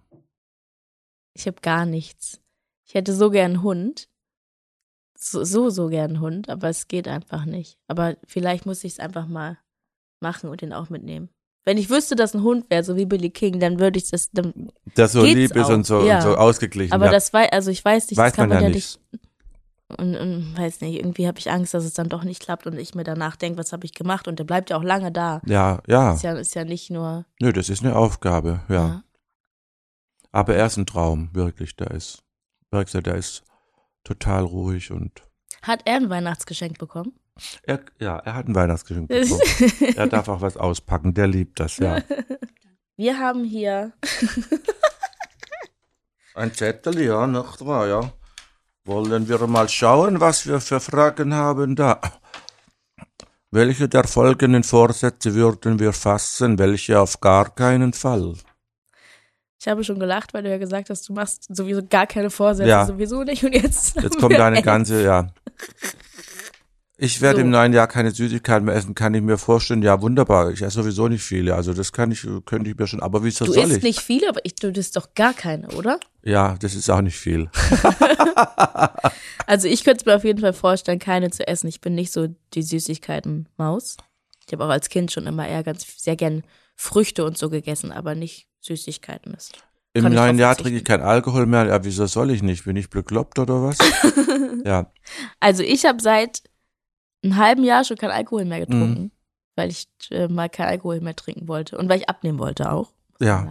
Ich 1.33 1.45
habe 1.45 1.61
gar 1.61 1.85
nichts. 1.85 2.39
Ich 2.87 2.93
hätte 2.95 3.13
so 3.13 3.29
gern 3.29 3.51
einen 3.53 3.63
Hund. 3.63 4.07
So, 5.19 5.43
so, 5.43 5.69
so 5.69 5.89
gern 5.89 6.11
einen 6.11 6.19
Hund, 6.21 6.49
aber 6.49 6.69
es 6.69 6.87
geht 6.87 7.07
einfach 7.07 7.45
nicht. 7.45 7.77
Aber 7.87 8.15
vielleicht 8.25 8.65
muss 8.65 8.83
ich 8.83 8.93
es 8.93 8.99
einfach 8.99 9.27
mal 9.27 9.57
machen 10.21 10.49
und 10.49 10.61
den 10.61 10.73
auch 10.73 10.89
mitnehmen. 10.89 11.29
Wenn 11.65 11.77
ich 11.77 11.89
wüsste, 11.89 12.15
dass 12.15 12.33
ein 12.33 12.43
Hund 12.43 12.69
wäre, 12.69 12.83
so 12.83 12.95
wie 12.95 13.05
Billy 13.05 13.29
King, 13.29 13.59
dann 13.59 13.77
würde 13.79 13.97
ich 13.97 14.09
das. 14.09 14.31
Dann, 14.31 14.71
Der 14.95 15.09
so 15.09 15.23
lieb 15.23 15.53
ist 15.53 15.69
und 15.69 15.85
so, 15.85 16.05
ja. 16.05 16.17
und 16.17 16.21
so 16.21 16.35
ausgeglichen. 16.37 16.93
aber 16.93 17.07
ja. 17.07 17.11
das 17.11 17.33
weiß, 17.33 17.51
also 17.51 17.71
ich 17.71 17.83
weiß 17.83 18.09
nicht, 18.09 18.17
Weiß 18.17 18.31
das 18.31 18.35
kann 18.37 18.47
man 18.49 18.63
ja 18.63 18.69
nicht. 18.69 18.99
nicht. 19.11 19.26
Und, 19.89 20.15
und 20.17 20.57
weiß 20.57 20.81
nicht, 20.81 20.95
irgendwie 20.95 21.27
habe 21.27 21.39
ich 21.39 21.49
Angst, 21.49 21.73
dass 21.73 21.85
es 21.85 21.93
dann 21.93 22.09
doch 22.09 22.23
nicht 22.23 22.41
klappt 22.41 22.67
und 22.67 22.77
ich 22.77 22.93
mir 22.93 23.05
danach 23.05 23.37
denke, 23.37 23.57
was 23.57 23.71
habe 23.71 23.85
ich 23.85 23.93
gemacht? 23.93 24.27
Und 24.27 24.37
der 24.37 24.43
bleibt 24.43 24.69
ja 24.69 24.77
auch 24.77 24.83
lange 24.83 25.11
da. 25.11 25.41
ja, 25.45 25.81
ja. 25.87 26.13
Ist 26.13 26.23
ja, 26.23 26.33
ist 26.33 26.55
ja 26.55 26.65
nicht 26.65 26.89
nur. 26.89 27.25
Nö, 27.39 27.53
das 27.53 27.69
ist 27.69 27.83
eine 27.83 27.95
Aufgabe, 27.95 28.61
ja. 28.67 28.75
Ja. 28.75 29.03
Aber 30.33 30.55
er 30.55 30.65
ist 30.65 30.77
ein 30.77 30.85
Traum, 30.85 31.29
wirklich. 31.33 31.77
Der 31.77 31.91
ist, 31.91 32.21
wirklich, 32.69 33.01
der 33.01 33.15
ist 33.15 33.43
total 34.03 34.43
ruhig 34.43 34.91
und 34.91 35.21
Hat 35.61 35.81
er 35.85 35.95
ein 35.95 36.09
Weihnachtsgeschenk 36.09 36.77
bekommen? 36.77 37.13
er, 37.63 37.79
ja, 37.99 38.17
er 38.17 38.33
hat 38.35 38.47
ein 38.47 38.55
Weihnachtsgeschenk 38.55 39.07
bekommen. 39.07 39.41
er 39.95 40.07
darf 40.07 40.27
auch 40.27 40.41
was 40.41 40.57
auspacken, 40.57 41.13
der 41.13 41.27
liebt 41.27 41.59
das, 41.59 41.77
ja. 41.77 42.01
Wir 42.97 43.19
haben 43.19 43.43
hier 43.43 43.93
Ein 46.33 46.53
Zettel, 46.53 47.01
ja, 47.01 47.25
noch 47.25 47.59
wahr, 47.65 47.87
ja. 47.87 48.13
Wollen 48.87 49.27
wir 49.27 49.45
mal 49.47 49.67
schauen, 49.67 50.21
was 50.21 50.47
wir 50.47 50.61
für 50.61 50.79
Fragen 50.79 51.33
haben 51.33 51.75
da? 51.75 51.99
Welche 53.51 53.89
der 53.89 54.05
folgenden 54.05 54.63
Vorsätze 54.63 55.33
würden 55.35 55.77
wir 55.79 55.91
fassen, 55.91 56.57
welche 56.57 56.97
auf 56.99 57.19
gar 57.19 57.53
keinen 57.53 57.91
Fall? 57.91 58.35
Ich 59.59 59.67
habe 59.67 59.83
schon 59.83 59.99
gelacht, 59.99 60.33
weil 60.33 60.43
du 60.43 60.49
ja 60.49 60.57
gesagt 60.57 60.89
hast, 60.89 61.09
du 61.09 61.13
machst 61.13 61.53
sowieso 61.53 61.85
gar 61.85 62.07
keine 62.07 62.29
Vorsätze, 62.29 62.69
Ja. 62.69 62.85
sowieso 62.85 63.23
nicht. 63.23 63.43
Und 63.43 63.53
jetzt. 63.53 63.99
Jetzt 64.01 64.17
kommt 64.21 64.39
eine 64.39 64.61
ganze, 64.61 65.03
ja. 65.03 65.27
Ich 66.99 67.21
werde 67.21 67.37
So. 67.39 67.45
im 67.45 67.51
neuen 67.51 67.73
Jahr 67.73 67.85
keine 67.87 68.09
Süßigkeiten 68.09 68.65
mehr 68.65 68.73
essen, 68.75 68.95
kann 68.95 69.13
ich 69.13 69.21
mir 69.21 69.37
vorstellen. 69.37 69.83
Ja, 69.83 70.01
wunderbar. 70.01 70.49
Ich 70.51 70.63
esse 70.63 70.81
sowieso 70.81 71.07
nicht 71.07 71.21
viele. 71.21 71.53
Also 71.53 71.73
das 71.73 71.91
kann 71.91 72.11
ich, 72.11 72.25
könnte 72.45 72.71
ich 72.71 72.75
mir 72.77 72.87
schon. 72.87 73.01
Aber 73.01 73.23
wieso 73.23 73.45
Du 73.45 73.53
soll 73.53 73.65
isst 73.65 73.77
ich? 73.77 73.83
nicht 73.83 73.99
viel, 74.01 74.27
aber 74.27 74.39
ich, 74.43 74.55
du 74.55 74.69
isst 74.69 74.95
doch 74.95 75.13
gar 75.13 75.33
keine, 75.35 75.67
oder? 75.75 75.99
Ja, 76.23 76.55
das 76.59 76.73
ist 76.73 76.89
auch 76.89 77.01
nicht 77.01 77.17
viel. 77.17 77.49
Also 79.49 79.69
ich 79.69 79.85
könnte 79.85 80.01
es 80.01 80.05
mir 80.05 80.13
auf 80.15 80.25
jeden 80.25 80.41
Fall 80.41 80.51
vorstellen, 80.51 80.99
keine 80.99 81.29
zu 81.31 81.47
essen. 81.47 81.67
Ich 81.69 81.79
bin 81.79 81.95
nicht 81.95 82.11
so 82.11 82.27
die 82.53 82.63
Süßigkeiten-Maus. 82.63 83.95
Ich 84.45 84.51
habe 84.51 84.65
auch 84.65 84.69
als 84.69 84.89
Kind 84.89 85.09
schon 85.11 85.25
immer 85.25 85.47
eher 85.47 85.63
ganz 85.63 85.85
sehr 85.97 86.17
gern 86.17 86.43
Früchte 86.75 87.23
und 87.25 87.37
so 87.37 87.49
gegessen, 87.49 87.93
aber 87.93 88.13
nicht 88.13 88.47
Süßigkeiten. 88.59 89.31
Das 89.31 89.51
Im 89.93 90.11
neuen 90.11 90.37
Jahr 90.37 90.55
trinke 90.57 90.77
ich 90.77 90.83
keinen 90.83 91.03
Alkohol 91.03 91.45
mehr. 91.45 91.65
Ja, 91.65 91.83
wieso 91.85 92.05
soll 92.07 92.31
ich 92.31 92.43
nicht? 92.43 92.65
Bin 92.65 92.75
ich 92.75 92.89
bekloppt 92.89 93.39
oder 93.39 93.63
was? 93.63 93.77
ja, 94.65 94.91
Also 95.39 95.63
ich 95.63 95.85
habe 95.85 96.01
seit 96.01 96.41
einem 97.23 97.37
halben 97.37 97.63
Jahr 97.63 97.83
schon 97.83 97.97
kein 97.97 98.11
Alkohol 98.11 98.45
mehr 98.45 98.59
getrunken, 98.59 99.01
Mhm. 99.03 99.11
weil 99.55 99.69
ich 99.69 99.87
äh, 100.11 100.27
mal 100.27 100.49
kein 100.49 100.67
Alkohol 100.67 101.01
mehr 101.01 101.15
trinken 101.15 101.47
wollte 101.47 101.77
und 101.77 101.89
weil 101.89 101.99
ich 101.99 102.09
abnehmen 102.09 102.39
wollte 102.39 102.71
auch. 102.71 102.91
ja. 103.19 103.47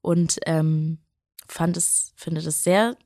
Und 0.00 0.38
ähm, 0.46 0.98
fand 1.48 1.76
es, 1.76 2.12
finde 2.16 2.40
das 2.42 2.62
sehr 2.64 2.96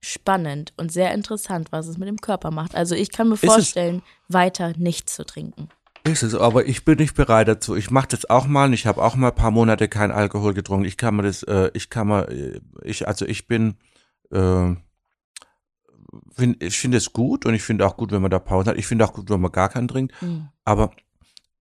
spannend 0.00 0.72
und 0.76 0.90
sehr 0.92 1.12
interessant, 1.12 1.72
was 1.72 1.86
es 1.86 1.98
mit 1.98 2.08
dem 2.08 2.16
Körper 2.20 2.50
macht. 2.50 2.74
Also 2.74 2.94
ich 2.94 3.10
kann 3.12 3.28
mir 3.28 3.34
es? 3.34 3.40
vorstellen, 3.40 4.02
weiter 4.28 4.72
nicht 4.76 5.10
zu 5.10 5.24
trinken. 5.24 5.68
Ist 6.04 6.22
es, 6.22 6.34
aber 6.34 6.64
ich 6.66 6.86
bin 6.86 6.96
nicht 6.98 7.14
bereit 7.14 7.48
dazu. 7.48 7.76
Ich 7.76 7.90
mache 7.90 8.08
das 8.08 8.28
auch 8.30 8.46
mal. 8.46 8.64
und 8.66 8.72
Ich 8.72 8.86
habe 8.86 9.02
auch 9.02 9.16
mal 9.16 9.28
ein 9.28 9.34
paar 9.34 9.50
Monate 9.50 9.88
keinen 9.88 10.12
Alkohol 10.12 10.54
getrunken. 10.54 10.86
Ich 10.86 10.96
kann 10.96 11.16
mir 11.16 11.24
das, 11.24 11.42
äh, 11.42 11.70
ich 11.74 11.90
kann 11.90 12.08
mir, 12.08 12.28
äh, 12.30 12.60
ich, 12.82 13.06
also 13.06 13.26
ich 13.26 13.46
bin, 13.46 13.74
äh, 14.32 14.74
find, 16.32 16.62
ich 16.62 16.78
finde 16.78 16.98
es 16.98 17.12
gut 17.12 17.46
und 17.46 17.54
ich 17.54 17.62
finde 17.62 17.86
auch 17.86 17.96
gut, 17.96 18.10
wenn 18.12 18.22
man 18.22 18.30
da 18.30 18.38
Pause 18.38 18.70
hat. 18.70 18.78
Ich 18.78 18.86
finde 18.86 19.04
auch 19.04 19.12
gut, 19.12 19.30
wenn 19.30 19.40
man 19.40 19.52
gar 19.52 19.68
keinen 19.68 19.88
trinkt. 19.88 20.20
Mhm. 20.22 20.48
Aber 20.64 20.90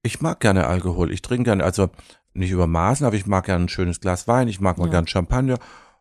Ich 0.02 0.22
mag 0.22 0.40
gerne 0.40 0.66
Alkohol. 0.68 1.12
Ich 1.12 1.22
trinke 1.22 1.44
gerne, 1.44 1.64
also 1.64 1.90
nicht 2.34 2.52
über 2.52 2.68
Maßen, 2.68 3.06
aber 3.06 3.18
ich 3.18 3.26
mag 3.26 3.46
gerne 3.46 3.66
ein 3.66 3.70
schönes 3.70 4.00
Glas 4.00 4.30
Wein. 4.30 4.48
Ich 4.48 4.62
mag 4.62 4.78
mal 4.78 4.86
Ja. 4.86 4.92
gern 4.92 5.08
Champagner. 5.08 5.58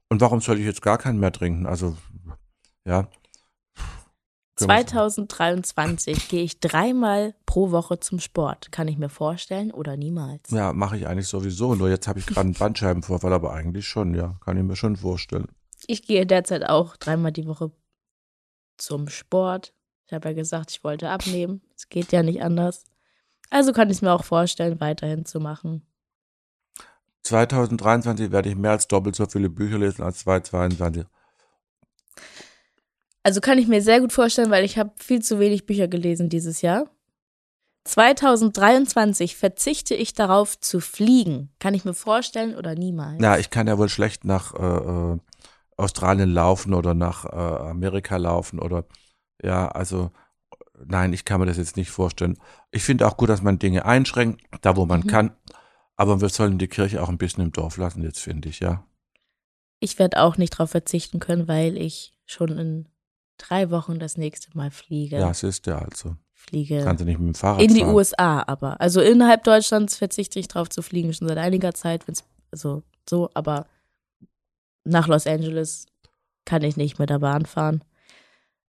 Und 0.09 0.21
warum 0.21 0.41
soll 0.41 0.59
ich 0.59 0.65
jetzt 0.65 0.83
gar 0.83 0.99
keinen 0.99 1.19
mehr 1.19 1.33
trinken? 1.33 1.67
Also, 1.67 1.97
ja. 2.87 3.09
Können 4.57 4.71
wir- 4.71 4.87
2023 4.87 6.29
gehe 6.29 6.43
ich 6.43 6.61
dreimal 6.61 7.35
pro 7.47 7.71
Woche 7.71 8.01
zum 8.01 8.19
Sport. 8.21 8.73
Kann 8.73 8.89
ich 8.89 8.99
mir 8.99 9.09
vorstellen 9.09 9.71
oder 9.71 9.97
niemals? 9.97 10.51
Ja, 10.51 10.73
mache 10.73 10.97
ich 10.97 11.07
eigentlich 11.07 11.29
sowieso. 11.29 11.75
Nur 11.75 11.89
jetzt 11.89 12.09
habe 12.09 12.19
ich 12.19 12.27
gerade 12.27 12.41
einen 12.41 12.53
Bandscheibenvorfall, 12.59 13.33
aber 13.33 13.53
eigentlich 13.53 13.87
schon, 13.89 14.15
ja. 14.15 14.37
Kann 14.45 14.57
ich 14.57 14.65
mir 14.65 14.77
schon 14.77 14.97
vorstellen. 14.97 15.47
Ich 15.87 16.07
gehe 16.07 16.27
derzeit 16.27 16.69
auch 16.69 16.97
dreimal 16.97 17.33
die 17.33 17.47
Woche 17.47 17.71
zum 18.79 19.09
Sport. 19.09 19.73
Ich 20.07 20.13
habe 20.13 20.29
ja 20.31 20.35
gesagt, 20.35 20.71
ich 20.71 20.83
wollte 20.85 21.11
abnehmen. 21.11 21.61
Es 21.77 21.89
geht 21.89 22.13
ja 22.13 22.23
nicht 22.23 22.43
anders. 22.43 22.85
Also 23.51 23.73
kann 23.73 23.91
ich 23.91 23.99
es 23.99 24.03
mir 24.03 24.13
auch 24.13 24.25
vorstellen, 24.25 24.81
weiterhin 24.81 25.25
zu 25.25 25.41
machen. 25.41 25.87
2023 27.23 28.31
werde 28.31 28.49
ich 28.49 28.57
mehr 28.57 28.71
als 28.71 28.89
doppelt 28.89 29.17
so 29.17 29.27
viele 29.27 29.51
Bücher 29.51 29.79
lesen 29.79 30.03
als 30.03 30.21
2022. 30.21 31.05
Also 33.23 33.41
kann 33.41 33.59
ich 33.59 33.69
mir 33.69 33.83
sehr 33.83 34.01
gut 34.01 34.13
vorstellen, 34.13 34.51
weil 34.51 34.65
ich 34.65 34.79
habe 34.79 34.93
viel 34.97 35.21
zu 35.21 35.39
wenig 35.39 35.67
Bücher 35.67 35.89
gelesen 35.89 36.31
dieses 36.31 36.63
Jahr. 36.63 36.89
2023 37.85 39.37
verzichte 39.37 39.95
ich 39.95 40.13
darauf 40.15 40.59
zu 40.61 40.81
fliegen. 40.81 41.51
Kann 41.59 41.75
ich 41.75 41.85
mir 41.85 41.95
vorstellen 41.95 42.55
oder 42.55 42.75
niemals? 42.75 43.21
Ja, 43.21 43.39
ich 43.39 43.51
kann 43.51 43.67
ja 43.67 43.79
wohl 43.79 43.89
schlecht 43.89 44.25
nach 44.25 44.55
äh, 44.55 45.15
äh, 45.15 45.19
Australien 45.79 46.31
laufen 46.31 46.75
oder 46.75 46.93
nach 46.95 47.25
äh, 47.25 47.29
Amerika 47.71 48.17
laufen 48.17 48.59
oder 48.59 48.85
ja, 49.43 49.69
also 49.69 50.11
nein, 50.85 51.13
ich 51.13 51.25
kann 51.25 51.41
mir 51.41 51.47
das 51.47 51.57
jetzt 51.57 51.77
nicht 51.77 51.91
vorstellen. 51.91 52.39
Ich 52.71 52.83
finde 52.85 53.07
auch 53.07 53.17
gut, 53.17 53.29
dass 53.29 53.43
man 53.43 53.59
Dinge 53.59 53.85
einschränkt, 53.85 54.43
da 54.63 54.77
wo 54.77 54.87
man 54.87 55.01
Mhm. 55.01 55.07
kann. 55.07 55.37
Aber 55.97 56.21
wir 56.21 56.29
sollen 56.29 56.59
die 56.59 56.69
Kirche 56.69 57.03
auch 57.03 57.09
ein 57.09 57.19
bisschen 57.19 57.43
im 57.45 57.53
Dorf 57.53 57.77
lassen, 57.77 58.03
jetzt 58.03 58.21
finde 58.21 58.49
ich, 58.49 58.61
ja. 58.61 58.85
Ich 59.81 59.99
werde 59.99 60.21
auch 60.21 60.37
nicht 60.37 60.55
darauf 60.55 60.71
verzichten 60.71 61.19
können, 61.21 61.49
weil 61.49 61.77
ich 61.77 62.15
schon 62.27 62.57
in 62.59 62.89
drei 63.37 63.71
Wochen 63.71 63.99
das 63.99 64.17
nächste 64.17 64.57
Mal 64.57 64.71
fliege. 64.71 65.17
Ja, 65.19 65.31
es 65.31 65.43
ist 65.43 65.67
ja 65.67 65.79
also. 65.79 66.17
fliege 66.35 66.81
Kannst 66.83 67.01
du 67.01 67.05
nicht 67.05 67.19
mit 67.19 67.29
dem 67.29 67.35
Fahrrad 67.35 67.63
in 67.63 67.75
die 67.75 67.81
fahren. 67.81 67.95
USA 67.95 68.45
aber. 68.47 68.81
Also 68.81 69.01
innerhalb 69.01 69.45
Deutschlands 69.45 69.97
verzichte 69.97 70.39
ich 70.41 70.49
drauf 70.49 70.69
zu 70.69 70.83
fliegen, 70.83 71.13
schon 71.13 71.29
seit 71.29 71.39
einiger 71.39 71.75
Zeit. 71.75 72.07
Wenn's, 72.09 72.25
also 72.51 72.83
so, 73.09 73.31
aber 73.35 73.67
nach 74.85 75.07
Los 75.09 75.27
Angeles 75.27 75.87
kann 76.45 76.63
ich 76.63 76.77
nicht 76.77 76.99
mit 76.99 77.11
der 77.11 77.19
Bahn 77.19 77.47
fahren. 77.47 77.83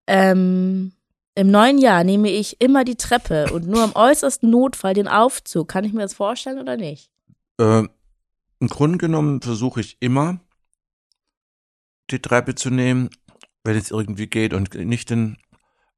Ähm, 0.07 0.93
Im 1.35 1.51
neuen 1.51 1.79
Jahr 1.79 2.03
nehme 2.05 2.29
ich 2.31 2.61
immer 2.61 2.85
die 2.85 2.97
Treppe 2.97 3.53
und 3.53 3.67
nur 3.69 3.85
im 3.85 3.95
äußersten 3.95 4.51
Notfall 4.51 4.95
den 4.95 5.07
Aufzug. 5.09 5.69
Kann 5.69 5.85
ich 5.85 5.93
mir 5.93 6.01
das 6.03 6.15
vorstellen 6.15 6.59
oder 6.59 6.77
nicht? 6.77 7.11
Äh, 7.61 7.85
Im 8.61 8.69
Grunde 8.69 8.99
genommen 8.99 9.41
versuche 9.41 9.81
ich 9.81 9.97
immer, 10.01 10.41
die 12.11 12.21
Treppe 12.21 12.55
zu 12.55 12.71
nehmen, 12.71 13.11
wenn 13.65 13.77
es 13.77 13.91
irgendwie 13.91 14.27
geht 14.27 14.55
und 14.55 14.75
nicht 14.75 15.11
den 15.11 15.37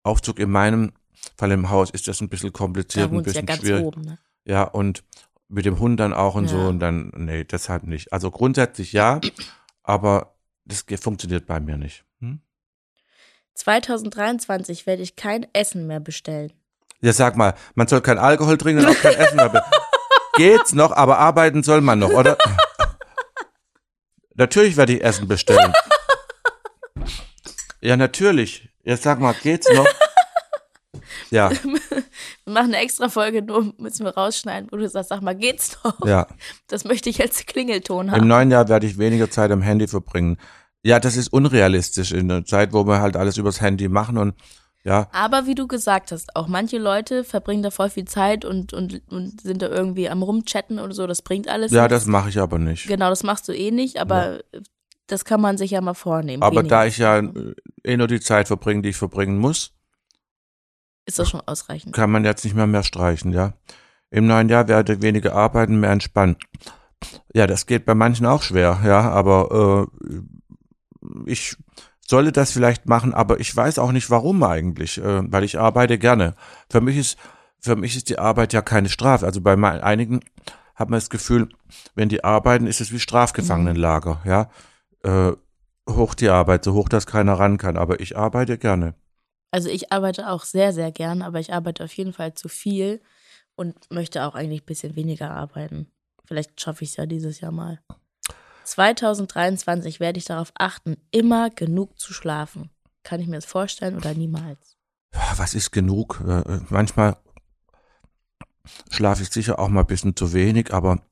Aufzug 0.03 0.39
in 0.39 0.51
meinem 0.51 0.93
Fall 1.37 1.53
im 1.53 1.71
Haus 1.71 1.91
ist 1.91 2.09
das 2.09 2.21
ein 2.21 2.29
bisschen 2.29 2.53
kompliziert, 2.53 3.11
ein 3.11 3.17
ja 3.17 3.21
bisschen 3.23 3.47
ganz 3.47 3.61
schwierig. 3.61 3.85
oben. 3.85 4.01
Ne? 4.03 4.19
Ja, 4.45 4.63
und 4.65 5.05
mit 5.49 5.67
dem 5.67 5.79
Hund 5.79 6.01
dann 6.01 6.13
auch 6.15 6.35
und 6.35 6.49
so 6.49 6.57
Ja. 6.57 6.69
und 6.69 6.81
dann, 6.81 7.13
nee, 7.17 7.45
deshalb 7.45 7.85
nicht. 7.85 8.13
Also 8.13 8.31
grundsätzlich 8.31 8.93
ja, 8.93 9.21
aber 9.83 10.37
das 10.65 10.85
funktioniert 11.01 11.47
bei 11.47 11.61
mir 11.61 11.77
nicht. 11.77 12.05
Hm? 12.21 12.41
2023 13.55 14.87
werde 14.87 15.03
ich 15.03 15.17
kein 15.17 15.47
Essen 15.53 15.87
mehr 15.87 16.01
bestellen. 16.01 16.53
Ja, 17.01 17.13
sag 17.13 17.37
mal, 17.37 17.55
man 17.75 17.89
soll 17.89 18.01
kein 18.01 18.19
Alkohol 18.19 18.59
trinken 18.59 18.85
und 18.85 18.91
auch 18.97 19.01
kein 19.01 19.15
Essen 19.15 19.37
mehr. 19.37 19.49
be- 19.49 19.65
Geht's 20.37 20.73
noch, 20.73 20.93
aber 20.93 21.19
arbeiten 21.19 21.63
soll 21.63 21.81
man 21.81 21.99
noch, 21.99 22.11
oder? 22.11 22.39
Natürlich 24.35 24.77
werde 24.77 24.95
ich 24.95 25.03
Essen 25.05 25.29
bestellen. 25.29 25.73
Ja, 27.83 27.97
natürlich. 27.97 28.69
Jetzt 28.83 29.03
sag 29.03 29.19
mal, 29.21 29.35
geht's 29.35 29.69
noch? 29.73 29.87
Ja, 31.31 31.51
Wir 32.51 32.55
machen 32.55 32.75
eine 32.75 32.83
extra 32.83 33.09
Folge, 33.09 33.43
nur 33.43 33.73
müssen 33.79 34.05
wir 34.05 34.13
rausschneiden, 34.13 34.73
wo 34.73 34.77
du 34.77 34.89
sagst, 34.89 35.11
sag 35.11 35.23
mal, 35.23 35.37
geht's 35.37 35.79
noch? 35.85 36.05
ja. 36.05 36.27
Das 36.67 36.85
möchte 36.85 37.09
ich 37.09 37.21
als 37.23 37.47
Klingelton 37.47 38.09
Im 38.09 38.13
haben. 38.13 38.27
neuen 38.27 38.51
Jahr 38.51 38.69
werde 38.69 38.87
ich 38.87 38.99
weniger 38.99 39.31
Zeit 39.31 39.53
am 39.53 39.63
Handy 39.63 39.87
verbringen. 39.87 40.37
Ja, 40.83 40.99
das 40.99 41.17
ist 41.17 41.33
unrealistisch 41.33 42.11
in 42.11 42.27
der 42.27 42.45
Zeit, 42.45 42.73
wo 42.73 42.85
wir 42.89 43.01
halt 43.01 43.17
alles 43.17 43.37
übers 43.37 43.61
Handy 43.61 43.89
machen 43.89 44.19
und 44.19 44.35
ja, 44.83 45.09
Aber 45.13 45.47
wie 45.47 45.55
du 45.55 45.69
gesagt 45.69 46.11
hast, 46.11 46.35
auch 46.35 46.49
manche 46.49 46.79
Leute 46.79 47.23
verbringen 47.23 47.63
da 47.63 47.71
voll 47.71 47.91
viel 47.91 48.07
Zeit 48.07 48.45
und, 48.45 48.73
und, 48.73 49.03
und 49.11 49.43
sind 49.43 49.61
da 49.63 49.69
irgendwie 49.69 50.09
am 50.09 50.23
Rumchatten 50.23 50.81
oder 50.81 50.95
so. 50.95 51.07
Das 51.07 51.21
bringt 51.23 51.49
alles 51.49 51.71
ja, 51.71 51.83
nichts. 51.83 51.95
das 51.95 52.07
mache 52.07 52.31
ich 52.31 52.39
aber 52.39 52.59
nicht. 52.59 52.89
Genau, 52.89 53.11
das 53.11 53.23
machst 53.23 53.47
du 53.47 53.53
eh 53.53 53.71
nicht, 53.71 54.01
aber 54.01 54.41
das 55.07 55.25
kann 55.25 55.41
man 55.41 55.59
sich 55.59 55.73
ja 55.73 55.83
mal 55.83 55.95
vornehmen. 55.95 56.43
Aber 56.43 56.63
da 56.63 56.87
ich 56.87 56.99
ja 56.99 57.19
äh, 57.19 57.55
eh 57.85 57.97
nur 57.97 58.07
die 58.07 58.21
Zeit 58.21 58.49
verbringe, 58.49 58.81
die 58.81 58.89
ich 58.89 58.97
verbringen 58.97 59.39
muss, 59.39 59.73
Ist 61.07 61.19
das 61.19 61.29
schon 61.29 61.41
ausreichend. 61.41 61.95
kann 61.95 62.11
man 62.11 62.25
jetzt 62.25 62.45
nicht 62.45 62.55
mehr 62.55 62.67
mehr 62.67 62.83
streichen, 62.83 63.33
ja. 63.33 63.55
Im 64.11 64.27
neuen 64.27 64.49
Jahr 64.49 64.69
werde 64.69 65.03
weniger 65.03 65.35
arbeiten, 65.35 65.81
mehr 65.81 65.91
entspannen. 65.91 66.37
Ja, 67.33 67.47
das 67.47 67.67
geht 67.67 67.85
bei 67.85 67.95
manchen 67.95 68.27
auch 68.27 68.43
schwer, 68.43 68.81
ja, 68.85 69.11
aber 69.11 69.89
äh, 70.05 70.21
ich 71.27 71.57
sollte 72.07 72.33
das 72.33 72.51
vielleicht 72.51 72.87
machen, 72.87 73.15
aber 73.15 73.41
ich 73.41 73.55
weiß 73.55 73.79
auch 73.79 73.93
nicht 73.93 74.11
warum 74.11 74.43
eigentlich, 74.43 74.99
äh, 74.99 75.23
weil 75.33 75.45
ich 75.45 75.59
arbeite 75.59 75.99
gerne. 75.99 76.35
Für 76.69 76.81
mich 76.81 76.97
ist 76.97 77.19
für 77.61 77.77
mich 77.77 77.97
ist 77.97 78.09
die 78.09 78.19
Arbeit 78.19 78.53
ja 78.53 78.63
keine 78.63 78.89
Strafe. 78.89 79.27
Also 79.27 79.41
bei 79.41 79.53
einigen 79.83 80.21
hat 80.75 80.89
man 80.89 80.99
das 80.99 81.11
Gefühl, 81.11 81.49
wenn 81.95 82.09
die 82.09 82.25
arbeiten, 82.25 82.67
ist 82.67 82.81
es 82.81 82.91
wie 82.91 82.99
Strafgefangenenlager, 82.99 84.23
ja. 84.25 84.51
Äh, 85.03 85.33
hoch 85.89 86.15
die 86.15 86.29
Arbeit, 86.29 86.65
so 86.65 86.73
hoch, 86.75 86.89
dass 86.89 87.07
keiner 87.07 87.35
ran 87.35 87.59
kann. 87.59 87.77
Aber 87.77 88.01
ich 88.01 88.17
arbeite 88.17 88.59
gerne. 88.59 88.95
Also 89.51 89.69
ich 89.69 89.93
arbeite 89.93 90.29
auch 90.29 90.45
sehr, 90.45 90.73
sehr 90.73 90.93
gern, 90.93 91.23
aber 91.23 91.41
ich 91.41 91.53
arbeite 91.53 91.85
auf 91.85 91.93
jeden 91.93 92.13
Fall 92.13 92.35
zu 92.35 92.49
viel 92.49 93.01
und 93.57 93.91
möchte 93.91 94.25
auch 94.25 94.35
eigentlich 94.35 94.63
ein 94.63 94.67
bisschen 94.67 94.97
weniger 94.97 95.31
arbeiten. 95.31 95.91
Vielleicht 96.25 96.61
schaffe 96.61 96.85
ich 96.85 96.91
es 96.91 96.97
ja 96.97 97.07
dieses 97.07 97.41
Jahr 97.41 97.53
mal. 97.53 97.81
2023 98.65 99.99
werde 99.99 100.19
ich 100.19 100.25
darauf 100.25 100.53
achten, 100.57 100.97
immer 101.11 101.51
genug 101.51 101.99
zu 101.99 102.13
schlafen. 102.13 102.71
Kann 103.03 103.21
ich 103.21 103.27
mir 103.27 103.37
das 103.37 103.47
vorstellen 103.47 103.97
oder 103.97 104.15
niemals? 104.15 104.77
Was 105.37 105.55
ist 105.55 105.73
genug? 105.73 106.23
Äh, 106.27 106.41
äh, 106.41 106.61
Manchmal 106.69 107.17
schlafe 108.91 109.23
ich 109.23 109.31
sicher 109.31 109.59
auch 109.59 109.69
mal 109.69 109.81
ein 109.81 109.87
bisschen 109.87 110.15
zu 110.15 110.33
wenig, 110.33 110.73
aber 110.73 111.03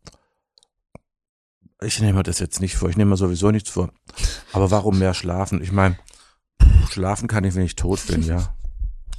ich 1.80 2.01
nehme 2.01 2.22
das 2.22 2.39
jetzt 2.39 2.61
nicht 2.61 2.76
vor. 2.76 2.89
Ich 2.89 2.97
nehme 2.97 3.11
mir 3.11 3.16
sowieso 3.16 3.51
nichts 3.51 3.70
vor. 3.70 3.93
Aber 4.53 4.70
warum 4.70 4.99
mehr 4.99 5.14
schlafen? 5.14 5.62
Ich 5.62 5.72
meine, 5.72 5.99
schlafen 6.91 7.29
kann 7.29 7.45
ich, 7.45 7.55
wenn 7.55 7.63
ich 7.65 7.77
tot 7.77 8.07
bin, 8.07 8.23
ja. 8.23 8.55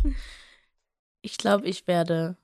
Ich 1.22 1.38
glaube, 1.38 1.68
ich 1.68 1.86
werde. 1.86 2.38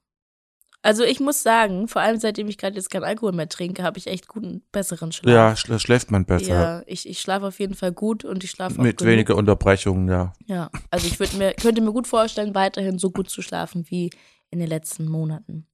Also 0.81 1.03
ich 1.03 1.19
muss 1.21 1.41
sagen, 1.41 1.87
vor 1.87 2.01
allem 2.01 2.19
seitdem 2.19 2.47
ich 2.49 2.57
gerade 2.57 2.75
jetzt 2.75 2.91
keinen 2.91 3.05
Alkohol 3.05 3.31
mehr 3.31 3.47
trinke, 3.49 3.81
habe 3.83 3.97
ich 3.97 4.05
echt 4.07 4.27
guten, 4.27 4.61
besseren 4.71 5.11
Schlaf. 5.13 5.33
Ja, 5.33 5.53
schla- 5.53 5.79
schläft 5.79 6.11
man 6.11 6.25
besser. 6.25 6.45
Ja, 6.53 6.83
ich, 6.85 7.07
ich 7.09 7.19
schlafe 7.21 7.47
auf 7.47 7.59
jeden 7.59 7.73
Fall 7.73 7.91
gut 7.93 8.23
und 8.25 8.43
ich 8.43 8.51
schlafe 8.51 8.79
Mit 8.81 8.97
genug. 8.97 9.11
weniger 9.13 9.35
Unterbrechungen, 9.37 10.09
ja. 10.09 10.33
Ja, 10.45 10.69
also 10.91 11.07
ich 11.07 11.17
mir, 11.33 11.53
könnte 11.53 11.81
mir 11.81 11.91
gut 11.93 12.05
vorstellen, 12.07 12.53
weiterhin 12.53 12.99
so 12.99 13.09
gut 13.09 13.29
zu 13.29 13.41
schlafen 13.41 13.89
wie 13.89 14.11
in 14.51 14.59
den 14.59 14.67
letzten 14.67 15.05
Monaten. 15.09 15.65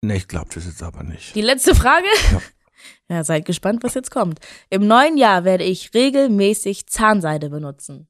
Nee, 0.00 0.16
ich 0.16 0.26
glaube 0.28 0.48
das 0.54 0.64
jetzt 0.64 0.82
aber 0.82 1.02
nicht. 1.04 1.34
Die 1.34 1.42
letzte 1.42 1.74
Frage? 1.74 2.06
Ja. 2.32 2.40
Ja, 3.08 3.22
seid 3.22 3.44
gespannt, 3.44 3.84
was 3.84 3.94
jetzt 3.94 4.10
kommt. 4.10 4.40
Im 4.68 4.88
neuen 4.88 5.16
Jahr 5.16 5.44
werde 5.44 5.62
ich 5.62 5.94
regelmäßig 5.94 6.88
Zahnseide 6.88 7.50
benutzen. 7.50 8.08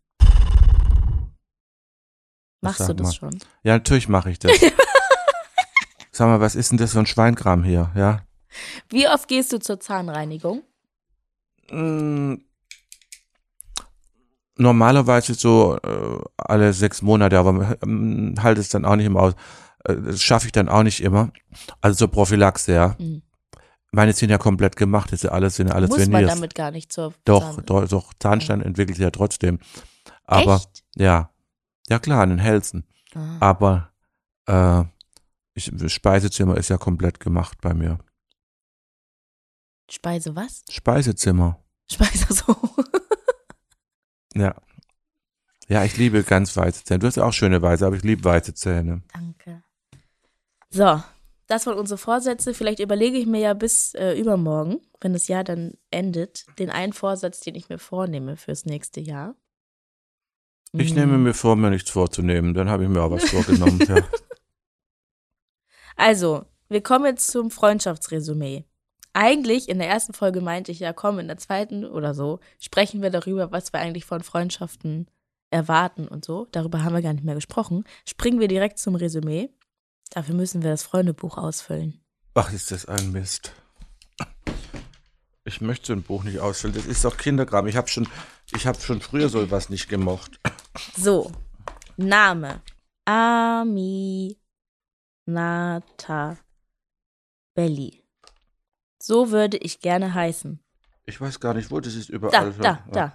Machst 2.62 2.78
Sag 2.78 2.86
du 2.88 2.94
das 2.94 3.08
mal. 3.08 3.12
schon? 3.12 3.38
Ja, 3.62 3.74
natürlich 3.74 4.08
mache 4.08 4.30
ich 4.30 4.38
das. 4.38 4.52
Sag 6.12 6.28
mal, 6.28 6.40
was 6.40 6.54
ist 6.54 6.70
denn 6.70 6.78
das 6.78 6.92
für 6.92 6.98
ein 7.00 7.04
Schweinkram 7.06 7.62
hier, 7.62 7.90
ja? 7.94 8.22
Wie 8.88 9.06
oft 9.06 9.28
gehst 9.28 9.52
du 9.52 9.58
zur 9.58 9.78
Zahnreinigung? 9.80 10.62
Mm, 11.70 12.36
Normalerweise 14.58 15.34
so 15.34 15.76
äh, 15.82 16.18
alle 16.38 16.72
sechs 16.72 17.02
Monate, 17.02 17.38
aber 17.38 17.76
ähm, 17.82 18.34
halt 18.42 18.56
es 18.56 18.70
dann 18.70 18.86
auch 18.86 18.96
nicht 18.96 19.04
immer 19.04 19.20
aus. 19.20 19.34
Äh, 19.84 19.96
das 19.96 20.22
schaffe 20.22 20.46
ich 20.46 20.52
dann 20.52 20.70
auch 20.70 20.82
nicht 20.82 21.02
immer. 21.02 21.30
Also 21.82 21.98
zur 21.98 22.10
Prophylaxe, 22.10 22.72
ja. 22.72 22.96
Mhm. 22.98 23.22
Meine 23.96 24.12
sind 24.12 24.28
ja 24.28 24.36
komplett 24.36 24.76
gemacht, 24.76 25.10
das 25.10 25.20
ist 25.20 25.22
ja 25.22 25.30
alles 25.30 25.56
sind 25.56 25.68
ja 25.68 25.74
alles 25.74 25.88
Muss 25.88 26.00
man 26.00 26.12
Veneers. 26.12 26.34
damit 26.34 26.54
gar 26.54 26.70
nicht 26.70 26.92
zur 26.92 27.14
Doch, 27.24 27.54
Zahn 27.64 27.86
doch, 27.88 28.12
Zahnstein 28.18 28.60
entwickelt 28.60 28.96
sich 28.98 29.02
ja 29.02 29.10
trotzdem. 29.10 29.58
Aber 30.24 30.56
Echt? 30.56 30.84
ja, 30.96 31.30
ja 31.88 31.98
klar, 31.98 32.20
an 32.20 32.28
den 32.28 32.38
Hälsen. 32.38 32.86
Ah. 33.14 33.38
Aber 33.40 33.90
äh, 34.46 34.84
ich, 35.54 35.70
das 35.72 35.92
Speisezimmer 35.92 36.58
ist 36.58 36.68
ja 36.68 36.76
komplett 36.76 37.20
gemacht 37.20 37.56
bei 37.62 37.72
mir. 37.72 37.98
Speise 39.90 40.36
was? 40.36 40.62
Speisezimmer. 40.70 41.64
Speise 41.90 42.34
so. 42.34 42.54
Ja. 44.34 44.54
Ja, 45.68 45.84
ich 45.84 45.96
liebe 45.96 46.22
ganz 46.22 46.54
weiße 46.54 46.84
Zähne. 46.84 46.98
Du 46.98 47.06
hast 47.06 47.16
ja 47.16 47.24
auch 47.24 47.32
schöne 47.32 47.62
weiße, 47.62 47.86
aber 47.86 47.96
ich 47.96 48.02
liebe 48.02 48.22
weiße 48.22 48.52
Zähne. 48.52 49.02
Danke. 49.14 49.62
So, 50.68 51.02
das 51.46 51.66
waren 51.66 51.78
unsere 51.78 51.98
Vorsätze. 51.98 52.54
Vielleicht 52.54 52.80
überlege 52.80 53.18
ich 53.18 53.26
mir 53.26 53.40
ja 53.40 53.54
bis 53.54 53.94
äh, 53.94 54.18
übermorgen, 54.18 54.80
wenn 55.00 55.12
das 55.12 55.28
Jahr 55.28 55.44
dann 55.44 55.74
endet, 55.90 56.46
den 56.58 56.70
einen 56.70 56.92
Vorsatz, 56.92 57.40
den 57.40 57.54
ich 57.54 57.68
mir 57.68 57.78
vornehme 57.78 58.36
fürs 58.36 58.64
nächste 58.64 59.00
Jahr. 59.00 59.34
Ich 60.72 60.92
Mm. 60.92 60.96
nehme 60.96 61.18
mir 61.18 61.34
vor, 61.34 61.56
mir 61.56 61.70
nichts 61.70 61.90
vorzunehmen. 61.90 62.52
Dann 62.54 62.68
habe 62.68 62.82
ich 62.82 62.88
mir 62.88 63.02
auch 63.02 63.10
was 63.10 63.30
vorgenommen. 63.30 63.80
Ja. 63.88 64.02
Also, 65.96 66.44
wir 66.68 66.82
kommen 66.82 67.06
jetzt 67.06 67.28
zum 67.30 67.50
Freundschaftsresümee. 67.50 68.64
Eigentlich 69.14 69.68
in 69.70 69.78
der 69.78 69.88
ersten 69.88 70.12
Folge 70.12 70.42
meinte 70.42 70.70
ich 70.72 70.80
ja, 70.80 70.92
komm, 70.92 71.18
in 71.18 71.26
der 71.26 71.38
zweiten 71.38 71.86
oder 71.86 72.12
so 72.12 72.38
sprechen 72.58 73.00
wir 73.00 73.08
darüber, 73.08 73.50
was 73.50 73.72
wir 73.72 73.80
eigentlich 73.80 74.04
von 74.04 74.22
Freundschaften 74.22 75.06
erwarten 75.50 76.06
und 76.06 76.24
so. 76.24 76.48
Darüber 76.52 76.84
haben 76.84 76.94
wir 76.94 77.00
gar 77.00 77.14
nicht 77.14 77.24
mehr 77.24 77.34
gesprochen. 77.34 77.84
Springen 78.04 78.40
wir 78.40 78.48
direkt 78.48 78.78
zum 78.78 78.94
Resümee. 78.94 79.48
Dafür 80.10 80.34
müssen 80.34 80.62
wir 80.62 80.70
das 80.70 80.82
Freundebuch 80.82 81.36
ausfüllen. 81.36 82.00
Ach, 82.34 82.52
ist 82.52 82.70
das 82.70 82.86
ein 82.86 83.12
Mist. 83.12 83.52
Ich 85.44 85.60
möchte 85.60 85.86
so 85.88 85.92
ein 85.92 86.02
Buch 86.02 86.24
nicht 86.24 86.40
ausfüllen. 86.40 86.74
Das 86.74 86.86
ist 86.86 87.04
doch 87.04 87.16
Kinderkram. 87.16 87.66
Ich 87.66 87.76
habe 87.76 87.88
schon, 87.88 88.08
ich 88.54 88.66
habe 88.66 88.80
schon 88.80 89.00
früher 89.00 89.28
so 89.28 89.50
was 89.50 89.68
nicht 89.68 89.88
gemocht. 89.88 90.40
So, 90.96 91.30
Name. 91.96 92.62
Ami 93.04 94.36
Nata 95.26 96.38
Belli. 97.54 98.02
So 99.00 99.30
würde 99.30 99.56
ich 99.58 99.80
gerne 99.80 100.12
heißen. 100.14 100.60
Ich 101.04 101.20
weiß 101.20 101.38
gar 101.38 101.54
nicht, 101.54 101.70
wo 101.70 101.78
das 101.78 101.94
ist 101.94 102.10
Da, 102.10 102.14
überall. 102.14 102.52
da, 102.54 102.84
da. 102.90 103.12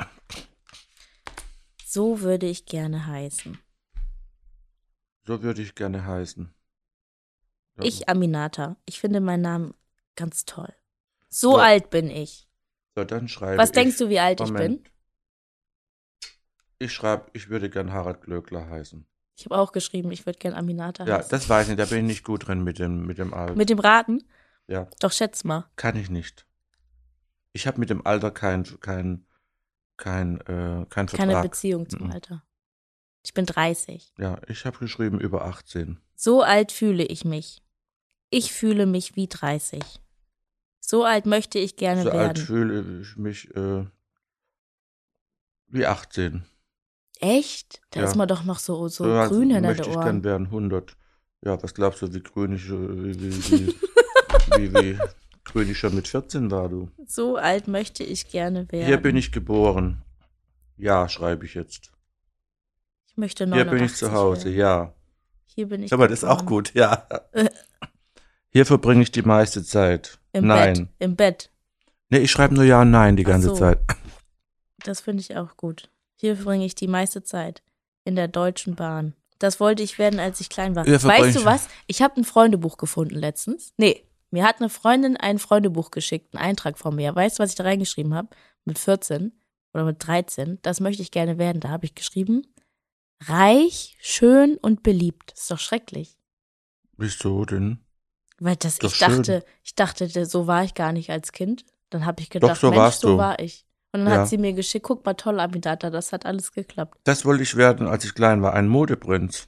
So 1.85 2.21
würde 2.21 2.45
ich 2.47 2.65
gerne 2.65 3.05
heißen. 3.05 3.57
So 5.27 5.43
würde 5.43 5.61
ich 5.61 5.75
gerne 5.75 6.05
heißen. 6.05 6.53
Ja. 7.77 7.83
Ich, 7.85 8.09
Aminata. 8.09 8.77
Ich 8.85 8.99
finde 8.99 9.21
meinen 9.21 9.41
Namen 9.41 9.73
ganz 10.15 10.45
toll. 10.45 10.73
So 11.29 11.51
So. 11.53 11.57
alt 11.57 11.89
bin 11.89 12.09
ich. 12.09 12.47
So, 12.95 13.03
dann 13.05 13.27
schreibe 13.29 13.57
Was 13.57 13.69
ich. 13.69 13.75
denkst 13.75 13.97
du, 13.97 14.09
wie 14.09 14.19
alt 14.19 14.41
ich 14.41 14.47
Moment. 14.47 14.83
bin? 14.83 14.91
Ich 16.79 16.93
schreibe, 16.93 17.29
ich 17.33 17.49
würde 17.49 17.69
gern 17.69 17.93
Harald 17.93 18.21
Glöckler 18.21 18.67
heißen. 18.69 19.05
Ich 19.37 19.45
habe 19.45 19.57
auch 19.57 19.71
geschrieben, 19.71 20.11
ich 20.11 20.25
würde 20.25 20.39
gern 20.39 20.53
Aminata 20.53 21.05
Ja, 21.05 21.17
heißen. 21.19 21.29
das 21.29 21.47
weiß 21.47 21.69
ich 21.69 21.77
nicht. 21.77 21.79
Da 21.79 21.85
bin 21.93 21.99
ich 22.05 22.11
nicht 22.17 22.23
gut 22.23 22.47
drin 22.47 22.63
mit 22.63 22.79
dem, 22.79 23.05
mit 23.05 23.17
dem 23.17 23.33
Alter. 23.33 23.55
Mit 23.55 23.69
dem 23.69 23.79
Raten? 23.79 24.23
ja, 24.67 24.87
Doch, 24.99 25.11
schätz 25.11 25.43
mal. 25.43 25.69
kann 25.75 25.95
ich 25.95 26.09
nicht. 26.09 26.45
Ich 27.53 27.67
habe 27.67 27.79
mit 27.79 27.89
dem 27.89 28.05
Alter 28.05 28.31
kein, 28.31 28.63
kein, 28.79 29.25
kein, 29.97 30.39
äh, 30.41 30.85
kein 30.89 31.05
Keine 31.07 31.07
Vertrag. 31.33 31.43
Beziehung 31.43 31.89
zum 31.89 32.05
Mhm. 32.07 32.11
Alter. 32.11 32.43
Ich 33.23 33.33
bin 33.33 33.45
30. 33.45 34.13
Ja, 34.17 34.39
ich 34.47 34.65
habe 34.65 34.77
geschrieben 34.79 35.19
über 35.19 35.45
18. 35.45 35.97
So 36.15 36.41
alt 36.41 36.71
fühle 36.71 37.03
ich 37.05 37.23
mich. 37.25 37.61
Ich 38.29 38.51
fühle 38.53 38.85
mich 38.85 39.15
wie 39.15 39.27
30. 39.27 39.81
So 40.79 41.03
alt 41.05 41.25
möchte 41.25 41.59
ich 41.59 41.75
gerne 41.75 42.03
So 42.03 42.09
alt 42.11 42.37
werden. 42.37 42.45
fühle 42.45 43.01
ich 43.01 43.15
mich 43.17 43.55
äh, 43.55 43.85
wie 45.67 45.85
18. 45.85 46.43
Echt? 47.19 47.81
Da 47.91 48.01
Ja. 48.01 48.07
ist 48.07 48.15
man 48.15 48.27
doch 48.27 48.43
noch 48.43 48.59
so, 48.59 48.87
so 48.87 49.03
alt 49.05 49.29
grün 49.29 49.51
hinter 49.51 49.67
möchte 49.67 49.83
den 49.83 49.91
ich 49.91 49.97
gern 49.97 50.05
Ohren. 50.17 50.23
werden, 50.23 50.45
100. 50.47 50.97
Ja, 51.43 51.61
was 51.61 51.73
glaubst 51.73 52.01
du, 52.01 52.13
wie 52.13 52.21
grün 52.21 52.53
ich, 52.53 52.67
äh, 52.67 52.71
wie, 52.71 53.21
wie, 53.21 53.51
wie, 53.51 53.67
wie, 54.57 54.73
wie 54.73 54.99
grün 55.43 55.69
ich 55.69 55.77
schon 55.77 55.93
mit 55.95 56.07
14 56.07 56.49
war, 56.51 56.69
du? 56.69 56.89
So 57.05 57.35
alt 57.37 57.67
möchte 57.67 58.03
ich 58.03 58.27
gerne 58.29 58.71
werden. 58.71 58.87
Hier 58.87 58.97
bin 58.97 59.15
ich 59.15 59.31
geboren. 59.31 60.01
Ja, 60.77 61.07
schreibe 61.07 61.45
ich 61.45 61.53
jetzt. 61.53 61.91
Ich 63.11 63.17
möchte 63.17 63.43
Hier 63.43 63.65
89 63.65 63.77
bin 63.77 63.85
ich 63.85 63.95
zu 63.95 64.11
Hause, 64.13 64.45
werden. 64.45 64.57
ja. 64.57 64.93
Hier 65.45 65.67
bin 65.67 65.83
ich 65.83 65.91
Aber 65.91 66.07
das 66.07 66.19
ist 66.19 66.29
auch 66.29 66.45
gut, 66.45 66.73
ja. 66.73 67.05
Hier 68.49 68.65
verbringe 68.65 69.03
ich 69.03 69.11
die 69.11 69.21
meiste 69.21 69.63
Zeit. 69.63 70.17
Im 70.31 70.47
Nein. 70.47 70.73
Bett. 70.73 70.87
Im 70.99 71.15
Bett. 71.17 71.49
Nee, 72.09 72.19
ich 72.19 72.31
schreibe 72.31 72.53
nur 72.53 72.63
Ja 72.63 72.81
und 72.81 72.91
Nein 72.91 73.17
die 73.17 73.23
ganze 73.23 73.49
so. 73.49 73.55
Zeit. 73.55 73.79
Das 74.83 75.01
finde 75.01 75.21
ich 75.21 75.35
auch 75.35 75.57
gut. 75.57 75.89
Hier 76.15 76.35
verbringe 76.37 76.65
ich 76.65 76.75
die 76.75 76.87
meiste 76.87 77.21
Zeit. 77.23 77.61
In 78.05 78.15
der 78.15 78.27
Deutschen 78.27 78.75
Bahn. 78.75 79.13
Das 79.39 79.59
wollte 79.59 79.83
ich 79.83 79.99
werden, 79.99 80.19
als 80.19 80.39
ich 80.39 80.49
klein 80.49 80.75
war. 80.75 80.85
Hier 80.85 80.99
verbringe 80.99 81.27
weißt 81.27 81.37
du 81.37 81.45
was? 81.45 81.67
Ich 81.87 82.01
habe 82.01 82.19
ein 82.19 82.23
Freundebuch 82.23 82.77
gefunden 82.77 83.15
letztens. 83.15 83.73
Nee, 83.77 84.05
mir 84.29 84.45
hat 84.45 84.59
eine 84.59 84.69
Freundin 84.69 85.17
ein 85.17 85.37
Freundebuch 85.37 85.91
geschickt, 85.91 86.33
einen 86.33 86.43
Eintrag 86.43 86.77
von 86.77 86.95
mir. 86.95 87.13
Weißt 87.13 87.37
du, 87.37 87.43
was 87.43 87.51
ich 87.51 87.55
da 87.55 87.63
reingeschrieben 87.63 88.13
habe? 88.13 88.29
Mit 88.65 88.79
14 88.79 89.33
oder 89.73 89.83
mit 89.83 90.05
13. 90.05 90.59
Das 90.61 90.79
möchte 90.79 91.01
ich 91.01 91.11
gerne 91.11 91.37
werden. 91.37 91.59
Da 91.59 91.69
habe 91.69 91.85
ich 91.85 91.95
geschrieben, 91.95 92.43
reich, 93.21 93.97
schön 94.01 94.57
und 94.57 94.83
beliebt. 94.83 95.31
Ist 95.33 95.49
doch 95.51 95.59
schrecklich. 95.59 96.17
Wieso 96.97 97.45
denn? 97.45 97.79
Weil 98.39 98.55
das, 98.55 98.79
Doch 98.79 98.89
ich 98.91 98.97
schön. 98.97 99.17
dachte, 99.17 99.45
ich 99.63 99.75
dachte, 99.75 100.25
so 100.25 100.47
war 100.47 100.63
ich 100.63 100.73
gar 100.73 100.91
nicht 100.91 101.09
als 101.11 101.31
Kind. 101.31 101.65
Dann 101.89 102.05
habe 102.05 102.21
ich 102.21 102.29
gedacht, 102.29 102.59
so 102.59 102.71
Mensch, 102.71 102.95
so 102.95 103.09
du. 103.13 103.17
war 103.17 103.39
ich. 103.39 103.65
Und 103.93 104.05
dann 104.05 104.13
Ja. 104.13 104.21
hat 104.21 104.29
sie 104.29 104.37
mir 104.37 104.53
geschickt, 104.53 104.85
guck 104.85 105.05
mal, 105.05 105.13
toll, 105.15 105.39
Amidata, 105.39 105.89
das 105.89 106.11
hat 106.13 106.25
alles 106.25 106.51
geklappt. 106.53 106.97
Das 107.03 107.25
wollte 107.25 107.43
ich 107.43 107.55
werden, 107.57 107.87
als 107.87 108.05
ich 108.05 108.13
klein 108.15 108.41
war, 108.41 108.53
ein 108.53 108.67
Modeprinz. 108.67 109.47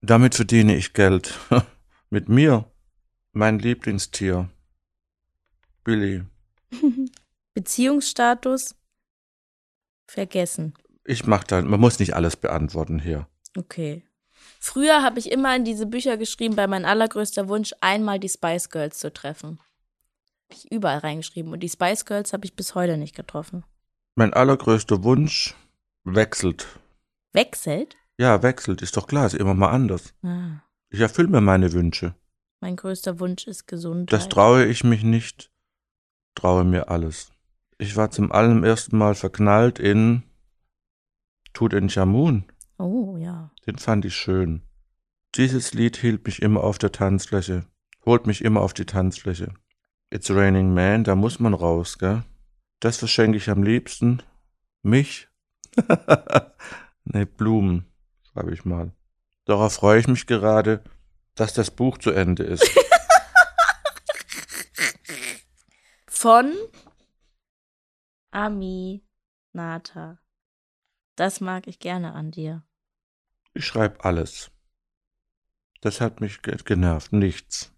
Damit 0.00 0.34
verdiene 0.34 0.74
ich 0.74 0.92
Geld. 0.94 1.38
Mit 2.10 2.28
mir. 2.28 2.70
Mein 3.32 3.58
Lieblingstier. 3.58 4.48
Billy. 5.84 6.24
Beziehungsstatus 7.54 8.74
vergessen. 10.08 10.74
Ich 11.04 11.26
mach 11.26 11.44
da, 11.44 11.60
man 11.62 11.80
muss 11.80 11.98
nicht 11.98 12.14
alles 12.14 12.36
beantworten 12.36 12.98
hier. 12.98 13.26
Okay. 13.56 14.02
Früher 14.58 15.02
habe 15.02 15.18
ich 15.18 15.30
immer 15.30 15.54
in 15.54 15.64
diese 15.64 15.86
Bücher 15.86 16.16
geschrieben, 16.16 16.56
bei 16.56 16.66
mein 16.66 16.84
allergrößter 16.84 17.48
Wunsch, 17.48 17.72
einmal 17.80 18.18
die 18.18 18.28
Spice 18.28 18.70
Girls 18.70 18.98
zu 18.98 19.12
treffen. 19.12 19.60
Hab 20.50 20.56
ich 20.56 20.72
überall 20.72 20.98
reingeschrieben. 20.98 21.52
Und 21.52 21.60
die 21.60 21.68
Spice 21.68 22.04
Girls 22.06 22.32
habe 22.32 22.44
ich 22.46 22.56
bis 22.56 22.74
heute 22.74 22.96
nicht 22.96 23.14
getroffen. 23.14 23.64
Mein 24.14 24.32
allergrößter 24.32 25.02
Wunsch 25.04 25.54
wechselt. 26.04 26.66
Wechselt? 27.32 27.96
Ja, 28.18 28.42
wechselt, 28.42 28.80
ist 28.80 28.96
doch 28.96 29.06
klar, 29.08 29.26
ist 29.26 29.34
immer 29.34 29.54
mal 29.54 29.70
anders. 29.70 30.14
Ah, 30.22 30.62
Ich 30.90 31.00
erfülle 31.00 31.28
mir 31.28 31.40
meine 31.40 31.72
Wünsche. 31.72 32.14
mein 32.60 32.76
größter 32.76 33.18
Wunsch 33.20 33.46
ist 33.46 33.66
Gesundheit. 33.66 34.12
Das 34.12 34.28
traue 34.28 34.64
ich 34.66 34.84
mich 34.84 35.02
nicht, 35.02 35.50
traue 36.34 36.64
mir 36.64 36.88
alles. 36.88 37.32
Ich 37.76 37.96
war 37.96 38.10
zum 38.10 38.30
allerersten 38.32 38.96
Mal 38.96 39.14
verknallt 39.16 39.78
in 39.80 40.22
Tutanchamun. 41.54 42.44
Oh, 42.78 43.16
ja. 43.16 43.50
Den 43.66 43.78
fand 43.78 44.04
ich 44.04 44.14
schön. 44.14 44.62
Dieses 45.36 45.72
Lied 45.72 45.96
hielt 45.96 46.26
mich 46.26 46.42
immer 46.42 46.62
auf 46.62 46.78
der 46.78 46.92
Tanzfläche, 46.92 47.66
holt 48.04 48.26
mich 48.26 48.44
immer 48.44 48.60
auf 48.60 48.74
die 48.74 48.84
Tanzfläche. 48.84 49.54
It's 50.10 50.30
Raining 50.30 50.74
Man, 50.74 51.02
da 51.02 51.14
muss 51.14 51.40
man 51.40 51.54
raus, 51.54 51.98
gell? 51.98 52.22
Das 52.80 52.98
verschenke 52.98 53.38
ich 53.38 53.48
am 53.48 53.62
liebsten. 53.62 54.22
Mich? 54.82 55.28
ne, 57.04 57.26
Blumen, 57.26 57.86
schreibe 58.30 58.52
ich 58.52 58.64
mal. 58.64 58.92
Darauf 59.44 59.74
freue 59.74 59.98
ich 60.00 60.06
mich 60.06 60.26
gerade, 60.26 60.84
dass 61.34 61.54
das 61.54 61.70
Buch 61.70 61.98
zu 61.98 62.10
Ende 62.10 62.44
ist. 62.44 62.68
Von 66.06 66.52
Ami 68.30 69.04
Nata. 69.52 70.18
Das 71.16 71.40
mag 71.40 71.66
ich 71.66 71.78
gerne 71.78 72.12
an 72.14 72.30
dir. 72.30 72.64
Ich 73.52 73.64
schreibe 73.66 74.04
alles. 74.04 74.50
Das 75.80 76.00
hat 76.00 76.20
mich 76.20 76.42
ge 76.42 76.56
genervt, 76.64 77.12
nichts. 77.12 77.72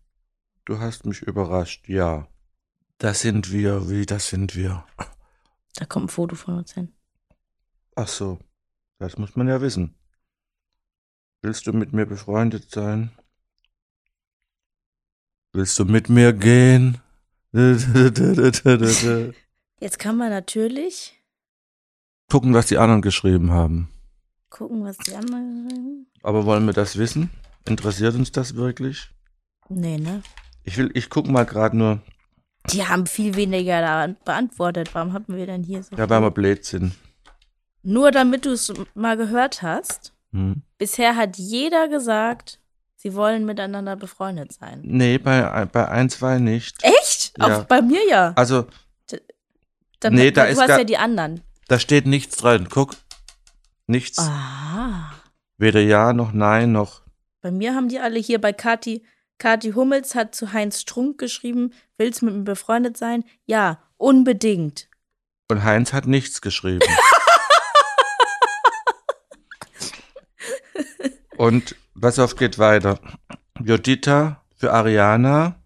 Du 0.64 0.78
hast 0.78 1.04
mich 1.04 1.22
überrascht, 1.22 1.88
ja. 1.88 2.28
Das 2.98 3.20
sind 3.20 3.52
wir, 3.52 3.90
wie 3.90 4.06
das 4.06 4.28
sind 4.28 4.56
wir. 4.56 4.86
Da 5.74 5.84
kommt 5.84 6.06
ein 6.06 6.08
Foto 6.08 6.34
von 6.34 6.56
uns 6.56 6.72
hin. 6.72 6.94
Ach 7.94 8.08
so, 8.08 8.38
das 8.98 9.18
muss 9.18 9.36
man 9.36 9.48
ja 9.48 9.60
wissen. 9.60 9.94
Willst 11.42 11.66
du 11.66 11.72
mit 11.72 11.92
mir 11.92 12.06
befreundet 12.06 12.70
sein? 12.70 13.10
Willst 15.52 15.78
du 15.78 15.84
mit 15.84 16.08
mir 16.08 16.32
gehen? 16.32 17.02
Jetzt 19.80 19.98
kann 19.98 20.16
man 20.16 20.30
natürlich 20.30 21.16
Gucken, 22.30 22.54
was 22.54 22.66
die 22.66 22.78
anderen 22.78 23.02
geschrieben 23.02 23.52
haben. 23.52 23.88
gucken, 24.50 24.84
was 24.84 24.96
die 24.98 25.14
anderen 25.14 25.68
sagen. 25.68 26.06
Aber 26.22 26.44
wollen 26.46 26.66
wir 26.66 26.72
das 26.72 26.96
wissen? 26.98 27.30
Interessiert 27.68 28.14
uns 28.14 28.32
das 28.32 28.54
wirklich? 28.56 29.10
Nee, 29.68 29.98
ne? 29.98 30.22
Ich 30.64 30.76
will, 30.78 30.90
ich 30.94 31.10
guck 31.10 31.28
mal 31.28 31.44
gerade 31.44 31.76
nur, 31.76 32.00
Die 32.70 32.84
haben 32.86 33.06
viel 33.06 33.36
weniger 33.36 33.80
da 33.80 34.08
beantwortet. 34.24 34.94
Warum 34.94 35.12
haben 35.12 35.36
wir 35.36 35.46
denn 35.46 35.62
hier 35.62 35.82
so? 35.82 35.94
ja, 35.96 36.08
weil 36.08 36.20
wir 36.20 36.30
blöd 36.30 36.64
sind. 36.64 36.94
Nur 37.82 38.10
damit 38.10 38.44
du 38.44 38.50
es 38.52 38.72
mal 38.94 39.16
gehört 39.16 39.62
hast. 39.62 40.12
Hm. 40.32 40.62
Bisher 40.78 41.14
hat 41.14 41.36
jeder 41.36 41.86
gesagt, 41.88 42.58
sie 42.96 43.14
wollen 43.14 43.44
miteinander 43.46 43.94
befreundet 43.94 44.52
sein. 44.52 44.80
Nee, 44.82 45.18
bei, 45.18 45.64
bei 45.66 45.88
ein, 45.88 46.10
zwei 46.10 46.38
nicht. 46.40 46.82
Echt? 46.82 47.34
Ja. 47.38 47.60
Auch 47.60 47.64
bei 47.64 47.80
mir 47.82 48.00
ja. 48.08 48.32
Also, 48.34 48.66
Dann, 50.00 50.14
nee, 50.14 50.30
da 50.32 50.46
du 50.46 50.50
ist 50.52 50.60
hast 50.60 50.68
ja 50.70 50.84
die 50.84 50.96
anderen. 50.98 51.40
Da 51.68 51.78
steht 51.78 52.06
nichts 52.06 52.36
drin. 52.36 52.68
Guck. 52.70 52.96
Nichts. 53.86 54.18
Ah. 54.18 55.12
Weder 55.58 55.80
ja 55.80 56.12
noch 56.12 56.32
nein 56.32 56.72
noch. 56.72 57.02
Bei 57.40 57.50
mir 57.50 57.74
haben 57.74 57.88
die 57.88 58.00
alle 58.00 58.18
hier 58.18 58.40
bei 58.40 58.52
Kati 58.52 59.04
Kathi 59.38 59.72
Hummels 59.72 60.14
hat 60.14 60.34
zu 60.34 60.52
Heinz 60.52 60.80
Strunk 60.80 61.18
geschrieben, 61.18 61.72
willst 61.98 62.22
du 62.22 62.26
mit 62.26 62.34
mir 62.34 62.44
befreundet 62.44 62.96
sein? 62.96 63.24
Ja, 63.44 63.82
unbedingt. 63.98 64.88
Und 65.48 65.62
Heinz 65.62 65.92
hat 65.92 66.06
nichts 66.06 66.40
geschrieben. 66.40 66.86
Und 71.36 71.76
was 71.94 72.18
auf 72.18 72.36
geht 72.36 72.58
weiter? 72.58 72.98
Juditha 73.62 74.42
für 74.56 74.72
Ariana. 74.72 75.62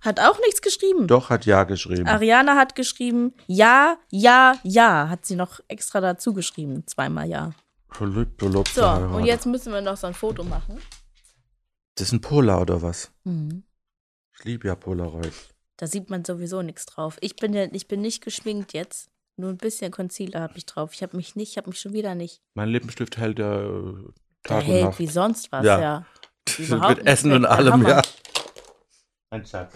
Hat 0.00 0.20
auch 0.20 0.38
nichts 0.40 0.62
geschrieben. 0.62 1.06
Doch, 1.06 1.30
hat 1.30 1.46
ja 1.46 1.64
geschrieben. 1.64 2.06
Ariana 2.06 2.56
hat 2.56 2.74
geschrieben, 2.76 3.34
ja, 3.46 3.98
ja, 4.10 4.54
ja, 4.62 5.08
hat 5.08 5.26
sie 5.26 5.36
noch 5.36 5.60
extra 5.68 6.00
dazu 6.00 6.32
geschrieben, 6.32 6.86
zweimal 6.86 7.28
ja. 7.28 7.50
Verliebt, 7.90 8.38
verlobt, 8.40 8.68
So, 8.68 8.82
verheiratet. 8.82 9.16
und 9.16 9.24
jetzt 9.24 9.46
müssen 9.46 9.72
wir 9.72 9.80
noch 9.80 9.96
so 9.96 10.06
ein 10.06 10.14
Foto 10.14 10.44
machen. 10.44 10.80
Das 11.96 12.08
ist 12.08 12.12
ein 12.12 12.20
Polar 12.20 12.60
oder 12.62 12.82
was? 12.82 13.10
Mhm. 13.24 13.64
Ich 14.38 14.44
liebe 14.44 14.68
ja 14.68 14.74
Polaroid. 14.74 15.32
Da 15.78 15.86
sieht 15.86 16.10
man 16.10 16.24
sowieso 16.24 16.62
nichts 16.62 16.86
drauf. 16.86 17.16
Ich 17.20 17.36
bin 17.36 17.52
ja, 17.52 17.64
ich 17.72 17.88
bin 17.88 18.00
nicht 18.00 18.22
geschminkt 18.22 18.72
jetzt. 18.74 19.08
Nur 19.38 19.50
ein 19.50 19.58
bisschen 19.58 19.90
Concealer 19.92 20.40
habe 20.40 20.56
ich 20.56 20.64
drauf. 20.66 20.90
Ich 20.94 21.02
habe 21.02 21.16
mich 21.16 21.36
nicht, 21.36 21.50
ich 21.52 21.56
habe 21.58 21.68
mich 21.68 21.78
schon 21.80 21.92
wieder 21.92 22.14
nicht. 22.14 22.40
Mein 22.54 22.68
Lippenstift 22.70 23.16
hält 23.18 23.38
ja 23.38 23.60
äh, 23.62 23.68
Der 23.72 24.12
Tag 24.44 24.58
und 24.60 24.64
hält 24.66 24.84
Nacht. 24.84 24.98
wie 24.98 25.06
sonst 25.06 25.52
was, 25.52 25.64
Ja. 25.64 25.80
ja. 25.80 26.06
überhaupt 26.58 26.88
Mit 26.96 26.98
nicht 27.04 27.06
Essen 27.12 27.30
weg, 27.30 27.36
und 27.36 27.42
der 27.42 27.50
allem, 27.50 27.72
Hammer. 27.74 27.88
ja. 27.88 28.02
Ein 29.30 29.44
Schatz. 29.44 29.72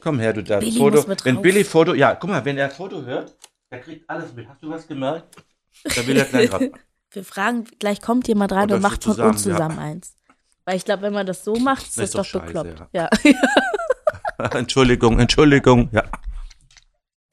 Komm 0.00 0.18
her, 0.20 0.32
du 0.32 0.42
da. 0.42 0.58
Billy 0.60 0.78
Foto. 0.78 0.96
muss 0.96 1.06
mit 1.06 1.24
wenn. 1.24 1.42
Billy 1.42 1.64
Foto, 1.64 1.94
ja, 1.94 2.14
guck 2.14 2.30
mal, 2.30 2.44
wenn 2.44 2.58
er 2.58 2.70
Foto 2.70 3.02
hört, 3.02 3.36
der 3.70 3.80
kriegt 3.80 4.08
alles 4.08 4.32
mit. 4.34 4.48
Hast 4.48 4.62
du 4.62 4.70
was 4.70 4.86
gemerkt? 4.86 5.36
Da 5.84 6.06
will 6.06 6.16
er 6.16 6.24
gleich 6.24 6.50
drauf. 6.50 6.62
Wir 7.10 7.24
fragen, 7.24 7.64
gleich 7.78 8.00
kommt 8.02 8.28
jemand 8.28 8.52
rein 8.52 8.64
Oder 8.64 8.76
und 8.76 8.82
macht 8.82 9.04
von 9.04 9.18
uns 9.20 9.42
zusammen, 9.42 9.76
ja. 9.76 9.82
eins. 9.82 10.14
Weil 10.64 10.76
ich 10.76 10.84
glaube, 10.84 11.02
wenn 11.02 11.12
man 11.12 11.26
das 11.26 11.44
so 11.44 11.54
macht, 11.56 11.86
ist 11.86 11.98
Das 11.98 12.04
ist 12.06 12.14
doch 12.14 12.26
doch 12.26 12.44
bekloppt. 12.44 12.78
scheiße, 12.78 12.88
Ja. 12.92 13.08
Entschuldigung, 14.52 15.18
Entschuldigung. 15.18 15.88
Ja. 15.92 16.04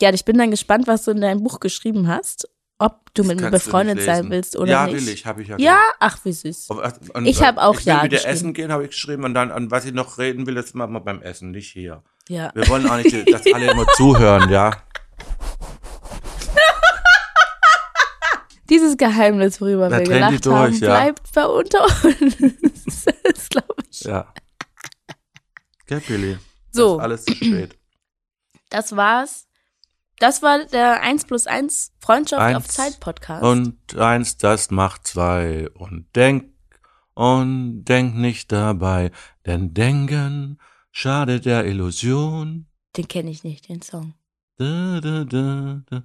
ja, 0.01 0.13
ich 0.13 0.23
bin 0.23 0.37
dann 0.37 0.51
gespannt, 0.51 0.87
was 0.87 1.03
du 1.03 1.11
in 1.11 1.21
deinem 1.21 1.43
Buch 1.43 1.59
geschrieben 1.59 2.07
hast. 2.07 2.47
Ob 2.83 3.13
du 3.13 3.23
mit 3.23 3.39
mir 3.39 3.49
befreundet 3.49 4.01
sein 4.01 4.29
willst 4.29 4.57
oder 4.57 4.69
ja, 4.71 4.85
nicht. 4.87 4.95
will 4.95 5.07
ich, 5.07 5.25
habe 5.25 5.41
ich 5.41 5.47
ja. 5.47 5.57
Ja, 5.57 5.79
ach, 6.01 6.17
wie 6.25 6.33
süß. 6.33 6.67
gesagt. 6.67 7.09
Und, 7.11 7.25
Ich 7.25 7.41
hab 7.41 7.57
auch 7.57 7.79
ich 7.79 7.85
will 7.85 7.93
ja 7.93 8.05
geschrieben. 8.07 8.29
essen 8.33 8.53
gehen, 8.53 8.71
habe 8.73 8.83
ich 8.83 8.89
geschrieben. 8.89 9.23
Und 9.23 9.33
dann, 9.35 9.51
an 9.51 9.71
was 9.71 9.85
ich 9.85 9.93
noch 9.93 10.17
reden 10.17 10.45
will, 10.47 10.55
das 10.55 10.73
machen 10.73 10.91
wir 10.91 10.99
beim 10.99 11.21
Essen, 11.21 11.51
nicht 11.51 11.71
hier. 11.71 12.03
Ja. 12.27 12.51
Wir 12.53 12.67
wollen 12.67 12.85
auch 12.89 12.97
nicht, 12.97 13.33
dass 13.33 13.45
alle 13.53 13.71
immer 13.71 13.85
zuhören, 13.95 14.49
ja. 14.49 14.71
Dieses 18.69 18.97
Geheimnis, 18.97 19.61
worüber 19.61 19.89
Da 19.89 19.99
wir 19.99 20.05
gelacht 20.05 20.45
durch, 20.45 20.55
haben, 20.55 20.73
ja. 20.73 20.79
bleibt 20.79 21.31
bei 21.33 21.45
unter 21.45 21.83
uns. 21.85 23.05
das 23.23 23.49
glaube 23.49 23.75
ich. 23.89 24.01
Ja. 24.01 24.33
Gell, 25.85 26.01
Billy? 26.07 26.37
So. 26.71 26.97
Das 26.97 26.97
ist 26.97 27.03
alles 27.03 27.25
zu 27.25 27.35
spät. 27.35 27.77
Das 28.69 28.95
war's. 28.95 29.47
Das 30.23 30.41
war 30.41 30.63
der 30.67 31.01
1 31.01 31.25
plus 31.25 31.47
1 31.47 31.91
Freundschaft 31.99 32.41
Eins 32.41 32.55
auf 32.55 32.67
Zeit 32.69 33.01
Podcast. 33.01 33.43
Und 33.43 33.97
eins, 33.97 34.37
das 34.37 34.71
macht 34.71 35.05
zwei. 35.05 35.69
Und 35.73 36.15
denk 36.15 36.45
und 37.13 37.83
denk 37.83 38.15
nicht 38.15 38.49
dabei. 38.53 39.11
Denn 39.45 39.73
denken 39.73 40.59
schadet 40.91 41.43
der 41.43 41.65
Illusion. 41.65 42.67
Den 42.95 43.09
kenne 43.09 43.31
ich 43.31 43.43
nicht, 43.43 43.67
den 43.67 43.81
Song. 43.81 44.13
Da, 44.55 45.01
da, 45.01 45.25
da, 45.25 45.81
da. 45.89 46.03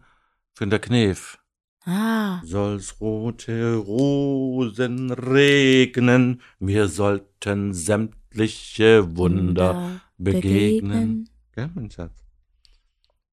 Für 0.53 0.67
der 0.67 0.81
Knef. 0.81 1.39
Ah, 1.85 2.41
Soll's 2.43 3.01
rote 3.01 3.77
Rosen 3.77 5.13
regnen, 5.13 6.43
wir 6.59 6.89
sollten 6.89 7.73
sämtliche 7.73 9.17
Wunder 9.17 10.01
begegnen. 10.17 11.31
Gell, 11.53 11.71
mein 11.73 11.89
Schatz? 11.93 12.28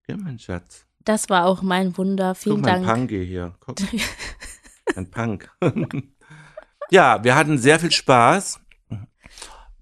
Gell, 0.07 0.17
mein 0.17 0.37
Schatz? 0.39 0.85
Das 1.03 1.29
war 1.29 1.45
auch 1.45 1.61
mein 1.61 1.97
Wunder. 1.97 2.35
Vielen 2.35 2.57
Guck 2.57 2.65
Dank. 2.65 2.85
Punky 2.85 3.25
hier. 3.25 3.55
Guck. 3.59 3.77
Ein 4.95 5.09
Punk. 5.09 5.49
ja, 6.91 7.23
wir 7.23 7.35
hatten 7.35 7.57
sehr 7.57 7.79
viel 7.79 7.91
Spaß. 7.91 8.59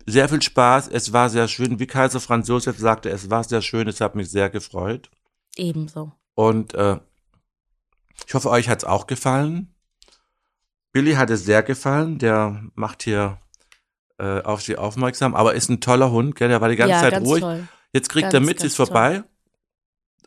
Sehr 0.06 0.30
viel 0.30 0.42
Spaß. 0.42 0.90
Es 0.90 1.14
war 1.14 1.30
sehr 1.30 1.48
schön. 1.48 1.80
Wie 1.80 1.88
Kaiser 1.88 2.20
Franz 2.20 2.48
Josef 2.48 2.78
sagte, 2.78 3.10
es 3.10 3.30
war 3.30 3.44
sehr 3.44 3.62
schön. 3.62 3.88
Es 3.88 4.02
hat 4.02 4.16
mich 4.16 4.30
sehr 4.30 4.50
gefreut. 4.50 5.10
Ebenso. 5.56 6.12
Und 6.36 6.74
äh, 6.74 7.00
ich 8.28 8.34
hoffe, 8.34 8.50
euch 8.50 8.70
hat's 8.70 8.84
auch 8.84 9.08
gefallen. 9.08 9.74
Billy 10.92 11.14
hat 11.14 11.30
es 11.30 11.46
sehr 11.46 11.64
gefallen. 11.64 12.18
Der 12.18 12.64
macht 12.76 13.04
hier 13.04 13.40
äh, 14.20 14.42
auf 14.42 14.62
sie 14.62 14.78
aufmerksam. 14.78 15.36
Aber 15.36 15.54
ist 15.54 15.70
ein 15.70 15.80
toller 15.80 16.12
Hund. 16.12 16.36
Gell? 16.36 16.50
Der 16.50 16.62
war 16.62 16.70
die 16.70 16.76
ganze 16.76 16.96
ja, 16.96 17.00
Zeit 17.02 17.22
ruhig. 17.22 17.42
toll. 17.42 17.68
Jetzt 17.94 18.10
kriegt 18.10 18.24
Ganz, 18.24 18.34
er 18.34 18.40
mit, 18.42 18.60
sie 18.60 18.68
ist 18.68 18.76
vorbei. 18.76 19.24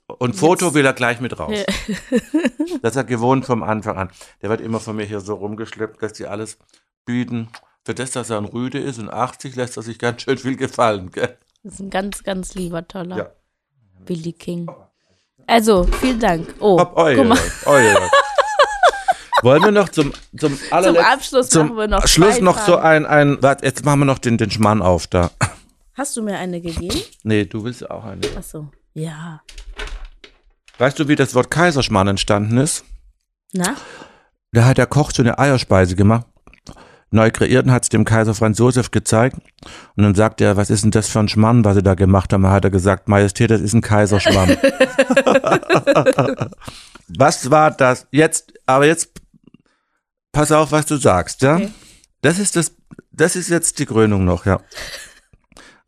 Und 0.09 0.31
Jetzt- 0.31 0.41
Foto 0.41 0.75
will 0.75 0.87
er 0.87 0.93
gleich 0.93 1.21
mit 1.21 1.39
raus. 1.39 1.53
Ja. 1.55 1.65
Das 2.83 2.93
ist 2.93 2.97
er 2.97 3.05
gewohnt 3.05 3.47
vom 3.47 3.63
Anfang 3.63 3.97
an. 3.97 4.11
Der 4.43 4.51
wird 4.51 4.61
immer 4.61 4.81
von 4.81 4.97
mir 4.97 5.05
hier 5.05 5.21
so 5.21 5.35
rumgeschleppt, 5.35 6.03
dass 6.03 6.13
die 6.13 6.27
alles 6.27 6.59
bieten. 7.05 7.49
Für 7.85 7.95
das, 7.95 8.11
dass 8.11 8.31
er 8.31 8.39
ein 8.39 8.45
Rüde 8.45 8.79
ist 8.79 8.99
und 8.99 9.09
80, 9.09 9.55
lässt 9.57 9.77
er 9.77 9.83
sich 9.83 9.99
ganz 9.99 10.23
schön 10.23 10.37
viel 10.39 10.57
gefallen. 10.57 11.11
Gell? 11.13 11.37
Das 11.63 11.75
ist 11.75 11.81
ein 11.81 11.91
ganz, 11.91 12.23
ganz 12.25 12.55
lieber, 12.55 12.87
toller 12.87 13.17
Ja. 13.17 13.31
Billy 14.05 14.33
King. 14.33 14.71
Also, 15.47 15.85
vielen 16.01 16.19
Dank. 16.21 16.55
Oh, 16.59 16.79
Hopp, 16.79 16.97
oi, 16.99 17.15
guck 17.17 17.27
mal, 17.27 17.39
oi. 17.67 17.95
Wollen 19.43 19.63
wir 19.63 19.71
noch 19.71 19.89
zum, 19.91 20.13
zum 20.37 20.57
zum 20.59 20.73
allerletzten 20.73 21.13
Abschluss 21.13 21.49
zum 21.49 21.69
machen 21.69 21.77
wir 21.79 21.89
noch 21.89 22.07
Schluss 22.07 22.41
noch 22.41 22.59
so 22.59 22.77
ein, 22.77 23.07
ein, 23.07 23.41
warte, 23.43 23.65
jetzt 23.65 23.85
machen 23.85 24.01
wir 24.01 24.07
noch 24.07 24.19
den, 24.19 24.39
den 24.39 24.51
Schmann 24.51 24.83
auf 24.83 25.07
da. 25.07 25.31
Hast 25.95 26.17
du 26.17 26.23
mir 26.23 26.37
eine 26.39 26.61
gegeben? 26.61 27.01
Nee, 27.23 27.45
du 27.45 27.63
willst 27.65 27.89
auch 27.89 28.05
eine. 28.05 28.23
Ach 28.37 28.43
so. 28.43 28.69
Ja. 28.95 29.41
Weißt 30.79 30.99
du, 30.99 31.09
wie 31.09 31.17
das 31.17 31.35
Wort 31.35 31.51
Kaiserschmarrn 31.51 32.09
entstanden 32.09 32.59
ist? 32.59 32.85
Na? 33.53 33.77
Da 34.53 34.65
hat 34.65 34.79
der 34.79 34.87
Koch 34.87 35.11
so 35.13 35.23
eine 35.23 35.39
Eierspeise 35.39 35.97
gemacht. 35.97 36.27
Neu 37.11 37.31
kreiert 37.31 37.67
und 37.67 37.73
hat 37.73 37.85
es 37.85 37.89
dem 37.89 38.05
Kaiser 38.05 38.35
Franz 38.35 38.59
Josef 38.59 38.91
gezeigt. 38.91 39.37
Und 39.97 40.03
dann 40.03 40.15
sagt 40.15 40.41
er, 40.41 40.57
was 40.57 40.71
ist 40.71 40.83
denn 40.83 40.91
das 40.91 41.09
für 41.09 41.21
ein 41.21 41.29
Schmarrn, 41.29 41.65
was 41.65 41.77
sie 41.77 41.83
da 41.83 41.95
gemacht 41.95 42.33
haben? 42.33 42.43
Da 42.43 42.51
hat 42.51 42.65
er 42.65 42.71
gesagt, 42.71 43.09
Majestät, 43.09 43.51
das 43.51 43.61
ist 43.61 43.75
ein 43.75 43.81
Kaiserschmarrn. 43.81 44.57
was 47.09 47.51
war 47.51 47.71
das? 47.71 48.07
Jetzt, 48.11 48.53
aber 48.67 48.87
jetzt, 48.87 49.11
pass 50.33 50.51
auf, 50.53 50.73
was 50.73 50.87
du 50.87 50.97
sagst, 50.97 51.43
ja? 51.43 51.57
Okay. 51.57 51.71
Das 52.23 52.39
ist 52.39 52.57
das, 52.57 52.73
das 53.13 53.37
ist 53.37 53.49
jetzt 53.49 53.79
die 53.79 53.87
Krönung 53.87 54.25
noch, 54.25 54.45
ja. 54.45 54.61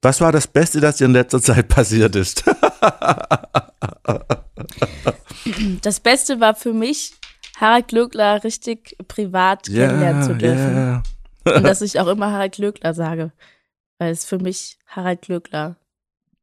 Was 0.01 0.20
war 0.20 0.30
das 0.30 0.47
Beste, 0.47 0.80
das 0.80 0.99
dir 0.99 1.07
in 1.07 1.12
letzter 1.12 1.43
Zeit 1.43 1.68
passiert 1.68 2.14
ist? 2.14 2.45
Das 5.82 6.01
Beste 6.01 6.40
war 6.40 6.55
für 6.55 6.73
mich, 6.73 7.15
Harald 7.57 7.89
Glöckler 7.89 8.44
richtig 8.44 8.97
privat 9.09 9.65
kennenlernen 9.66 10.23
zu 10.23 10.35
dürfen. 10.35 10.77
ja. 10.77 11.02
Und 11.44 11.62
dass 11.65 11.81
ich 11.81 11.98
auch 11.98 12.07
immer 12.07 12.31
Harald 12.32 12.55
Glöckler 12.55 12.94
sage. 12.94 13.32
Weil 13.98 14.12
es 14.12 14.24
für 14.24 14.39
mich 14.39 14.78
Harald 14.86 15.23
Glöckler. 15.23 15.77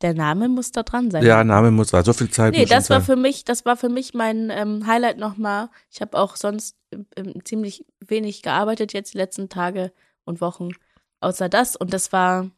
Der 0.01 0.13
Name 0.13 0.49
muss 0.49 0.71
da 0.71 0.83
dran 0.83 1.09
sein. 1.09 1.23
Ja, 1.23 1.43
Name 1.43 1.71
muss 1.71 1.89
sein. 1.89 2.03
So 2.03 2.11
viel 2.11 2.29
Zeit 2.29 2.53
Nee, 2.53 2.65
das 2.65 2.89
war 2.89 2.99
sein. 2.99 3.05
für 3.05 3.15
mich, 3.15 3.45
das 3.45 3.65
war 3.65 3.77
für 3.77 3.87
mich 3.87 4.13
mein 4.13 4.49
ähm, 4.49 4.85
Highlight 4.85 5.17
nochmal. 5.17 5.69
Ich 5.89 6.01
habe 6.01 6.17
auch 6.17 6.35
sonst 6.35 6.75
ähm, 6.91 7.05
ähm, 7.15 7.33
ziemlich 7.45 7.85
wenig 8.05 8.41
gearbeitet 8.41 8.93
jetzt 8.93 9.13
die 9.13 9.17
letzten 9.17 9.47
Tage 9.47 9.93
und 10.25 10.41
Wochen, 10.41 10.69
außer 11.21 11.47
das. 11.47 11.77
Und 11.77 11.93
das 11.93 12.11
war, 12.11 12.49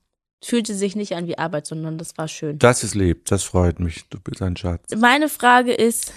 fühlte 0.44 0.76
sich 0.76 0.96
nicht 0.96 1.16
an 1.16 1.28
wie 1.28 1.38
Arbeit, 1.38 1.66
sondern 1.66 1.98
das 1.98 2.18
war 2.18 2.28
schön. 2.28 2.60
Das 2.60 2.84
ist 2.84 2.96
lieb, 2.96 3.26
das 3.26 3.44
freut 3.44 3.80
mich. 3.80 4.08
Du 4.10 4.20
bist 4.20 4.42
ein 4.42 4.56
Schatz. 4.56 4.84
Meine 4.96 5.30
Frage 5.30 5.74
ist, 5.74 6.14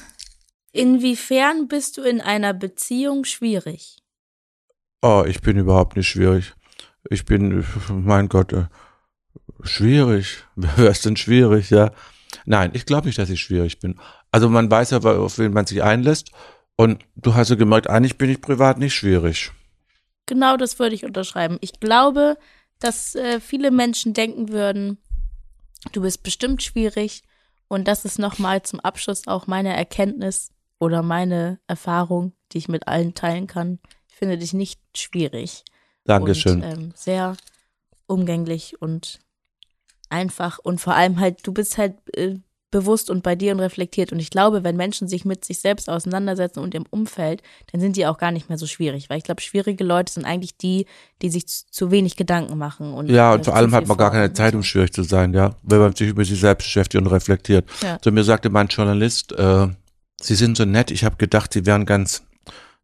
inwiefern 0.72 1.68
bist 1.68 1.97
du 1.97 2.02
in 2.02 2.20
einer 2.20 2.52
Beziehung 2.55 3.24
schwierig? 3.24 3.98
Oh, 5.02 5.24
ich 5.26 5.40
bin 5.40 5.56
überhaupt 5.56 5.97
nicht 5.97 6.09
schwierig. 6.09 6.55
Ich 7.09 7.24
bin, 7.24 7.64
mein 7.88 8.28
Gott, 8.28 8.52
äh, 8.52 8.66
schwierig. 9.62 10.44
Wer 10.55 10.90
ist 10.90 11.06
denn 11.06 11.16
schwierig, 11.16 11.70
ja? 11.70 11.92
Nein, 12.44 12.70
ich 12.74 12.86
glaube 12.86 13.06
nicht, 13.06 13.18
dass 13.18 13.30
ich 13.30 13.40
schwierig 13.40 13.80
bin. 13.80 13.98
Also 14.30 14.48
man 14.48 14.70
weiß 14.70 14.90
ja, 14.90 14.98
auf 14.98 15.38
wen 15.38 15.52
man 15.52 15.66
sich 15.66 15.82
einlässt. 15.82 16.30
Und 16.76 17.05
du 17.16 17.34
hast 17.34 17.51
ja 17.51 17.56
gemerkt, 17.56 17.90
eigentlich 17.90 18.18
bin 18.18 18.30
ich 18.30 18.40
privat 18.40 18.78
nicht 18.78 18.94
schwierig. 18.94 19.51
Genau 20.26 20.56
das 20.56 20.78
würde 20.78 20.94
ich 20.94 21.05
unterschreiben. 21.05 21.59
Ich 21.60 21.80
glaube, 21.80 22.36
dass 22.81 23.15
äh, 23.15 23.40
viele 23.40 23.70
Menschen 23.70 24.15
denken 24.15 24.48
würden, 24.48 24.98
du 25.93 26.02
bist 26.02 26.23
bestimmt 26.23 26.62
schwierig. 26.62 27.23
Und 27.69 27.86
das 27.86 28.05
ist 28.05 28.19
nochmal 28.19 28.62
zum 28.62 28.81
Abschluss 28.81 29.28
auch 29.28 29.47
meine 29.47 29.77
Erkenntnis 29.77 30.51
oder 30.81 31.02
meine 31.02 31.61
Erfahrung, 31.69 32.32
die 32.52 32.59
ich 32.59 32.69
mit 32.69 32.89
allen 32.89 33.15
teilen 33.15 33.47
kann. 33.47 33.78
Ich 34.09 34.16
finde 34.16 34.39
dich 34.39 34.52
nicht 34.52 34.81
schwierig. 34.97 35.65
Dankeschön. 36.05 36.62
Und, 36.62 36.65
ähm, 36.65 36.93
sehr 36.97 37.36
umgänglich 38.07 38.82
und 38.82 39.20
einfach. 40.09 40.59
Und 40.59 40.81
vor 40.81 40.94
allem 40.94 41.20
halt, 41.20 41.47
du 41.47 41.52
bist 41.52 41.78
halt 41.78 41.94
äh, 42.16 42.39
bewusst 42.70 43.10
und 43.10 43.22
bei 43.22 43.34
dir 43.34 43.52
und 43.52 43.60
reflektiert. 43.60 44.12
Und 44.12 44.20
ich 44.20 44.30
glaube, 44.30 44.62
wenn 44.62 44.76
Menschen 44.76 45.09
sich 45.09 45.24
mit 45.24 45.44
sich 45.44 45.60
selbst 45.60 45.90
auseinandersetzen 45.90 46.60
und 46.60 46.74
im 46.74 46.84
Umfeld, 46.90 47.42
dann 47.72 47.80
sind 47.80 47.97
die 47.97 48.06
auch 48.06 48.18
gar 48.18 48.30
nicht 48.30 48.48
mehr 48.48 48.59
so 48.59 48.66
schwierig. 48.66 49.10
Weil 49.10 49.18
ich 49.18 49.24
glaube, 49.24 49.40
schwierige 49.40 49.84
Leute 49.84 50.12
sind 50.12 50.24
eigentlich 50.24 50.56
die, 50.56 50.86
die 51.22 51.30
sich 51.30 51.47
zu, 51.47 51.90
wenig 51.90 52.16
Gedanken 52.16 52.56
machen. 52.59 52.92
Und 52.94 53.10
ja, 53.10 53.32
äh, 53.32 53.34
und 53.34 53.44
vor 53.44 53.55
allem 53.55 53.74
hat 53.74 53.86
man 53.86 53.97
gar 53.97 54.10
keine. 54.10 54.32
Zeit, 54.32 54.55
um 54.55 54.62
schwierig 54.62 54.92
zu 54.92 55.02
sein, 55.02 55.34
ja, 55.34 55.56
wenn 55.62 55.80
man 55.80 55.94
sich 55.94 56.09
über 56.09 56.24
sich 56.24 56.38
selbst 56.38 56.64
beschäftigt 56.64 57.02
und 57.02 57.10
reflektiert. 57.10 57.68
Ja. 57.82 58.01
Zu 58.01 58.12
mir 58.12 58.22
sagte 58.22 58.51
mein 58.51 58.68
Journalist, 58.68 59.32
äh, 59.32 59.68
Sie 60.22 60.34
sind 60.34 60.56
so 60.56 60.64
nett, 60.66 60.90
ich 60.90 61.05
habe 61.05 61.16
gedacht, 61.16 61.52
Sie 61.52 61.64
wären 61.66 61.86
ganz 61.86 62.22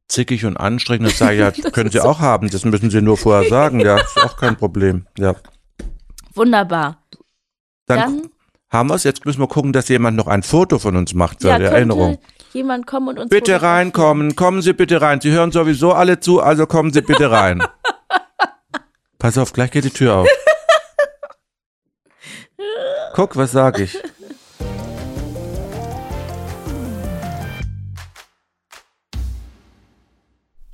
zickig 0.09 0.45
und 0.45 0.57
anstrengend. 0.57 1.11
Das 1.11 1.19
sage 1.19 1.35
ich, 1.35 1.41
ja, 1.65 1.71
können 1.71 1.91
Sie 1.91 2.01
auch 2.01 2.19
haben, 2.19 2.51
das 2.51 2.65
müssen 2.65 2.91
Sie 2.91 3.03
nur 3.03 3.17
vorher 3.17 3.49
sagen, 3.49 3.81
ja, 3.81 3.99
ist 3.99 4.23
auch 4.23 4.37
kein 4.37 4.57
Problem, 4.57 5.07
ja. 5.19 5.37
Wunderbar. 6.35 7.03
Dann, 7.87 7.99
Dann, 7.99 8.31
haben 8.71 8.89
wir 8.91 8.95
es, 8.95 9.05
jetzt 9.05 9.25
müssen 9.25 9.41
wir 9.41 9.47
gucken, 9.47 9.73
dass 9.73 9.89
jemand 9.89 10.17
noch 10.17 10.27
ein 10.27 10.43
Foto 10.43 10.79
von 10.79 10.97
uns 10.97 11.15
macht 11.15 11.43
für 11.43 11.49
ja, 11.49 11.59
die 11.59 11.65
Erinnerung. 11.65 12.19
jemand 12.53 12.87
kommen 12.87 13.09
und 13.09 13.19
uns 13.19 13.31
Bitte 13.31 13.63
reinkommen, 13.63 14.35
kommen 14.35 14.61
Sie 14.63 14.73
bitte 14.73 15.01
rein. 15.01 15.21
Sie 15.21 15.31
hören 15.31 15.53
sowieso 15.53 15.93
alle 15.93 16.21
zu, 16.21 16.41
also 16.41 16.67
kommen 16.67 16.93
Sie 16.93 17.03
bitte 17.03 17.31
rein. 17.31 17.63
Pass 19.19 19.39
auf, 19.39 19.53
gleich 19.53 19.71
geht 19.71 19.85
die 19.85 19.91
Tür 19.91 20.17
auf. 20.17 20.29
Guck, 23.15 23.37
was 23.37 23.53
sag 23.53 23.79
ich? 23.79 23.99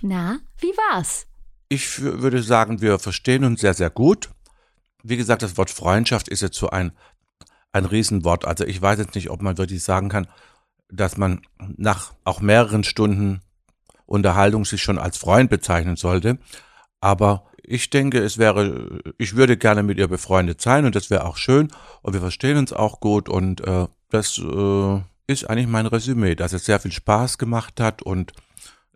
Na, 0.01 0.41
wie 0.59 0.73
war's? 0.91 1.27
Ich 1.69 2.03
würde 2.03 2.43
sagen, 2.43 2.81
wir 2.81 2.99
verstehen 2.99 3.45
uns 3.45 3.61
sehr, 3.61 3.75
sehr 3.75 3.91
gut. 3.91 4.31
Wie 5.05 5.17
gesagt, 5.17 5.43
das 5.43 5.57
Wort 5.57 5.71
Freundschaft 5.71 6.29
ist 6.29 6.43
jetzt 6.43 6.59
so 6.59 6.71
ein, 6.71 6.93
ein 7.73 7.85
Riesenwort. 7.85 8.45
Also 8.45 8.65
ich 8.65 8.81
weiß 8.81 8.99
jetzt 8.99 9.15
nicht, 9.15 9.31
ob 9.31 9.43
man 9.43 9.59
wirklich 9.59 9.83
sagen 9.83 10.09
kann, 10.09 10.29
dass 10.91 11.17
man 11.17 11.41
nach 11.59 12.13
auch 12.25 12.41
mehreren 12.41 12.85
Stunden 12.85 13.41
Unterhaltung 14.07 14.65
sich 14.65 14.83
schon 14.83 14.99
als 14.99 15.17
Freund 15.17 15.49
bezeichnen 15.49 15.97
sollte. 15.97 16.39
Aber 17.01 17.47
ich 17.63 17.91
denke, 17.91 18.19
es 18.19 18.39
wäre, 18.39 19.01
ich 19.19 19.37
würde 19.37 19.57
gerne 19.57 19.83
mit 19.83 19.99
ihr 19.99 20.09
befreundet 20.09 20.61
sein 20.61 20.85
und 20.85 20.95
das 20.95 21.11
wäre 21.11 21.25
auch 21.25 21.37
schön 21.37 21.69
und 22.03 22.13
wir 22.13 22.21
verstehen 22.21 22.59
uns 22.59 22.73
auch 22.73 23.01
gut 23.01 23.29
und 23.29 23.67
äh, 23.67 23.87
das 24.11 24.39
äh, 24.39 25.01
ist 25.27 25.49
eigentlich 25.49 25.69
mein 25.69 25.87
Resümee, 25.87 26.35
dass 26.35 26.53
es 26.53 26.67
sehr 26.67 26.81
viel 26.81 26.93
Spaß 26.93 27.39
gemacht 27.39 27.81
hat 27.81 28.03
und 28.03 28.33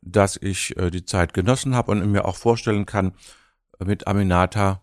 dass 0.03 0.36
ich 0.36 0.77
äh, 0.77 0.90
die 0.90 1.05
Zeit 1.05 1.32
genossen 1.32 1.74
habe 1.74 1.93
und 1.93 2.11
mir 2.11 2.27
auch 2.27 2.36
vorstellen 2.36 2.86
kann, 2.86 3.15
mit 3.78 4.07
Aminata 4.07 4.82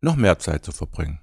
noch 0.00 0.16
mehr 0.16 0.38
Zeit 0.38 0.64
zu 0.64 0.72
verbringen. 0.72 1.20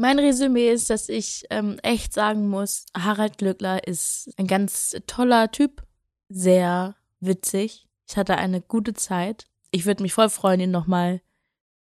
Mein 0.00 0.20
Resümee 0.20 0.70
ist, 0.70 0.90
dass 0.90 1.08
ich 1.08 1.42
ähm, 1.50 1.80
echt 1.82 2.12
sagen 2.12 2.46
muss, 2.46 2.86
Harald 2.96 3.36
Glückler 3.36 3.84
ist 3.84 4.30
ein 4.36 4.46
ganz 4.46 4.94
toller 5.08 5.50
Typ, 5.50 5.82
sehr 6.28 6.94
witzig. 7.18 7.88
Ich 8.08 8.16
hatte 8.16 8.36
eine 8.36 8.60
gute 8.60 8.94
Zeit. 8.94 9.48
Ich 9.72 9.86
würde 9.86 10.04
mich 10.04 10.12
voll 10.12 10.30
freuen, 10.30 10.60
ihn 10.60 10.70
nochmal 10.70 11.20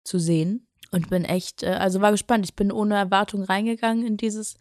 zu 0.03 0.18
sehen. 0.18 0.68
Und 0.89 1.11
bin 1.11 1.26
echt, 1.26 1.61
äh, 1.61 1.73
also 1.73 2.02
war 2.02 2.10
gespannt. 2.10 2.44
Ich 2.45 2.56
bin 2.56 2.72
ohne 2.72 2.95
Erwartung 2.95 3.44
reingegangen 3.44 4.03
in 4.03 4.18
dieses 4.18 4.56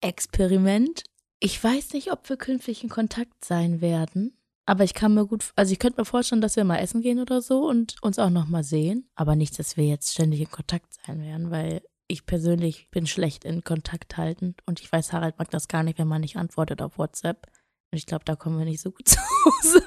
Experiment. 0.00 1.04
Ich 1.38 1.62
weiß 1.62 1.92
nicht, 1.92 2.10
ob 2.10 2.28
wir 2.28 2.36
künftig 2.36 2.82
in 2.82 2.88
Kontakt 2.88 3.44
sein 3.44 3.80
werden. 3.80 4.36
Aber 4.64 4.82
ich 4.82 4.94
kann 4.94 5.14
mir 5.14 5.26
gut, 5.28 5.52
also 5.54 5.70
ich 5.70 5.78
könnte 5.78 6.00
mir 6.00 6.06
vorstellen, 6.06 6.40
dass 6.40 6.56
wir 6.56 6.64
mal 6.64 6.78
essen 6.78 7.02
gehen 7.02 7.20
oder 7.20 7.40
so 7.40 7.68
und 7.68 8.02
uns 8.02 8.18
auch 8.18 8.30
nochmal 8.30 8.64
sehen. 8.64 9.08
Aber 9.14 9.36
nicht, 9.36 9.56
dass 9.60 9.76
wir 9.76 9.86
jetzt 9.86 10.10
ständig 10.10 10.40
in 10.40 10.50
Kontakt 10.50 10.92
sein 11.06 11.22
werden, 11.22 11.52
weil 11.52 11.82
ich 12.08 12.26
persönlich 12.26 12.88
bin 12.90 13.06
schlecht 13.06 13.44
in 13.44 13.64
Kontakt 13.64 14.16
halten 14.16 14.54
und 14.66 14.80
ich 14.80 14.90
weiß, 14.90 15.12
Harald 15.12 15.38
mag 15.38 15.50
das 15.50 15.68
gar 15.68 15.82
nicht, 15.82 15.98
wenn 15.98 16.08
man 16.08 16.20
nicht 16.20 16.36
antwortet 16.36 16.82
auf 16.82 16.98
WhatsApp. 16.98 17.46
Und 17.92 17.98
ich 17.98 18.06
glaube, 18.06 18.24
da 18.24 18.36
kommen 18.36 18.58
wir 18.58 18.64
nicht 18.64 18.80
so 18.80 18.90
gut 18.90 19.08
zusammen. 19.62 19.86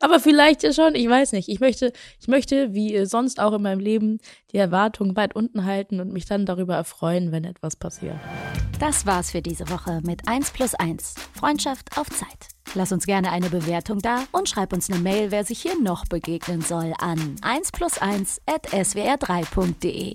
Aber 0.00 0.20
vielleicht 0.20 0.62
ja 0.62 0.72
schon, 0.72 0.94
ich 0.94 1.08
weiß 1.08 1.32
nicht. 1.32 1.48
Ich 1.48 1.58
möchte, 1.60 1.92
ich 2.20 2.28
möchte, 2.28 2.72
wie 2.72 2.94
äh, 2.94 3.06
sonst 3.06 3.40
auch 3.40 3.52
in 3.52 3.62
meinem 3.62 3.80
Leben, 3.80 4.18
die 4.52 4.58
Erwartungen 4.58 5.16
weit 5.16 5.34
unten 5.34 5.64
halten 5.64 6.00
und 6.00 6.12
mich 6.12 6.24
dann 6.24 6.46
darüber 6.46 6.76
erfreuen, 6.76 7.32
wenn 7.32 7.44
etwas 7.44 7.74
passiert. 7.74 8.16
Das 8.78 9.06
war's 9.06 9.32
für 9.32 9.42
diese 9.42 9.68
Woche 9.70 10.00
mit 10.04 10.28
1 10.28 10.52
plus 10.52 10.74
1. 10.74 11.14
Freundschaft 11.34 11.98
auf 11.98 12.08
Zeit. 12.10 12.48
Lass 12.74 12.92
uns 12.92 13.06
gerne 13.06 13.32
eine 13.32 13.50
Bewertung 13.50 13.98
da 13.98 14.24
und 14.30 14.48
schreib 14.48 14.72
uns 14.72 14.88
eine 14.88 15.00
Mail, 15.00 15.32
wer 15.32 15.44
sich 15.44 15.60
hier 15.60 15.80
noch 15.80 16.04
begegnen 16.04 16.60
soll, 16.60 16.92
an 16.98 17.36
1 17.42 17.72
plus 17.72 17.98
1 17.98 18.40
at 18.46 18.68
swr3.de. 18.68 20.14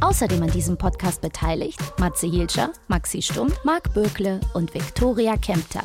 Außerdem 0.00 0.42
an 0.42 0.50
diesem 0.50 0.76
Podcast 0.76 1.20
beteiligt 1.20 1.80
Matze 1.98 2.28
Hilscher, 2.28 2.72
Maxi 2.88 3.20
Stumm, 3.20 3.52
Marc 3.64 3.92
Bökle 3.94 4.40
und 4.54 4.72
Viktoria 4.74 5.36
Kempter. 5.36 5.82